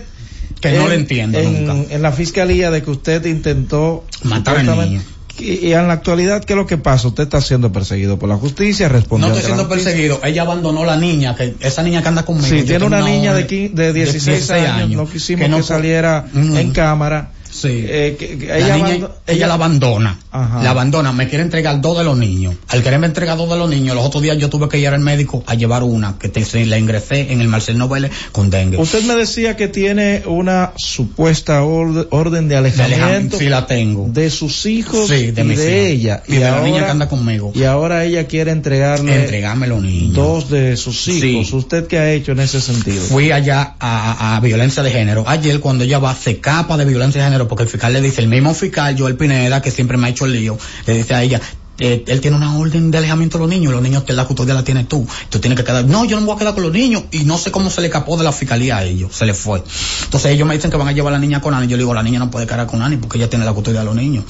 Que 0.61 0.73
no 0.73 0.83
en- 0.83 0.89
la 0.89 0.95
entiendo 0.95 1.39
en, 1.39 1.66
nunca. 1.66 1.95
en 1.95 2.03
la 2.03 2.12
fiscalía 2.12 2.70
de 2.70 2.83
que 2.83 2.91
usted 2.91 3.25
intentó 3.27 4.05
Matar 4.25 4.59
al 4.59 4.66
niño. 4.91 5.03
Y, 5.39 5.73
en 5.73 5.86
la 5.86 5.94
actualidad, 5.94 6.44
¿qué 6.44 6.52
es 6.52 6.56
lo 6.56 6.66
que 6.66 6.78
pasa? 6.78 7.09
Usted 7.09 7.24
está 7.24 7.40
siendo 7.40 7.70
perseguido 7.73 8.19
por 8.19 8.28
la 8.28 8.36
justicia, 8.36 8.89
respondió 8.89 9.28
No 9.28 9.35
estoy 9.35 9.47
siendo 9.47 9.69
perseguido. 9.69 10.20
Ella 10.24 10.43
abandonó 10.43 10.85
la 10.85 10.97
niña, 10.97 11.35
que 11.36 11.55
esa 11.60 11.82
niña 11.82 12.02
que 12.02 12.09
anda 12.09 12.24
conmigo. 12.24 12.47
Sí, 12.48 12.65
tiene 12.65 12.85
una 12.85 13.01
niña 13.01 13.32
de, 13.35 13.43
hora 13.44 13.48
qui- 13.48 13.73
de 13.73 13.93
16, 13.93 14.51
años, 14.51 14.90
no 14.90 15.09
quisimos 15.09 15.43
que, 15.44 15.48
no- 15.48 15.62
saliera 15.62 16.27
Mm. 16.32 16.56
en 16.56 16.70
cámara. 16.73 17.32
Sí. 17.51 17.69
Eh, 17.89 18.16
que- 18.19 18.39
que 18.39 18.47
La 18.47 18.59
ella, 18.59 18.77
niña, 18.77 18.87
abando- 18.89 19.15
ella 19.27 19.47
la 19.47 19.55
abandona. 19.55 20.19
la 20.33 20.70
abandona, 20.70 21.12
me 21.12 21.29
quiere 21.29 21.43
entregar 21.45 21.81
dos 21.81 21.99
de 21.99 22.05
los 22.05 22.16
niños. 22.16 22.55
Al 22.69 22.83
quererme 22.83 23.07
entregar 23.07 23.37
dos 23.37 23.49
de 23.51 23.57
los 23.57 23.69
niños, 23.69 23.95
los 23.97 24.05
otros 24.05 24.23
días 24.23 24.37
yo 24.39 24.49
tuve 24.51 24.69
que 24.69 24.79
ir 24.79 24.89
al 24.89 25.01
médico 25.01 25.43
a 25.47 25.55
llevar 25.55 25.83
una, 25.83 26.16
que 26.19 26.29
te, 26.29 26.45
se 26.45 26.65
la 26.66 26.79
ingresé 26.79 27.33
en 27.33 27.41
el 27.41 27.49
Marcel 27.49 27.79
Novele 27.79 28.11
con 28.33 28.51
dengue. 28.51 28.77
Usted 28.79 29.03
me 29.05 29.15
decía 29.15 29.57
que 29.57 29.69
tiene 29.69 30.23
una 30.27 30.73
supuesta 30.77 31.62
orde- 31.65 32.07
orden 32.11 32.49
de 32.49 32.57
alejamiento 32.57 33.39
Sí, 33.39 33.49
la 33.49 33.66
tengo. 33.66 34.09
de 34.11 34.31
sus 34.31 34.66
hijos 34.66 35.09
Sí, 35.09 35.31
de 35.31 35.43
y 35.43 35.45
mis 35.45 35.59
de 35.59 35.91
ella. 35.91 36.23
Y 36.27 36.35
de 36.37 36.41
la 36.51 36.61
niña 36.61 36.85
que 36.85 36.91
anda 36.91 37.09
conmigo. 37.09 37.53
Y 37.55 37.65
ahora 37.65 38.05
ella 38.05 38.27
quiere 38.27 38.51
entregarle 38.51 39.15
Entregarme 39.15 39.66
los 39.69 39.83
niños. 39.83 40.15
dos 40.15 40.51
de 40.51 40.77
sus 40.77 41.07
hijos. 41.09 41.53
¿Usted 41.53 41.87
qué 41.87 41.99
ha 41.99 42.12
hecho 42.12 42.33
en 42.33 42.41
ese 42.41 42.61
sentido? 42.61 43.01
Fui 43.03 43.31
allá 43.33 43.75
a, 43.79 44.12
a- 44.12 44.37
a 44.37 44.41
violencia 44.41 44.83
de 44.83 44.91
género. 44.91 45.25
Ayer 45.27 45.61
cuando 45.61 45.85
ella 45.85 45.99
va, 45.99 46.15
se 46.15 46.39
capa 46.41 46.77
de 46.77 46.85
violencia 46.85 47.20
de 47.20 47.27
género 47.27 47.38
porque 47.47 47.65
el 47.65 47.69
fiscal 47.69 47.93
le 47.93 48.01
dice, 48.01 48.20
el 48.20 48.28
mismo 48.28 48.55
fiscal, 48.55 48.97
Joel 48.98 49.16
Pineda, 49.16 49.62
que 49.62 49.70
siempre 49.70 49.97
me 49.97 50.09
ha 50.09 50.10
hecho 50.10 50.27
el 50.27 50.32
lío, 50.32 50.59
le 50.86 50.94
dice 50.94 51.15
a 51.15 51.23
ella, 51.23 51.40
eh, 51.81 52.05
él 52.09 52.20
tiene 52.20 52.36
una 52.36 52.59
orden 52.59 52.90
de 52.90 52.98
alejamiento 52.98 53.39
de 53.39 53.43
los 53.43 53.51
niños, 53.51 53.73
los 53.73 53.82
niños, 53.82 54.05
te 54.05 54.12
la 54.12 54.24
custodia 54.24 54.52
la 54.52 54.65
tienes 54.65 54.89
tú, 54.89 55.06
tú 55.31 55.39
tienes 55.39 55.56
que 55.56 55.65
quedar, 55.65 55.85
no, 55.85 56.05
yo 56.05 56.16
no 56.16 56.23
me 56.23 56.27
voy 56.27 56.36
a 56.36 56.39
quedar 56.39 56.55
con 56.55 56.65
los 56.65 56.73
niños, 56.73 57.05
y 57.12 57.20
no 57.20 57.39
sé 57.39 57.52
cómo 57.52 57.70
se 57.70 57.81
le 57.81 57.86
escapó 57.86 58.16
de 58.16 58.24
la 58.24 58.32
fiscalía 58.32 58.78
a 58.78 58.85
ellos, 58.85 59.15
se 59.15 59.27
le 59.27 59.35
fue. 59.35 59.62
Entonces 60.05 60.32
ellos 60.32 60.48
me 60.48 60.55
dicen 60.55 60.73
que 60.73 60.77
van 60.77 60.89
a 60.89 60.93
llevar 60.93 61.12
a 61.12 61.16
la 61.16 61.20
niña 61.20 61.40
con 61.40 61.55
Ani, 61.55 61.69
yo 61.69 61.77
le 61.77 61.82
digo, 61.85 61.94
la 61.94 62.02
niña 62.02 62.19
no 62.19 62.31
puede 62.32 62.47
quedar 62.47 62.66
con 62.66 62.82
Ani 62.82 62.97
porque 62.97 63.19
ella 63.19 63.31
tiene 63.31 63.44
la 63.44 63.52
custodia 63.52 63.81
de 63.81 63.86
los 63.86 63.94
niños. 63.94 64.24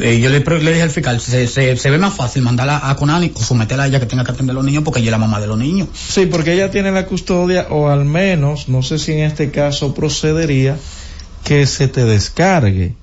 Eh, 0.00 0.18
yo 0.18 0.30
le, 0.30 0.40
le 0.40 0.70
dije 0.70 0.82
al 0.82 0.90
fiscal, 0.90 1.20
se, 1.20 1.46
se, 1.46 1.76
se 1.76 1.90
ve 1.90 1.98
más 1.98 2.14
fácil 2.14 2.42
mandarla 2.42 2.88
a 2.88 2.96
Conani 2.96 3.32
o 3.34 3.40
someterla 3.40 3.84
a 3.84 3.86
ella 3.86 4.00
que 4.00 4.06
tenga 4.06 4.24
que 4.24 4.32
atender 4.32 4.52
a 4.52 4.54
los 4.54 4.64
niños 4.64 4.82
porque 4.82 5.00
ella 5.00 5.08
es 5.08 5.12
la 5.12 5.18
mamá 5.18 5.40
de 5.40 5.46
los 5.46 5.58
niños. 5.58 5.88
Sí, 5.94 6.26
porque 6.26 6.54
ella 6.54 6.70
tiene 6.70 6.90
la 6.90 7.06
custodia, 7.06 7.66
o 7.70 7.88
al 7.88 8.04
menos, 8.04 8.68
no 8.68 8.82
sé 8.82 8.98
si 8.98 9.12
en 9.12 9.20
este 9.20 9.50
caso 9.50 9.94
procedería, 9.94 10.76
que 11.44 11.66
se 11.66 11.88
te 11.88 12.04
descargue. 12.04 12.94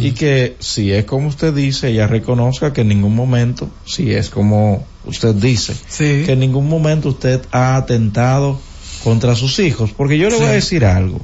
Y 0.00 0.12
que 0.12 0.56
si 0.60 0.92
es 0.92 1.04
como 1.04 1.28
usted 1.28 1.54
dice, 1.54 1.90
ella 1.90 2.06
reconozca 2.06 2.72
que 2.72 2.82
en 2.82 2.88
ningún 2.88 3.14
momento, 3.14 3.70
si 3.86 4.12
es 4.12 4.30
como 4.30 4.86
usted 5.06 5.34
dice, 5.34 5.74
que 5.98 6.32
en 6.32 6.40
ningún 6.40 6.68
momento 6.68 7.10
usted 7.10 7.42
ha 7.50 7.76
atentado 7.76 8.60
contra 9.02 9.34
sus 9.34 9.58
hijos. 9.58 9.90
Porque 9.96 10.18
yo 10.18 10.28
le 10.28 10.36
voy 10.36 10.46
a 10.46 10.52
decir 10.52 10.84
algo, 10.84 11.20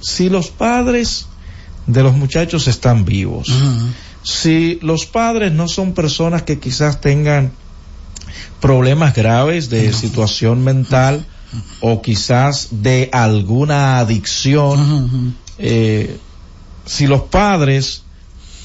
si 0.00 0.28
los 0.28 0.48
padres 0.50 1.26
de 1.86 2.02
los 2.02 2.14
muchachos 2.14 2.68
están 2.68 3.04
vivos, 3.04 3.48
si 4.22 4.78
los 4.82 5.06
padres 5.06 5.52
no 5.52 5.68
son 5.68 5.94
personas 5.94 6.42
que 6.42 6.58
quizás 6.58 7.00
tengan 7.00 7.52
problemas 8.60 9.14
graves 9.14 9.70
de 9.70 9.92
situación 9.92 10.62
mental 10.62 11.26
o 11.80 12.02
quizás 12.02 12.68
de 12.70 13.08
alguna 13.12 13.98
adicción, 13.98 15.34
eh, 15.60 16.16
si 16.86 17.06
los 17.06 17.22
padres 17.22 18.02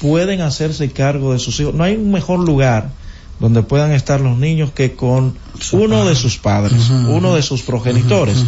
pueden 0.00 0.40
hacerse 0.40 0.90
cargo 0.90 1.32
de 1.32 1.38
sus 1.38 1.60
hijos, 1.60 1.74
no 1.74 1.84
hay 1.84 1.96
un 1.96 2.10
mejor 2.10 2.40
lugar 2.40 2.90
donde 3.38 3.62
puedan 3.62 3.92
estar 3.92 4.20
los 4.20 4.38
niños 4.38 4.72
que 4.72 4.94
con 4.94 5.36
uno 5.72 6.06
de 6.06 6.14
sus 6.14 6.38
padres, 6.38 6.88
uno 6.90 7.34
de 7.34 7.42
sus 7.42 7.62
progenitores. 7.62 8.38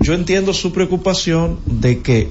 Yo 0.00 0.14
entiendo 0.14 0.54
su 0.54 0.72
preocupación 0.72 1.58
de 1.66 2.00
que 2.00 2.30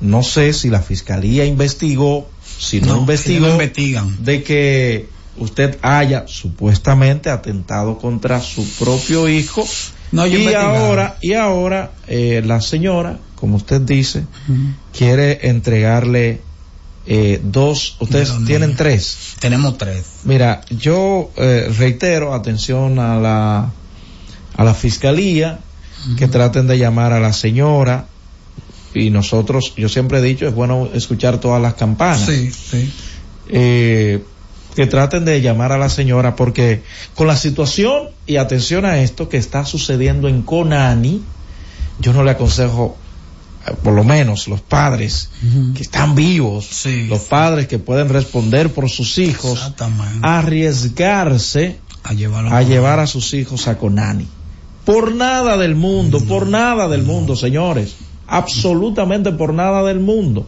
no 0.00 0.22
sé 0.22 0.52
si 0.52 0.70
la 0.70 0.80
fiscalía 0.80 1.44
investigó, 1.44 2.28
si 2.58 2.80
no, 2.80 2.94
No, 2.94 3.00
investigó, 3.00 3.36
si 3.38 3.42
no 3.42 3.50
investigan. 3.52 4.24
de 4.24 4.42
que 4.42 5.08
usted 5.38 5.78
haya 5.82 6.24
supuestamente 6.28 7.30
atentado 7.30 7.98
contra 7.98 8.40
su 8.40 8.64
propio 8.78 9.28
hijo. 9.28 9.66
No, 10.12 10.26
y 10.26 10.52
ahora 10.54 11.16
y 11.22 11.32
ahora 11.32 11.92
eh, 12.06 12.42
la 12.44 12.60
señora, 12.60 13.18
como 13.42 13.56
usted 13.56 13.80
dice, 13.80 14.24
quiere 14.96 15.48
entregarle 15.48 16.42
eh, 17.08 17.40
dos, 17.42 17.96
ustedes 17.98 18.32
tienen 18.46 18.76
tres. 18.76 19.34
Tenemos 19.40 19.78
tres. 19.78 20.04
Mira, 20.22 20.60
yo 20.70 21.32
eh, 21.34 21.74
reitero 21.76 22.34
atención 22.34 23.00
a 23.00 23.16
la 23.16 23.72
a 24.54 24.62
la 24.62 24.74
fiscalía 24.74 25.58
que 26.16 26.28
traten 26.28 26.68
de 26.68 26.78
llamar 26.78 27.12
a 27.12 27.18
la 27.18 27.32
señora 27.32 28.06
y 28.94 29.10
nosotros, 29.10 29.74
yo 29.76 29.88
siempre 29.88 30.20
he 30.20 30.22
dicho, 30.22 30.46
es 30.46 30.54
bueno 30.54 30.88
escuchar 30.94 31.40
todas 31.40 31.60
las 31.60 31.74
campanas. 31.74 32.24
Sí, 32.24 32.52
sí. 32.52 32.92
Eh, 33.48 34.22
que 34.76 34.86
traten 34.86 35.24
de 35.24 35.40
llamar 35.40 35.72
a 35.72 35.78
la 35.78 35.88
señora 35.88 36.36
porque 36.36 36.84
con 37.16 37.26
la 37.26 37.36
situación 37.36 38.10
y 38.24 38.36
atención 38.36 38.84
a 38.84 39.02
esto 39.02 39.28
que 39.28 39.36
está 39.36 39.64
sucediendo 39.64 40.28
en 40.28 40.42
Conani, 40.42 41.22
yo 42.02 42.12
no 42.12 42.24
le 42.24 42.32
aconsejo, 42.32 42.96
por 43.82 43.94
lo 43.94 44.04
menos 44.04 44.48
los 44.48 44.60
padres 44.60 45.30
que 45.74 45.82
están 45.82 46.14
vivos, 46.14 46.86
los 47.08 47.20
padres 47.20 47.68
que 47.68 47.78
pueden 47.78 48.08
responder 48.08 48.72
por 48.72 48.90
sus 48.90 49.18
hijos, 49.18 49.72
arriesgarse 50.22 51.78
a, 52.02 52.12
llevarlo 52.12 52.50
a 52.50 52.62
llevar 52.62 52.98
a 52.98 53.06
sus 53.06 53.34
hijos 53.34 53.68
a 53.68 53.78
Conani. 53.78 54.26
Por 54.84 55.14
nada 55.14 55.56
del 55.56 55.76
mundo, 55.76 56.20
por 56.20 56.48
nada 56.48 56.88
del 56.88 57.02
mundo, 57.04 57.36
señores. 57.36 57.94
Absolutamente 58.26 59.30
por 59.30 59.54
nada 59.54 59.84
del 59.84 60.00
mundo. 60.00 60.46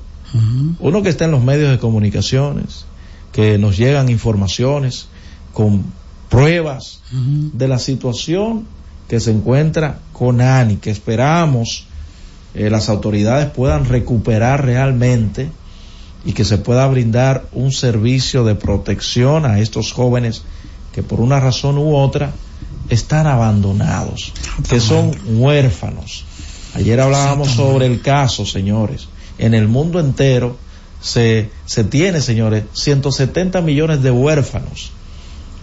Uno 0.81 1.03
que 1.03 1.11
está 1.11 1.27
en 1.27 1.31
los 1.31 1.45
medios 1.45 1.71
de 1.71 1.79
comunicaciones, 1.79 2.87
que 3.33 3.59
nos 3.59 3.77
llegan 3.77 4.09
informaciones 4.09 5.07
con 5.53 5.85
pruebas 6.29 7.01
de 7.13 7.69
la 7.69 7.79
situación 7.79 8.67
que 9.07 9.21
se 9.21 9.31
encuentra 9.31 10.01
Conani, 10.13 10.77
que 10.77 10.91
esperamos 10.91 11.87
eh, 12.55 12.71
las 12.71 12.89
autoridades 12.89 13.51
puedan 13.51 13.85
recuperar 13.85 14.65
realmente 14.65 15.51
y 16.25 16.33
que 16.33 16.45
se 16.45 16.59
pueda 16.59 16.87
brindar 16.87 17.45
un 17.53 17.73
servicio 17.73 18.45
de 18.45 18.55
protección 18.55 19.45
a 19.45 19.59
estos 19.59 19.93
jóvenes 19.93 20.43
que 20.93 21.03
por 21.03 21.21
una 21.21 21.41
razón 21.41 21.77
u 21.79 21.97
otra 21.97 22.33
están 22.89 23.27
abandonados, 23.27 24.33
que 24.69 24.81
son 24.81 25.13
huérfanos. 25.27 26.25
Ayer 26.75 27.01
hablábamos 27.01 27.51
sobre 27.51 27.87
el 27.87 28.01
caso, 28.01 28.47
señores. 28.47 29.09
En 29.39 29.55
el 29.55 29.69
mundo 29.69 30.01
entero 30.01 30.57
se, 31.01 31.51
se 31.67 31.85
tiene, 31.85 32.21
señores, 32.21 32.65
170 32.73 33.61
millones 33.61 34.03
de 34.03 34.11
huérfanos 34.11 34.93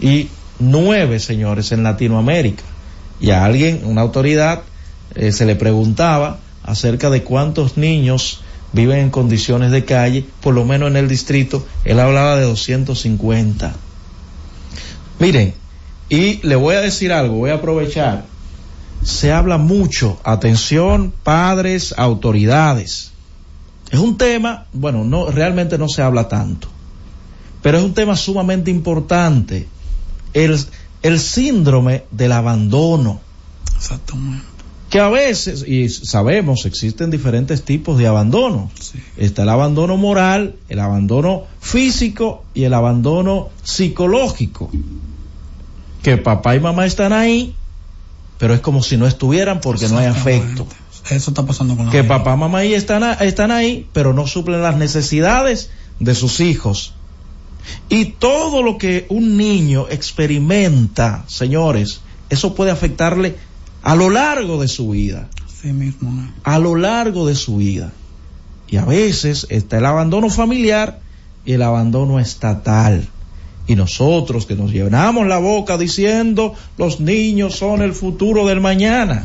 y 0.00 0.28
nueve, 0.58 1.18
señores, 1.18 1.72
en 1.72 1.82
Latinoamérica. 1.82 2.64
Y 3.20 3.30
a 3.30 3.44
alguien, 3.44 3.82
una 3.84 4.02
autoridad, 4.02 4.62
eh, 5.14 5.32
se 5.32 5.46
le 5.46 5.56
preguntaba 5.56 6.38
acerca 6.64 7.10
de 7.10 7.22
cuántos 7.22 7.76
niños 7.76 8.40
viven 8.72 8.98
en 8.98 9.10
condiciones 9.10 9.70
de 9.70 9.84
calle, 9.84 10.24
por 10.40 10.54
lo 10.54 10.64
menos 10.64 10.88
en 10.88 10.96
el 10.96 11.08
distrito, 11.08 11.66
él 11.84 12.00
hablaba 12.00 12.36
de 12.36 12.44
250. 12.44 13.74
Miren, 15.18 15.54
y 16.08 16.46
le 16.46 16.56
voy 16.56 16.74
a 16.74 16.80
decir 16.80 17.12
algo, 17.12 17.36
voy 17.36 17.50
a 17.50 17.54
aprovechar. 17.54 18.24
Se 19.02 19.32
habla 19.32 19.58
mucho, 19.58 20.20
atención, 20.24 21.12
padres, 21.22 21.94
autoridades. 21.96 23.12
Es 23.90 23.98
un 23.98 24.16
tema, 24.16 24.66
bueno, 24.72 25.04
no, 25.04 25.30
realmente 25.30 25.76
no 25.76 25.88
se 25.88 26.02
habla 26.02 26.28
tanto, 26.28 26.68
pero 27.62 27.78
es 27.78 27.84
un 27.84 27.94
tema 27.94 28.16
sumamente 28.16 28.70
importante. 28.70 29.68
El, 30.32 30.58
el 31.02 31.20
síndrome 31.20 32.04
del 32.10 32.32
abandono. 32.32 33.20
Exactamente. 33.76 34.51
Que 34.92 35.00
a 35.00 35.08
veces, 35.08 35.64
y 35.66 35.88
sabemos, 35.88 36.66
existen 36.66 37.10
diferentes 37.10 37.64
tipos 37.64 37.96
de 37.96 38.06
abandono. 38.06 38.70
Está 39.16 39.44
el 39.44 39.48
abandono 39.48 39.96
moral, 39.96 40.56
el 40.68 40.80
abandono 40.80 41.44
físico 41.60 42.44
y 42.52 42.64
el 42.64 42.74
abandono 42.74 43.48
psicológico. 43.62 44.70
Que 46.02 46.18
papá 46.18 46.56
y 46.56 46.60
mamá 46.60 46.84
están 46.84 47.14
ahí, 47.14 47.54
pero 48.36 48.52
es 48.52 48.60
como 48.60 48.82
si 48.82 48.98
no 48.98 49.06
estuvieran 49.06 49.62
porque 49.62 49.88
no 49.88 49.96
hay 49.96 50.08
afecto. 50.08 50.66
Eso 51.08 51.30
está 51.30 51.46
pasando 51.46 51.74
con 51.74 51.86
la 51.86 51.90
Que 51.90 52.04
papá, 52.04 52.36
mamá 52.36 52.62
y 52.66 52.74
están, 52.74 53.02
están 53.22 53.50
ahí, 53.50 53.88
pero 53.94 54.12
no 54.12 54.26
suplen 54.26 54.60
las 54.60 54.76
necesidades 54.76 55.70
de 56.00 56.14
sus 56.14 56.40
hijos. 56.40 56.92
Y 57.88 58.04
todo 58.04 58.62
lo 58.62 58.76
que 58.76 59.06
un 59.08 59.38
niño 59.38 59.86
experimenta, 59.88 61.24
señores, 61.28 62.02
eso 62.28 62.54
puede 62.54 62.72
afectarle 62.72 63.36
a 63.82 63.94
lo 63.94 64.10
largo 64.10 64.60
de 64.60 64.68
su 64.68 64.90
vida. 64.90 65.28
Sí 65.46 65.72
mismo. 65.72 66.10
¿no? 66.10 66.32
A 66.44 66.58
lo 66.58 66.74
largo 66.74 67.26
de 67.26 67.34
su 67.34 67.56
vida. 67.56 67.92
Y 68.68 68.76
a 68.76 68.84
veces 68.84 69.46
está 69.50 69.78
el 69.78 69.86
abandono 69.86 70.30
familiar 70.30 71.00
y 71.44 71.52
el 71.52 71.62
abandono 71.62 72.18
estatal. 72.20 73.08
Y 73.66 73.76
nosotros 73.76 74.46
que 74.46 74.56
nos 74.56 74.72
llenamos 74.72 75.26
la 75.26 75.38
boca 75.38 75.78
diciendo 75.78 76.54
los 76.78 77.00
niños 77.00 77.54
son 77.54 77.80
el 77.82 77.92
futuro 77.92 78.46
del 78.46 78.60
mañana, 78.60 79.22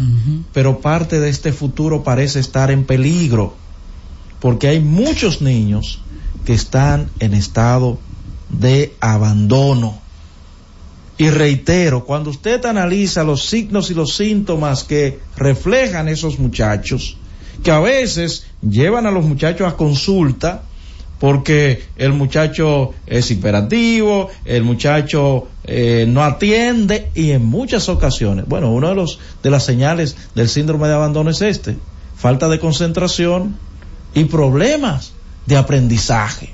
pero 0.53 0.79
parte 0.79 1.19
de 1.19 1.29
este 1.29 1.51
futuro 1.51 2.03
parece 2.03 2.39
estar 2.39 2.69
en 2.69 2.85
peligro, 2.85 3.55
porque 4.39 4.67
hay 4.67 4.79
muchos 4.79 5.41
niños 5.41 6.01
que 6.45 6.53
están 6.53 7.09
en 7.19 7.33
estado 7.33 7.97
de 8.49 8.93
abandono. 8.99 9.99
Y 11.17 11.29
reitero, 11.29 12.05
cuando 12.05 12.29
usted 12.29 12.63
analiza 12.65 13.23
los 13.23 13.45
signos 13.45 13.89
y 13.89 13.95
los 13.95 14.15
síntomas 14.15 14.83
que 14.83 15.19
reflejan 15.35 16.07
esos 16.07 16.37
muchachos, 16.37 17.17
que 17.63 17.71
a 17.71 17.79
veces 17.79 18.45
llevan 18.61 19.07
a 19.07 19.11
los 19.11 19.25
muchachos 19.25 19.67
a 19.67 19.75
consulta 19.75 20.63
porque 21.19 21.81
el 21.95 22.13
muchacho 22.13 22.93
es 23.07 23.31
hiperactivo, 23.31 24.29
el 24.45 24.63
muchacho 24.63 25.47
eh, 25.63 26.05
no 26.07 26.23
atiende 26.23 27.09
y 27.15 27.31
en 27.31 27.43
muchas 27.43 27.89
ocasiones, 27.89 28.45
bueno, 28.47 28.71
una 28.71 28.89
de 28.89 28.95
los 28.95 29.19
de 29.41 29.49
las 29.49 29.65
señales 29.65 30.15
del 30.35 30.47
síndrome 30.47 30.87
de 30.87 30.93
abandono 30.93 31.31
es 31.31 31.41
este, 31.41 31.77
falta 32.15 32.47
de 32.47 32.59
concentración 32.59 33.57
y 34.13 34.25
problemas 34.25 35.13
de 35.47 35.57
aprendizaje. 35.57 36.53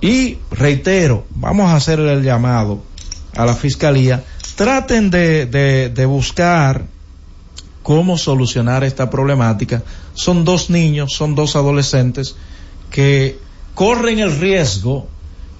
Y 0.00 0.38
reitero, 0.50 1.26
vamos 1.34 1.68
a 1.68 1.76
hacer 1.76 1.98
el 2.00 2.22
llamado 2.22 2.87
a 3.38 3.46
la 3.46 3.54
fiscalía, 3.54 4.24
traten 4.56 5.10
de, 5.10 5.46
de, 5.46 5.90
de 5.90 6.06
buscar 6.06 6.84
cómo 7.84 8.18
solucionar 8.18 8.82
esta 8.82 9.08
problemática. 9.08 9.84
Son 10.12 10.44
dos 10.44 10.70
niños, 10.70 11.12
son 11.12 11.36
dos 11.36 11.54
adolescentes 11.54 12.34
que 12.90 13.38
corren 13.74 14.18
el 14.18 14.36
riesgo 14.40 15.06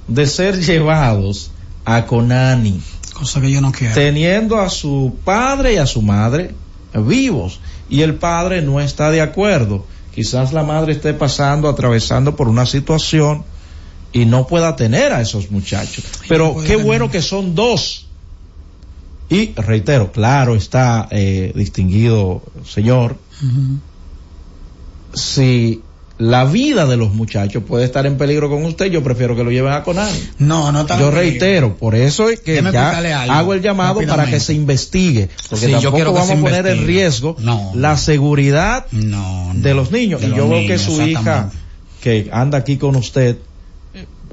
de 0.08 0.26
ser 0.26 0.58
llevados 0.58 1.52
a 1.84 2.04
Conani. 2.04 2.82
Cosa 3.14 3.40
que 3.40 3.50
yo 3.52 3.60
no 3.60 3.70
quiero. 3.70 3.94
Teniendo 3.94 4.58
a 4.60 4.70
su 4.70 5.16
padre 5.24 5.74
y 5.74 5.76
a 5.76 5.86
su 5.86 6.02
madre 6.02 6.54
vivos. 6.94 7.60
Y 7.88 8.02
el 8.02 8.16
padre 8.16 8.60
no 8.60 8.80
está 8.80 9.12
de 9.12 9.20
acuerdo. 9.20 9.86
Quizás 10.12 10.52
la 10.52 10.64
madre 10.64 10.94
esté 10.94 11.14
pasando, 11.14 11.68
atravesando 11.68 12.34
por 12.34 12.48
una 12.48 12.66
situación 12.66 13.44
y 14.12 14.24
no 14.24 14.46
pueda 14.46 14.76
tener 14.76 15.12
a 15.12 15.20
esos 15.20 15.50
muchachos. 15.50 16.04
Pero 16.28 16.56
qué 16.66 16.76
bueno 16.76 17.10
que 17.10 17.22
son 17.22 17.54
dos. 17.54 18.06
Y 19.30 19.52
reitero, 19.54 20.10
claro 20.10 20.54
está, 20.54 21.06
eh, 21.10 21.52
distinguido 21.54 22.42
señor, 22.64 23.18
si 25.12 25.82
la 26.18 26.44
vida 26.44 26.86
de 26.86 26.96
los 26.96 27.12
muchachos 27.12 27.62
puede 27.62 27.84
estar 27.84 28.04
en 28.06 28.18
peligro 28.18 28.50
con 28.50 28.64
usted, 28.64 28.86
yo 28.86 29.02
prefiero 29.02 29.36
que 29.36 29.44
lo 29.44 29.50
lleven 29.50 29.72
a 29.72 29.84
Conani. 29.84 30.18
No, 30.38 30.72
no 30.72 30.80
está 30.80 30.98
Yo 30.98 31.10
reitero, 31.10 31.76
por 31.76 31.94
eso 31.94 32.28
es 32.28 32.40
que 32.40 32.62
ya 32.72 32.98
hago 33.38 33.54
el 33.54 33.62
llamado 33.62 34.00
para 34.06 34.26
que 34.26 34.40
se 34.40 34.52
investigue, 34.52 35.28
porque 35.48 35.66
Sí, 35.66 35.72
yo 35.72 35.78
tampoco 35.78 35.96
quiero 35.96 36.12
vamos 36.12 36.30
a 36.30 36.40
poner 36.40 36.66
en 36.66 36.86
riesgo 36.86 37.36
la 37.74 37.96
seguridad 37.96 38.86
de 38.90 39.74
los 39.74 39.92
niños. 39.92 40.20
de 40.20 40.26
y 40.26 40.30
los 40.30 40.38
yo 40.38 40.48
veo 40.48 40.66
que 40.66 40.78
su 40.78 41.00
hija, 41.02 41.50
que 42.00 42.28
anda 42.32 42.58
aquí 42.58 42.78
con 42.78 42.96
usted, 42.96 43.38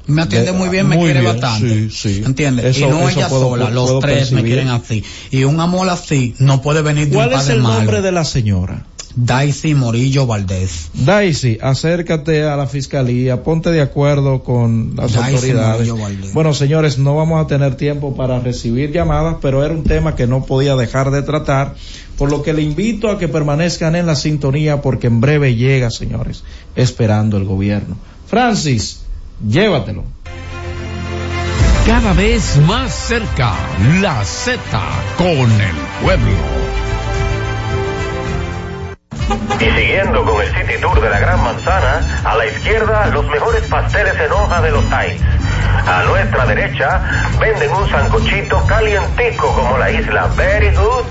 Me 0.06 0.22
atiende 0.22 0.52
de- 0.52 0.58
muy 0.58 0.68
bien, 0.68 0.86
me 0.88 0.96
muy 0.96 1.06
quiere 1.06 1.20
bien, 1.20 1.32
bastante. 1.40 1.90
sí, 1.90 1.90
sí. 1.90 2.22
¿Entiendes? 2.24 2.76
Eso- 2.76 2.86
y 2.86 2.90
no 2.90 3.08
ella 3.08 3.28
puedo- 3.28 3.50
sola, 3.50 3.70
los 3.70 3.98
tres 4.00 4.32
me 4.32 4.42
quieren 4.42 4.68
así. 4.68 5.02
Y 5.30 5.44
un 5.44 5.58
amor 5.60 5.88
así 5.88 6.34
no 6.38 6.62
puede 6.62 6.82
venir 6.82 7.08
de 7.08 7.14
¿cuál 7.14 7.28
un 7.28 7.34
es 7.34 7.40
padre 7.40 7.54
el 7.54 7.62
malo. 7.62 7.74
nombre 7.78 8.02
de 8.02 8.12
la 8.12 8.24
señora? 8.24 8.86
Daisy 9.18 9.74
Morillo 9.74 10.26
Valdés. 10.26 10.90
Daisy, 10.92 11.56
acércate 11.62 12.42
a 12.44 12.54
la 12.54 12.66
fiscalía, 12.66 13.42
ponte 13.42 13.70
de 13.70 13.80
acuerdo 13.80 14.42
con 14.44 14.92
las 14.94 15.14
Daisy 15.14 15.34
autoridades. 15.36 16.32
Bueno, 16.34 16.52
señores, 16.52 16.98
no 16.98 17.16
vamos 17.16 17.42
a 17.42 17.46
tener 17.46 17.76
tiempo 17.76 18.14
para 18.14 18.40
recibir 18.40 18.92
llamadas, 18.92 19.36
pero 19.40 19.64
era 19.64 19.72
un 19.72 19.84
tema 19.84 20.14
que 20.14 20.26
no 20.26 20.44
podía 20.44 20.76
dejar 20.76 21.10
de 21.12 21.22
tratar, 21.22 21.74
por 22.18 22.30
lo 22.30 22.42
que 22.42 22.52
le 22.52 22.60
invito 22.60 23.08
a 23.10 23.18
que 23.18 23.26
permanezcan 23.26 23.96
en 23.96 24.04
la 24.04 24.16
sintonía 24.16 24.82
porque 24.82 25.06
en 25.06 25.22
breve 25.22 25.54
llega, 25.54 25.90
señores, 25.90 26.44
esperando 26.74 27.38
el 27.38 27.44
gobierno. 27.44 27.96
Francis, 28.26 29.00
llévatelo. 29.40 30.04
Cada 31.86 32.12
vez 32.14 32.56
más 32.66 32.92
cerca, 32.92 33.52
la 34.00 34.24
Z 34.24 34.60
con 35.16 35.28
el 35.28 35.76
pueblo. 36.02 36.76
Y 39.60 39.64
siguiendo 39.64 40.24
con 40.24 40.42
el 40.42 40.48
City 40.48 40.80
Tour 40.80 41.00
de 41.00 41.10
la 41.10 41.18
Gran 41.18 41.42
Manzana, 41.42 42.22
a 42.24 42.36
la 42.36 42.46
izquierda 42.46 43.06
los 43.06 43.26
mejores 43.28 43.64
pasteles 43.68 44.14
en 44.20 44.32
hoja 44.32 44.60
de 44.62 44.70
los 44.72 44.84
Times. 44.84 45.20
A 45.86 46.04
nuestra 46.04 46.46
derecha 46.46 47.00
venden 47.40 47.70
un 47.70 47.88
sancochito 47.88 48.64
calientico 48.66 49.52
como 49.54 49.78
la 49.78 49.90
isla 49.90 50.26
Very 50.36 50.74
Good. 50.74 51.06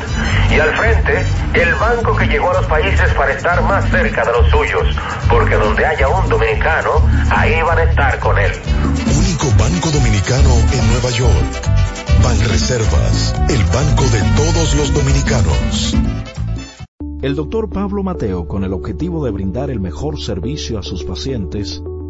Y 0.51 0.59
al 0.59 0.75
frente, 0.75 1.25
el 1.53 1.75
banco 1.75 2.15
que 2.15 2.27
llegó 2.27 2.51
a 2.51 2.61
los 2.61 2.65
países 2.65 3.13
para 3.13 3.33
estar 3.33 3.61
más 3.63 3.89
cerca 3.89 4.25
de 4.25 4.31
los 4.31 4.49
suyos. 4.49 4.87
Porque 5.29 5.55
donde 5.55 5.85
haya 5.85 6.07
un 6.07 6.27
dominicano, 6.29 6.91
ahí 7.29 7.61
van 7.61 7.77
a 7.79 7.83
estar 7.83 8.19
con 8.19 8.37
él. 8.37 8.51
Único 9.17 9.47
banco 9.57 9.91
dominicano 9.91 10.49
en 10.73 10.91
Nueva 10.91 11.09
York. 11.11 11.75
Banreservas, 12.23 13.35
el 13.49 13.63
banco 13.65 14.03
de 14.05 14.21
todos 14.35 14.75
los 14.75 14.93
dominicanos. 14.93 15.95
El 17.21 17.35
doctor 17.35 17.69
Pablo 17.69 18.03
Mateo, 18.03 18.47
con 18.47 18.63
el 18.63 18.73
objetivo 18.73 19.25
de 19.25 19.31
brindar 19.31 19.69
el 19.69 19.79
mejor 19.79 20.19
servicio 20.19 20.77
a 20.77 20.83
sus 20.83 21.03
pacientes, 21.03 21.81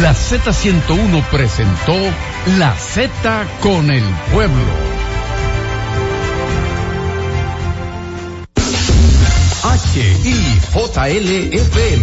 La 0.00 0.12
Z101 0.12 1.24
presentó 1.30 1.94
La 2.58 2.74
Z 2.74 3.46
con 3.60 3.90
el 3.90 4.02
pueblo. 4.32 4.94
HIJLFM, 10.74 12.02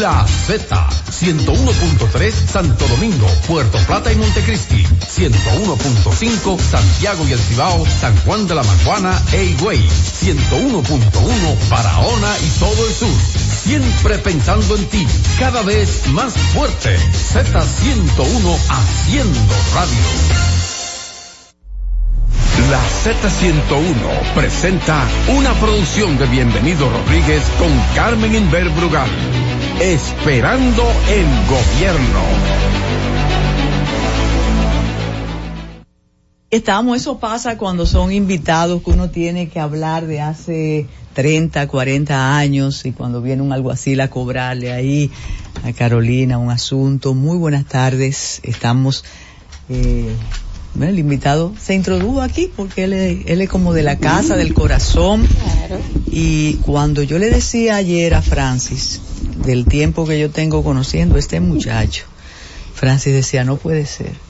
La 0.00 0.26
Z, 0.26 0.88
101.3 1.10 2.32
Santo 2.32 2.88
Domingo, 2.88 3.26
Puerto 3.46 3.78
Plata 3.86 4.12
y 4.12 4.16
Montecristi, 4.16 4.84
101.5 4.84 6.58
Santiago 6.58 7.24
y 7.28 7.32
El 7.32 7.38
Cibao, 7.38 7.86
San 8.00 8.16
Juan 8.24 8.48
de 8.48 8.56
la 8.56 8.64
Maguana 8.64 9.16
e 9.32 9.44
Higüey, 9.44 9.78
101.1 9.78 11.68
Barahona 11.70 12.36
y 12.40 12.48
todo 12.58 12.86
el 12.86 12.92
sur. 12.94 13.47
Siempre 13.62 14.18
pensando 14.18 14.76
en 14.76 14.86
ti, 14.86 15.06
cada 15.38 15.62
vez 15.62 16.06
más 16.08 16.32
fuerte. 16.54 16.96
Z101 16.96 18.58
haciendo 18.68 19.54
radio. 19.74 20.48
La 22.70 22.80
Z101 22.80 24.34
presenta 24.34 25.06
una 25.28 25.54
producción 25.54 26.18
de 26.18 26.26
Bienvenido 26.26 26.88
Rodríguez 26.90 27.42
con 27.58 27.68
Carmen 27.94 28.34
Inver 28.34 28.68
Brugal. 28.70 29.08
Esperando 29.80 30.82
el 31.08 31.26
gobierno. 31.46 33.07
Estamos, 36.50 36.96
eso 36.96 37.18
pasa 37.18 37.58
cuando 37.58 37.84
son 37.84 38.10
invitados 38.10 38.82
que 38.82 38.90
uno 38.90 39.10
tiene 39.10 39.50
que 39.50 39.60
hablar 39.60 40.06
de 40.06 40.22
hace 40.22 40.86
30, 41.12 41.68
40 41.68 42.38
años 42.38 42.86
y 42.86 42.92
cuando 42.92 43.20
viene 43.20 43.42
un 43.42 43.52
alguacil 43.52 44.00
a 44.00 44.08
cobrarle 44.08 44.72
ahí 44.72 45.10
a 45.62 45.74
Carolina 45.74 46.38
un 46.38 46.50
asunto. 46.50 47.12
Muy 47.12 47.36
buenas 47.36 47.66
tardes, 47.66 48.40
estamos 48.44 49.04
eh, 49.68 50.10
bueno, 50.72 50.90
el 50.90 50.98
invitado 50.98 51.52
se 51.60 51.74
introdujo 51.74 52.22
aquí 52.22 52.50
porque 52.56 52.84
él 52.84 52.94
es, 52.94 53.26
él 53.26 53.42
es 53.42 53.48
como 53.50 53.74
de 53.74 53.82
la 53.82 53.98
casa, 53.98 54.34
del 54.34 54.54
corazón. 54.54 55.28
Y 56.06 56.54
cuando 56.64 57.02
yo 57.02 57.18
le 57.18 57.28
decía 57.28 57.76
ayer 57.76 58.14
a 58.14 58.22
Francis, 58.22 59.02
del 59.44 59.66
tiempo 59.66 60.06
que 60.06 60.18
yo 60.18 60.30
tengo 60.30 60.64
conociendo 60.64 61.16
a 61.16 61.18
este 61.18 61.40
muchacho, 61.40 62.04
Francis 62.72 63.12
decía, 63.12 63.44
no 63.44 63.58
puede 63.58 63.84
ser. 63.84 64.27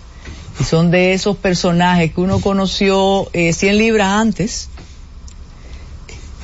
Y 0.60 0.64
son 0.64 0.90
de 0.90 1.12
esos 1.12 1.36
personajes 1.36 2.12
que 2.12 2.20
uno 2.20 2.40
conoció 2.40 3.30
eh, 3.32 3.52
100 3.52 3.78
libras 3.78 4.09
antes, 4.09 4.68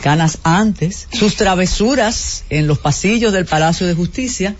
canas 0.02 0.38
antes, 0.42 1.08
sus 1.12 1.36
travesuras 1.36 2.44
en 2.50 2.66
los 2.66 2.78
pasillos 2.78 3.32
del 3.32 3.46
Palacio 3.46 3.86
de 3.86 3.94
Justicia 3.94 4.54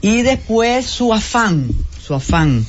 y 0.00 0.22
después 0.22 0.86
su 0.86 1.12
afán, 1.12 1.68
su 2.04 2.14
afán. 2.14 2.64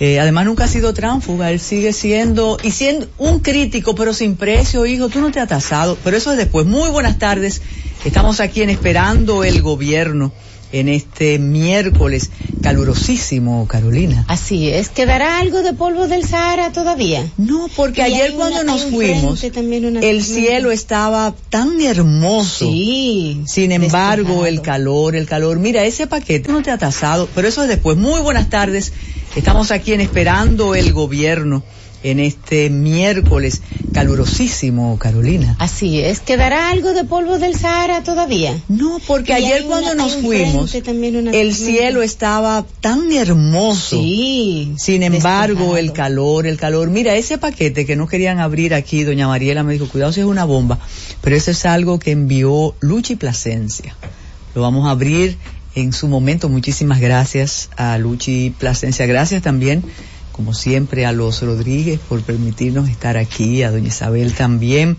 Eh, 0.00 0.20
además 0.20 0.44
nunca 0.44 0.64
ha 0.64 0.68
sido 0.68 0.94
tránfuga, 0.94 1.50
él 1.50 1.58
sigue 1.58 1.92
siendo, 1.92 2.56
y 2.62 2.70
siendo 2.70 3.08
un 3.18 3.40
crítico, 3.40 3.96
pero 3.96 4.14
sin 4.14 4.36
precio, 4.36 4.86
hijo, 4.86 5.08
tú 5.08 5.20
no 5.20 5.32
te 5.32 5.40
has 5.40 5.48
tasado, 5.48 5.98
pero 6.04 6.16
eso 6.16 6.30
es 6.30 6.38
después. 6.38 6.66
Muy 6.66 6.88
buenas 6.90 7.18
tardes, 7.18 7.62
estamos 8.04 8.38
aquí 8.38 8.62
en 8.62 8.70
Esperando 8.70 9.42
el 9.42 9.60
Gobierno 9.60 10.32
en 10.72 10.88
este 10.88 11.38
miércoles 11.38 12.30
calurosísimo, 12.60 13.66
Carolina. 13.68 14.24
Así 14.28 14.68
es, 14.68 14.88
¿quedará 14.88 15.38
algo 15.40 15.62
de 15.62 15.72
polvo 15.74 16.08
del 16.08 16.24
Sahara 16.24 16.72
todavía? 16.72 17.26
No, 17.36 17.68
porque 17.76 18.00
Y 18.00 18.04
ayer 18.04 18.32
cuando 18.34 18.60
una- 18.62 18.72
nos 18.72 18.84
fuimos, 18.84 19.42
una 19.42 20.00
el 20.00 20.22
cielo 20.24 20.70
estaba 20.70 21.34
tan 21.50 21.80
hermoso. 21.80 22.66
Sí, 22.70 23.42
Sin 23.46 23.72
embargo, 23.72 24.46
el 24.46 24.60
calor, 24.62 25.16
el 25.16 25.26
calor. 25.26 25.58
Mira, 25.58 25.84
ese 25.84 26.06
paquete 26.06 26.50
no 26.50 26.62
te 26.62 26.70
ha 26.70 26.78
tasado, 26.78 27.28
pero 27.34 27.48
eso 27.48 27.62
es 27.62 27.68
después. 27.68 27.96
Muy 27.96 28.20
buenas 28.20 28.50
tardes. 28.50 28.92
Estamos 29.36 29.70
aquí 29.70 29.92
en 29.92 30.00
Esperando 30.00 30.74
el 30.74 30.92
Gobierno 30.92 31.62
en 32.02 32.20
este 32.20 32.70
miércoles 32.70 33.62
calurosísimo, 33.92 34.98
Carolina. 34.98 35.56
Así 35.58 36.00
es, 36.00 36.20
¿quedará 36.20 36.70
algo 36.70 36.92
de 36.92 37.04
polvo 37.04 37.38
del 37.38 37.54
Sahara 37.56 38.02
todavía? 38.02 38.56
No, 38.68 38.98
porque 39.06 39.32
Y 39.32 39.34
ayer 39.36 39.64
cuando 39.64 39.92
una- 39.92 40.04
nos 40.04 40.16
fuimos, 40.16 40.72
una 40.74 41.30
el 41.32 41.54
cielo 41.54 42.02
estaba 42.02 42.64
tan 42.80 43.10
hermoso. 43.12 44.00
Sí, 44.00 44.74
Sin 44.78 45.02
embargo, 45.02 45.76
el 45.76 45.92
calor, 45.92 46.46
el 46.46 46.56
calor. 46.58 46.90
Mira, 46.90 47.14
ese 47.16 47.38
paquete 47.38 47.86
que 47.86 47.96
no 47.96 48.06
querían 48.06 48.38
abrir 48.40 48.74
aquí, 48.74 49.04
doña 49.04 49.26
Mariela 49.28 49.62
me 49.62 49.72
dijo, 49.72 49.88
cuidado 49.88 50.12
si 50.12 50.20
es 50.20 50.26
una 50.26 50.44
bomba, 50.44 50.78
pero 51.20 51.36
eso 51.36 51.50
es 51.50 51.64
algo 51.66 51.98
que 51.98 52.12
envió 52.12 52.74
Luchi 52.80 53.16
Plasencia. 53.16 53.96
Lo 54.54 54.62
vamos 54.62 54.86
a 54.86 54.90
abrir 54.90 55.36
en 55.74 55.92
su 55.92 56.08
momento. 56.08 56.48
Muchísimas 56.48 57.00
gracias 57.00 57.70
a 57.76 57.98
Luchi 57.98 58.50
Plasencia. 58.58 59.06
Gracias 59.06 59.42
también, 59.42 59.82
como 60.38 60.54
siempre, 60.54 61.04
a 61.04 61.10
los 61.10 61.42
Rodríguez 61.42 61.98
por 62.08 62.22
permitirnos 62.22 62.88
estar 62.88 63.16
aquí, 63.16 63.64
a 63.64 63.72
doña 63.72 63.88
Isabel 63.88 64.34
también. 64.34 64.96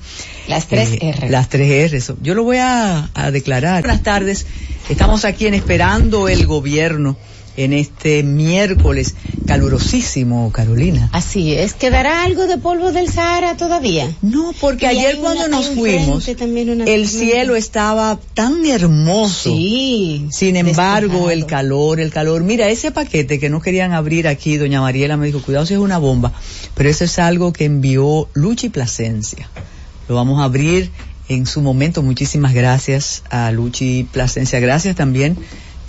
Las 0.49 0.68
tres 0.68 0.90
Eh, 0.91 1.14
R. 1.18 1.30
Las 1.30 1.48
tres 1.48 1.94
R. 1.94 2.16
Yo 2.22 2.36
lo 2.36 2.44
voy 2.44 2.57
a, 2.57 3.10
a 3.14 3.32
declarar. 3.32 3.82
Buenas 3.82 4.03
tardes. 4.03 4.45
Estamos 4.90 5.24
aquí 5.24 5.48
en 5.48 5.53
Esperando 5.53 6.28
el 6.28 6.45
Gobierno 6.45 7.16
en 7.64 7.73
este 7.73 8.23
miércoles 8.23 9.15
calurosísimo, 9.45 10.52
Carolina. 10.52 11.10
Así 11.11 11.53
es, 11.53 11.73
¿quedará 11.73 12.23
algo 12.23 12.48
de 12.48 12.57
polvo 12.57 12.91
del 12.91 13.10
Sahara 13.11 13.57
todavía? 13.57 14.10
No, 14.22 14.53
porque 14.61 14.86
Y 14.86 14.90
ayer 14.90 15.18
cuando 15.18 15.45
una- 15.45 15.57
nos 15.57 15.68
fuimos, 15.69 16.27
el 16.27 17.07
cielo 17.07 17.56
estaba 17.56 18.19
tan 18.34 18.65
hermoso. 18.65 19.52
Sí, 19.52 20.27
Sin 20.31 20.56
embargo, 20.56 21.30
el 21.30 21.45
calor, 21.45 21.99
el 21.99 22.11
calor. 22.11 22.44
Mira, 22.44 22.69
ese 22.69 22.91
paquete 22.91 23.40
que 23.40 23.49
no 23.49 23.61
querían 23.61 23.91
abrir 23.94 24.27
aquí, 24.27 24.57
doña 24.57 24.81
Mariela 24.81 25.18
me 25.18 25.26
dijo, 25.27 25.41
cuidado 25.41 25.65
si 25.65 25.73
es 25.73 25.80
una 25.80 25.98
bomba, 25.98 26.31
pero 26.76 26.90
eso 26.90 27.03
es 27.03 27.19
algo 27.19 27.52
que 27.53 27.65
envió 27.65 28.30
Luchi 28.34 28.69
Plasencia. 28.69 29.49
Lo 30.07 30.15
vamos 30.15 30.40
a 30.40 30.45
abrir 30.45 30.90
en 31.27 31.45
su 31.45 31.61
momento. 31.61 32.02
Muchísimas 32.02 32.53
gracias 32.53 33.23
a 33.30 33.52
Luchi 33.52 34.03
Plasencia. 34.11 34.60
Gracias 34.60 34.95
también, 34.95 35.38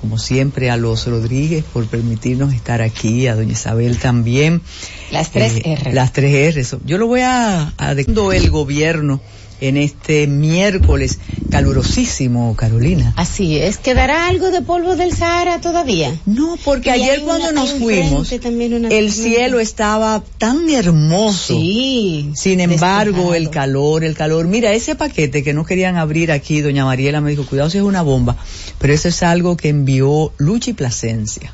como 0.01 0.17
siempre, 0.19 0.71
a 0.71 0.79
los 0.79 1.07
Rodríguez 1.07 1.63
por 1.63 1.87
permitirnos 1.87 2.55
estar 2.55 2.81
aquí, 2.81 3.27
a 3.27 3.35
doña 3.37 3.53
Isabel 3.53 3.99
también. 3.99 4.63
Las 5.11 5.31
tres 5.31 5.57
Eh, 5.57 5.73
R. 5.73 5.93
Las 5.93 6.13
tres 6.15 6.57
R. 6.57 6.79
Yo 6.87 6.97
lo 6.97 7.07
voy 7.07 7.21
a, 7.21 7.75
a 7.77 7.91
el 7.93 8.51
gobierno 8.51 9.21
en 9.61 9.77
este 9.77 10.27
miércoles 10.27 11.19
calurosísimo, 11.51 12.55
Carolina. 12.57 13.13
Así 13.17 13.59
es, 13.59 13.79
¿quedará 13.79 14.29
algo 14.29 14.51
de 14.51 14.63
polvo 14.63 14.97
del 14.97 15.15
Sahara 15.15 15.61
todavía? 15.61 16.17
No, 16.27 16.57
porque 16.65 16.91
Y 16.91 16.93
ayer 16.93 17.23
cuando 17.23 17.53
nos 17.53 17.73
fuimos, 17.73 18.33
el 18.33 19.13
cielo 19.13 19.61
estaba 19.61 20.23
tan 20.39 20.71
hermoso. 20.71 21.55
Sí, 21.55 22.31
Sin 22.35 22.61
embargo, 22.61 23.35
el 23.35 23.51
calor, 23.51 24.05
el 24.05 24.15
calor. 24.15 24.47
Mira, 24.47 24.73
ese 24.73 24.95
paquete 24.95 25.43
que 25.43 25.53
no 25.53 25.65
querían 25.65 25.97
abrir 25.97 26.33
aquí, 26.33 26.61
doña 26.61 26.85
Mariela 26.85 27.21
me 27.21 27.31
dijo, 27.31 27.45
cuidado 27.45 27.71
si 27.71 27.79
es 27.79 27.85
una 27.85 28.03
bomba, 28.03 28.37
pero 28.79 28.93
eso 28.93 29.09
es 29.09 29.23
algo 29.23 29.57
que 29.57 29.69
envió 29.69 30.33
Luchi 30.39 30.73
Plasencia. 30.73 31.53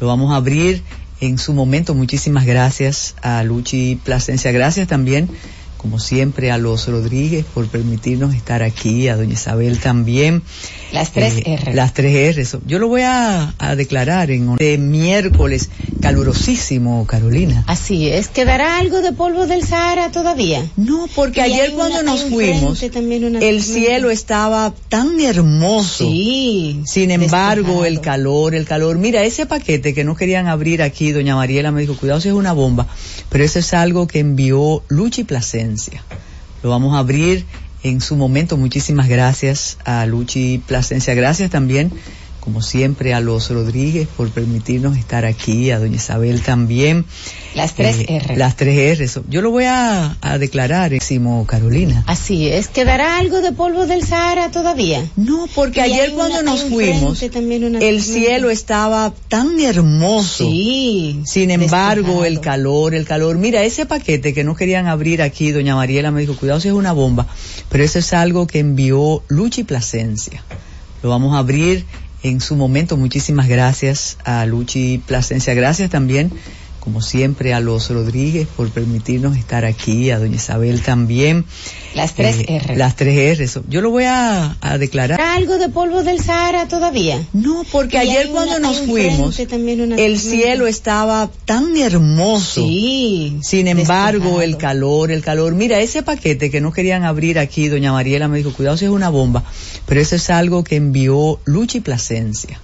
Lo 0.00 0.06
vamos 0.06 0.32
a 0.32 0.36
abrir 0.36 0.82
en 1.20 1.38
su 1.38 1.52
momento. 1.52 1.94
Muchísimas 1.94 2.46
gracias 2.46 3.14
a 3.22 3.42
Luchi 3.42 3.96
Plasencia. 3.96 4.52
Gracias 4.52 4.88
también, 4.88 5.28
como 5.78 5.98
siempre, 5.98 6.50
a 6.50 6.58
los 6.58 6.86
Rodríguez 6.88 7.46
por 7.46 7.66
permitirnos 7.68 8.34
estar 8.34 8.62
aquí, 8.62 9.08
a 9.08 9.16
doña 9.16 9.32
Isabel 9.32 9.78
también. 9.78 10.42
Las 10.92 11.12
tres 11.12 11.34
Eh, 11.38 11.42
R. 11.60 11.74
Las 11.74 11.92
tres 11.94 12.36
R. 12.36 12.60
Yo 12.66 12.78
lo 12.78 12.88
voy 12.88 13.02
a, 13.02 13.54
a 13.58 13.76
declarar 13.76 14.30
en 14.30 14.52
este 14.52 14.78
miércoles 14.78 15.70
calurosísimo, 16.00 17.06
Carolina. 17.06 17.64
Así 17.66 18.08
es, 18.08 18.28
¿quedará 18.28 18.78
algo 18.78 19.00
de 19.00 19.12
polvo 19.12 19.46
del 19.46 19.64
Sahara 19.64 20.10
todavía? 20.10 20.64
No, 20.76 21.06
porque 21.14 21.40
Y 21.40 21.42
ayer 21.44 21.72
cuando 21.72 22.00
una- 22.00 22.12
nos 22.12 22.24
fuimos, 22.24 22.82
una 22.82 23.38
el 23.40 23.62
cielo 23.62 24.10
estaba 24.10 24.72
tan 24.88 25.20
hermoso. 25.20 26.04
Sí, 26.08 26.82
Sin 26.86 27.10
embargo, 27.10 27.84
el 27.84 28.00
calor, 28.00 28.54
el 28.54 28.64
calor. 28.66 28.98
Mira, 28.98 29.22
ese 29.24 29.46
paquete 29.46 29.94
que 29.94 30.04
no 30.04 30.16
querían 30.16 30.46
abrir 30.48 30.82
aquí, 30.82 31.12
doña 31.12 31.36
Mariela 31.36 31.70
me 31.70 31.80
dijo, 31.82 31.96
cuidado 31.96 32.20
si 32.20 32.28
es 32.28 32.34
una 32.34 32.52
bomba, 32.52 32.86
pero 33.28 33.44
eso 33.44 33.58
es 33.58 33.74
algo 33.74 34.06
que 34.06 34.20
envió 34.20 34.82
Luchi 34.88 35.24
Plasencia. 35.24 36.02
Lo 36.62 36.70
vamos 36.70 36.94
a 36.96 36.98
abrir 36.98 37.44
en 37.82 38.00
su 38.00 38.16
momento. 38.16 38.56
Muchísimas 38.56 39.08
gracias 39.08 39.78
a 39.84 40.06
Luchi 40.06 40.58
Plasencia. 40.58 41.14
Gracias 41.14 41.50
también, 41.50 41.92
como 42.48 42.62
siempre, 42.62 43.12
a 43.12 43.20
los 43.20 43.50
Rodríguez 43.50 44.08
por 44.16 44.30
permitirnos 44.30 44.96
estar 44.96 45.26
aquí, 45.26 45.70
a 45.70 45.78
doña 45.78 45.96
Isabel 45.96 46.40
también. 46.40 47.04
Las 47.54 47.74
tres 47.74 48.06
R. 48.08 48.36
Las 48.38 48.56
tres 48.56 48.98
R. 48.98 49.22
Yo 49.28 49.42
lo 49.42 49.50
voy 49.50 49.64
a, 49.64 50.16
a 50.22 50.38
declarar, 50.38 50.94
Eximo 50.94 51.44
Carolina. 51.44 52.04
Así 52.06 52.48
es. 52.48 52.68
¿Quedará 52.68 53.18
algo 53.18 53.42
de 53.42 53.52
polvo 53.52 53.86
del 53.86 54.02
Sahara 54.02 54.50
todavía? 54.50 55.04
No, 55.16 55.46
porque 55.54 55.80
Y 55.80 55.82
ayer 55.82 56.12
cuando 56.12 56.42
nos 56.42 56.62
fuimos, 56.62 57.22
una 57.22 57.80
el 57.80 58.00
cielo 58.00 58.48
estaba 58.48 59.12
tan 59.28 59.60
hermoso. 59.60 60.48
Sí. 60.48 61.20
Sin 61.26 61.50
embargo, 61.50 62.22
despejado. 62.22 62.24
el 62.24 62.40
calor, 62.40 62.94
el 62.94 63.04
calor. 63.04 63.36
Mira, 63.36 63.62
ese 63.62 63.84
paquete 63.84 64.32
que 64.32 64.42
no 64.42 64.56
querían 64.56 64.86
abrir 64.86 65.20
aquí, 65.20 65.50
doña 65.50 65.76
Mariela 65.76 66.10
me 66.12 66.22
dijo, 66.22 66.34
cuidado 66.34 66.60
si 66.60 66.68
es 66.68 66.74
una 66.74 66.92
bomba, 66.92 67.26
pero 67.68 67.84
eso 67.84 67.98
es 67.98 68.14
algo 68.14 68.46
que 68.46 68.60
envió 68.60 69.22
Luchi 69.28 69.64
Plasencia. 69.64 70.42
Lo 71.02 71.10
vamos 71.10 71.34
a 71.34 71.40
abrir 71.40 71.84
en 72.22 72.40
su 72.40 72.56
momento. 72.56 72.96
Muchísimas 72.96 73.48
gracias 73.48 74.18
a 74.24 74.46
Luchi 74.46 74.98
Plasencia. 74.98 75.54
Gracias 75.54 75.90
también, 75.90 76.32
como 76.88 77.02
siempre, 77.02 77.52
a 77.52 77.60
los 77.60 77.90
Rodríguez 77.90 78.48
por 78.56 78.70
permitirnos 78.70 79.36
estar 79.36 79.66
aquí, 79.66 80.10
a 80.10 80.18
doña 80.18 80.36
Isabel 80.36 80.80
también. 80.80 81.44
Las 81.94 82.14
tres 82.14 82.36
Eh, 82.38 82.56
R. 82.64 82.76
Las 82.76 82.96
tres 82.96 83.38
R. 83.38 83.62
Yo 83.68 83.82
lo 83.82 83.90
voy 83.90 84.04
a, 84.04 84.56
a 84.62 84.78
declarar. 84.78 85.18
¿Quedará 85.18 85.34
algo 85.34 85.58
de 85.58 85.68
polvo 85.68 86.02
del 86.02 86.18
Sahara 86.22 86.66
todavía? 86.66 87.22
No, 87.34 87.62
porque 87.70 87.98
Y 87.98 88.00
ayer 88.00 88.28
cuando 88.30 88.56
una- 88.56 88.68
nos 88.70 88.80
fuimos, 88.80 89.34
frente 89.34 89.54
también, 89.54 89.82
una 89.82 89.96
el 89.96 90.18
cielo 90.18 90.66
estaba 90.66 91.30
tan 91.44 91.76
hermoso. 91.76 92.62
Sí. 92.62 93.36
Sin 93.42 93.68
embargo, 93.68 94.20
despejado. 94.38 94.42
el 94.42 94.56
calor, 94.56 95.10
el 95.10 95.20
calor. 95.22 95.54
Mira, 95.54 95.80
ese 95.80 96.02
paquete 96.02 96.50
que 96.50 96.62
no 96.62 96.72
querían 96.72 97.04
abrir 97.04 97.38
aquí, 97.38 97.68
doña 97.68 97.92
Mariela 97.92 98.28
me 98.28 98.38
dijo, 98.38 98.54
cuidado 98.54 98.78
si 98.78 98.86
es 98.86 98.90
una 98.90 99.10
bomba, 99.10 99.44
pero 99.84 100.00
eso 100.00 100.16
es 100.16 100.30
algo 100.30 100.64
que 100.64 100.76
envió 100.76 101.38
Luchi 101.44 101.80
Plasencia. 101.80 102.58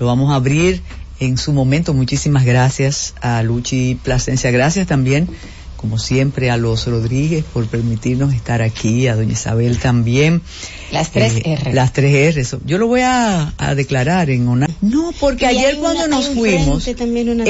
Lo 0.00 0.06
vamos 0.06 0.32
a 0.32 0.36
abrir 0.36 0.80
en 1.20 1.38
su 1.38 1.52
momento. 1.52 1.94
Muchísimas 1.94 2.44
gracias 2.44 3.14
a 3.20 3.42
Luchi 3.42 3.94
Plasencia. 3.96 4.50
Gracias 4.50 4.86
también, 4.86 5.28
como 5.76 5.98
siempre, 5.98 6.50
a 6.50 6.56
los 6.56 6.86
Rodríguez 6.86 7.44
por 7.52 7.66
permitirnos 7.66 8.34
estar 8.34 8.62
aquí, 8.62 9.06
a 9.06 9.14
doña 9.16 9.32
Isabel 9.34 9.78
también. 9.78 10.42
Las 10.90 11.10
tres 11.12 11.34
Eh, 11.36 11.42
R. 11.60 11.72
Las 11.74 11.92
tres 11.92 12.36
R. 12.36 12.60
Yo 12.64 12.78
lo 12.78 12.86
voy 12.88 13.02
a, 13.02 13.52
a 13.58 13.74
declarar 13.74 14.30
en 14.30 14.48
una... 14.48 14.68
No, 14.80 15.12
porque 15.20 15.44
Y 15.44 15.48
ayer 15.48 15.76
cuando 15.78 16.04
una- 16.04 16.16
nos 16.16 16.28
fuimos, 16.30 16.82
frente 16.84 17.04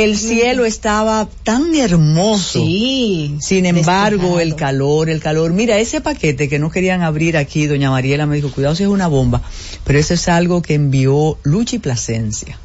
el 0.04 0.16
cielo 0.18 0.64
estaba 0.64 1.28
tan 1.44 1.74
hermoso. 1.74 2.60
Sí. 2.64 3.36
Sin 3.40 3.64
embargo, 3.64 4.36
despejado. 4.36 4.40
el 4.40 4.54
calor, 4.56 5.08
el 5.10 5.20
calor. 5.20 5.52
Mira, 5.52 5.78
ese 5.78 6.00
paquete 6.00 6.48
que 6.48 6.58
no 6.58 6.70
querían 6.70 7.02
abrir 7.02 7.36
aquí, 7.36 7.66
doña 7.66 7.90
Mariela 7.90 8.26
me 8.26 8.36
dijo, 8.36 8.50
cuidado 8.50 8.74
si 8.74 8.82
es 8.82 8.88
una 8.88 9.06
bomba, 9.08 9.40
pero 9.84 9.98
eso 9.98 10.14
es 10.14 10.28
algo 10.28 10.60
que 10.62 10.74
envió 10.74 11.38
Luchi 11.44 11.78
Plasencia. 11.78 12.58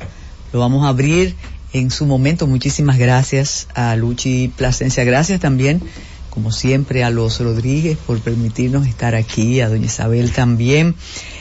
Lo 0.54 0.60
vamos 0.60 0.86
a 0.86 0.90
abrir 0.90 1.36
en 1.74 1.90
su 1.90 2.06
momento. 2.06 2.46
Muchísimas 2.46 3.00
gracias 3.00 3.68
a 3.74 3.96
Luchi 3.96 4.50
Plasencia. 4.50 5.04
Gracias 5.04 5.40
también, 5.40 5.82
como 6.30 6.52
siempre, 6.52 7.04
a 7.04 7.10
los 7.10 7.40
Rodríguez 7.40 7.98
por 7.98 8.20
permitirnos 8.20 8.86
estar 8.86 9.16
aquí, 9.16 9.62
a 9.62 9.70
doña 9.70 9.88
Isabel 9.88 10.32
también. 10.32 10.94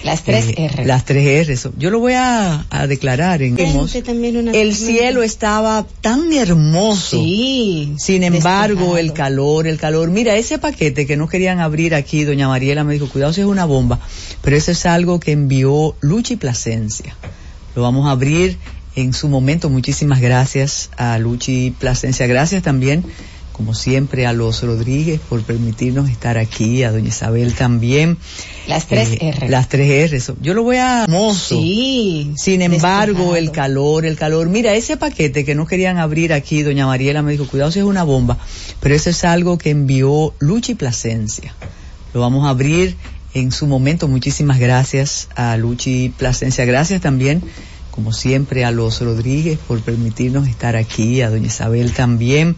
Las 0.03 0.23
tres 0.25 0.47
Eh, 0.49 0.71
R. 0.73 0.87
Las 0.87 1.05
tres 1.05 1.47
R. 1.47 1.73
Yo 1.77 1.91
lo 1.91 2.01
voy 2.01 2.15
a, 2.15 2.65
a 2.71 2.87
declarar 2.87 3.43
en... 3.43 3.59
El 3.59 4.75
cielo 4.75 5.23
estaba 5.23 5.87
tan 6.01 6.33
hermoso. 6.33 7.19
Sí. 7.23 7.93
Sin 7.99 8.23
embargo, 8.23 8.95
despejado. 8.95 8.97
el 8.97 9.13
calor, 9.13 9.67
el 9.67 9.79
calor. 9.79 10.09
Mira, 10.09 10.37
ese 10.37 10.59
paquete 10.59 11.07
que 11.07 11.19
no 11.19 11.29
querían 11.29 11.61
abrir 11.61 11.95
aquí, 11.95 12.25
doña 12.25 12.49
Mariela 12.49 12.83
me 12.83 12.95
dijo, 12.95 13.11
cuidado 13.11 13.35
si 13.35 13.43
es 13.43 13.47
una 13.47 13.67
bomba, 13.67 14.01
pero 14.41 14.57
eso 14.57 14.71
es 14.71 14.87
algo 14.87 15.21
que 15.21 15.33
envió 15.33 15.97
Luchi 16.01 16.37
Plasencia. 16.37 17.15
Lo 17.77 17.83
vamos 17.83 18.07
a 18.07 18.11
abrir 18.13 18.57
en 18.97 19.13
su 19.13 19.29
momento. 19.29 19.71
Muchísimas 19.71 20.21
gracias 20.21 20.91
a 20.97 21.19
Luchi 21.19 21.71
Plasencia. 21.71 22.27
Gracias 22.27 22.63
también, 22.63 23.05
como 23.53 23.75
siempre, 23.75 24.27
a 24.27 24.33
los 24.33 24.63
Rodríguez 24.63 25.21
por 25.29 25.43
permitirnos 25.43 26.11
estar 26.11 26.39
aquí, 26.39 26.83
a 26.83 26.93
doña 26.93 27.09
Isabel 27.09 27.55
también. 27.55 28.19
Las 28.67 28.87
tres 28.87 29.11
Eh, 29.13 29.19
R. 29.37 29.49
Las 29.49 29.69
tres 29.69 30.13
R. 30.13 30.37
Yo 30.41 30.55
lo 30.55 30.63
voy 30.63 30.77
a... 30.77 31.05
Hermoso. 31.05 31.57
Sí. 31.59 32.33
Sin 32.37 32.63
embargo, 32.63 33.35
despejado. 33.35 33.37
el 33.37 33.51
calor, 33.51 34.07
el 34.07 34.17
calor. 34.17 34.49
Mira, 34.49 34.75
ese 34.75 34.97
paquete 34.97 35.45
que 35.45 35.55
no 35.55 35.67
querían 35.67 35.99
abrir 35.99 36.33
aquí, 36.33 36.63
doña 36.63 36.87
Mariela 36.87 37.23
me 37.23 37.33
dijo, 37.33 37.47
cuidado 37.47 37.71
si 37.71 37.81
es 37.81 37.85
una 37.85 38.03
bomba, 38.05 38.39
pero 38.81 38.95
eso 38.95 39.11
es 39.11 39.25
algo 39.25 39.59
que 39.59 39.71
envió 39.71 40.35
Luchi 40.39 40.75
Plasencia. 40.75 41.55
Lo 42.15 42.21
vamos 42.21 42.47
a 42.47 42.51
abrir 42.51 42.97
en 43.35 43.53
su 43.53 43.67
momento. 43.67 44.09
Muchísimas 44.09 44.59
gracias 44.59 45.29
a 45.35 45.57
Luchi 45.57 46.11
Plasencia. 46.11 46.65
Gracias 46.65 47.01
también, 47.01 47.43
como 47.93 48.13
siempre, 48.13 48.65
a 48.65 48.73
los 48.73 49.01
Rodríguez 49.01 49.59
por 49.69 49.81
permitirnos 49.83 50.49
estar 50.49 50.75
aquí, 50.75 51.21
a 51.21 51.31
doña 51.31 51.47
Isabel 51.47 51.93
también. 51.93 52.57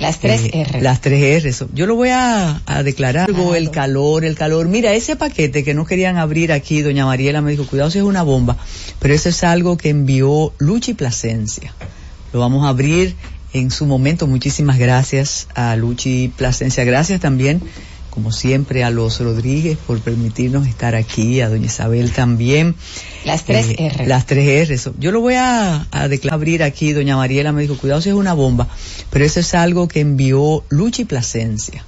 Las 0.00 0.20
tres 0.20 0.44
Eh, 0.44 0.64
R. 0.70 0.80
Las 0.80 1.00
tres 1.02 1.44
R. 1.44 1.66
Yo 1.74 1.86
lo 1.86 1.96
voy 1.96 2.10
a, 2.10 2.62
a 2.64 2.82
declarar. 2.82 3.28
El 3.28 3.70
calor, 3.70 4.24
el 4.24 4.36
calor. 4.36 4.68
Mira, 4.68 4.94
ese 4.94 5.16
paquete 5.16 5.64
que 5.64 5.74
no 5.74 5.84
querían 5.84 6.16
abrir 6.16 6.52
aquí, 6.52 6.80
doña 6.82 7.04
Mariela 7.04 7.42
me 7.42 7.50
dijo, 7.50 7.66
cuidado 7.66 7.90
si 7.90 7.98
es 7.98 8.04
una 8.04 8.22
bomba, 8.22 8.56
pero 9.00 9.12
eso 9.12 9.28
es 9.28 9.44
algo 9.44 9.76
que 9.76 9.90
envió 9.90 10.54
Luchi 10.58 10.94
Plasencia. 10.94 11.74
Lo 12.32 12.40
vamos 12.40 12.64
a 12.64 12.68
abrir 12.68 13.16
en 13.52 13.70
su 13.70 13.86
momento. 13.86 14.26
Muchísimas 14.26 14.78
gracias 14.78 15.48
a 15.54 15.74
Luchi 15.76 16.28
Plasencia. 16.36 16.84
Gracias 16.84 17.20
también, 17.20 17.60
como 18.16 18.32
siempre, 18.32 18.82
a 18.82 18.88
los 18.88 19.20
Rodríguez 19.20 19.76
por 19.86 20.00
permitirnos 20.00 20.66
estar 20.66 20.94
aquí, 20.94 21.42
a 21.42 21.50
doña 21.50 21.66
Isabel 21.66 22.12
también. 22.12 22.74
Las 23.26 23.44
tres 23.44 23.66
Eh, 23.68 23.76
R. 23.94 24.06
Las 24.06 24.24
tres 24.24 24.70
R. 24.70 24.92
Yo 24.98 25.12
lo 25.12 25.20
voy 25.20 25.34
a, 25.34 25.86
a 25.90 26.08
declarar, 26.08 26.36
abrir 26.36 26.62
aquí, 26.62 26.92
doña 26.92 27.14
Mariela 27.18 27.52
me 27.52 27.60
dijo, 27.60 27.76
cuidado 27.76 28.00
si 28.00 28.08
es 28.08 28.14
una 28.14 28.32
bomba, 28.32 28.68
pero 29.10 29.22
eso 29.26 29.38
es 29.40 29.52
algo 29.54 29.86
que 29.86 30.00
envió 30.00 30.64
Luchi 30.70 31.04
Plasencia. 31.04 31.84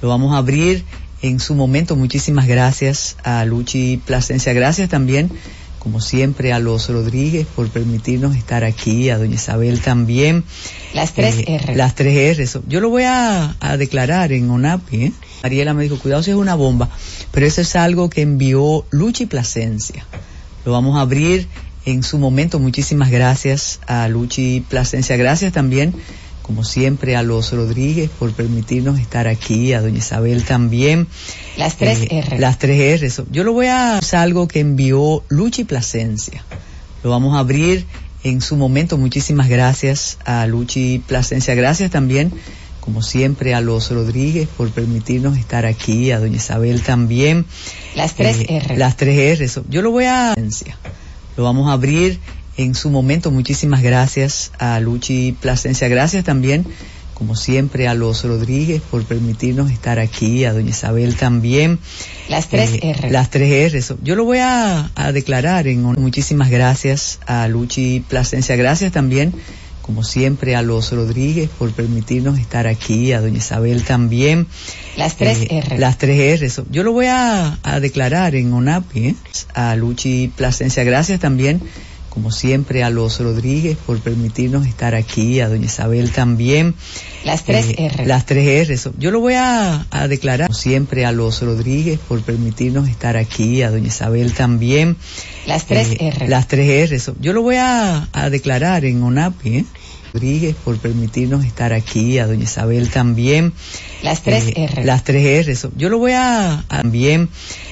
Lo 0.00 0.08
vamos 0.10 0.32
a 0.32 0.38
abrir 0.38 0.84
en 1.22 1.40
su 1.40 1.56
momento. 1.56 1.96
Muchísimas 1.96 2.46
gracias 2.46 3.16
a 3.24 3.44
Luchi 3.44 3.96
Plasencia. 3.96 4.52
Gracias 4.52 4.88
también, 4.88 5.28
como 5.80 6.00
siempre, 6.00 6.52
a 6.52 6.60
los 6.60 6.88
Rodríguez 6.88 7.48
por 7.56 7.68
permitirnos 7.68 8.36
estar 8.36 8.62
aquí, 8.62 9.10
a 9.10 9.18
doña 9.18 9.34
Isabel 9.34 9.80
también. 9.80 10.44
Las 10.94 11.14
tres 11.14 11.38
Eh, 11.38 11.56
R. 11.56 11.74
Las 11.74 11.96
tres 11.96 12.38
R. 12.38 12.62
Yo 12.68 12.78
lo 12.78 12.90
voy 12.90 13.02
a, 13.02 13.56
a 13.58 13.76
declarar 13.76 14.30
en 14.30 14.48
ONAPI. 14.50 15.02
¿eh? 15.06 15.12
Mariela 15.44 15.74
me 15.74 15.82
dijo, 15.82 15.98
cuidado 15.98 16.22
si 16.22 16.30
es 16.30 16.38
una 16.38 16.54
bomba, 16.54 16.88
pero 17.30 17.44
eso 17.44 17.60
es 17.60 17.76
algo 17.76 18.08
que 18.08 18.22
envió 18.22 18.86
Luchi 18.90 19.26
Plasencia. 19.26 20.06
Lo 20.64 20.72
vamos 20.72 20.96
a 20.96 21.02
abrir 21.02 21.48
en 21.84 22.02
su 22.02 22.16
momento. 22.16 22.58
Muchísimas 22.58 23.10
gracias 23.10 23.78
a 23.86 24.08
Luchi 24.08 24.64
Plasencia. 24.66 25.16
Gracias 25.16 25.52
también, 25.52 25.92
como 26.40 26.64
siempre, 26.64 27.14
a 27.14 27.22
los 27.22 27.52
Rodríguez 27.52 28.08
por 28.18 28.32
permitirnos 28.32 28.98
estar 28.98 29.28
aquí, 29.28 29.74
a 29.74 29.82
doña 29.82 29.98
Isabel 29.98 30.44
también. 30.44 31.08
Las 31.58 31.76
tres 31.76 31.98
Eh, 32.00 32.24
R. 32.26 32.38
Las 32.38 32.58
tres 32.58 33.02
R. 33.02 33.26
Yo 33.30 33.44
lo 33.44 33.52
voy 33.52 33.66
a... 33.66 33.98
Es 33.98 34.14
algo 34.14 34.48
que 34.48 34.60
envió 34.60 35.24
Luchi 35.28 35.64
Plasencia. 35.64 36.42
Lo 37.02 37.10
vamos 37.10 37.36
a 37.36 37.40
abrir 37.40 37.84
en 38.22 38.40
su 38.40 38.56
momento. 38.56 38.96
Muchísimas 38.96 39.50
gracias 39.50 40.16
a 40.24 40.46
Luchi 40.46 41.00
Plasencia. 41.06 41.54
Gracias 41.54 41.90
también, 41.90 42.32
como 42.84 43.00
siempre, 43.00 43.54
a 43.54 43.62
los 43.62 43.90
Rodríguez 43.90 44.46
por 44.46 44.68
permitirnos 44.70 45.38
estar 45.38 45.64
aquí, 45.64 46.10
a 46.10 46.20
doña 46.20 46.36
Isabel 46.36 46.82
también. 46.82 47.46
Las 47.94 48.14
tres 48.14 48.40
Eh, 48.40 48.46
R. 48.56 48.76
Las 48.76 48.98
tres 48.98 49.40
R. 49.40 49.62
Yo 49.70 49.80
lo 49.80 49.90
voy 49.90 50.04
a... 50.04 50.34
Lo 51.38 51.44
vamos 51.44 51.70
a 51.70 51.72
abrir 51.72 52.20
en 52.58 52.74
su 52.74 52.90
momento. 52.90 53.30
Muchísimas 53.30 53.82
gracias 53.82 54.52
a 54.58 54.78
Luchi 54.80 55.32
Plasencia. 55.32 55.88
Gracias 55.88 56.24
también, 56.24 56.66
como 57.14 57.36
siempre, 57.36 57.88
a 57.88 57.94
los 57.94 58.22
Rodríguez 58.22 58.82
por 58.90 59.02
permitirnos 59.04 59.70
estar 59.70 59.98
aquí, 59.98 60.44
a 60.44 60.52
doña 60.52 60.70
Isabel 60.70 61.16
también. 61.16 61.78
Las 62.28 62.48
tres 62.48 62.70
Eh, 62.74 62.90
R. 62.90 63.10
Las 63.10 63.30
tres 63.30 63.74
R. 63.74 63.96
Yo 64.02 64.14
lo 64.14 64.24
voy 64.26 64.38
a, 64.38 64.90
a 64.94 65.12
declarar 65.12 65.68
en 65.68 65.86
honor. 65.86 65.98
Muchísimas 66.00 66.50
gracias 66.50 67.18
a 67.26 67.48
Luchi 67.48 68.00
Plasencia. 68.00 68.56
Gracias 68.56 68.92
también, 68.92 69.32
como 69.84 70.02
siempre, 70.02 70.56
a 70.56 70.62
los 70.62 70.92
Rodríguez 70.92 71.50
por 71.58 71.70
permitirnos 71.72 72.38
estar 72.38 72.66
aquí, 72.66 73.12
a 73.12 73.20
doña 73.20 73.36
Isabel 73.36 73.82
también. 73.82 74.46
Las 74.96 75.16
tres 75.16 75.42
Eh, 75.42 75.58
R. 75.58 75.78
Las 75.78 75.98
tres 75.98 76.40
R. 76.40 76.64
Yo 76.70 76.82
lo 76.84 76.92
voy 76.92 77.06
a, 77.06 77.58
a 77.62 77.80
declarar 77.80 78.34
en 78.34 78.50
ONAPI. 78.54 79.08
¿eh? 79.08 79.14
A 79.52 79.76
Luchi 79.76 80.28
Plasencia. 80.34 80.84
Gracias 80.84 81.20
también, 81.20 81.60
como 82.08 82.30
siempre, 82.30 82.82
a 82.82 82.88
los 82.88 83.20
Rodríguez 83.20 83.76
por 83.76 83.98
permitirnos 84.00 84.66
estar 84.66 84.94
aquí, 84.94 85.40
a 85.40 85.50
doña 85.50 85.66
Isabel 85.66 86.12
también. 86.12 86.74
Las 87.22 87.44
tres 87.44 87.66
Eh, 87.68 87.90
R. 87.92 88.06
Las 88.06 88.24
tres 88.24 88.70
R. 88.70 88.92
Yo 88.98 89.10
lo 89.10 89.20
voy 89.20 89.34
a, 89.34 89.86
a 89.90 90.08
declarar, 90.08 90.46
como 90.48 90.58
siempre, 90.58 91.04
a 91.04 91.12
los 91.12 91.42
Rodríguez 91.42 91.98
por 92.08 92.22
permitirnos 92.22 92.88
estar 92.88 93.18
aquí, 93.18 93.60
a 93.60 93.70
doña 93.70 93.88
Isabel 93.88 94.32
también. 94.32 94.96
Las 95.46 95.66
tres 95.66 95.88
R. 96.00 96.26
Las 96.28 96.48
tres 96.48 96.90
R. 96.90 97.14
Yo 97.20 97.34
lo 97.34 97.42
voy 97.42 97.56
a, 97.56 98.08
a 98.12 98.30
declarar 98.30 98.86
en 98.86 99.02
ONAPI, 99.02 99.56
¿eh? 99.58 99.64
Rodríguez 100.18 100.54
por 100.64 100.78
permitirnos 100.78 101.44
estar 101.44 101.72
aquí, 101.72 102.18
a 102.20 102.28
doña 102.28 102.44
Isabel 102.44 102.88
también. 102.88 103.52
Las 104.00 104.22
tres 104.22 104.44
Eh, 104.46 104.68
R. 104.70 104.84
Las 104.84 105.02
tres 105.02 105.48
R. 105.48 105.70
Yo 105.76 105.88
lo 105.88 105.98
voy 105.98 106.12
a, 106.14 106.62
también. 106.68 107.28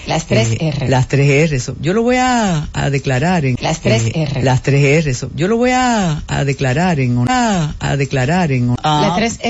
Las 0.09 0.27
tres 0.27 0.51
eh, 0.51 0.57
R. 0.75 0.89
Las 0.89 1.07
tres 1.07 1.53
R. 1.53 1.75
Yo 1.81 1.95
lo 1.95 2.03
voy 2.03 2.17
a, 2.17 2.69
a 2.73 2.91
declarar 2.91 3.45
en 3.45 3.55
Las 3.61 3.81
tres 3.81 4.07
eh, 4.07 4.25
R. 4.29 4.43
Las 4.43 4.63
tres 4.65 5.07
R. 5.07 5.29
Yo 5.37 5.47
lo 5.47 5.57
voy 5.57 5.71
a, 5.71 6.25
a 6.27 6.45
declarar 6.45 6.99
en. 6.99 7.17
A, 7.29 7.77
a 7.79 7.97
declarar 7.97 8.51
en 8.51 8.75
Las 8.83 9.15
tres 9.17 9.39